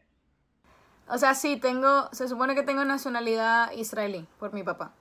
O 1.10 1.18
sea, 1.18 1.36
sí, 1.36 1.56
tengo, 1.56 2.10
se 2.12 2.28
supone 2.28 2.54
que 2.54 2.64
tengo 2.64 2.84
nacionalidad 2.84 3.72
israelí 3.72 4.28
por 4.40 4.52
mi 4.52 4.64
papá. 4.64 4.92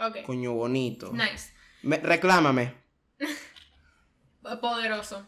Ok. 0.00 0.22
Coño 0.26 0.52
bonito. 0.52 1.12
Nice. 1.12 1.51
Me- 1.82 1.98
reclámame. 1.98 2.74
Poderoso. 4.60 5.26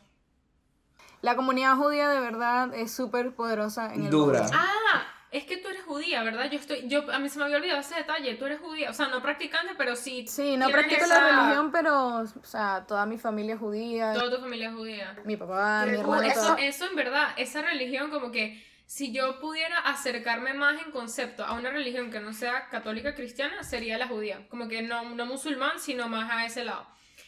La 1.23 1.37
comunidad 1.37 1.77
judía 1.77 2.09
de 2.09 2.21
verdad 2.21 2.75
es 2.75 2.93
súper 2.93 3.35
poderosa 3.35 3.95
en 3.95 4.05
el 4.05 4.11
Dura. 4.11 4.43
mundo. 4.43 4.57
Ah, 4.59 5.07
es 5.31 5.45
que 5.47 5.57
tú 5.57 5.69
eres 5.69 5.83
judía, 5.85 6.23
¿verdad? 6.23 6.51
Yo 6.51 6.59
estoy, 6.59 6.87
yo, 6.87 7.11
a 7.13 7.19
mí 7.19 7.29
se 7.29 7.39
me 7.39 7.45
había 7.47 7.57
olvidado 7.57 7.81
ese 7.81 7.95
detalle. 7.95 8.35
Tú 8.35 8.45
eres 8.45 8.61
judía, 8.61 8.91
o 8.91 8.93
sea, 8.93 9.09
no 9.09 9.23
practicante, 9.23 9.75
pero 9.79 9.97
sí. 9.97 10.27
Sí, 10.29 10.57
no 10.57 10.69
practico 10.69 11.05
esa- 11.05 11.21
la 11.21 11.41
religión, 11.43 11.73
pero, 11.73 12.19
o 12.19 12.27
sea, 12.45 12.85
toda 12.87 13.07
mi 13.07 13.17
familia 13.19 13.55
es 13.55 13.61
judía. 13.61 14.13
Toda 14.13 14.37
tu 14.37 14.43
familia 14.43 14.69
es 14.69 14.75
judía. 14.75 15.17
Mi 15.25 15.37
papá, 15.37 15.87
mi 15.87 15.97
hermano, 15.99 16.23
eso, 16.23 16.41
todo. 16.41 16.57
eso 16.59 16.87
en 16.87 16.97
verdad, 16.97 17.29
esa 17.37 17.63
religión 17.63 18.11
como 18.11 18.31
que 18.31 18.63
si 18.87 19.13
yo 19.13 19.41
pudiera 19.41 19.79
acercarme 19.79 20.55
más 20.55 20.83
en 20.85 20.91
concepto 20.91 21.45
a 21.45 21.55
una 21.55 21.71
religión 21.71 22.11
que 22.11 22.21
no 22.21 22.33
sea 22.33 22.69
católica 22.69 23.15
cristiana, 23.15 23.63
sería 23.65 23.99
la 23.99 24.09
judía. 24.09 24.47
Como 24.49 24.69
que 24.69 24.83
no, 24.83 25.15
no 25.15 25.27
musulmán, 25.27 25.81
sino 25.81 26.09
más 26.09 26.31
a 26.31 26.45
ese 26.45 26.65
lado. 26.65 26.87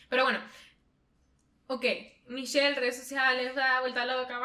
Pero 0.08 0.24
bueno, 0.24 0.40
ok, 1.66 1.84
Michelle, 2.28 2.74
redes 2.74 2.98
sociales, 2.98 3.54
da 3.54 3.80
vuelta 3.80 4.04
loca. 4.04 4.38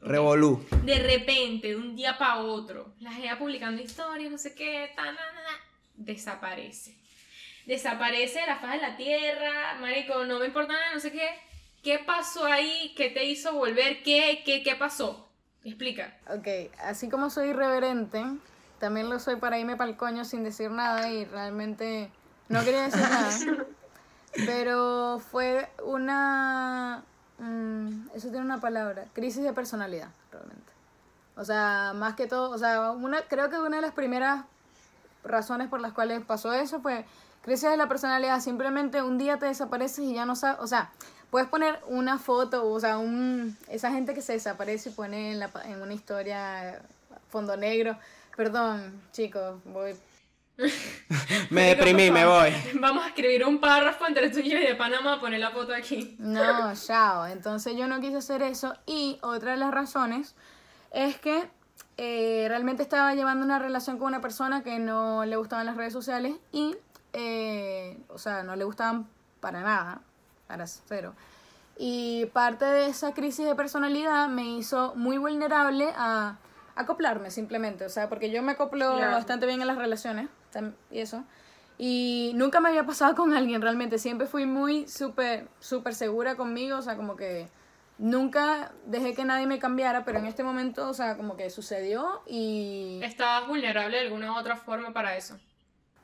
Revolú. 0.00 0.64
De 0.84 0.98
repente, 1.00 1.68
de 1.68 1.76
un 1.76 1.96
día 1.96 2.16
para 2.16 2.38
otro, 2.38 2.94
la 3.00 3.12
gente 3.12 3.36
publicando 3.36 3.82
historias, 3.82 4.30
no 4.30 4.38
sé 4.38 4.54
qué, 4.54 4.92
ta, 4.94 5.04
na, 5.04 5.12
na, 5.12 5.42
na, 5.42 5.60
desaparece. 5.94 6.96
Desaparece 7.66 8.40
de 8.40 8.46
la 8.46 8.56
faz 8.56 8.72
de 8.72 8.78
la 8.78 8.96
tierra, 8.96 9.76
marico, 9.80 10.24
no 10.24 10.38
me 10.38 10.46
importa 10.46 10.72
nada, 10.72 10.94
no 10.94 11.00
sé 11.00 11.12
qué. 11.12 11.28
¿Qué 11.82 12.00
pasó 12.04 12.44
ahí? 12.44 12.92
¿Qué 12.96 13.10
te 13.10 13.24
hizo 13.24 13.52
volver? 13.54 14.02
¿Qué, 14.02 14.42
qué, 14.44 14.62
qué 14.62 14.74
pasó? 14.74 15.28
Explica. 15.64 16.16
Ok, 16.28 16.72
así 16.82 17.08
como 17.08 17.30
soy 17.30 17.48
irreverente, 17.50 18.24
también 18.78 19.10
lo 19.10 19.18
soy 19.18 19.36
para 19.36 19.58
irme 19.58 19.76
para 19.76 19.90
el 19.90 19.96
coño 19.96 20.24
sin 20.24 20.44
decir 20.44 20.70
nada 20.70 21.10
y 21.10 21.24
realmente 21.24 22.10
no 22.48 22.64
quería 22.64 22.82
decir 22.82 23.00
nada. 23.10 23.30
Pero 24.34 25.20
fue 25.30 25.68
una... 25.84 27.02
mm, 27.38 28.10
eso 28.14 28.28
tiene 28.28 28.44
una 28.44 28.60
palabra, 28.60 29.06
crisis 29.12 29.42
de 29.42 29.52
personalidad, 29.52 30.10
realmente. 30.30 30.72
O 31.36 31.44
sea, 31.44 31.92
más 31.94 32.14
que 32.14 32.26
todo, 32.26 32.50
o 32.50 32.58
sea, 32.58 32.90
una, 32.90 33.22
creo 33.22 33.48
que 33.50 33.58
una 33.58 33.76
de 33.76 33.82
las 33.82 33.92
primeras 33.92 34.44
razones 35.24 35.68
por 35.68 35.80
las 35.80 35.92
cuales 35.92 36.24
pasó 36.24 36.52
eso 36.52 36.80
fue 36.80 37.04
crisis 37.42 37.70
de 37.70 37.76
la 37.76 37.88
personalidad. 37.88 38.40
Simplemente 38.40 39.02
un 39.02 39.18
día 39.18 39.38
te 39.38 39.46
desapareces 39.46 40.00
y 40.00 40.14
ya 40.14 40.24
no 40.24 40.34
sabes, 40.34 40.60
o 40.60 40.66
sea, 40.66 40.90
puedes 41.30 41.48
poner 41.48 41.78
una 41.86 42.18
foto, 42.18 42.68
o 42.70 42.80
sea, 42.80 42.98
un, 42.98 43.56
esa 43.68 43.90
gente 43.92 44.14
que 44.14 44.22
se 44.22 44.34
desaparece 44.34 44.90
y 44.90 44.92
pone 44.92 45.32
en, 45.32 45.38
la, 45.38 45.48
pa- 45.48 45.62
en 45.64 45.80
una 45.82 45.94
historia 45.94 46.80
fondo 47.30 47.56
negro. 47.56 47.96
Perdón, 48.36 49.00
chicos, 49.12 49.60
voy. 49.64 49.94
Me 51.50 51.68
deprimí, 51.68 52.10
me 52.10 52.26
voy. 52.26 52.50
Vamos 52.80 53.04
a 53.04 53.08
escribir 53.08 53.44
un 53.46 53.60
párrafo 53.60 54.06
entre 54.06 54.28
tú 54.30 54.40
y 54.40 54.50
yo 54.50 54.58
y 54.58 54.66
de 54.66 54.74
Panamá, 54.74 55.20
poner 55.20 55.38
la 55.40 55.50
foto 55.50 55.72
aquí. 55.74 56.16
No, 56.18 56.74
chao. 56.74 57.26
Entonces 57.26 57.76
yo 57.76 57.86
no 57.86 58.00
quise 58.00 58.16
hacer 58.16 58.42
eso. 58.42 58.74
Y 58.86 59.18
otra 59.22 59.52
de 59.52 59.56
las 59.58 59.70
razones 59.72 60.34
es 60.92 61.16
que 61.18 61.48
eh, 61.96 62.46
realmente 62.48 62.82
estaba 62.82 63.14
llevando 63.14 63.44
una 63.44 63.58
relación 63.60 63.98
con 63.98 64.08
una 64.08 64.20
persona 64.20 64.62
que 64.64 64.78
no 64.80 65.24
le 65.24 65.36
gustaban 65.36 65.66
las 65.66 65.76
redes 65.76 65.92
sociales 65.92 66.34
y, 66.52 66.76
eh, 67.12 67.96
o 68.08 68.18
sea, 68.18 68.42
no 68.42 68.56
le 68.56 68.64
gustaban 68.64 69.06
para 69.40 69.60
nada, 69.60 70.00
para 70.48 70.66
cero. 70.66 71.14
Y 71.76 72.26
parte 72.32 72.64
de 72.64 72.86
esa 72.88 73.14
crisis 73.14 73.46
de 73.46 73.54
personalidad 73.54 74.28
me 74.28 74.56
hizo 74.56 74.94
muy 74.96 75.16
vulnerable 75.18 75.92
a 75.96 76.38
acoplarme 76.74 77.30
simplemente, 77.30 77.84
o 77.84 77.88
sea, 77.88 78.08
porque 78.08 78.30
yo 78.30 78.42
me 78.42 78.52
acoplo 78.52 78.96
Claro. 78.96 79.12
bastante 79.12 79.46
bien 79.46 79.60
en 79.60 79.68
las 79.68 79.78
relaciones 79.78 80.28
y 80.90 80.98
eso. 80.98 81.22
Y 81.76 82.32
nunca 82.34 82.60
me 82.60 82.70
había 82.70 82.84
pasado 82.84 83.14
con 83.14 83.32
alguien 83.34 83.62
realmente, 83.62 83.98
siempre 83.98 84.26
fui 84.26 84.46
muy 84.46 84.88
súper, 84.88 85.48
súper 85.60 85.94
segura 85.94 86.34
conmigo, 86.34 86.78
o 86.78 86.82
sea, 86.82 86.96
como 86.96 87.14
que 87.14 87.48
nunca 87.98 88.72
dejé 88.86 89.14
que 89.14 89.24
nadie 89.24 89.46
me 89.46 89.60
cambiara, 89.60 90.04
pero 90.04 90.18
en 90.18 90.26
este 90.26 90.42
momento, 90.42 90.88
o 90.88 90.94
sea, 90.94 91.16
como 91.16 91.36
que 91.36 91.50
sucedió 91.50 92.22
y 92.26 93.00
Estabas 93.04 93.46
vulnerable 93.46 93.96
de 93.98 94.04
alguna 94.04 94.32
u 94.32 94.36
otra 94.36 94.56
forma 94.56 94.92
para 94.92 95.16
eso. 95.16 95.38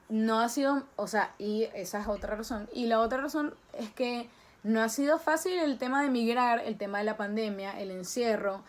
No 0.09 0.41
ha 0.41 0.49
sido, 0.49 0.85
o 0.97 1.07
sea, 1.07 1.35
y 1.39 1.65
esa 1.75 2.01
es 2.01 2.09
otra 2.09 2.37
razón. 2.37 2.69
Y 2.73 2.87
la 2.87 3.01
otra 3.01 3.21
razón 3.21 3.55
es 3.73 3.91
que 3.91 4.29
no 4.65 4.83
ha 4.83 4.89
sido 4.89 5.19
fácil 5.19 5.59
el 5.59 5.77
tema 5.77 6.01
de 6.01 6.07
emigrar, 6.07 6.61
el 6.61 6.79
tema 6.79 6.99
de 6.99 7.05
la 7.05 7.17
pandemia, 7.17 7.79
el 7.79 7.91
encierro. 7.91 8.63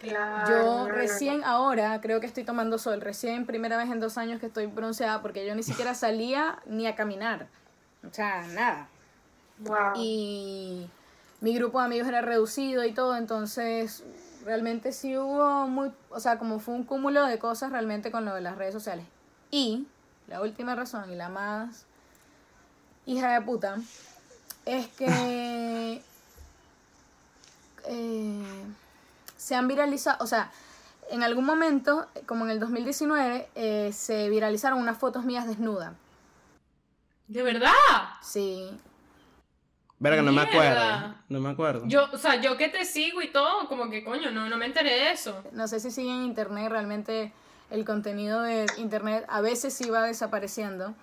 Yo 0.47 0.87
recién 0.89 1.43
ahora 1.45 1.99
creo 2.01 2.19
que 2.19 2.27
estoy 2.27 2.43
tomando 2.43 2.77
sol, 2.77 2.99
recién 2.99 3.45
primera 3.45 3.77
vez 3.77 3.89
en 3.89 4.01
dos 4.01 4.17
años 4.17 4.41
que 4.41 4.47
estoy 4.47 4.65
bronceada 4.65 5.21
porque 5.21 5.45
yo 5.45 5.55
ni 5.55 5.63
siquiera 5.63 5.93
salía 5.95 6.59
ni 6.65 6.85
a 6.85 6.95
caminar. 6.95 7.47
O 8.07 8.13
sea, 8.13 8.45
nada. 8.47 8.89
Y 9.95 10.89
mi 11.39 11.55
grupo 11.55 11.79
de 11.79 11.85
amigos 11.85 12.07
era 12.09 12.21
reducido 12.21 12.83
y 12.83 12.91
todo, 12.91 13.15
entonces 13.15 14.03
realmente 14.43 14.91
sí 14.91 15.17
hubo 15.17 15.67
muy, 15.67 15.91
o 16.09 16.19
sea, 16.19 16.37
como 16.37 16.59
fue 16.59 16.73
un 16.73 16.83
cúmulo 16.83 17.25
de 17.25 17.39
cosas 17.39 17.71
realmente 17.71 18.11
con 18.11 18.25
lo 18.25 18.35
de 18.35 18.41
las 18.41 18.57
redes 18.57 18.73
sociales. 18.73 19.05
Y 19.49 19.87
la 20.27 20.41
última 20.41 20.76
razón 20.76 21.11
y 21.11 21.15
la 21.15 21.30
más 21.30 21.85
hija 23.06 23.34
de 23.34 23.41
puta 23.41 23.77
es 24.65 24.88
que 24.89 25.06
eh, 27.88 28.65
se 29.38 29.56
han 29.56 29.68
viralizado, 29.68 30.23
o 30.23 30.27
sea, 30.27 30.52
en 31.11 31.23
algún 31.23 31.45
momento, 31.45 32.07
como 32.26 32.45
en 32.45 32.52
el 32.52 32.60
2019, 32.60 33.49
eh, 33.56 33.91
se 33.93 34.30
viralizaron 34.30 34.80
unas 34.80 34.97
fotos 34.97 35.23
mías 35.23 35.47
desnuda. 35.47 35.93
¿De 37.27 37.43
verdad? 37.43 37.72
Sí. 38.22 38.72
Verga, 39.99 40.22
no 40.22 40.31
me 40.31 40.41
acuerdo. 40.41 41.15
No 41.30 41.39
me 41.39 41.49
acuerdo. 41.49 41.84
Yo, 41.88 42.07
o 42.11 42.18
sea, 42.18 42.41
yo 42.41 42.57
que 42.57 42.69
te 42.69 42.85
sigo 42.85 43.22
y 43.22 43.30
todo, 43.30 43.68
como 43.68 43.89
que 43.89 44.03
coño, 44.03 44.31
no, 44.31 44.49
no 44.49 44.57
me 44.57 44.65
enteré 44.65 44.91
de 44.91 45.11
eso. 45.11 45.43
No 45.52 45.68
sé 45.68 45.80
si 45.80 45.91
siguen 45.91 46.23
internet, 46.23 46.69
realmente 46.69 47.31
el 47.69 47.85
contenido 47.85 48.41
de 48.41 48.65
internet 48.77 49.25
a 49.27 49.41
veces 49.41 49.79
va 49.91 50.03
desapareciendo. 50.03 50.93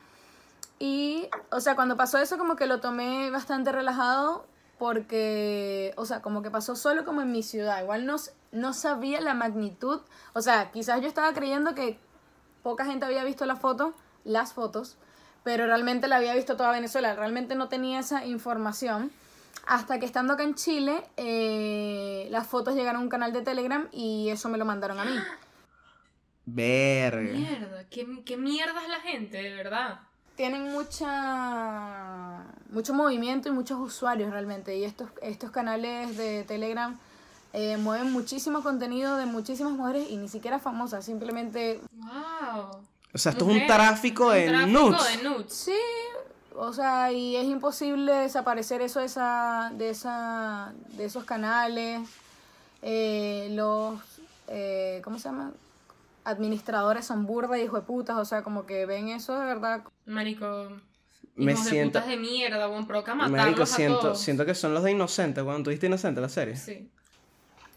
Y, 0.78 1.28
o 1.50 1.60
sea, 1.60 1.76
cuando 1.76 1.96
pasó 1.96 2.18
eso 2.18 2.38
como 2.38 2.56
que 2.56 2.66
lo 2.66 2.80
tomé 2.80 3.30
bastante 3.30 3.70
relajado 3.70 4.46
porque, 4.78 5.94
o 5.96 6.04
sea, 6.04 6.22
como 6.22 6.42
que 6.42 6.50
pasó 6.50 6.74
solo 6.74 7.04
como 7.04 7.22
en 7.22 7.30
mi 7.30 7.44
ciudad. 7.44 7.80
Igual 7.80 8.04
no, 8.04 8.16
no 8.50 8.72
sabía 8.72 9.20
la 9.20 9.32
magnitud. 9.32 10.00
O 10.32 10.42
sea, 10.42 10.72
quizás 10.72 11.00
yo 11.00 11.06
estaba 11.06 11.32
creyendo 11.34 11.76
que 11.76 12.00
poca 12.64 12.84
gente 12.84 13.06
había 13.06 13.22
visto 13.22 13.46
la 13.46 13.54
foto, 13.54 13.94
las 14.24 14.54
fotos, 14.54 14.96
pero 15.44 15.66
realmente 15.66 16.08
la 16.08 16.16
había 16.16 16.34
visto 16.34 16.56
toda 16.56 16.72
Venezuela. 16.72 17.14
Realmente 17.14 17.54
no 17.54 17.68
tenía 17.68 18.00
esa 18.00 18.26
información. 18.26 19.12
Hasta 19.68 20.00
que 20.00 20.06
estando 20.06 20.32
acá 20.32 20.42
en 20.42 20.56
Chile, 20.56 21.04
eh, 21.16 22.26
las 22.32 22.48
fotos 22.48 22.74
llegaron 22.74 23.02
a 23.02 23.04
un 23.04 23.08
canal 23.08 23.32
de 23.32 23.42
Telegram 23.42 23.86
y 23.92 24.30
eso 24.30 24.48
me 24.48 24.58
lo 24.58 24.64
mandaron 24.64 24.98
a 24.98 25.04
mí. 25.04 25.16
Verga. 26.46 27.32
Mierda, 27.32 27.84
¿qué, 27.90 28.22
qué 28.24 28.36
mierda 28.36 28.82
es 28.82 28.88
la 28.88 29.00
gente, 29.00 29.36
de 29.36 29.54
verdad. 29.54 30.00
Tienen 30.36 30.72
mucha 30.72 32.44
mucho 32.70 32.94
movimiento 32.94 33.48
y 33.48 33.52
muchos 33.52 33.78
usuarios 33.78 34.30
realmente. 34.30 34.76
Y 34.76 34.84
estos, 34.84 35.10
estos 35.20 35.50
canales 35.50 36.16
de 36.16 36.42
Telegram 36.44 36.98
eh, 37.52 37.76
mueven 37.76 38.10
muchísimo 38.12 38.62
contenido 38.62 39.16
de 39.16 39.26
muchísimas 39.26 39.74
mujeres 39.74 40.08
y 40.10 40.16
ni 40.16 40.28
siquiera 40.28 40.58
famosas, 40.58 41.04
simplemente 41.04 41.80
Wow. 41.92 42.82
O 43.14 43.18
sea, 43.18 43.32
esto 43.32 43.48
es 43.50 43.60
un 43.60 43.66
tráfico 43.66 44.28
un 44.28 44.32
de 44.32 44.48
tráfico 44.48 44.80
nudes. 44.80 45.16
de 45.18 45.22
nudes. 45.22 45.52
Sí, 45.52 45.76
o 46.56 46.72
sea, 46.72 47.12
y 47.12 47.36
es 47.36 47.44
imposible 47.44 48.12
desaparecer 48.12 48.80
eso 48.80 49.00
de 49.00 49.06
esa, 49.06 49.70
de 49.74 49.90
esa, 49.90 50.72
de 50.96 51.04
esos 51.04 51.24
canales. 51.24 52.00
Eh, 52.80 53.48
los, 53.52 54.00
eh, 54.48 55.02
¿cómo 55.04 55.18
se 55.18 55.28
llama? 55.28 55.52
Administradores 56.24 57.06
son 57.06 57.26
burda 57.26 57.58
y 57.58 57.62
hijo 57.62 57.76
de 57.76 57.82
putas, 57.82 58.16
o 58.16 58.24
sea, 58.24 58.42
como 58.42 58.64
que 58.66 58.86
ven 58.86 59.08
eso 59.08 59.38
de 59.38 59.44
verdad. 59.46 59.82
Marico. 60.06 60.68
Me 61.34 61.52
hijos 61.52 61.64
de 61.64 61.70
siento- 61.70 61.98
putas 62.00 62.08
de 62.10 62.16
mierda, 62.16 62.66
buen 62.66 62.86
proca 62.86 63.14
Marico, 63.14 63.62
a 63.62 63.66
siento, 63.66 63.98
todos. 64.00 64.20
siento 64.20 64.44
que 64.46 64.54
son 64.54 64.74
los 64.74 64.82
de 64.84 64.92
Inocente. 64.92 65.42
Cuando 65.42 65.64
tuviste 65.64 65.86
Inocente 65.86 66.20
la 66.20 66.28
serie. 66.28 66.56
Sí. 66.56 66.90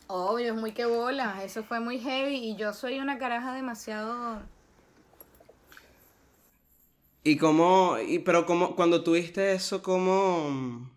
Obvio, 0.08 0.54
es 0.54 0.60
muy 0.60 0.72
que 0.74 0.86
bola, 0.86 1.44
eso 1.44 1.64
fue 1.64 1.80
muy 1.80 1.98
heavy 2.00 2.36
y 2.36 2.56
yo 2.56 2.74
soy 2.74 3.00
una 3.00 3.18
caraja 3.18 3.54
demasiado... 3.54 4.40
Y 7.24 7.38
cómo, 7.38 7.98
y, 7.98 8.20
pero 8.20 8.46
cómo, 8.46 8.76
cuando 8.76 9.04
tuviste 9.04 9.54
eso, 9.54 9.82
¿cómo, 9.82 10.88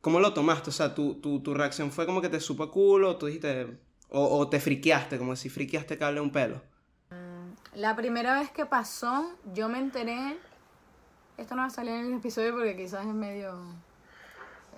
cómo 0.00 0.18
lo 0.18 0.34
tomaste? 0.34 0.70
O 0.70 0.72
sea, 0.72 0.96
tu, 0.96 1.14
tu, 1.20 1.40
tu 1.40 1.54
reacción 1.54 1.92
fue 1.92 2.06
como 2.06 2.20
que 2.20 2.28
te 2.28 2.40
supo 2.40 2.64
a 2.64 2.72
culo, 2.72 3.10
o 3.10 3.16
tú 3.16 3.26
dijiste, 3.26 3.78
o, 4.12 4.38
o 4.38 4.48
te 4.48 4.60
friqueaste, 4.60 5.18
como 5.18 5.34
si 5.36 5.48
friqueaste 5.48 5.98
cable 5.98 6.20
un 6.20 6.30
pelo. 6.30 6.60
La 7.74 7.96
primera 7.96 8.38
vez 8.38 8.50
que 8.50 8.66
pasó, 8.66 9.30
yo 9.54 9.68
me 9.68 9.78
enteré. 9.78 10.38
Esto 11.38 11.54
no 11.54 11.62
va 11.62 11.68
a 11.68 11.70
salir 11.70 11.92
en 11.94 12.06
el 12.06 12.14
episodio 12.14 12.52
porque 12.52 12.76
quizás 12.76 13.06
es 13.06 13.14
medio. 13.14 13.54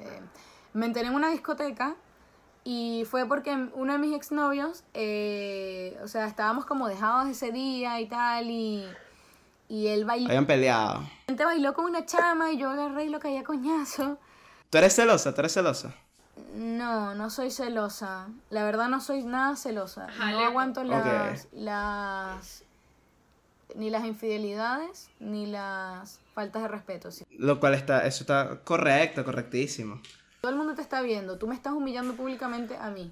eh, 0.00 0.20
me 0.72 0.86
enteré 0.86 1.08
en 1.08 1.14
una 1.14 1.30
discoteca 1.30 1.96
y 2.62 3.04
fue 3.10 3.26
porque 3.26 3.68
uno 3.74 3.92
de 3.92 3.98
mis 3.98 4.14
exnovios, 4.16 4.84
eh, 4.94 5.98
o 6.02 6.08
sea, 6.08 6.26
estábamos 6.26 6.64
como 6.66 6.88
dejados 6.88 7.28
ese 7.28 7.52
día 7.52 8.00
y 8.00 8.06
tal, 8.06 8.48
y, 8.48 8.88
y 9.68 9.88
él 9.88 10.04
bailó, 10.04 10.28
Habían 10.28 10.46
peleado. 10.46 11.02
bailó 11.28 11.74
con 11.74 11.84
una 11.86 12.06
chama 12.06 12.52
y 12.52 12.58
yo 12.58 12.70
agarré 12.70 13.04
y 13.04 13.08
lo 13.08 13.18
caía 13.20 13.42
coñazo. 13.44 14.18
¿Tú 14.70 14.78
eres 14.78 14.94
celosa? 14.94 15.34
¿Tú 15.34 15.40
eres 15.42 15.52
celosa? 15.52 15.94
No, 16.54 17.14
no 17.14 17.30
soy 17.30 17.50
celosa. 17.50 18.28
La 18.50 18.64
verdad 18.64 18.88
no 18.88 19.00
soy 19.00 19.24
nada 19.24 19.56
celosa. 19.56 20.06
No 20.30 20.38
aguanto 20.44 20.84
las, 20.84 21.48
las 21.52 22.64
ni 23.74 23.90
las 23.90 24.04
infidelidades 24.04 25.10
ni 25.18 25.46
las 25.46 26.20
faltas 26.34 26.62
de 26.62 26.68
respeto. 26.68 27.08
Lo 27.30 27.58
cual 27.60 27.74
está, 27.74 28.06
eso 28.06 28.22
está 28.22 28.60
correcto, 28.62 29.24
correctísimo. 29.24 30.00
todo 30.40 30.52
el 30.52 30.58
mundo 30.58 30.74
te 30.74 30.82
está 30.82 31.00
viendo, 31.02 31.38
tú 31.38 31.46
me 31.46 31.54
estás 31.54 31.72
humillando 31.72 32.14
públicamente 32.14 32.76
a 32.76 32.90
mí, 32.90 33.10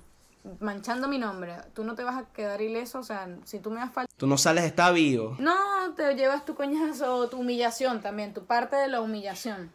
manchando 0.60 1.08
mi 1.08 1.18
nombre, 1.18 1.56
tú 1.74 1.82
no 1.82 1.94
te 1.94 2.04
vas 2.04 2.16
a 2.16 2.26
quedar 2.32 2.60
ileso, 2.60 2.98
o 2.98 3.02
sea, 3.02 3.28
si 3.44 3.58
tú 3.58 3.70
me 3.70 3.80
das 3.80 3.92
falta... 3.92 4.12
Tú 4.16 4.26
no 4.26 4.36
sales, 4.38 4.64
está 4.64 4.90
vivo. 4.90 5.36
No, 5.38 5.54
te 5.96 6.14
llevas 6.14 6.44
tu 6.44 6.54
coñazo 6.54 7.16
o 7.16 7.28
tu 7.28 7.38
humillación 7.40 8.00
también, 8.00 8.34
tu 8.34 8.44
parte 8.44 8.76
de 8.76 8.88
la 8.88 9.00
humillación. 9.00 9.72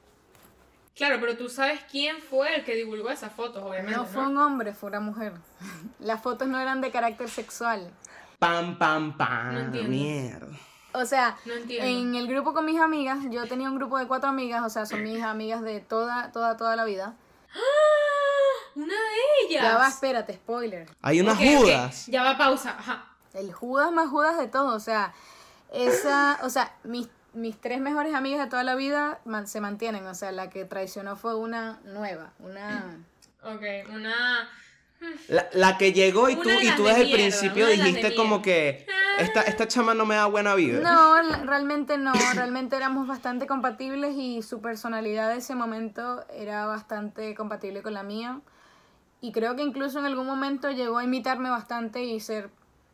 Claro, 0.97 1.17
pero 1.19 1.37
tú 1.37 1.47
sabes 1.47 1.79
quién 1.91 2.17
fue 2.19 2.55
el 2.55 2.63
que 2.65 2.75
divulgó 2.75 3.09
esas 3.11 3.31
fotos, 3.31 3.63
obviamente. 3.63 3.91
No 3.95 4.03
¿no? 4.03 4.09
fue 4.09 4.25
un 4.25 4.37
hombre, 4.37 4.73
fue 4.73 4.89
una 4.89 4.99
mujer. 4.99 5.33
Las 5.99 6.21
fotos 6.21 6.47
no 6.47 6.59
eran 6.59 6.81
de 6.81 6.91
carácter 6.91 7.29
sexual. 7.29 7.91
Pam, 8.39 8.77
pam, 8.77 9.15
pam. 9.15 9.53
No 9.53 9.59
entiendo. 9.59 9.89
Mierda. 9.89 10.47
O 10.93 11.05
sea, 11.05 11.37
No 11.45 11.53
entiendo. 11.53 11.87
en 11.87 12.15
el 12.15 12.27
grupo 12.27 12.53
con 12.53 12.65
mis 12.65 12.79
amigas, 12.79 13.19
yo 13.29 13.47
tenía 13.47 13.69
un 13.69 13.75
grupo 13.77 13.99
de 13.99 14.07
cuatro 14.07 14.29
amigas, 14.29 14.63
o 14.65 14.69
sea, 14.69 14.85
son 14.87 15.03
mis 15.03 15.21
amigas 15.21 15.61
de 15.61 15.79
toda, 15.79 16.31
toda, 16.31 16.57
toda 16.57 16.75
la 16.75 16.85
vida. 16.85 17.13
¡Ah! 17.53 17.59
Una 18.75 18.93
de 18.93 19.45
ellas. 19.47 19.63
Ya 19.63 19.77
va, 19.77 19.87
espérate, 19.87 20.33
spoiler. 20.33 20.89
Hay 21.01 21.21
unas 21.21 21.37
judas. 21.37 22.07
Ya 22.07 22.23
va, 22.23 22.37
pausa. 22.37 22.75
Ajá. 22.77 23.05
El 23.33 23.53
Judas 23.53 23.91
más 23.91 24.09
Judas 24.09 24.37
de 24.37 24.47
todo, 24.47 24.75
o 24.75 24.79
sea, 24.79 25.13
esa, 25.71 26.39
o 26.41 26.49
sea, 26.49 26.75
mis, 26.83 27.07
mis 27.37 27.59
tres 27.59 27.79
mejores 27.79 28.13
amigas 28.13 28.43
de 28.43 28.49
toda 28.49 28.63
la 28.63 28.75
vida 28.75 29.19
man- 29.25 29.47
se 29.47 29.61
mantienen, 29.61 30.05
o 30.07 30.15
sea, 30.15 30.31
la 30.31 30.49
que 30.49 30.65
traicionó 30.65 31.15
fue 31.15 31.35
una 31.35 31.79
nueva, 31.85 32.31
una... 32.39 32.97
Ok, 33.43 33.61
una. 33.93 34.49
La, 35.27 35.47
la 35.53 35.77
que 35.77 35.93
llegó 35.93 36.27
y 36.29 36.35
tú, 36.35 36.49
y 36.49 36.71
tú 36.75 36.83
de 36.83 36.89
desde 36.89 37.03
el 37.03 37.11
principio 37.11 37.67
dijiste 37.67 38.15
como 38.15 38.41
que 38.41 38.87
esta, 39.19 39.41
esta 39.43 39.67
chama 39.67 39.93
no 39.93 40.05
me 40.07 40.15
da 40.15 40.25
buena 40.25 40.55
vida. 40.55 40.79
No, 40.79 41.21
realmente 41.45 41.99
no, 41.99 42.13
realmente 42.33 42.75
éramos 42.75 43.07
bastante 43.07 43.45
compatibles 43.45 44.15
y 44.15 44.41
su 44.41 44.59
personalidad 44.59 45.29
de 45.29 45.37
ese 45.37 45.53
momento 45.53 46.25
era 46.33 46.65
bastante 46.65 47.35
compatible 47.35 47.83
con 47.83 47.93
la 47.93 48.01
mía. 48.03 48.41
Y 49.21 49.31
creo 49.31 49.55
que 49.55 49.61
incluso 49.61 49.99
en 49.99 50.05
algún 50.05 50.25
momento 50.25 50.71
llegó 50.71 50.97
a 50.97 51.03
imitarme 51.03 51.49
bastante 51.51 52.03
y 52.03 52.19
ser 52.19 52.49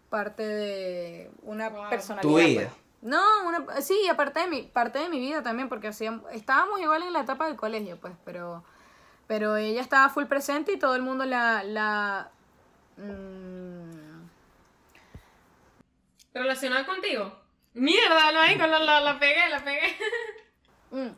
parte 0.10 0.44
de 0.46 1.32
una 1.44 1.70
Wow. 1.70 1.90
personalidad. 1.90 2.30
Tu 2.30 2.36
vida. 2.38 2.62
pues. 2.70 2.83
No, 3.04 3.22
una, 3.46 3.82
sí, 3.82 4.08
aparte 4.10 4.40
de 4.40 4.48
mi, 4.48 4.62
parte 4.62 4.98
de 4.98 5.10
mi 5.10 5.20
vida 5.20 5.44
también, 5.44 5.68
porque 5.68 5.90
hacíamos, 5.90 6.24
estábamos 6.32 6.80
igual 6.80 7.04
en 7.04 7.12
la 7.12 7.20
etapa 7.20 7.48
del 7.48 7.58
colegio, 7.58 7.98
pues, 8.00 8.14
pero, 8.24 8.64
pero 9.28 9.58
ella 9.58 9.82
estaba 9.82 10.08
full 10.08 10.24
presente 10.24 10.72
y 10.72 10.80
todo 10.80 10.96
el 10.96 11.02
mundo 11.02 11.26
la, 11.26 11.64
la 11.64 12.32
mm, 12.96 14.24
¿Relacionada 16.34 16.86
contigo? 16.86 17.40
Mierda, 17.74 18.32
no 18.32 18.40
hay 18.40 18.58
con 18.58 18.72
la, 18.72 18.80
la, 18.80 19.02
la 19.02 19.20
pegué, 19.20 19.50
la 19.50 19.64
pegué. 19.64 19.82
Mm. 20.92 21.10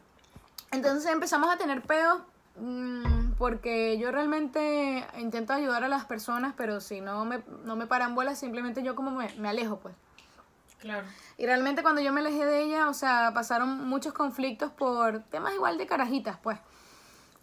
Entonces 0.72 1.12
empezamos 1.12 1.54
a 1.54 1.58
tener 1.58 1.82
pedos 1.82 2.22
mm, 2.56 3.34
porque 3.38 3.98
yo 3.98 4.10
realmente 4.10 5.06
intento 5.18 5.52
ayudar 5.52 5.84
a 5.84 5.90
las 5.90 6.06
personas, 6.06 6.54
pero 6.56 6.80
si 6.80 7.02
no 7.02 7.26
me, 7.26 7.44
no 7.66 7.76
me 7.76 7.86
paran 7.86 8.16
bolas, 8.16 8.40
simplemente 8.40 8.84
yo 8.84 8.96
como 8.96 9.12
me, 9.12 9.28
me 9.36 9.50
alejo, 9.50 9.82
pues. 9.82 9.94
Claro. 10.86 11.08
Y 11.40 11.48
realmente 11.48 11.82
cuando 11.82 12.00
yo 12.00 12.14
me 12.14 12.20
alejé 12.20 12.46
de 12.46 12.62
ella, 12.62 12.90
o 12.90 12.94
sea, 12.94 13.32
pasaron 13.34 13.88
muchos 13.88 14.14
conflictos 14.14 14.70
por 14.70 15.24
temas 15.24 15.56
igual 15.56 15.80
de 15.80 15.88
carajitas, 15.88 16.38
pues. 16.38 16.60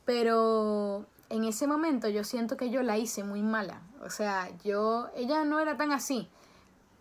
Pero 0.04 1.06
en 1.28 1.42
ese 1.42 1.66
momento 1.66 2.08
yo 2.08 2.22
siento 2.22 2.56
que 2.56 2.70
yo 2.70 2.84
la 2.84 2.98
hice 2.98 3.24
muy 3.24 3.42
mala. 3.42 3.80
O 4.00 4.10
sea, 4.10 4.48
yo, 4.62 5.08
ella 5.16 5.44
no 5.44 5.58
era 5.58 5.76
tan 5.76 5.90
así. 5.90 6.28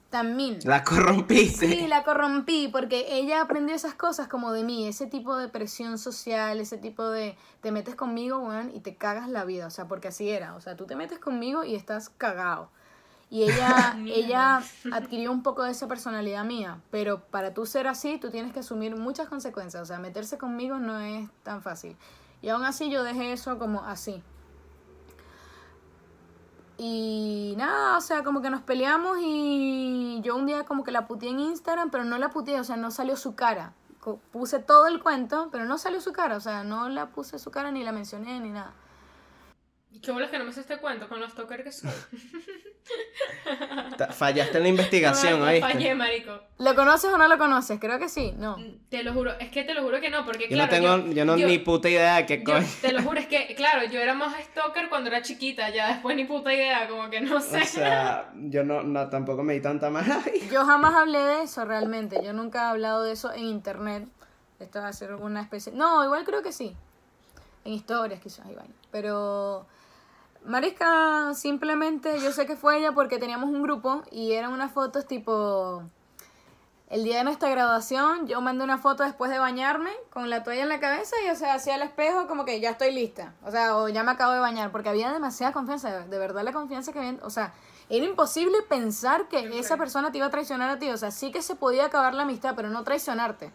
También. 0.09 0.57
La 0.63 0.83
corrompiste. 0.83 1.67
Sí, 1.67 1.87
la 1.87 2.03
corrompí 2.03 2.69
porque 2.69 3.19
ella 3.19 3.43
aprendió 3.43 3.75
esas 3.75 3.93
cosas 3.93 4.27
como 4.27 4.51
de 4.51 4.63
mí, 4.63 4.87
ese 4.87 5.05
tipo 5.05 5.37
de 5.37 5.47
presión 5.47 5.99
social, 5.99 6.59
ese 6.59 6.79
tipo 6.79 7.07
de 7.07 7.37
te 7.61 7.71
metes 7.71 7.93
conmigo, 7.93 8.39
weón, 8.39 8.71
y 8.73 8.79
te 8.79 8.95
cagas 8.95 9.29
la 9.29 9.45
vida, 9.45 9.67
o 9.67 9.69
sea, 9.69 9.87
porque 9.87 10.07
así 10.07 10.31
era, 10.31 10.55
o 10.55 10.59
sea, 10.59 10.75
tú 10.75 10.87
te 10.87 10.95
metes 10.95 11.19
conmigo 11.19 11.63
y 11.63 11.75
estás 11.75 12.09
cagado. 12.09 12.71
Y 13.31 13.43
ella, 13.43 13.95
ella 14.05 14.61
adquirió 14.91 15.31
un 15.31 15.41
poco 15.41 15.63
de 15.63 15.71
esa 15.71 15.87
personalidad 15.87 16.43
mía, 16.43 16.81
pero 16.91 17.21
para 17.21 17.53
tú 17.53 17.65
ser 17.65 17.87
así, 17.87 18.19
tú 18.19 18.29
tienes 18.29 18.53
que 18.53 18.59
asumir 18.59 18.95
muchas 18.97 19.29
consecuencias, 19.29 19.81
o 19.81 19.85
sea, 19.85 19.97
meterse 19.97 20.37
conmigo 20.37 20.77
no 20.77 20.99
es 20.99 21.27
tan 21.41 21.63
fácil. 21.63 21.97
Y 22.41 22.49
aún 22.49 22.65
así 22.65 22.91
yo 22.91 23.03
dejé 23.03 23.31
eso 23.31 23.57
como 23.57 23.83
así. 23.83 24.21
Y 26.77 27.53
nada, 27.57 27.97
o 27.97 28.01
sea, 28.01 28.23
como 28.23 28.41
que 28.41 28.49
nos 28.49 28.63
peleamos 28.63 29.19
y 29.21 30.19
yo 30.23 30.35
un 30.35 30.47
día 30.47 30.65
como 30.65 30.83
que 30.83 30.91
la 30.91 31.07
puteé 31.07 31.29
en 31.29 31.39
Instagram, 31.39 31.89
pero 31.89 32.03
no 32.03 32.17
la 32.17 32.31
puteé, 32.31 32.59
o 32.59 32.63
sea, 32.63 32.75
no 32.75 32.91
salió 32.91 33.15
su 33.15 33.35
cara. 33.35 33.73
Puse 34.31 34.59
todo 34.59 34.87
el 34.87 35.01
cuento, 35.01 35.49
pero 35.51 35.65
no 35.65 35.77
salió 35.77 36.01
su 36.01 36.11
cara, 36.11 36.35
o 36.35 36.39
sea, 36.39 36.63
no 36.63 36.89
la 36.89 37.11
puse 37.11 37.37
su 37.37 37.51
cara 37.51 37.71
ni 37.71 37.83
la 37.83 37.91
mencioné 37.91 38.39
ni 38.39 38.49
nada. 38.49 38.73
Qué 40.01 40.11
bolas 40.11 40.29
que 40.31 40.37
no 40.37 40.45
me 40.45 40.51
haces 40.51 40.61
este 40.61 40.77
cuento 40.77 41.07
con 41.09 41.19
los 41.19 41.31
stalker 41.31 41.63
que 41.63 41.71
soy. 41.71 41.91
Fallaste 44.11 44.57
en 44.57 44.63
la 44.63 44.69
investigación, 44.69 45.39
No, 45.39 45.45
¿oíste? 45.45 45.61
Fallé, 45.61 45.95
marico. 45.95 46.39
¿Lo 46.57 46.75
conoces 46.75 47.11
o 47.13 47.17
no 47.17 47.27
lo 47.27 47.37
conoces? 47.37 47.79
Creo 47.79 47.99
que 47.99 48.09
sí, 48.09 48.33
no. 48.37 48.57
Te 48.89 49.03
lo 49.03 49.13
juro, 49.13 49.31
es 49.39 49.49
que 49.51 49.63
te 49.63 49.73
lo 49.73 49.83
juro 49.83 49.99
que 50.01 50.09
no, 50.09 50.25
porque 50.25 50.45
Yo 50.49 50.55
claro, 50.55 50.71
no 50.71 50.77
tengo, 51.03 51.13
yo, 51.13 51.25
no 51.25 51.35
ni 51.35 51.57
puta 51.59 51.89
idea 51.89 52.17
de 52.17 52.25
qué 52.25 52.39
yo- 52.39 52.43
coño. 52.53 52.65
te 52.81 52.91
lo 52.93 53.01
juro, 53.03 53.19
es 53.19 53.27
que, 53.27 53.53
claro, 53.55 53.85
yo 53.85 53.99
era 53.99 54.13
más 54.13 54.35
stalker 54.45 54.89
cuando 54.89 55.09
era 55.09 55.21
chiquita, 55.21 55.69
ya 55.69 55.89
después 55.89 56.15
ni 56.15 56.25
puta 56.25 56.53
idea, 56.53 56.87
como 56.87 57.09
que 57.09 57.21
no 57.21 57.39
sé. 57.41 57.61
O 57.61 57.65
sea, 57.65 58.31
yo 58.35 58.63
no, 58.63 58.83
no 58.83 59.09
tampoco 59.09 59.43
me 59.43 59.53
di 59.53 59.61
tanta 59.61 59.89
más. 59.89 60.05
Yo 60.51 60.65
jamás 60.65 60.95
hablé 60.95 61.19
de 61.19 61.43
eso 61.43 61.65
realmente. 61.65 62.21
Yo 62.23 62.33
nunca 62.33 62.63
he 62.63 62.69
hablado 62.71 63.03
de 63.03 63.13
eso 63.13 63.31
en 63.33 63.43
internet. 63.45 64.07
Esto 64.59 64.79
va 64.81 64.87
a 64.87 64.93
ser 64.93 65.11
alguna 65.11 65.41
especie. 65.41 65.71
No, 65.73 66.03
igual 66.03 66.23
creo 66.23 66.41
que 66.41 66.51
sí. 66.51 66.75
En 67.65 67.73
historias 67.73 68.19
quizás, 68.19 68.47
Iván. 68.49 68.67
Pero. 68.91 69.67
Marisca, 70.45 71.33
simplemente 71.35 72.19
yo 72.19 72.31
sé 72.31 72.45
que 72.45 72.55
fue 72.55 72.79
ella 72.79 72.93
porque 72.93 73.19
teníamos 73.19 73.49
un 73.49 73.61
grupo 73.61 74.03
y 74.11 74.33
eran 74.33 74.51
unas 74.51 74.71
fotos 74.71 75.05
tipo. 75.05 75.83
El 76.89 77.05
día 77.05 77.19
de 77.19 77.23
nuestra 77.23 77.47
graduación, 77.49 78.27
yo 78.27 78.41
mandé 78.41 78.65
una 78.65 78.77
foto 78.77 79.03
después 79.03 79.31
de 79.31 79.39
bañarme 79.39 79.91
con 80.09 80.29
la 80.29 80.43
toalla 80.43 80.63
en 80.63 80.67
la 80.67 80.81
cabeza 80.81 81.15
y, 81.25 81.29
o 81.29 81.35
sea, 81.35 81.53
hacía 81.53 81.75
el 81.75 81.83
espejo 81.83 82.27
como 82.27 82.43
que 82.43 82.59
ya 82.59 82.71
estoy 82.71 82.91
lista. 82.91 83.33
O 83.45 83.51
sea, 83.51 83.77
o 83.77 83.87
ya 83.87 84.03
me 84.03 84.11
acabo 84.11 84.33
de 84.33 84.39
bañar, 84.39 84.73
porque 84.73 84.89
había 84.89 85.13
demasiada 85.13 85.53
confianza. 85.53 86.05
De 86.05 86.19
verdad, 86.19 86.43
la 86.43 86.51
confianza 86.51 86.91
que 86.91 86.99
había. 86.99 87.15
O 87.23 87.29
sea, 87.29 87.53
era 87.87 88.05
imposible 88.05 88.57
pensar 88.67 89.29
que 89.29 89.57
esa 89.57 89.77
persona 89.77 90.11
te 90.11 90.17
iba 90.17 90.27
a 90.27 90.31
traicionar 90.31 90.69
a 90.69 90.79
ti. 90.79 90.89
O 90.89 90.97
sea, 90.97 91.11
sí 91.11 91.31
que 91.31 91.41
se 91.41 91.55
podía 91.55 91.85
acabar 91.85 92.13
la 92.13 92.23
amistad, 92.23 92.55
pero 92.57 92.69
no 92.69 92.83
traicionarte. 92.83 93.53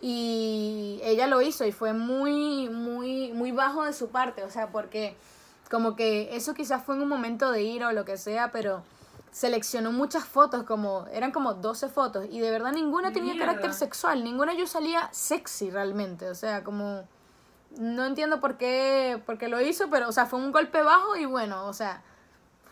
Y 0.00 1.00
ella 1.04 1.28
lo 1.28 1.42
hizo 1.42 1.64
y 1.64 1.70
fue 1.70 1.92
muy, 1.92 2.68
muy, 2.70 3.32
muy 3.34 3.52
bajo 3.52 3.84
de 3.84 3.92
su 3.92 4.08
parte. 4.08 4.42
O 4.42 4.50
sea, 4.50 4.72
porque 4.72 5.16
como 5.70 5.96
que 5.96 6.34
eso 6.36 6.54
quizás 6.54 6.82
fue 6.84 6.96
en 6.96 7.02
un 7.02 7.08
momento 7.08 7.50
de 7.50 7.62
ira 7.62 7.88
o 7.88 7.92
lo 7.92 8.04
que 8.04 8.16
sea, 8.16 8.50
pero 8.50 8.82
seleccionó 9.30 9.92
muchas 9.92 10.24
fotos, 10.24 10.64
como 10.64 11.06
eran 11.12 11.30
como 11.30 11.54
12 11.54 11.88
fotos, 11.88 12.26
y 12.30 12.40
de 12.40 12.50
verdad 12.50 12.72
ninguna 12.72 13.12
tenía 13.12 13.34
Mierda. 13.34 13.52
carácter 13.52 13.74
sexual, 13.74 14.24
ninguna 14.24 14.54
yo 14.54 14.66
salía 14.66 15.08
sexy 15.12 15.70
realmente, 15.70 16.28
o 16.28 16.34
sea, 16.34 16.64
como 16.64 17.06
no 17.76 18.06
entiendo 18.06 18.40
por 18.40 18.56
qué, 18.56 19.20
por 19.26 19.38
qué 19.38 19.48
lo 19.48 19.60
hizo, 19.60 19.90
pero 19.90 20.08
o 20.08 20.12
sea, 20.12 20.26
fue 20.26 20.38
un 20.38 20.52
golpe 20.52 20.82
bajo 20.82 21.16
y 21.16 21.26
bueno, 21.26 21.66
o 21.66 21.72
sea, 21.72 22.02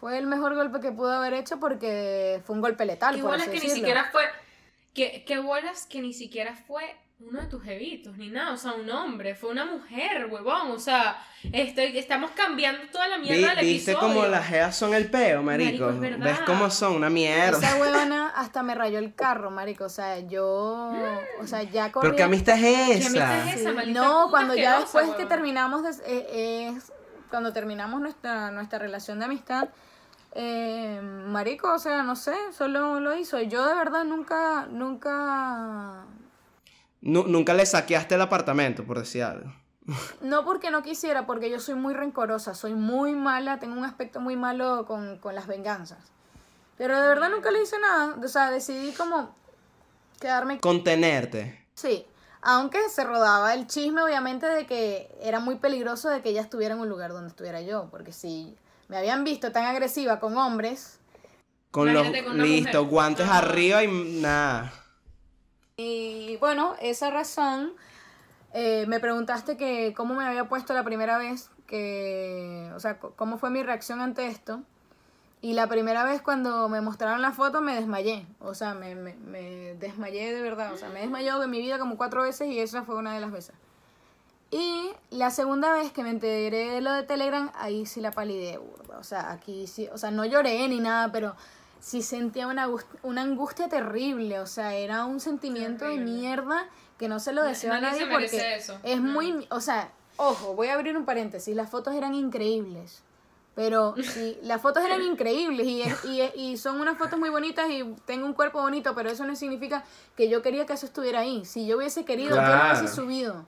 fue 0.01 0.19
el 0.19 0.27
mejor 0.27 0.55
golpe 0.55 0.81
que 0.81 0.93
pudo 0.93 1.13
haber 1.13 1.35
hecho 1.35 1.59
porque 1.59 2.43
fue 2.45 2.55
un 2.55 2.63
golpe 2.63 2.85
letal, 2.85 3.21
bolas 3.23 3.43
así 3.43 3.51
que 3.51 3.67
ni 3.67 3.71
siquiera 3.71 4.09
fue. 4.11 4.25
Que, 4.95 5.25
qué 5.27 5.39
bolas 5.39 5.87
que 5.87 6.01
ni 6.01 6.15
siquiera 6.15 6.57
fue 6.67 6.97
uno 7.19 7.41
de 7.41 7.47
tus 7.47 7.63
jevitos, 7.63 8.17
ni 8.19 8.29
nada, 8.29 8.53
o 8.53 8.57
sea, 8.59 8.75
un 8.75 8.89
hombre, 8.91 9.35
fue 9.35 9.51
una 9.51 9.65
mujer, 9.65 10.27
huevón, 10.31 10.71
o 10.71 10.79
sea, 10.79 11.17
estoy, 11.51 11.97
estamos 11.97 12.31
cambiando 12.33 12.83
toda 12.93 13.09
la 13.09 13.17
Vi- 13.17 13.31
mierda 13.31 13.55
del 13.55 13.65
¿Viste 13.65 13.93
episodio. 13.93 14.15
cómo 14.15 14.27
las 14.27 14.47
geas 14.47 14.77
son 14.77 14.93
el 14.95 15.11
peo, 15.11 15.43
marico? 15.43 15.87
Marico, 15.87 15.91
es 15.91 16.01
verdad. 16.01 16.25
¿Ves 16.27 16.41
cómo 16.47 16.69
son? 16.71 16.95
Una 16.97 17.09
mierda. 17.09 17.57
Esa 17.59 17.77
huevona 17.81 18.29
hasta 18.37 18.63
me 18.63 18.75
rayó 18.75 18.99
el 18.99 19.15
carro, 19.15 19.51
marico, 19.51 19.85
o 19.85 19.89
sea, 19.89 20.21
yo, 20.21 20.93
o 21.41 21.47
sea, 21.47 21.63
ya 21.63 21.91
corría... 21.91 22.11
¿Pero 22.11 22.17
qué 22.17 22.23
amistad 22.23 22.55
es 22.59 22.61
¿Qué 23.01 23.07
amistad 23.07 23.39
esa? 23.39 23.49
es 23.51 23.61
esa, 23.61 23.71
Sí, 23.71 23.77
maldita 23.77 24.01
no, 24.03 24.31
cuando 24.31 24.55
ya 24.55 24.81
después 24.81 25.09
que 25.15 25.25
terminamos, 25.27 25.83
de- 25.85 26.05
eh, 26.07 26.69
es 26.77 26.93
cuando 27.31 27.53
terminamos 27.53 28.01
nuestra, 28.01 28.51
nuestra 28.51 28.79
relación 28.79 29.19
de 29.19 29.25
amistad, 29.25 29.71
eh, 30.35 31.01
marico, 31.03 31.73
o 31.73 31.79
sea, 31.79 32.03
no 32.03 32.15
sé, 32.15 32.35
solo 32.53 33.01
lo 33.01 33.17
hizo. 33.17 33.41
Yo 33.41 33.67
de 33.67 33.75
verdad 33.75 34.05
nunca, 34.05 34.67
nunca, 34.71 36.05
Nu- 36.05 36.16
nunca 37.07 37.55
le 37.55 37.65
saqueaste 37.65 38.15
el 38.17 38.23
apartamento, 38.23 38.85
por 38.85 38.99
decir 38.99 39.23
algo. 39.23 39.53
no 40.21 40.45
porque 40.45 40.71
no 40.71 40.83
quisiera, 40.83 41.27
porque 41.27 41.49
yo 41.51 41.61
soy 41.61 41.75
muy 41.75 41.95
rencorosa, 41.95 42.55
soy 42.55 42.75
muy 42.75 43.15
mala, 43.15 43.59
tengo 43.59 43.77
un 43.77 43.85
aspecto 43.85 44.21
muy 44.21 44.37
malo 44.37 44.85
con, 44.87 45.19
con 45.19 45.35
las 45.35 45.47
venganzas. 45.47 45.99
Pero 46.77 47.01
de 47.01 47.09
verdad 47.09 47.31
nunca 47.31 47.51
le 47.51 47.63
hice 47.63 47.79
nada, 47.79 48.17
o 48.23 48.29
sea, 48.29 48.51
decidí 48.51 48.93
como 48.93 49.35
quedarme 50.21 50.59
Contenerte. 50.61 51.65
Sí, 51.75 52.05
aunque 52.43 52.89
se 52.89 53.05
rodaba 53.05 53.55
el 53.55 53.67
chisme 53.67 54.03
obviamente 54.03 54.47
de 54.47 54.67
que 54.67 55.09
era 55.23 55.41
muy 55.41 55.57
peligroso 55.57 56.11
de 56.11 56.21
que 56.23 56.31
ella 56.31 56.43
estuviera 56.43 56.75
en 56.75 56.81
un 56.81 56.89
lugar 56.89 57.13
donde 57.13 57.29
estuviera 57.29 57.61
yo, 57.63 57.89
porque 57.91 58.13
si 58.13 58.57
me 58.89 58.97
habían 58.97 59.25
visto 59.25 59.53
tan 59.53 59.65
agresiva 59.65 60.21
con 60.21 60.37
hombres 60.37 60.99
Con 61.71 61.93
los 61.95 62.07
con 62.09 62.39
mujer. 62.39 62.79
guantes 62.83 63.29
arriba 63.29 63.83
y 63.85 64.21
nada. 64.21 64.73
Y 65.79 66.39
bueno, 66.39 66.75
esa 66.81 67.11
razón 67.11 67.75
eh, 68.55 68.87
me 68.89 68.99
preguntaste 68.99 69.59
que 69.59 69.93
cómo 69.95 70.15
me 70.15 70.25
había 70.25 70.49
puesto 70.49 70.73
la 70.73 70.85
primera 70.85 71.19
vez, 71.19 71.51
que, 71.67 72.71
o 72.75 72.81
sea, 72.81 72.99
cómo 72.99 73.37
fue 73.37 73.51
mi 73.51 73.63
reacción 73.63 74.01
ante 74.01 74.27
esto. 74.27 74.63
Y 75.43 75.53
la 75.53 75.67
primera 75.67 76.05
vez 76.05 76.23
cuando 76.23 76.71
me 76.71 76.81
mostraron 76.81 77.21
la 77.21 77.33
foto 77.33 77.61
me 77.61 77.75
desmayé, 77.75 78.27
o 78.41 78.55
sea, 78.55 78.73
me, 78.73 78.95
me, 78.95 79.75
desmayé 79.75 80.33
de 80.33 80.41
verdad, 80.41 80.73
o 80.73 80.79
sea, 80.79 80.89
me 80.89 81.01
he 81.01 81.03
desmayado 81.03 81.45
en 81.45 81.51
mi 81.51 81.61
vida 81.61 81.79
como 81.79 81.99
cuatro 81.99 82.23
veces 82.23 82.49
y 82.49 82.59
esa 82.59 82.83
fue 82.83 82.97
una 82.97 83.13
de 83.13 83.21
las 83.21 83.31
veces. 83.31 83.55
Y 84.51 84.91
la 85.11 85.31
segunda 85.31 85.73
vez 85.75 85.93
que 85.93 86.03
me 86.03 86.09
enteré 86.09 86.71
de 86.71 86.81
lo 86.81 86.93
de 86.93 87.03
Telegram, 87.03 87.53
ahí 87.55 87.85
sí 87.85 88.01
la 88.01 88.13
palidé, 88.13 88.57
burda. 88.57 88.97
O 88.99 89.05
sea, 89.05 89.31
aquí 89.31 89.67
sí, 89.67 89.89
o 89.93 89.99
sea, 89.99 90.11
no 90.11 90.25
lloré 90.25 90.67
ni 90.69 90.81
nada, 90.81 91.13
pero 91.13 91.37
sí 91.81 92.03
sentía 92.03 92.47
una, 92.47 92.69
una 93.03 93.23
angustia 93.23 93.69
terrible. 93.69 94.41
O 94.41 94.47
sea, 94.47 94.75
era 94.75 95.05
un 95.05 95.21
sentimiento 95.21 95.85
de 95.87 95.99
mierda 95.99 96.67
que 96.99 97.09
no 97.09 97.21
se 97.21 97.33
lo 97.33 97.43
deseo 97.43 97.73
a 97.75 97.81
nadie 97.81 98.07
porque 98.07 98.57
eso. 98.57 98.79
es 98.83 99.01
No. 99.01 99.13
muy, 99.13 99.47
o 99.51 99.61
sea, 99.61 99.91
ojo, 100.17 100.55
voy 100.55 100.69
a 100.69 100.75
abrir 100.75 100.97
un 100.97 101.05
paréntesis, 101.05 101.55
las 101.55 101.69
fotos 101.71 101.95
eran 101.95 102.15
increíbles. 102.15 103.03
Pero 103.55 103.95
sí, 104.03 104.39
las 104.43 104.61
fotos 104.61 104.85
eran 104.85 105.01
increíbles 105.03 105.67
y, 105.67 105.83
es- 105.83 106.05
y, 106.05 106.21
es- 106.21 106.33
y 106.37 106.57
son 106.59 106.81
unas 106.81 106.99
fotos 106.99 107.19
muy 107.19 107.31
bonitas 107.31 107.71
y 107.71 107.85
tengo 108.05 108.27
un 108.27 108.35
cuerpo 108.35 108.61
bonito, 108.61 108.95
pero 108.95 109.09
eso 109.11 109.25
no 109.25 109.35
significa 109.37 109.83
que 110.17 110.29
yo 110.29 110.43
quería 110.43 110.67
que 110.67 110.75
eso 110.75 110.85
estuviera 110.87 111.21
ahí. 111.21 111.45
Si 111.47 111.67
yo 111.67 111.79
hubiese 111.79 112.05
querido, 112.05 112.31
yo 112.31 112.37
lo 112.43 112.47
Claro. 112.47 112.79
hubiese 112.79 112.95
subido. 112.95 113.47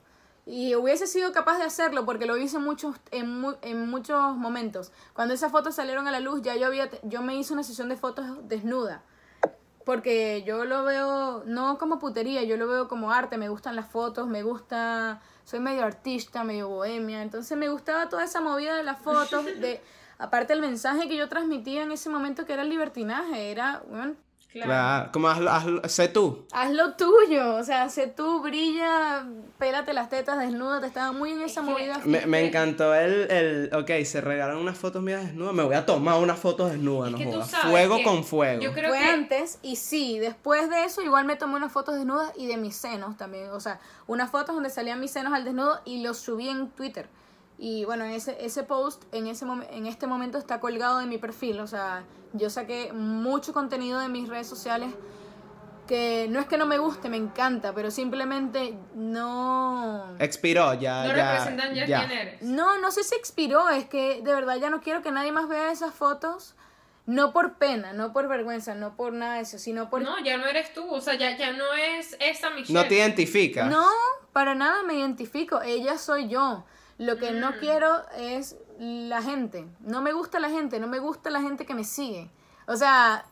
Y 0.51 0.73
hubiese 0.73 1.05
sido 1.05 1.31
capaz 1.31 1.59
de 1.59 1.65
hacerlo 1.65 2.05
porque 2.05 2.25
lo 2.25 2.35
hice 2.35 2.57
muchos, 2.57 2.95
en, 3.11 3.39
mu- 3.39 3.57
en 3.61 3.87
muchos 3.87 4.35
momentos. 4.35 4.91
Cuando 5.13 5.35
esas 5.35 5.51
fotos 5.51 5.75
salieron 5.75 6.07
a 6.07 6.11
la 6.11 6.19
luz, 6.19 6.41
ya 6.41 6.55
yo, 6.55 6.65
había, 6.65 6.89
yo 7.03 7.21
me 7.21 7.35
hice 7.35 7.53
una 7.53 7.61
sesión 7.61 7.87
de 7.87 7.95
fotos 7.97 8.25
desnuda. 8.47 9.03
Porque 9.85 10.43
yo 10.47 10.65
lo 10.65 10.83
veo, 10.83 11.43
no 11.45 11.77
como 11.77 11.99
putería, 11.99 12.41
yo 12.43 12.57
lo 12.57 12.67
veo 12.67 12.87
como 12.87 13.11
arte, 13.11 13.37
me 13.37 13.47
gustan 13.49 13.75
las 13.75 13.87
fotos, 13.87 14.27
me 14.27 14.41
gusta, 14.41 15.21
soy 15.43 15.59
medio 15.59 15.83
artista, 15.83 16.43
medio 16.43 16.67
bohemia, 16.67 17.21
entonces 17.21 17.55
me 17.57 17.69
gustaba 17.69 18.09
toda 18.09 18.23
esa 18.23 18.41
movida 18.41 18.75
de 18.75 18.83
las 18.83 18.99
fotos, 18.99 19.45
de 19.45 19.81
aparte 20.17 20.53
el 20.53 20.61
mensaje 20.61 21.07
que 21.07 21.15
yo 21.15 21.29
transmitía 21.29 21.83
en 21.83 21.91
ese 21.91 22.09
momento 22.09 22.45
que 22.45 22.53
era 22.53 22.61
el 22.63 22.69
libertinaje, 22.69 23.51
era, 23.51 23.81
Claro. 24.51 24.67
Claro. 24.67 25.11
Como 25.11 25.27
hazlo, 25.29 25.51
hazlo- 25.51 25.87
sé 25.87 26.07
tú. 26.07 26.45
haz 26.51 26.71
lo 26.71 26.95
tuyo, 26.95 27.55
o 27.55 27.63
sea, 27.63 27.87
sé 27.89 28.07
tú, 28.07 28.41
brilla, 28.41 29.23
pélate 29.59 29.93
las 29.93 30.09
tetas, 30.09 30.39
desnuda, 30.39 30.81
te 30.81 30.87
estaba 30.87 31.11
muy 31.11 31.31
en 31.33 31.41
esa 31.41 31.61
movida. 31.61 31.99
Me, 32.03 32.25
me 32.25 32.47
encantó 32.47 32.95
el, 32.95 33.29
el. 33.29 33.69
Ok, 33.75 33.91
se 34.05 34.21
regalan 34.21 34.57
unas 34.57 34.75
fotos 34.75 35.03
mías 35.03 35.23
desnudas. 35.23 35.53
Me 35.53 35.61
voy 35.61 35.75
a 35.75 35.85
tomar 35.85 36.17
unas 36.19 36.39
fotos 36.39 36.71
desnudas, 36.71 37.13
Es 37.13 37.19
no 37.27 37.31
jodas. 37.31 37.51
Fuego 37.69 37.97
que 37.97 38.03
con 38.03 38.23
fuego. 38.23 38.59
Yo 38.61 38.73
creo 38.73 38.89
Fue 38.89 38.97
que 38.97 39.05
antes 39.05 39.59
y 39.61 39.75
sí, 39.75 40.17
después 40.17 40.67
de 40.71 40.83
eso 40.83 41.03
igual 41.03 41.25
me 41.25 41.35
tomé 41.35 41.55
unas 41.55 41.71
fotos 41.71 41.93
desnudas 41.95 42.31
y 42.35 42.47
de 42.47 42.57
mis 42.57 42.75
senos 42.75 43.17
también, 43.17 43.51
o 43.51 43.59
sea, 43.59 43.79
unas 44.07 44.31
fotos 44.31 44.55
donde 44.55 44.71
salían 44.71 44.99
mis 44.99 45.11
senos 45.11 45.31
al 45.33 45.45
desnudo 45.45 45.79
y 45.85 46.01
los 46.01 46.17
subí 46.17 46.49
en 46.49 46.69
Twitter. 46.71 47.07
Y 47.59 47.85
bueno, 47.85 48.03
ese, 48.05 48.37
ese 48.43 48.63
post 48.63 49.03
en, 49.11 49.27
ese 49.27 49.45
en 49.71 49.85
este 49.85 50.07
momento 50.07 50.37
está 50.39 50.59
colgado 50.59 50.97
de 50.97 51.05
mi 51.05 51.17
perfil, 51.19 51.59
o 51.59 51.67
sea, 51.67 52.03
yo 52.33 52.49
saqué 52.49 52.93
mucho 52.93 53.53
contenido 53.53 53.99
de 53.99 54.09
mis 54.09 54.27
redes 54.27 54.47
sociales 54.47 54.93
que 55.89 56.27
no 56.29 56.39
es 56.39 56.45
que 56.45 56.59
no 56.59 56.67
me 56.67 56.77
guste, 56.77 57.09
me 57.09 57.17
encanta, 57.17 57.73
pero 57.73 57.89
simplemente 57.89 58.75
no... 58.93 60.15
Expiró, 60.19 60.75
ya. 60.75 61.03
no 61.03 61.15
ya, 61.15 61.31
representan 61.31 61.73
ya, 61.73 61.85
ya. 61.87 62.05
quién 62.05 62.11
eres. 62.11 62.41
No, 62.43 62.77
no 62.77 62.91
sé 62.91 63.03
si 63.03 63.15
expiró, 63.15 63.69
es 63.69 63.85
que 63.85 64.21
de 64.21 64.35
verdad 64.35 64.57
ya 64.57 64.69
no 64.69 64.81
quiero 64.81 65.01
que 65.01 65.11
nadie 65.11 65.31
más 65.31 65.49
vea 65.49 65.71
esas 65.71 65.91
fotos, 65.95 66.53
no 67.07 67.33
por 67.33 67.55
pena, 67.55 67.91
no 67.91 68.13
por 68.13 68.27
vergüenza, 68.27 68.75
no 68.75 68.95
por 68.95 69.13
nada 69.13 69.37
de 69.37 69.41
eso, 69.41 69.57
sino 69.57 69.89
por... 69.89 70.03
No, 70.03 70.23
ya 70.23 70.37
no 70.37 70.45
eres 70.45 70.73
tú, 70.75 70.87
o 70.87 71.01
sea, 71.01 71.15
ya, 71.15 71.35
ya 71.35 71.53
no 71.53 71.73
es 71.73 72.15
esa 72.19 72.51
Michelle. 72.51 72.79
No 72.79 72.87
te 72.87 72.93
identificas. 72.93 73.67
No, 73.67 73.87
para 74.31 74.53
nada 74.53 74.83
me 74.83 74.93
identifico, 74.93 75.63
ella 75.63 75.97
soy 75.97 76.27
yo. 76.27 76.65
Lo 76.99 77.17
que 77.17 77.31
no 77.31 77.53
quiero 77.59 78.03
es 78.15 78.57
la 78.79 79.21
gente. 79.21 79.67
No 79.81 80.01
me 80.01 80.13
gusta 80.13 80.39
la 80.39 80.49
gente, 80.49 80.79
no 80.79 80.87
me 80.87 80.99
gusta 80.99 81.29
la 81.29 81.41
gente 81.41 81.65
que 81.65 81.73
me 81.75 81.83
sigue. 81.83 82.31
O 82.65 82.75
sea, 82.77 83.25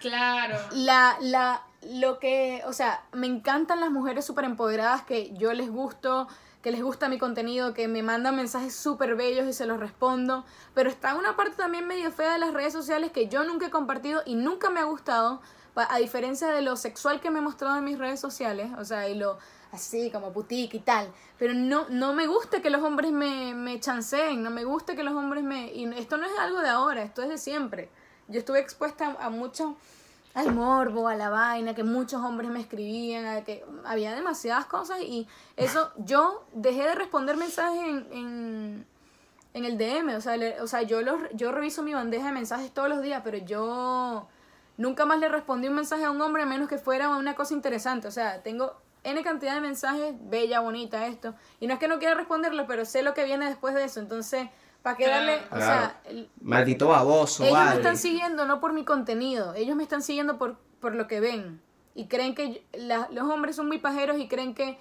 Claro. 0.00 0.56
la, 0.72 1.16
la, 1.20 1.62
lo 1.82 2.18
que, 2.18 2.62
o 2.66 2.72
sea, 2.72 3.02
me 3.12 3.26
encantan 3.26 3.80
las 3.80 3.90
mujeres 3.90 4.24
súper 4.24 4.44
empoderadas 4.44 5.02
que 5.02 5.32
yo 5.34 5.52
les 5.52 5.70
gusto, 5.70 6.28
que 6.62 6.70
les 6.70 6.82
gusta 6.82 7.08
mi 7.08 7.18
contenido, 7.18 7.74
que 7.74 7.88
me 7.88 8.02
mandan 8.02 8.36
mensajes 8.36 8.74
súper 8.74 9.16
bellos 9.16 9.46
y 9.46 9.52
se 9.52 9.66
los 9.66 9.80
respondo. 9.80 10.44
Pero 10.74 10.90
está 10.90 11.14
una 11.14 11.36
parte 11.36 11.56
también 11.56 11.86
medio 11.86 12.12
fea 12.12 12.34
de 12.34 12.38
las 12.38 12.52
redes 12.52 12.72
sociales 12.72 13.12
que 13.12 13.28
yo 13.28 13.44
nunca 13.44 13.66
he 13.66 13.70
compartido 13.70 14.22
y 14.26 14.34
nunca 14.34 14.70
me 14.70 14.80
ha 14.80 14.84
gustado, 14.84 15.40
a 15.74 15.98
diferencia 15.98 16.48
de 16.48 16.62
lo 16.62 16.76
sexual 16.76 17.20
que 17.20 17.30
me 17.30 17.38
he 17.38 17.42
mostrado 17.42 17.76
en 17.78 17.84
mis 17.84 17.98
redes 17.98 18.20
sociales, 18.20 18.70
o 18.78 18.84
sea, 18.84 19.08
y 19.08 19.14
lo 19.14 19.38
así 19.72 20.10
como 20.10 20.32
boutique 20.32 20.76
y 20.76 20.80
tal. 20.80 21.12
Pero 21.38 21.54
no, 21.54 21.88
no 21.88 22.12
me 22.12 22.26
gusta 22.26 22.60
que 22.60 22.70
los 22.70 22.82
hombres 22.82 23.12
me, 23.12 23.54
me 23.54 23.80
chanceen, 23.80 24.42
no 24.42 24.50
me 24.50 24.64
gusta 24.64 24.96
que 24.96 25.04
los 25.04 25.14
hombres 25.14 25.44
me... 25.44 25.72
Y 25.72 25.84
esto 25.94 26.16
no 26.16 26.26
es 26.26 26.32
algo 26.38 26.60
de 26.60 26.68
ahora, 26.68 27.02
esto 27.02 27.22
es 27.22 27.28
de 27.28 27.38
siempre. 27.38 27.90
Yo 28.28 28.40
estuve 28.40 28.60
expuesta 28.60 29.16
a 29.20 29.30
mucho, 29.30 29.76
al 30.34 30.54
morbo, 30.54 31.08
a 31.08 31.16
la 31.16 31.28
vaina, 31.28 31.74
que 31.74 31.82
muchos 31.84 32.22
hombres 32.22 32.50
me 32.50 32.60
escribían, 32.60 33.26
a 33.26 33.42
que 33.44 33.64
había 33.84 34.14
demasiadas 34.14 34.66
cosas 34.66 35.00
y 35.00 35.26
eso, 35.56 35.90
yo 35.96 36.44
dejé 36.52 36.84
de 36.84 36.94
responder 36.94 37.36
mensajes 37.36 37.80
en, 37.82 38.06
en, 38.12 38.86
en 39.54 39.64
el 39.64 39.76
DM, 39.76 40.14
o 40.16 40.20
sea, 40.20 40.36
le- 40.36 40.60
o 40.60 40.66
sea 40.68 40.82
yo, 40.82 41.02
los, 41.02 41.20
yo 41.34 41.50
reviso 41.52 41.82
mi 41.82 41.94
bandeja 41.94 42.26
de 42.26 42.32
mensajes 42.32 42.72
todos 42.72 42.88
los 42.88 43.02
días, 43.02 43.22
pero 43.24 43.38
yo 43.38 44.28
nunca 44.76 45.04
más 45.04 45.18
le 45.18 45.28
respondí 45.28 45.68
un 45.68 45.74
mensaje 45.74 46.04
a 46.04 46.10
un 46.10 46.20
hombre 46.20 46.42
a 46.44 46.46
menos 46.46 46.68
que 46.68 46.78
fuera 46.78 47.08
una 47.08 47.34
cosa 47.34 47.52
interesante, 47.54 48.06
o 48.08 48.12
sea, 48.12 48.42
tengo 48.42 48.76
N 49.02 49.22
cantidad 49.24 49.54
de 49.54 49.60
mensajes, 49.62 50.14
bella, 50.20 50.60
bonita, 50.60 51.06
esto, 51.06 51.34
y 51.58 51.66
no 51.66 51.74
es 51.74 51.80
que 51.80 51.88
no 51.88 51.98
quiera 51.98 52.14
responderlo, 52.14 52.66
pero 52.66 52.84
sé 52.84 53.02
lo 53.02 53.14
que 53.14 53.24
viene 53.24 53.46
después 53.48 53.74
de 53.74 53.84
eso, 53.84 53.98
entonces, 53.98 54.48
¿para 54.82 54.96
qué 54.96 55.06
darle, 55.08 55.42
o 55.50 55.56
sea, 55.56 56.00
el- 56.04 56.28
Maldito 56.40 56.88
baboso, 56.88 57.44
ellos 57.44 57.58
me 57.58 57.64
están 57.76 57.96
siguiendo 57.98 58.46
no 58.46 58.60
por 58.60 58.72
mi 58.72 58.84
contenido, 58.84 59.54
ellos 59.54 59.76
me 59.76 59.82
están 59.82 60.02
siguiendo 60.02 60.38
por, 60.38 60.56
por 60.80 60.94
lo 60.94 61.06
que 61.06 61.20
ven. 61.20 61.60
Y 61.94 62.06
creen 62.06 62.34
que 62.34 62.64
la- 62.72 63.08
los 63.10 63.28
hombres 63.28 63.56
son 63.56 63.66
muy 63.66 63.78
pajeros 63.78 64.18
y 64.18 64.28
creen 64.28 64.54
que 64.54 64.78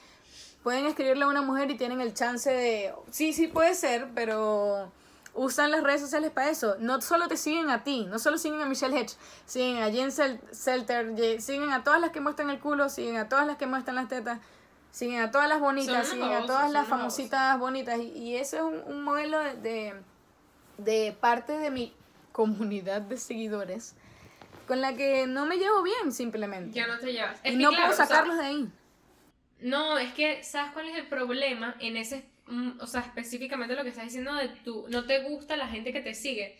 pueden 0.64 0.86
escribirle 0.86 1.24
a 1.24 1.28
una 1.28 1.42
mujer 1.42 1.72
y 1.72 1.78
tienen 1.78 2.02
el 2.02 2.14
chance 2.14 2.52
de... 2.52 2.94
Sí, 3.12 3.34
sí 3.34 3.48
puede 3.48 3.74
ser, 3.76 4.10
pero 4.14 4.92
usan 5.34 5.72
las 5.72 5.84
redes 5.84 6.02
sociales 6.02 6.32
para 6.32 6.50
eso. 6.50 6.76
No 6.80 7.02
solo 7.02 7.28
te 7.28 7.38
siguen 7.38 7.70
a 7.70 7.84
ti, 7.84 8.06
no 8.06 8.20
solo 8.20 8.38
siguen 8.38 8.62
a 8.62 8.66
Michelle 8.66 8.98
Hedge, 9.00 9.16
siguen 9.46 9.82
a 9.84 9.90
Jen 9.90 10.10
Sel- 10.12 10.40
Selter, 10.52 11.42
siguen 11.42 11.72
a 11.72 11.84
todas 11.84 12.00
las 12.02 12.12
que 12.12 12.20
muestran 12.22 12.50
el 12.50 12.60
culo, 12.60 12.90
siguen 12.90 13.18
a 13.18 13.28
todas 13.30 13.48
las 13.48 13.58
que 13.58 13.66
muestran 13.68 13.96
las 13.96 14.08
tetas. 14.08 14.40
Siguen 14.92 15.22
a 15.22 15.32
todas 15.32 15.48
las 15.48 15.60
bonitas, 15.60 16.08
siguen 16.08 16.32
a 16.34 16.46
todas 16.46 16.72
las 16.72 16.88
famositas 16.88 17.58
bonitas. 17.60 18.00
Y, 18.00 18.08
y 18.18 18.36
eso 18.36 18.58
es 18.58 18.64
un, 18.64 18.94
un 18.96 19.04
modelo 19.04 19.40
de- 19.40 19.56
de, 19.58 19.94
de 20.78 21.12
parte 21.14 21.54
de 21.58 21.70
mi 21.72 21.94
comunidad 22.32 23.02
de 23.02 23.18
seguidores 23.18 23.96
con 24.68 24.82
la 24.82 24.94
que 24.96 25.26
no 25.28 25.46
me 25.46 25.58
llevo 25.58 25.82
bien 25.84 26.12
simplemente. 26.12 26.74
Ya 26.76 26.88
no 26.88 26.98
te 27.00 27.12
llevas. 27.12 27.40
Es 27.44 27.54
y 27.54 27.58
no 27.58 27.70
claro, 27.70 27.86
puedo 27.86 27.94
o 27.94 27.98
sea, 27.98 28.06
sacarlos 28.06 28.38
de 28.38 28.46
ahí. 28.46 28.70
No, 29.62 29.98
es 29.98 30.14
que, 30.14 30.44
¿sabes 30.44 30.72
cuál 30.72 30.88
es 30.88 30.96
el 30.98 31.08
problema 31.08 31.76
en 31.80 31.98
ese, 31.98 32.24
mm, 32.48 32.80
o 32.80 32.88
sea, 32.88 33.02
específicamente 33.02 33.76
lo 33.76 33.84
que 33.84 33.90
estás 33.90 34.06
diciendo 34.06 34.34
de 34.36 34.48
tú, 34.50 34.86
no 34.90 35.06
te 35.06 35.24
gusta 35.24 35.58
la 35.58 35.68
gente 35.68 35.92
que 35.92 36.02
te 36.02 36.14
sigue? 36.14 36.58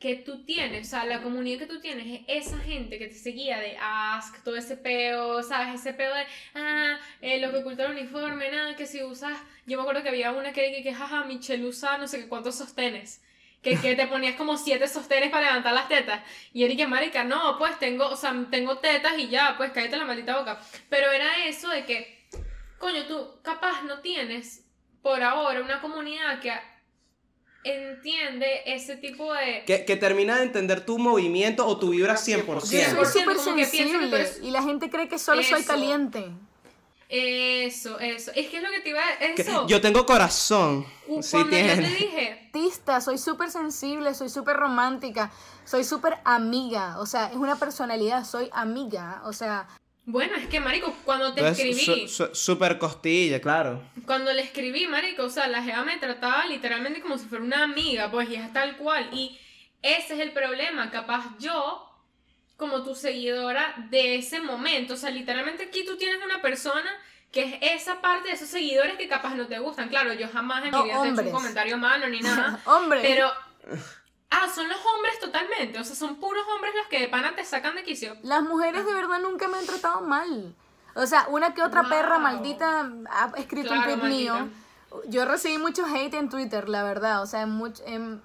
Que 0.00 0.16
tú 0.16 0.44
tienes, 0.44 0.86
o 0.88 0.90
sea, 0.90 1.04
la 1.04 1.22
comunidad 1.22 1.58
que 1.58 1.66
tú 1.66 1.78
tienes 1.78 2.22
es 2.26 2.46
esa 2.46 2.58
gente 2.58 2.98
que 2.98 3.06
te 3.06 3.14
seguía 3.14 3.58
de 3.58 3.76
Ask, 3.78 4.42
todo 4.42 4.56
ese 4.56 4.78
peo, 4.78 5.42
¿sabes? 5.42 5.78
Ese 5.78 5.92
peo 5.92 6.12
de, 6.14 6.24
ah, 6.54 6.98
eh, 7.20 7.38
lo 7.38 7.52
que 7.52 7.58
oculta 7.58 7.84
el 7.84 7.92
uniforme, 7.92 8.50
nada, 8.50 8.74
que 8.76 8.86
si 8.86 9.02
usas, 9.02 9.38
yo 9.66 9.76
me 9.76 9.82
acuerdo 9.82 10.02
que 10.02 10.08
había 10.08 10.32
una 10.32 10.54
que 10.54 10.72
que, 10.72 10.82
que 10.82 10.94
jaja, 10.94 11.24
Michelle 11.24 11.66
usa 11.66 11.98
no 11.98 12.08
sé 12.08 12.18
qué 12.18 12.28
cuántos 12.28 12.56
sostenes. 12.56 13.22
Que, 13.62 13.76
que 13.78 13.94
te 13.94 14.06
ponías 14.06 14.36
como 14.36 14.56
siete 14.56 14.88
sostenes 14.88 15.30
para 15.30 15.48
levantar 15.48 15.74
las 15.74 15.86
tetas. 15.86 16.22
Y 16.54 16.64
Erika, 16.64 16.88
marica, 16.88 17.24
no, 17.24 17.58
pues 17.58 17.78
tengo, 17.78 18.08
o 18.08 18.16
sea, 18.16 18.34
tengo 18.50 18.78
tetas 18.78 19.18
y 19.18 19.28
ya, 19.28 19.54
pues 19.58 19.70
cállate 19.70 19.98
la 19.98 20.06
maldita 20.06 20.38
boca. 20.38 20.58
Pero 20.88 21.12
era 21.12 21.44
eso 21.44 21.68
de 21.68 21.84
que, 21.84 22.26
coño, 22.78 23.04
tú 23.06 23.38
capaz 23.42 23.82
no 23.82 24.00
tienes 24.00 24.64
por 25.02 25.22
ahora 25.22 25.60
una 25.60 25.82
comunidad 25.82 26.40
que 26.40 26.52
entiende 27.64 28.62
ese 28.66 28.96
tipo 28.96 29.32
de... 29.34 29.64
Que, 29.66 29.84
que 29.84 29.96
termina 29.96 30.36
de 30.36 30.44
entender 30.44 30.84
tu 30.84 30.98
movimiento 30.98 31.66
o 31.66 31.78
tu 31.78 31.90
vibra 31.90 32.14
100%. 32.14 32.44
Yo 32.46 32.60
soy 32.62 33.22
100%, 33.22 33.38
súper 33.38 33.56
que 33.56 33.64
sensible 33.66 34.16
eres- 34.16 34.40
y 34.42 34.50
la 34.50 34.62
gente 34.62 34.88
cree 34.90 35.08
que 35.08 35.18
solo 35.18 35.42
soy 35.42 35.62
caliente. 35.64 36.30
Eso, 37.08 37.98
eso. 37.98 38.30
Es 38.36 38.48
que 38.48 38.58
es 38.58 38.62
lo 38.62 38.70
que 38.70 38.80
te 38.80 38.90
iba 38.90 39.00
a... 39.00 39.34
Que 39.34 39.42
Eso. 39.42 39.66
yo 39.66 39.80
tengo 39.80 40.06
corazón. 40.06 40.86
Sí 41.22 41.30
Cuando 41.32 41.50
yo 41.50 41.56
te 41.56 41.62
tiene. 41.74 41.88
dije... 41.88 42.40
Artista, 42.46 43.00
soy 43.00 43.18
súper 43.18 43.50
sensible, 43.50 44.14
soy 44.14 44.28
súper 44.28 44.56
romántica, 44.56 45.30
soy 45.64 45.84
súper 45.84 46.18
amiga, 46.24 46.98
o 46.98 47.06
sea, 47.06 47.26
es 47.26 47.36
una 47.36 47.56
personalidad, 47.56 48.24
soy 48.24 48.48
amiga, 48.52 49.22
o 49.24 49.32
sea, 49.32 49.68
Bueno, 50.06 50.34
es 50.36 50.46
que, 50.48 50.60
marico, 50.60 50.92
cuando 51.04 51.32
te 51.34 51.40
Entonces, 51.40 51.66
escribí... 51.78 52.08
su- 52.08 52.26
su- 52.26 52.34
super 52.34 52.78
costilla, 52.78 53.40
claro. 53.40 53.82
Cuando 54.06 54.32
le 54.32 54.42
escribí, 54.42 54.86
marico, 54.86 55.24
o 55.24 55.30
sea, 55.30 55.46
la 55.46 55.62
jeva 55.62 55.84
me 55.84 55.98
trataba 55.98 56.46
literalmente 56.46 57.00
como 57.00 57.16
si 57.18 57.26
fuera 57.26 57.44
una 57.44 57.62
amiga, 57.64 58.10
pues, 58.10 58.28
y 58.30 58.34
es 58.34 58.52
tal 58.52 58.76
cual. 58.76 59.08
Y 59.12 59.38
ese 59.82 60.14
es 60.14 60.20
el 60.20 60.32
problema, 60.32 60.90
capaz 60.90 61.24
yo, 61.38 61.86
como 62.56 62.82
tu 62.82 62.94
seguidora 62.94 63.74
de 63.90 64.16
ese 64.16 64.40
momento, 64.40 64.94
o 64.94 64.96
sea, 64.96 65.10
literalmente 65.10 65.64
aquí 65.64 65.84
tú 65.84 65.96
tienes 65.96 66.22
una 66.24 66.42
persona 66.42 66.90
que 67.30 67.42
es 67.62 67.80
esa 67.82 68.00
parte 68.00 68.28
de 68.28 68.34
esos 68.34 68.48
seguidores 68.48 68.96
que 68.96 69.06
capaz 69.06 69.34
no 69.36 69.46
te 69.46 69.58
gustan. 69.60 69.88
Claro, 69.88 70.12
yo 70.14 70.26
jamás 70.28 70.64
en 70.64 70.72
mi 70.74 70.82
vida 70.82 71.00
te 71.02 71.08
he 71.08 71.12
hecho 71.12 71.22
un 71.22 71.30
comentario 71.30 71.78
malo 71.78 72.08
ni 72.08 72.20
nada. 72.20 72.58
hombre, 72.66 73.00
Pero... 73.02 73.30
Ah, 74.30 74.46
son 74.54 74.68
los 74.68 74.78
hombres 74.78 75.18
totalmente, 75.20 75.78
o 75.78 75.84
sea, 75.84 75.96
son 75.96 76.16
puros 76.16 76.44
hombres 76.54 76.72
los 76.76 76.86
que 76.86 77.00
de 77.00 77.08
pana 77.08 77.34
te 77.34 77.44
sacan 77.44 77.74
de 77.74 77.82
quicio. 77.82 78.16
las 78.22 78.42
mujeres 78.42 78.86
de 78.86 78.94
verdad 78.94 79.18
nunca 79.20 79.48
me 79.48 79.58
han 79.58 79.66
tratado 79.66 80.00
mal. 80.02 80.54
O 80.94 81.06
sea, 81.06 81.26
una 81.28 81.54
que 81.54 81.62
otra 81.62 81.82
Wow. 81.82 81.90
perra 81.90 82.18
maldita 82.18 82.90
ha 83.10 83.32
escrito 83.36 83.72
un 83.72 83.82
tweet 83.82 83.96
mío. 83.96 84.48
Yo 85.06 85.24
recibí 85.24 85.58
mucho 85.58 85.84
hate 85.86 86.14
en 86.14 86.28
Twitter, 86.28 86.68
la 86.68 86.82
verdad, 86.82 87.22
o 87.22 87.26
sea, 87.26 87.42
en 87.42 87.58
much- 87.58 87.82
en- 87.86 88.20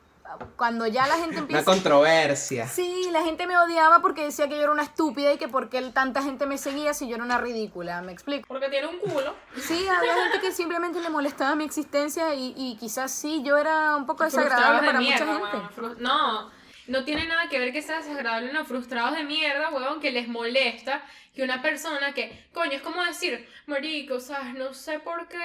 cuando 0.57 0.85
ya 0.88 1.07
la 1.07 1.15
gente 1.15 1.31
Una 1.35 1.39
empieza... 1.39 1.64
controversia. 1.65 2.68
Sí, 2.68 3.10
la 3.11 3.23
gente 3.23 3.47
me 3.47 3.57
odiaba 3.57 3.99
porque 3.99 4.23
decía 4.23 4.47
que 4.49 4.56
yo 4.57 4.64
era 4.64 4.72
una 4.72 4.84
estúpida 4.84 5.31
y 5.34 5.38
que 5.38 5.47
por 5.47 5.69
qué 5.69 5.81
tanta 5.91 6.22
gente 6.23 6.45
me 6.45 6.57
seguía 6.57 6.93
si 6.93 7.07
yo 7.07 7.15
era 7.15 7.23
una 7.23 7.38
ridícula, 7.38 8.02
¿me 8.02 8.11
explico? 8.11 8.45
Porque 8.47 8.69
tiene 8.69 8.88
un 8.88 8.97
culo. 8.99 9.34
Sí, 9.57 9.88
había 9.88 10.14
gente 10.23 10.39
que 10.41 10.52
simplemente 10.52 10.99
le 11.02 11.10
molestaba 11.10 11.56
mi 11.56 11.64
existencia 11.64 12.34
y, 12.35 12.53
y 12.57 12.77
quizás 12.77 13.11
sí, 13.11 13.43
yo 13.43 13.57
era 13.57 13.95
un 13.95 14.06
poco 14.06 14.23
desagradable 14.23 14.81
de 14.81 14.88
para 14.88 14.99
mierda, 14.99 15.26
mucha 15.26 15.52
gente. 15.52 15.76
Fru- 15.76 15.97
No, 15.97 16.49
no 16.88 17.03
tiene 17.03 17.26
nada 17.26 17.49
que 17.49 17.57
ver 17.60 17.74
que 17.74 17.82
sea 17.82 17.98
desagradable, 17.98 18.53
no, 18.53 18.64
frustrados 18.66 19.16
de 19.18 19.24
mierda, 19.24 19.70
huevón, 19.70 19.99
que 19.99 20.12
les 20.12 20.28
molesta 20.28 21.03
que 21.34 21.44
una 21.44 21.62
persona 21.62 22.14
que, 22.14 22.45
coño, 22.53 22.74
es 22.74 22.82
como 22.82 23.03
decir, 23.03 23.45
marico, 23.66 24.20
sabes, 24.22 24.53
no 24.53 24.74
sé 24.74 24.99
por 24.99 25.28
qué, 25.28 25.38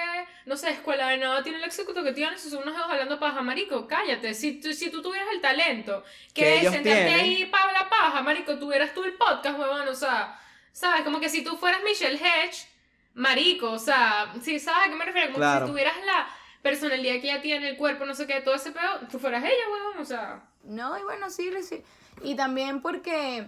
no 0.45 0.55
sé, 0.55 0.69
escuela 0.69 1.09
de 1.09 1.17
nada 1.17 1.43
tiene 1.43 1.57
el 1.57 1.63
éxito 1.65 1.93
que 2.03 2.13
tiene, 2.13 2.37
son 2.37 2.61
unos 2.63 2.75
dedos 2.75 2.89
hablando 2.89 3.19
paja, 3.19 3.41
marico, 3.41 3.87
cállate, 3.87 4.33
si, 4.33 4.61
tú- 4.61 4.71
si 4.71 4.89
tú 4.89 5.01
tuvieras 5.01 5.27
el 5.33 5.41
talento 5.41 6.03
que, 6.33 6.57
es 6.57 6.61
sentarte 6.61 6.83
tienen. 6.83 7.19
ahí 7.19 7.45
para 7.45 7.73
la 7.73 7.89
paja, 7.89 8.21
marico, 8.21 8.57
tuvieras 8.57 8.93
tú 8.93 9.03
el 9.03 9.13
podcast, 9.15 9.59
huevón, 9.59 9.87
o 9.87 9.95
sea, 9.95 10.39
sabes, 10.71 11.01
como 11.01 11.19
que 11.19 11.27
si 11.27 11.43
tú 11.43 11.57
fueras 11.57 11.81
Michelle 11.83 12.15
Hedge, 12.17 12.67
marico, 13.13 13.71
o 13.71 13.79
sea, 13.79 14.33
si 14.41 14.59
sabes 14.59 14.87
a 14.87 14.89
qué 14.89 14.95
me 14.95 15.05
refiero, 15.05 15.27
como 15.27 15.39
Claro. 15.39 15.59
que 15.61 15.65
si 15.65 15.71
tuvieras 15.71 15.95
la 16.05 16.27
personalidad 16.61 17.21
que 17.21 17.31
ella 17.31 17.41
tiene, 17.41 17.69
el 17.69 17.77
cuerpo, 17.77 18.05
no 18.05 18.13
sé 18.13 18.27
qué, 18.27 18.41
todo 18.41 18.55
ese 18.55 18.71
pedo, 18.71 19.07
tú 19.11 19.19
fueras 19.19 19.43
ella, 19.43 19.63
huevón, 19.71 19.99
o 19.99 20.05
sea... 20.05 20.43
No, 20.63 20.97
y 20.97 21.03
bueno, 21.03 21.29
sí, 21.29 21.51
sí. 21.63 21.83
Y 22.23 22.35
también 22.35 22.81
porque 22.81 23.47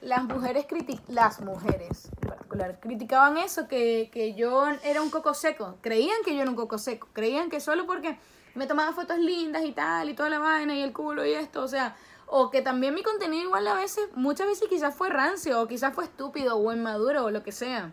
las 0.00 0.24
mujeres 0.24 0.66
las 1.08 1.40
mujeres 1.40 2.08
en 2.22 2.28
particular 2.28 2.80
criticaban 2.80 3.38
eso, 3.38 3.68
que, 3.68 4.10
que 4.12 4.34
yo 4.34 4.66
era 4.82 5.02
un 5.02 5.10
coco 5.10 5.34
seco. 5.34 5.76
Creían 5.80 6.18
que 6.24 6.34
yo 6.34 6.42
era 6.42 6.50
un 6.50 6.56
coco 6.56 6.78
seco. 6.78 7.08
Creían 7.12 7.48
que 7.48 7.60
solo 7.60 7.86
porque 7.86 8.18
me 8.54 8.66
tomaba 8.66 8.92
fotos 8.92 9.18
lindas 9.18 9.64
y 9.64 9.72
tal, 9.72 10.10
y 10.10 10.14
toda 10.14 10.28
la 10.28 10.38
vaina, 10.38 10.74
y 10.74 10.82
el 10.82 10.92
culo 10.92 11.24
y 11.24 11.32
esto, 11.32 11.62
o 11.62 11.68
sea, 11.68 11.96
o 12.26 12.50
que 12.50 12.60
también 12.60 12.94
mi 12.94 13.02
contenido 13.02 13.44
igual 13.44 13.66
a 13.66 13.74
veces, 13.74 14.08
muchas 14.14 14.48
veces 14.48 14.68
quizás 14.68 14.94
fue 14.94 15.08
rancio, 15.08 15.60
o 15.62 15.68
quizás 15.68 15.94
fue 15.94 16.04
estúpido, 16.04 16.56
o 16.56 16.72
inmaduro, 16.72 17.24
o 17.24 17.30
lo 17.30 17.42
que 17.42 17.52
sea. 17.52 17.92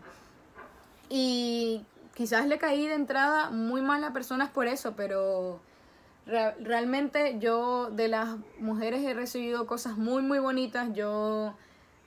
Y 1.08 1.84
quizás 2.16 2.46
le 2.46 2.58
caí 2.58 2.86
de 2.88 2.94
entrada 2.94 3.50
muy 3.50 3.82
mal 3.82 4.02
a 4.02 4.12
personas 4.12 4.48
por 4.48 4.66
eso, 4.66 4.94
pero 4.96 5.60
re- 6.26 6.54
realmente 6.54 7.36
yo 7.38 7.90
de 7.90 8.08
las 8.08 8.36
mujeres 8.58 9.02
he 9.04 9.12
recibido 9.14 9.66
cosas 9.66 9.96
muy, 9.98 10.22
muy 10.22 10.38
bonitas. 10.38 10.88
Yo 10.94 11.54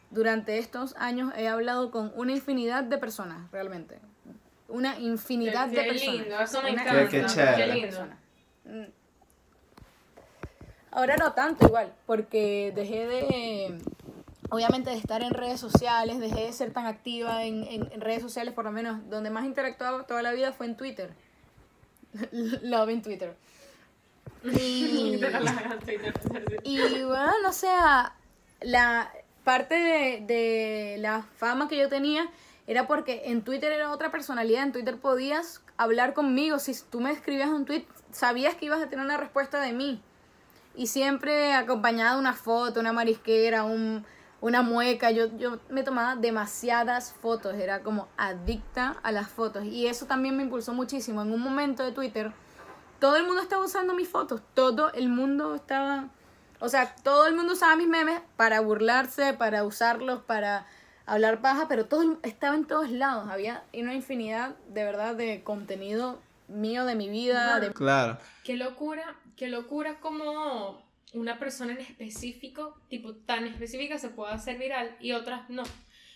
durante 0.09 0.57
estos 0.57 0.95
años 0.97 1.31
he 1.37 1.47
hablado 1.47 1.91
con 1.91 2.11
una 2.15 2.31
infinidad 2.31 2.83
de 2.83 2.97
personas, 2.97 3.49
realmente. 3.51 3.99
Una 4.67 4.97
infinidad 4.99 5.69
Qué- 5.69 5.75
de 5.77 5.83
qué 5.83 5.89
personas. 5.89 6.19
lindo, 6.21 6.39
eso 6.41 6.61
me 6.63 6.69
encanta, 6.71 7.55
Qué 7.55 7.67
lindo. 7.67 8.07
Mm. 8.65 8.85
Ahora 10.91 11.17
no 11.17 11.33
tanto 11.33 11.67
igual, 11.67 11.93
porque 12.07 12.71
dejé 12.75 13.07
de, 13.07 13.77
obviamente 14.49 14.89
de 14.89 14.97
estar 14.97 15.21
en 15.21 15.31
redes 15.31 15.59
sociales, 15.59 16.19
dejé 16.19 16.45
de 16.45 16.53
ser 16.53 16.71
tan 16.71 16.85
activa 16.85 17.43
en, 17.43 17.63
en- 17.65 18.01
redes 18.01 18.21
sociales, 18.21 18.53
por 18.53 18.65
lo 18.65 18.71
menos 18.71 19.09
donde 19.09 19.29
más 19.29 19.45
interactuaba 19.45 20.03
toda 20.03 20.21
la 20.21 20.31
vida 20.31 20.51
fue 20.53 20.65
en 20.65 20.75
Twitter. 20.77 21.11
Love 22.63 22.89
en 22.89 23.01
Twitter. 23.01 23.35
Y, 24.43 25.19
y 26.63 27.03
bueno, 27.03 27.49
o 27.49 27.53
sea, 27.53 28.13
la 28.61 29.11
parte 29.43 29.75
de, 29.75 30.23
de 30.25 30.95
la 30.99 31.23
fama 31.37 31.67
que 31.67 31.77
yo 31.77 31.89
tenía 31.89 32.29
era 32.67 32.87
porque 32.87 33.23
en 33.25 33.41
Twitter 33.43 33.71
era 33.71 33.91
otra 33.91 34.11
personalidad, 34.11 34.63
en 34.63 34.71
Twitter 34.71 34.97
podías 34.97 35.61
hablar 35.77 36.13
conmigo, 36.13 36.59
si 36.59 36.73
tú 36.89 36.99
me 36.99 37.11
escribías 37.11 37.49
un 37.49 37.65
tweet, 37.65 37.85
sabías 38.11 38.55
que 38.55 38.65
ibas 38.65 38.81
a 38.81 38.89
tener 38.89 39.03
una 39.03 39.17
respuesta 39.17 39.59
de 39.61 39.73
mí. 39.73 40.01
Y 40.75 40.87
siempre 40.87 41.53
acompañada 41.53 42.13
de 42.13 42.19
una 42.19 42.33
foto, 42.33 42.79
una 42.79 42.93
marisquera, 42.93 43.63
un, 43.63 44.05
una 44.41 44.61
mueca. 44.61 45.11
Yo, 45.11 45.27
yo 45.37 45.59
me 45.69 45.83
tomaba 45.83 46.15
demasiadas 46.15 47.13
fotos, 47.13 47.55
era 47.55 47.81
como 47.83 48.07
adicta 48.17 48.97
a 49.03 49.11
las 49.11 49.27
fotos. 49.27 49.65
Y 49.65 49.87
eso 49.87 50.05
también 50.05 50.37
me 50.37 50.43
impulsó 50.43 50.73
muchísimo. 50.73 51.21
En 51.21 51.31
un 51.31 51.41
momento 51.41 51.83
de 51.83 51.91
Twitter, 51.91 52.31
todo 52.99 53.15
el 53.15 53.25
mundo 53.25 53.41
estaba 53.41 53.63
usando 53.63 53.93
mis 53.93 54.09
fotos, 54.09 54.41
todo 54.53 54.91
el 54.93 55.09
mundo 55.09 55.55
estaba... 55.55 56.07
O 56.61 56.67
sea, 56.67 56.93
todo 57.03 57.25
el 57.27 57.35
mundo 57.35 57.53
usaba 57.53 57.75
mis 57.77 57.87
memes 57.87 58.21
para 58.35 58.59
burlarse, 58.59 59.33
para 59.33 59.63
usarlos, 59.63 60.21
para 60.21 60.65
hablar 61.05 61.39
paja, 61.39 61.67
pero 61.69 61.85
todo 61.85 62.01
el- 62.01 62.17
estaba 62.23 62.55
en 62.55 62.65
todos 62.65 62.89
lados. 62.91 63.29
Había 63.29 63.63
una 63.73 63.93
infinidad, 63.93 64.55
de 64.67 64.83
verdad, 64.83 65.15
de 65.15 65.41
contenido 65.43 66.19
mío, 66.49 66.83
de 66.85 66.95
mi 66.95 67.07
vida, 67.09 67.59
de 67.61 67.71
Claro. 67.71 68.17
Qué 68.43 68.57
locura, 68.57 69.15
qué 69.37 69.47
locura 69.47 69.99
como 70.01 70.81
una 71.13 71.39
persona 71.39 71.73
en 71.73 71.79
específico, 71.79 72.79
tipo 72.89 73.15
tan 73.15 73.47
específica, 73.47 73.97
se 73.97 74.09
puede 74.09 74.33
hacer 74.33 74.57
viral 74.57 74.95
y 74.99 75.11
otras 75.13 75.49
no. 75.49 75.63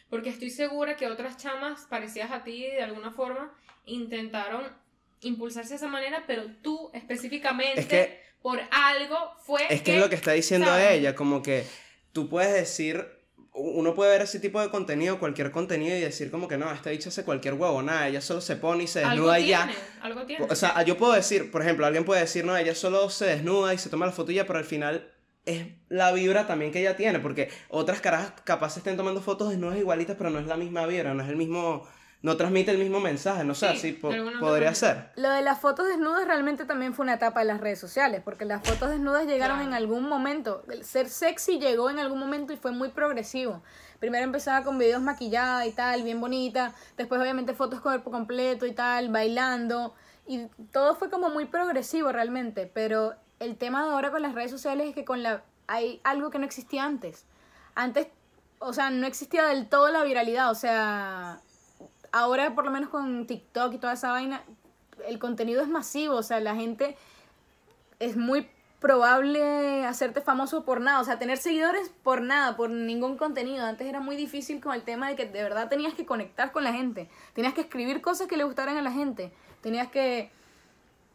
Porque 0.09 0.29
estoy 0.29 0.49
segura 0.51 0.95
que 0.95 1.07
otras 1.07 1.37
chamas 1.37 1.87
parecidas 1.89 2.31
a 2.31 2.43
ti 2.43 2.61
de 2.63 2.83
alguna 2.83 3.11
forma 3.11 3.51
intentaron 3.85 4.63
impulsarse 5.21 5.69
de 5.71 5.75
esa 5.77 5.87
manera, 5.87 6.23
pero 6.27 6.45
tú 6.61 6.91
específicamente 6.93 7.79
Es 7.79 7.85
que- 7.87 8.23
por 8.41 8.59
algo 8.71 9.17
fue 9.45 9.61
Es 9.73 9.81
que 9.81 9.95
es 9.95 9.99
lo 10.01 10.09
que 10.09 10.15
está 10.15 10.33
diciendo 10.33 10.67
¿sabes? 10.67 10.91
ella, 10.91 11.15
como 11.15 11.41
que 11.41 11.65
tú 12.11 12.27
puedes 12.27 12.53
decir, 12.53 13.07
uno 13.55 13.93
puede 13.93 14.11
ver 14.11 14.21
ese 14.23 14.39
tipo 14.39 14.59
de 14.59 14.69
contenido, 14.69 15.19
cualquier 15.19 15.51
contenido 15.51 15.95
y 15.95 16.01
decir 16.01 16.31
como 16.31 16.47
que 16.47 16.57
no, 16.57 16.71
esta 16.71 16.89
bicha 16.89 17.09
hace 17.09 17.23
cualquier 17.23 17.53
huevo, 17.53 17.83
nada, 17.83 18.07
ella 18.07 18.19
solo 18.19 18.41
se 18.41 18.55
pone 18.55 18.83
y 18.83 18.87
se 18.87 19.01
desnuda 19.01 19.39
y 19.39 19.47
ya. 19.49 19.69
algo 20.01 20.25
tiene. 20.25 20.45
O 20.49 20.55
sea, 20.55 20.81
yo 20.83 20.97
puedo 20.97 21.13
decir, 21.13 21.51
por 21.51 21.61
ejemplo, 21.61 21.85
alguien 21.85 22.03
puede 22.03 22.21
decir, 22.21 22.45
no, 22.45 22.57
ella 22.57 22.73
solo 22.73 23.09
se 23.09 23.25
desnuda 23.25 23.73
y 23.73 23.77
se 23.77 23.89
toma 23.89 24.07
la 24.07 24.11
foto 24.11 24.31
y 24.31 24.35
ya, 24.35 24.47
pero 24.47 24.57
al 24.57 24.65
final 24.65 25.07
es 25.45 25.67
la 25.89 26.11
vibra 26.11 26.47
también 26.47 26.71
que 26.71 26.79
ella 26.79 26.95
tiene, 26.95 27.19
porque 27.19 27.49
otras 27.69 28.01
caras 28.01 28.33
capaz 28.43 28.77
estén 28.77 28.97
tomando 28.97 29.21
fotos 29.21 29.49
desnudas 29.49 29.77
igualitas, 29.77 30.15
pero 30.17 30.29
no 30.31 30.39
es 30.39 30.47
la 30.47 30.57
misma 30.57 30.87
vibra, 30.87 31.13
no 31.13 31.21
es 31.21 31.29
el 31.29 31.35
mismo, 31.35 31.87
no 32.23 32.35
transmite 32.37 32.71
el 32.71 32.77
mismo 32.79 32.99
mensaje, 32.99 33.43
no 33.43 33.53
sé, 33.53 33.67
Sí, 33.73 33.77
así 33.77 33.91
po- 33.91 34.07
podría 34.07 34.39
manera. 34.39 34.73
ser. 34.75 35.11
Lo 35.17 35.29
de 35.29 35.41
las 35.43 35.59
fotos 35.59 35.87
desnudas 35.87 36.25
realmente 36.25 36.65
también 36.65 36.93
fue 36.93 37.03
una 37.03 37.15
etapa 37.15 37.41
de 37.41 37.45
las 37.45 37.61
redes 37.61 37.79
sociales, 37.79 38.21
porque 38.23 38.45
las 38.45 38.65
fotos 38.67 38.89
desnudas 38.89 39.27
llegaron 39.27 39.57
Claro. 39.57 39.69
en 39.71 39.75
algún 39.75 40.07
momento. 40.09 40.63
El 40.71 40.83
ser 40.85 41.09
sexy 41.09 41.59
llegó 41.59 41.89
en 41.91 41.99
algún 41.99 42.19
momento 42.19 42.51
y 42.53 42.57
fue 42.57 42.71
muy 42.71 42.89
progresivo. 42.89 43.61
Primero 43.99 44.23
empezaba 44.23 44.63
con 44.65 44.77
videos 44.79 45.01
maquillada 45.01 45.65
y 45.67 45.71
tal, 45.73 46.03
bien 46.03 46.19
bonita. 46.21 46.73
Después 46.97 47.21
obviamente 47.21 47.53
fotos 47.53 47.81
cuerpo 47.81 48.09
completo 48.09 48.65
y 48.65 48.71
tal, 48.71 49.09
bailando. 49.09 49.93
Y 50.25 50.47
todo 50.71 50.95
fue 50.95 51.09
como 51.09 51.29
muy 51.29 51.45
progresivo 51.45 52.11
realmente. 52.13 52.71
Pero 52.73 53.15
el 53.39 53.57
tema 53.57 53.83
de 53.85 53.91
ahora 53.91 54.11
con 54.11 54.21
las 54.21 54.33
redes 54.33 54.49
sociales 54.51 54.87
es 54.87 54.95
que 54.95 55.03
con 55.03 55.23
la 55.23 55.43
hay 55.67 55.99
algo 56.05 56.29
que 56.29 56.39
no 56.39 56.45
existía 56.45 56.85
antes. 56.85 57.25
Antes, 57.75 58.07
o 58.59 58.71
sea, 58.73 58.89
no 58.91 59.07
existía 59.07 59.45
del 59.47 59.67
todo 59.67 59.89
la 59.91 60.03
viralidad. 60.03 60.51
O 60.51 60.55
sea, 60.55 61.39
ahora 62.13 62.55
por 62.55 62.63
lo 62.63 62.71
menos 62.71 62.89
con 62.89 63.27
TikTok 63.27 63.73
y 63.73 63.77
toda 63.79 63.93
esa 63.93 64.11
vaina, 64.11 64.41
el 65.05 65.19
contenido 65.19 65.61
es 65.61 65.67
masivo, 65.67 66.15
o 66.15 66.23
sea, 66.23 66.39
la 66.39 66.55
gente 66.55 66.95
es 67.99 68.15
muy 68.15 68.47
probable 68.79 69.85
hacerte 69.85 70.21
famoso 70.21 70.63
por 70.63 70.79
nada, 70.79 71.01
o 71.01 71.03
sea, 71.03 71.17
tener 71.17 71.37
seguidores 71.37 71.89
por 72.03 72.21
nada, 72.21 72.55
por 72.55 72.69
ningún 72.69 73.17
contenido. 73.17 73.65
Antes 73.65 73.87
era 73.87 73.99
muy 73.99 74.15
difícil 74.15 74.61
con 74.61 74.73
el 74.73 74.83
tema 74.83 75.09
de 75.09 75.15
que 75.15 75.25
de 75.25 75.41
verdad 75.41 75.69
tenías 75.69 75.93
que 75.93 76.05
conectar 76.05 76.51
con 76.51 76.63
la 76.63 76.71
gente, 76.71 77.09
tenías 77.33 77.53
que 77.53 77.61
escribir 77.61 78.01
cosas 78.01 78.27
que 78.27 78.37
le 78.37 78.43
gustaran 78.43 78.77
a 78.77 78.81
la 78.81 78.91
gente, 78.91 79.31
tenías 79.61 79.87
que 79.87 80.31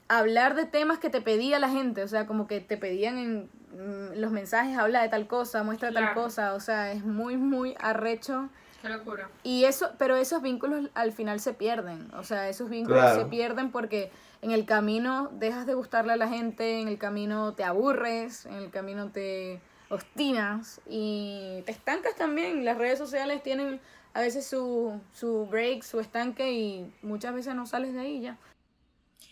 hablar 0.08 0.54
de 0.54 0.64
temas 0.64 0.98
que 0.98 1.10
te 1.10 1.20
pedía 1.20 1.58
la 1.58 1.68
gente, 1.68 2.02
o 2.02 2.08
sea, 2.08 2.26
como 2.26 2.48
que 2.48 2.60
te 2.60 2.76
pedían 2.76 3.18
en 3.18 3.50
mm, 3.72 4.18
los 4.18 4.32
mensajes, 4.32 4.76
habla 4.76 5.02
de 5.02 5.10
tal 5.10 5.28
cosa, 5.28 5.62
muestra 5.62 5.92
tal 5.92 6.14
cosa, 6.14 6.54
o 6.54 6.60
sea, 6.60 6.90
es 6.90 7.04
muy, 7.04 7.36
muy 7.36 7.76
arrecho. 7.78 8.48
Qué 8.88 8.94
locura. 8.96 9.30
Y 9.42 9.64
eso, 9.64 9.90
pero 9.98 10.16
esos 10.16 10.42
vínculos 10.42 10.90
al 10.94 11.12
final 11.12 11.40
se 11.40 11.54
pierden. 11.54 12.12
O 12.14 12.24
sea, 12.24 12.48
esos 12.48 12.68
vínculos 12.70 13.00
Claro. 13.00 13.20
se 13.22 13.26
pierden 13.28 13.70
porque 13.70 14.10
en 14.42 14.50
el 14.50 14.64
camino 14.64 15.28
dejas 15.32 15.66
de 15.66 15.74
gustarle 15.74 16.12
a 16.12 16.16
la 16.16 16.28
gente, 16.28 16.80
en 16.80 16.88
el 16.88 16.98
camino 16.98 17.54
te 17.54 17.64
aburres, 17.64 18.46
en 18.46 18.54
el 18.54 18.70
camino 18.70 19.10
te 19.10 19.60
obstinas 19.90 20.80
y 20.88 21.62
te 21.66 21.72
estancas 21.72 22.14
también. 22.16 22.64
Las 22.64 22.78
redes 22.78 22.98
sociales 22.98 23.42
tienen 23.42 23.80
a 24.14 24.20
veces 24.20 24.46
su, 24.46 25.00
su 25.12 25.46
break, 25.46 25.82
su 25.82 26.00
estanque 26.00 26.52
y 26.52 26.92
muchas 27.02 27.34
veces 27.34 27.54
no 27.54 27.66
sales 27.66 27.92
de 27.94 28.00
ahí 28.00 28.20
ya. 28.20 28.36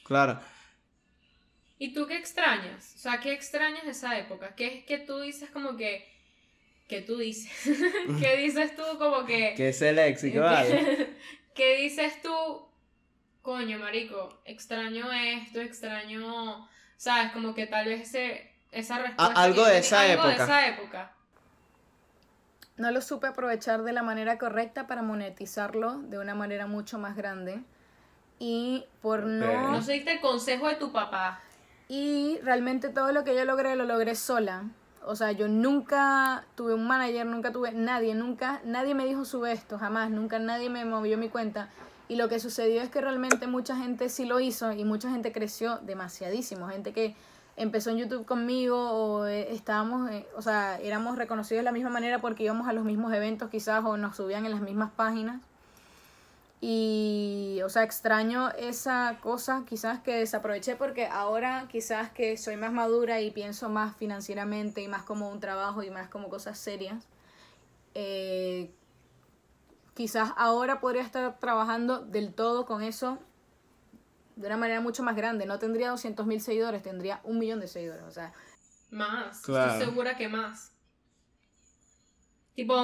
Claro. 0.04 0.38
¿Y 1.78 1.92
tú 1.92 2.06
qué 2.06 2.16
extrañas? 2.16 2.94
O 2.96 2.98
sea, 2.98 3.20
¿qué 3.20 3.32
extrañas 3.32 3.84
de 3.84 3.90
esa 3.90 4.18
época? 4.18 4.54
¿Qué 4.54 4.78
es 4.78 4.84
que 4.84 4.98
tú 4.98 5.18
dices 5.20 5.50
como 5.50 5.76
que... 5.76 6.15
¿Qué 6.88 7.02
tú 7.02 7.18
dices? 7.18 7.52
¿Qué 8.20 8.36
dices 8.36 8.76
tú 8.76 8.82
como 8.98 9.24
que... 9.24 9.54
Que 9.54 9.70
ese 9.70 9.92
léxico, 9.92 10.40
vale. 10.40 11.16
¿Qué 11.54 11.76
dices 11.78 12.22
tú? 12.22 12.66
Coño, 13.42 13.78
marico, 13.78 14.40
extraño 14.44 15.12
esto, 15.12 15.60
extraño... 15.60 16.68
¿Sabes? 16.96 17.32
Como 17.32 17.54
que 17.54 17.66
tal 17.66 17.86
vez 17.86 18.02
ese, 18.02 18.52
esa 18.70 18.98
respuesta... 18.98 19.42
Algo 19.42 19.64
que 19.64 19.70
de 19.70 19.78
esa 19.78 20.00
algo 20.02 20.26
de 20.26 20.34
época. 20.34 20.44
esa 20.44 20.68
época. 20.68 21.12
No 22.76 22.90
lo 22.90 23.00
supe 23.00 23.26
aprovechar 23.26 23.82
de 23.82 23.92
la 23.92 24.02
manera 24.02 24.38
correcta 24.38 24.86
para 24.86 25.02
monetizarlo 25.02 25.98
de 25.98 26.18
una 26.18 26.34
manera 26.34 26.66
mucho 26.66 26.98
más 26.98 27.16
grande. 27.16 27.60
Y 28.38 28.84
por 29.02 29.24
no... 29.24 29.72
No 29.72 29.82
seguiste 29.82 30.12
el 30.12 30.20
consejo 30.20 30.68
de 30.68 30.76
tu 30.76 30.92
papá. 30.92 31.40
Y 31.88 32.38
realmente 32.42 32.90
todo 32.90 33.12
lo 33.12 33.24
que 33.24 33.34
yo 33.34 33.44
logré 33.44 33.76
lo 33.76 33.84
logré 33.84 34.14
sola. 34.14 34.64
O 35.06 35.14
sea, 35.14 35.30
yo 35.30 35.46
nunca 35.46 36.44
tuve 36.56 36.74
un 36.74 36.86
manager, 36.86 37.24
nunca 37.26 37.52
tuve 37.52 37.70
nadie, 37.72 38.14
nunca, 38.16 38.60
nadie 38.64 38.94
me 38.94 39.06
dijo 39.06 39.24
sube 39.24 39.52
esto, 39.52 39.78
jamás, 39.78 40.10
nunca 40.10 40.40
nadie 40.40 40.68
me 40.68 40.84
movió 40.84 41.16
mi 41.16 41.28
cuenta. 41.28 41.68
Y 42.08 42.16
lo 42.16 42.28
que 42.28 42.40
sucedió 42.40 42.82
es 42.82 42.90
que 42.90 43.00
realmente 43.00 43.46
mucha 43.46 43.76
gente 43.76 44.08
sí 44.08 44.24
lo 44.24 44.40
hizo 44.40 44.72
y 44.72 44.84
mucha 44.84 45.10
gente 45.10 45.30
creció 45.30 45.78
demasiadísimo. 45.78 46.68
Gente 46.68 46.92
que 46.92 47.14
empezó 47.56 47.90
en 47.90 47.98
YouTube 47.98 48.26
conmigo 48.26 48.76
o 48.76 49.26
eh, 49.26 49.54
estábamos, 49.54 50.10
eh, 50.10 50.26
o 50.36 50.42
sea, 50.42 50.78
éramos 50.80 51.16
reconocidos 51.16 51.60
de 51.60 51.64
la 51.64 51.72
misma 51.72 51.90
manera 51.90 52.20
porque 52.20 52.42
íbamos 52.42 52.66
a 52.66 52.72
los 52.72 52.84
mismos 52.84 53.12
eventos 53.12 53.48
quizás 53.48 53.84
o 53.84 53.96
nos 53.96 54.16
subían 54.16 54.44
en 54.44 54.50
las 54.52 54.60
mismas 54.60 54.90
páginas. 54.90 55.40
Y, 56.60 57.60
o 57.64 57.68
sea, 57.68 57.82
extraño 57.84 58.50
esa 58.52 59.18
cosa 59.20 59.64
quizás 59.68 60.00
que 60.00 60.14
desaproveché 60.16 60.74
porque 60.76 61.06
ahora 61.06 61.68
quizás 61.70 62.10
que 62.10 62.36
soy 62.38 62.56
más 62.56 62.72
madura 62.72 63.20
y 63.20 63.30
pienso 63.30 63.68
más 63.68 63.96
financieramente 63.96 64.80
y 64.82 64.88
más 64.88 65.02
como 65.02 65.28
un 65.30 65.38
trabajo 65.40 65.82
y 65.82 65.90
más 65.90 66.08
como 66.08 66.28
cosas 66.30 66.58
serias. 66.58 67.06
eh, 67.94 68.70
quizás 69.94 70.32
ahora 70.36 70.80
podría 70.80 71.02
estar 71.02 71.38
trabajando 71.38 72.00
del 72.00 72.34
todo 72.34 72.66
con 72.66 72.82
eso 72.82 73.18
de 74.36 74.46
una 74.46 74.56
manera 74.58 74.80
mucho 74.82 75.02
más 75.02 75.16
grande. 75.16 75.46
No 75.46 75.58
tendría 75.58 75.90
200 75.90 76.26
mil 76.26 76.40
seguidores, 76.40 76.82
tendría 76.82 77.20
un 77.24 77.38
millón 77.38 77.60
de 77.60 77.68
seguidores. 77.68 78.04
O 78.04 78.10
sea, 78.10 78.32
Más. 78.90 79.40
Claro. 79.42 79.72
Estoy 79.72 79.86
segura 79.88 80.16
que 80.16 80.28
más. 80.28 80.72
Tipo, 82.54 82.74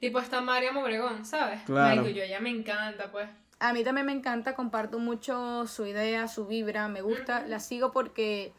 tipo 0.00 0.18
esta 0.18 0.40
Mariam 0.40 0.76
Obregón, 0.76 1.24
¿sabes? 1.24 1.62
Claro. 1.62 1.96
Marico, 1.96 2.16
yo 2.16 2.22
ella 2.22 2.40
me 2.40 2.50
encanta, 2.50 3.10
pues. 3.10 3.28
A 3.58 3.72
mí 3.72 3.82
también 3.82 4.06
me 4.06 4.12
encanta, 4.12 4.54
comparto 4.54 4.98
mucho 4.98 5.66
su 5.66 5.86
idea, 5.86 6.28
su 6.28 6.46
vibra, 6.46 6.88
me 6.88 7.00
gusta, 7.00 7.46
la 7.46 7.58
sigo 7.58 7.90
porque 7.90 8.52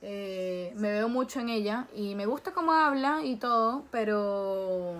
eh, 0.00 0.72
me 0.76 0.92
veo 0.92 1.08
mucho 1.08 1.40
en 1.40 1.48
ella 1.48 1.86
y 1.94 2.14
me 2.14 2.26
gusta 2.26 2.52
cómo 2.52 2.72
habla 2.72 3.20
y 3.24 3.36
todo, 3.36 3.84
pero 3.90 4.94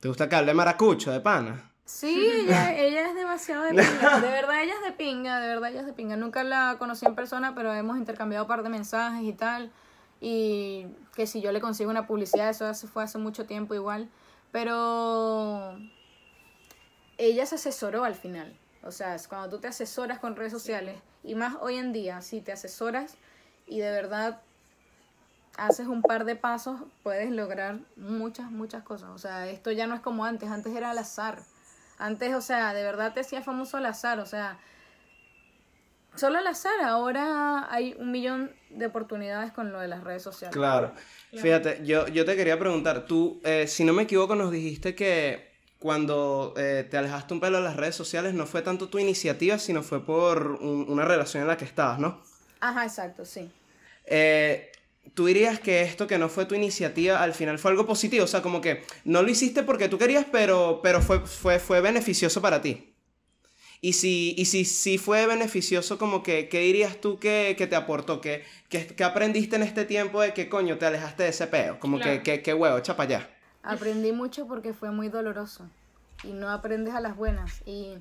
¿Te 0.00 0.08
gusta 0.08 0.28
que 0.28 0.36
hable 0.36 0.54
maracucho 0.54 1.10
de 1.12 1.20
pana? 1.20 1.70
sí, 1.86 2.30
ella, 2.30 2.76
ella 2.76 3.08
es 3.08 3.14
demasiado 3.14 3.62
de 3.62 3.70
pinga, 3.70 4.20
de 4.20 4.28
verdad 4.28 4.62
ella 4.62 4.74
es 4.74 4.84
de 4.84 4.92
pinga, 4.92 5.40
de 5.40 5.48
verdad 5.48 5.70
ella 5.70 5.80
es 5.80 5.86
de 5.86 5.92
pinga. 5.92 6.16
Nunca 6.16 6.44
la 6.44 6.76
conocí 6.78 7.06
en 7.06 7.14
persona, 7.14 7.54
pero 7.54 7.72
hemos 7.72 7.96
intercambiado 7.96 8.44
un 8.44 8.48
par 8.48 8.62
de 8.62 8.68
mensajes 8.68 9.22
y 9.22 9.32
tal, 9.32 9.70
y 10.20 10.86
que 11.14 11.26
si 11.26 11.40
yo 11.40 11.52
le 11.52 11.60
consigo 11.60 11.90
una 11.90 12.06
publicidad, 12.06 12.50
eso 12.50 12.72
fue 12.88 13.04
hace 13.04 13.18
mucho 13.18 13.46
tiempo 13.46 13.74
igual, 13.74 14.08
pero 14.52 15.78
ella 17.18 17.46
se 17.46 17.56
asesoró 17.56 18.04
al 18.04 18.14
final. 18.14 18.56
O 18.82 18.90
sea, 18.90 19.16
cuando 19.28 19.48
tú 19.50 19.60
te 19.60 19.68
asesoras 19.68 20.18
con 20.18 20.36
redes 20.36 20.52
sociales, 20.52 20.96
y 21.22 21.34
más 21.34 21.56
hoy 21.60 21.76
en 21.76 21.92
día, 21.92 22.20
si 22.20 22.40
te 22.40 22.52
asesoras 22.52 23.16
y 23.66 23.80
de 23.80 23.90
verdad 23.90 24.42
haces 25.56 25.86
un 25.86 26.02
par 26.02 26.24
de 26.24 26.36
pasos, 26.36 26.80
puedes 27.02 27.30
lograr 27.30 27.78
muchas, 27.96 28.50
muchas 28.50 28.82
cosas. 28.82 29.10
O 29.10 29.18
sea, 29.18 29.48
esto 29.48 29.70
ya 29.72 29.86
no 29.86 29.94
es 29.94 30.00
como 30.00 30.24
antes, 30.24 30.50
antes 30.50 30.74
era 30.74 30.90
al 30.90 30.98
azar. 30.98 31.42
Antes, 31.98 32.34
o 32.34 32.40
sea, 32.40 32.74
de 32.74 32.82
verdad 32.82 33.14
te 33.14 33.20
hacía 33.20 33.42
famoso 33.42 33.76
al 33.76 33.86
azar, 33.86 34.18
o 34.18 34.26
sea, 34.26 34.58
solo 36.16 36.38
al 36.38 36.46
azar. 36.46 36.80
Ahora 36.82 37.66
hay 37.72 37.94
un 37.98 38.10
millón 38.10 38.50
de 38.70 38.86
oportunidades 38.86 39.52
con 39.52 39.72
lo 39.72 39.80
de 39.80 39.88
las 39.88 40.02
redes 40.04 40.22
sociales. 40.22 40.54
Claro. 40.54 40.92
Fíjate, 41.32 41.80
yo, 41.84 42.06
yo 42.08 42.24
te 42.24 42.36
quería 42.36 42.58
preguntar, 42.58 43.06
tú, 43.06 43.40
eh, 43.44 43.66
si 43.66 43.84
no 43.84 43.92
me 43.92 44.02
equivoco, 44.04 44.34
nos 44.34 44.50
dijiste 44.52 44.94
que 44.94 45.52
cuando 45.78 46.54
eh, 46.56 46.86
te 46.90 46.96
alejaste 46.96 47.34
un 47.34 47.40
pelo 47.40 47.58
de 47.58 47.64
las 47.64 47.76
redes 47.76 47.94
sociales 47.94 48.32
no 48.34 48.46
fue 48.46 48.62
tanto 48.62 48.88
tu 48.88 48.98
iniciativa, 48.98 49.58
sino 49.58 49.82
fue 49.82 50.04
por 50.04 50.52
un- 50.60 50.86
una 50.88 51.04
relación 51.04 51.42
en 51.42 51.48
la 51.48 51.56
que 51.56 51.64
estabas, 51.66 51.98
¿no? 51.98 52.22
Ajá, 52.60 52.84
exacto, 52.84 53.24
sí. 53.26 53.50
Eh, 54.06 54.70
tú 55.12 55.26
dirías 55.26 55.60
que 55.60 55.82
esto 55.82 56.06
que 56.06 56.16
no 56.18 56.28
fue 56.30 56.46
tu 56.46 56.54
iniciativa 56.54 57.22
al 57.22 57.34
final 57.34 57.58
fue 57.58 57.70
algo 57.72 57.86
positivo, 57.86 58.24
o 58.24 58.28
sea, 58.28 58.40
como 58.40 58.60
que 58.60 58.82
no 59.04 59.22
lo 59.22 59.28
hiciste 59.28 59.62
porque 59.62 59.88
tú 59.88 59.98
querías, 59.98 60.24
pero, 60.32 60.80
pero 60.82 61.02
fue, 61.02 61.20
fue, 61.20 61.58
fue 61.58 61.80
beneficioso 61.82 62.40
para 62.40 62.62
ti. 62.62 62.93
Y 63.84 63.92
si, 63.92 64.34
y 64.38 64.46
si, 64.46 64.64
si 64.64 64.96
fue 64.96 65.26
beneficioso, 65.26 65.98
como 65.98 66.22
que, 66.22 66.48
¿qué 66.48 66.60
dirías 66.60 67.02
tú 67.02 67.18
que, 67.18 67.54
que 67.58 67.66
te 67.66 67.76
aportó? 67.76 68.20
¿Qué, 68.22 68.42
qué, 68.70 68.86
qué 68.86 69.04
aprendiste 69.04 69.56
en 69.56 69.62
este 69.62 69.84
tiempo 69.84 70.22
de 70.22 70.32
que 70.32 70.48
coño 70.48 70.78
te 70.78 70.86
alejaste 70.86 71.24
de 71.24 71.28
ese 71.28 71.46
peo? 71.48 71.78
Como 71.78 71.98
Claro. 71.98 72.22
que, 72.22 72.22
que, 72.22 72.42
que 72.42 72.54
huevo, 72.54 72.78
echa 72.78 72.96
para 72.96 73.18
allá. 73.18 73.30
Aprendí 73.62 74.12
mucho 74.12 74.46
porque 74.46 74.72
fue 74.72 74.90
muy 74.90 75.08
doloroso 75.10 75.68
y 76.22 76.32
no 76.32 76.48
aprendes 76.50 76.94
a 76.94 77.00
las 77.00 77.14
buenas. 77.14 77.60
Y 77.66 77.96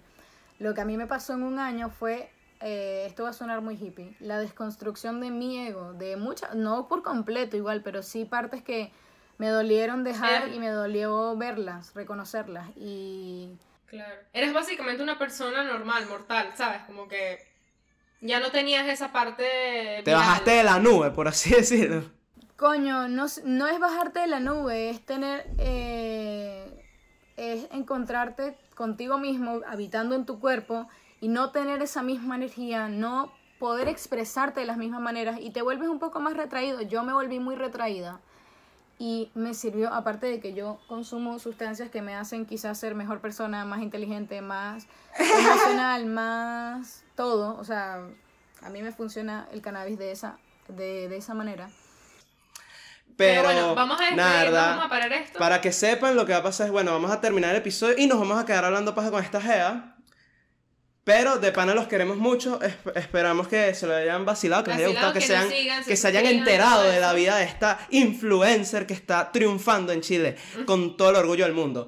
lo 0.59 0.73
que 0.73 0.79
a 0.79 0.85
mí 0.85 0.95
me 0.95 1.05
pasó 1.05 1.33
en 1.33 1.43
un 1.43 1.59
año 1.59 1.89
fue, 1.89 2.29
eh, 2.61 3.03
esto 3.05 3.23
va 3.23 3.31
a 3.31 3.33
sonar 3.33 3.59
muy 3.61 3.75
hippie, 3.75 4.15
la 4.21 4.39
desconstrucción 4.39 5.19
de 5.19 5.31
mi 5.31 5.57
ego, 5.67 5.91
de 5.93 6.15
muchas, 6.15 6.55
no 6.55 6.87
por 6.87 7.03
completo 7.03 7.57
igual, 7.57 7.81
pero 7.83 8.03
sí 8.03 8.23
partes 8.23 8.63
que 8.63 8.89
me 9.37 9.49
dolieron 9.49 10.05
dejar 10.05 10.47
Eh. 10.47 10.55
y 10.55 10.59
me 10.59 10.69
dolió 10.69 11.35
verlas, 11.35 11.93
reconocerlas. 11.93 12.69
Y 12.77 13.49
Claro. 13.93 14.15
Eres 14.33 14.53
básicamente 14.53 15.03
una 15.03 15.19
persona 15.19 15.63
normal, 15.63 16.07
mortal, 16.07 16.51
¿sabes? 16.55 16.81
Como 16.87 17.07
que 17.07 17.37
ya 18.21 18.39
no 18.39 18.49
tenías 18.49 18.87
esa 18.87 19.11
parte. 19.11 19.43
Te 19.43 20.01
viral. 20.01 20.19
bajaste 20.19 20.49
de 20.49 20.63
la 20.63 20.79
nube, 20.79 21.11
por 21.11 21.27
así 21.27 21.51
decirlo. 21.55 22.09
Coño, 22.55 23.07
no, 23.07 23.27
no 23.43 23.67
es 23.67 23.79
bajarte 23.79 24.21
de 24.21 24.27
la 24.27 24.39
nube, 24.39 24.89
es 24.89 25.05
tener, 25.05 25.45
eh, 25.59 26.83
es 27.37 27.67
encontrarte 27.71 28.57
contigo 28.73 29.19
mismo, 29.19 29.61
habitando 29.67 30.15
en 30.15 30.25
tu 30.25 30.39
cuerpo 30.39 30.89
y 31.21 31.27
no 31.27 31.51
tener 31.51 31.83
esa 31.83 32.01
misma 32.01 32.35
energía, 32.35 32.89
no 32.89 33.31
poder 33.59 33.87
expresarte 33.87 34.61
de 34.61 34.65
las 34.65 34.77
mismas 34.77 35.01
maneras 35.01 35.37
y 35.39 35.51
te 35.51 35.61
vuelves 35.61 35.87
un 35.87 35.99
poco 35.99 36.19
más 36.19 36.35
retraído. 36.35 36.81
Yo 36.81 37.03
me 37.03 37.13
volví 37.13 37.39
muy 37.39 37.53
retraída 37.55 38.21
y 38.99 39.31
me 39.33 39.53
sirvió, 39.53 39.93
aparte 39.93 40.27
de 40.27 40.39
que 40.39 40.53
yo 40.53 40.79
consumo 40.87 41.39
sustancias 41.39 41.89
que 41.89 42.01
me 42.01 42.15
hacen 42.15 42.45
quizás 42.45 42.79
ser 42.79 42.95
mejor 42.95 43.19
persona, 43.19 43.65
más 43.65 43.81
inteligente, 43.81 44.41
más 44.41 44.87
emocional, 45.17 46.05
más 46.07 47.03
todo, 47.15 47.57
o 47.57 47.63
sea, 47.63 48.07
a 48.61 48.69
mí 48.69 48.81
me 48.81 48.91
funciona 48.91 49.47
el 49.51 49.61
cannabis 49.61 49.97
de 49.97 50.11
esa, 50.11 50.37
de, 50.67 51.09
de 51.09 51.17
esa 51.17 51.33
manera. 51.33 51.69
Pero, 53.17 53.43
bueno, 53.43 53.75
vamos 53.75 53.99
a 54.01 54.15
nada, 54.15 54.69
vamos 54.69 54.85
a 54.85 54.89
parar 54.89 55.13
esto. 55.13 55.37
Para 55.37 55.61
que 55.61 55.71
sepan, 55.71 56.15
lo 56.15 56.25
que 56.25 56.33
va 56.33 56.39
a 56.39 56.43
pasar 56.43 56.67
es, 56.67 56.71
bueno, 56.71 56.91
vamos 56.91 57.11
a 57.11 57.21
terminar 57.21 57.51
el 57.51 57.57
episodio 57.57 57.95
y 57.97 58.07
nos 58.07 58.19
vamos 58.19 58.39
a 58.39 58.45
quedar 58.45 58.65
hablando 58.65 58.95
paja 58.95 59.11
con 59.11 59.23
esta 59.23 59.39
gea. 59.39 59.92
Pero 61.03 61.37
de 61.37 61.51
pana 61.51 61.73
los 61.73 61.87
queremos 61.87 62.15
mucho. 62.17 62.59
esp- 62.61 62.95
esperamos 62.95 63.47
que 63.49 63.73
se 63.75 63.85
lo 63.87 63.95
hayan 63.95 64.23
vacilado, 64.25 64.63
que 64.63 64.71
les 64.71 64.79
haya 64.79 64.87
gustado, 64.87 65.13
que, 65.13 65.19
que 65.19 65.27
se, 65.27 65.33
nos 65.35 65.45
hayan- 65.45 65.51
sigan, 65.57 65.83
que 65.83 65.95
se 65.97 66.07
hayan 66.07 66.25
enterado 66.25 66.83
de 66.83 66.99
la 67.01 67.11
vida 67.13 67.35
de 67.37 67.43
esta 67.43 67.79
influencer 67.89 68.87
que 68.87 68.93
está 68.93 69.31
triunfando 69.31 69.91
en 69.91 70.01
Chile 70.01 70.37
con 70.65 70.95
todo 70.95 71.09
el 71.09 71.15
orgullo 71.17 71.43
del 71.45 71.53
mundo. 71.53 71.87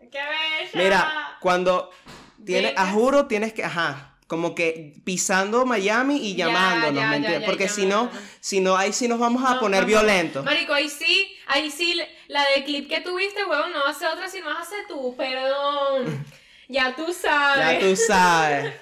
¡Qué 0.00 0.18
bella! 0.18 0.70
Mira, 0.74 1.36
cuando 1.40 1.90
a 1.92 2.42
Venga. 2.42 2.86
juro, 2.90 3.26
tienes 3.26 3.52
que, 3.52 3.62
ajá, 3.62 4.16
como 4.26 4.54
que 4.56 4.94
pisando 5.04 5.64
Miami 5.64 6.16
y 6.16 6.34
llamándonos, 6.34 6.94
ya, 7.00 7.06
¿me 7.06 7.10
ya, 7.10 7.16
entiendes? 7.18 7.40
ya, 7.42 7.46
Porque 7.46 7.68
si 7.68 7.82
no, 7.86 8.06
llamándonos. 8.06 8.30
si 8.40 8.60
no, 8.60 8.76
ahí 8.76 8.92
sí 8.92 9.06
nos 9.06 9.20
vamos 9.20 9.44
a 9.48 9.54
No, 9.54 9.60
poner 9.60 9.82
no, 9.82 9.86
violentos. 9.86 10.44
Marico, 10.44 10.72
ahí 10.72 10.88
sí, 10.88 11.32
ahí 11.46 11.70
sí, 11.70 12.00
la 12.26 12.44
de 12.56 12.64
clip 12.64 12.88
que 12.88 13.00
tuviste, 13.00 13.44
huevón, 13.44 13.70
no 13.72 13.94
ser 13.94 14.08
otra, 14.08 14.28
sino 14.28 14.46
ser 14.64 14.86
tú, 14.88 15.14
perdón. 15.16 16.24
Ya 17.56 17.78
tú 17.80 17.96
sabes. 17.96 18.74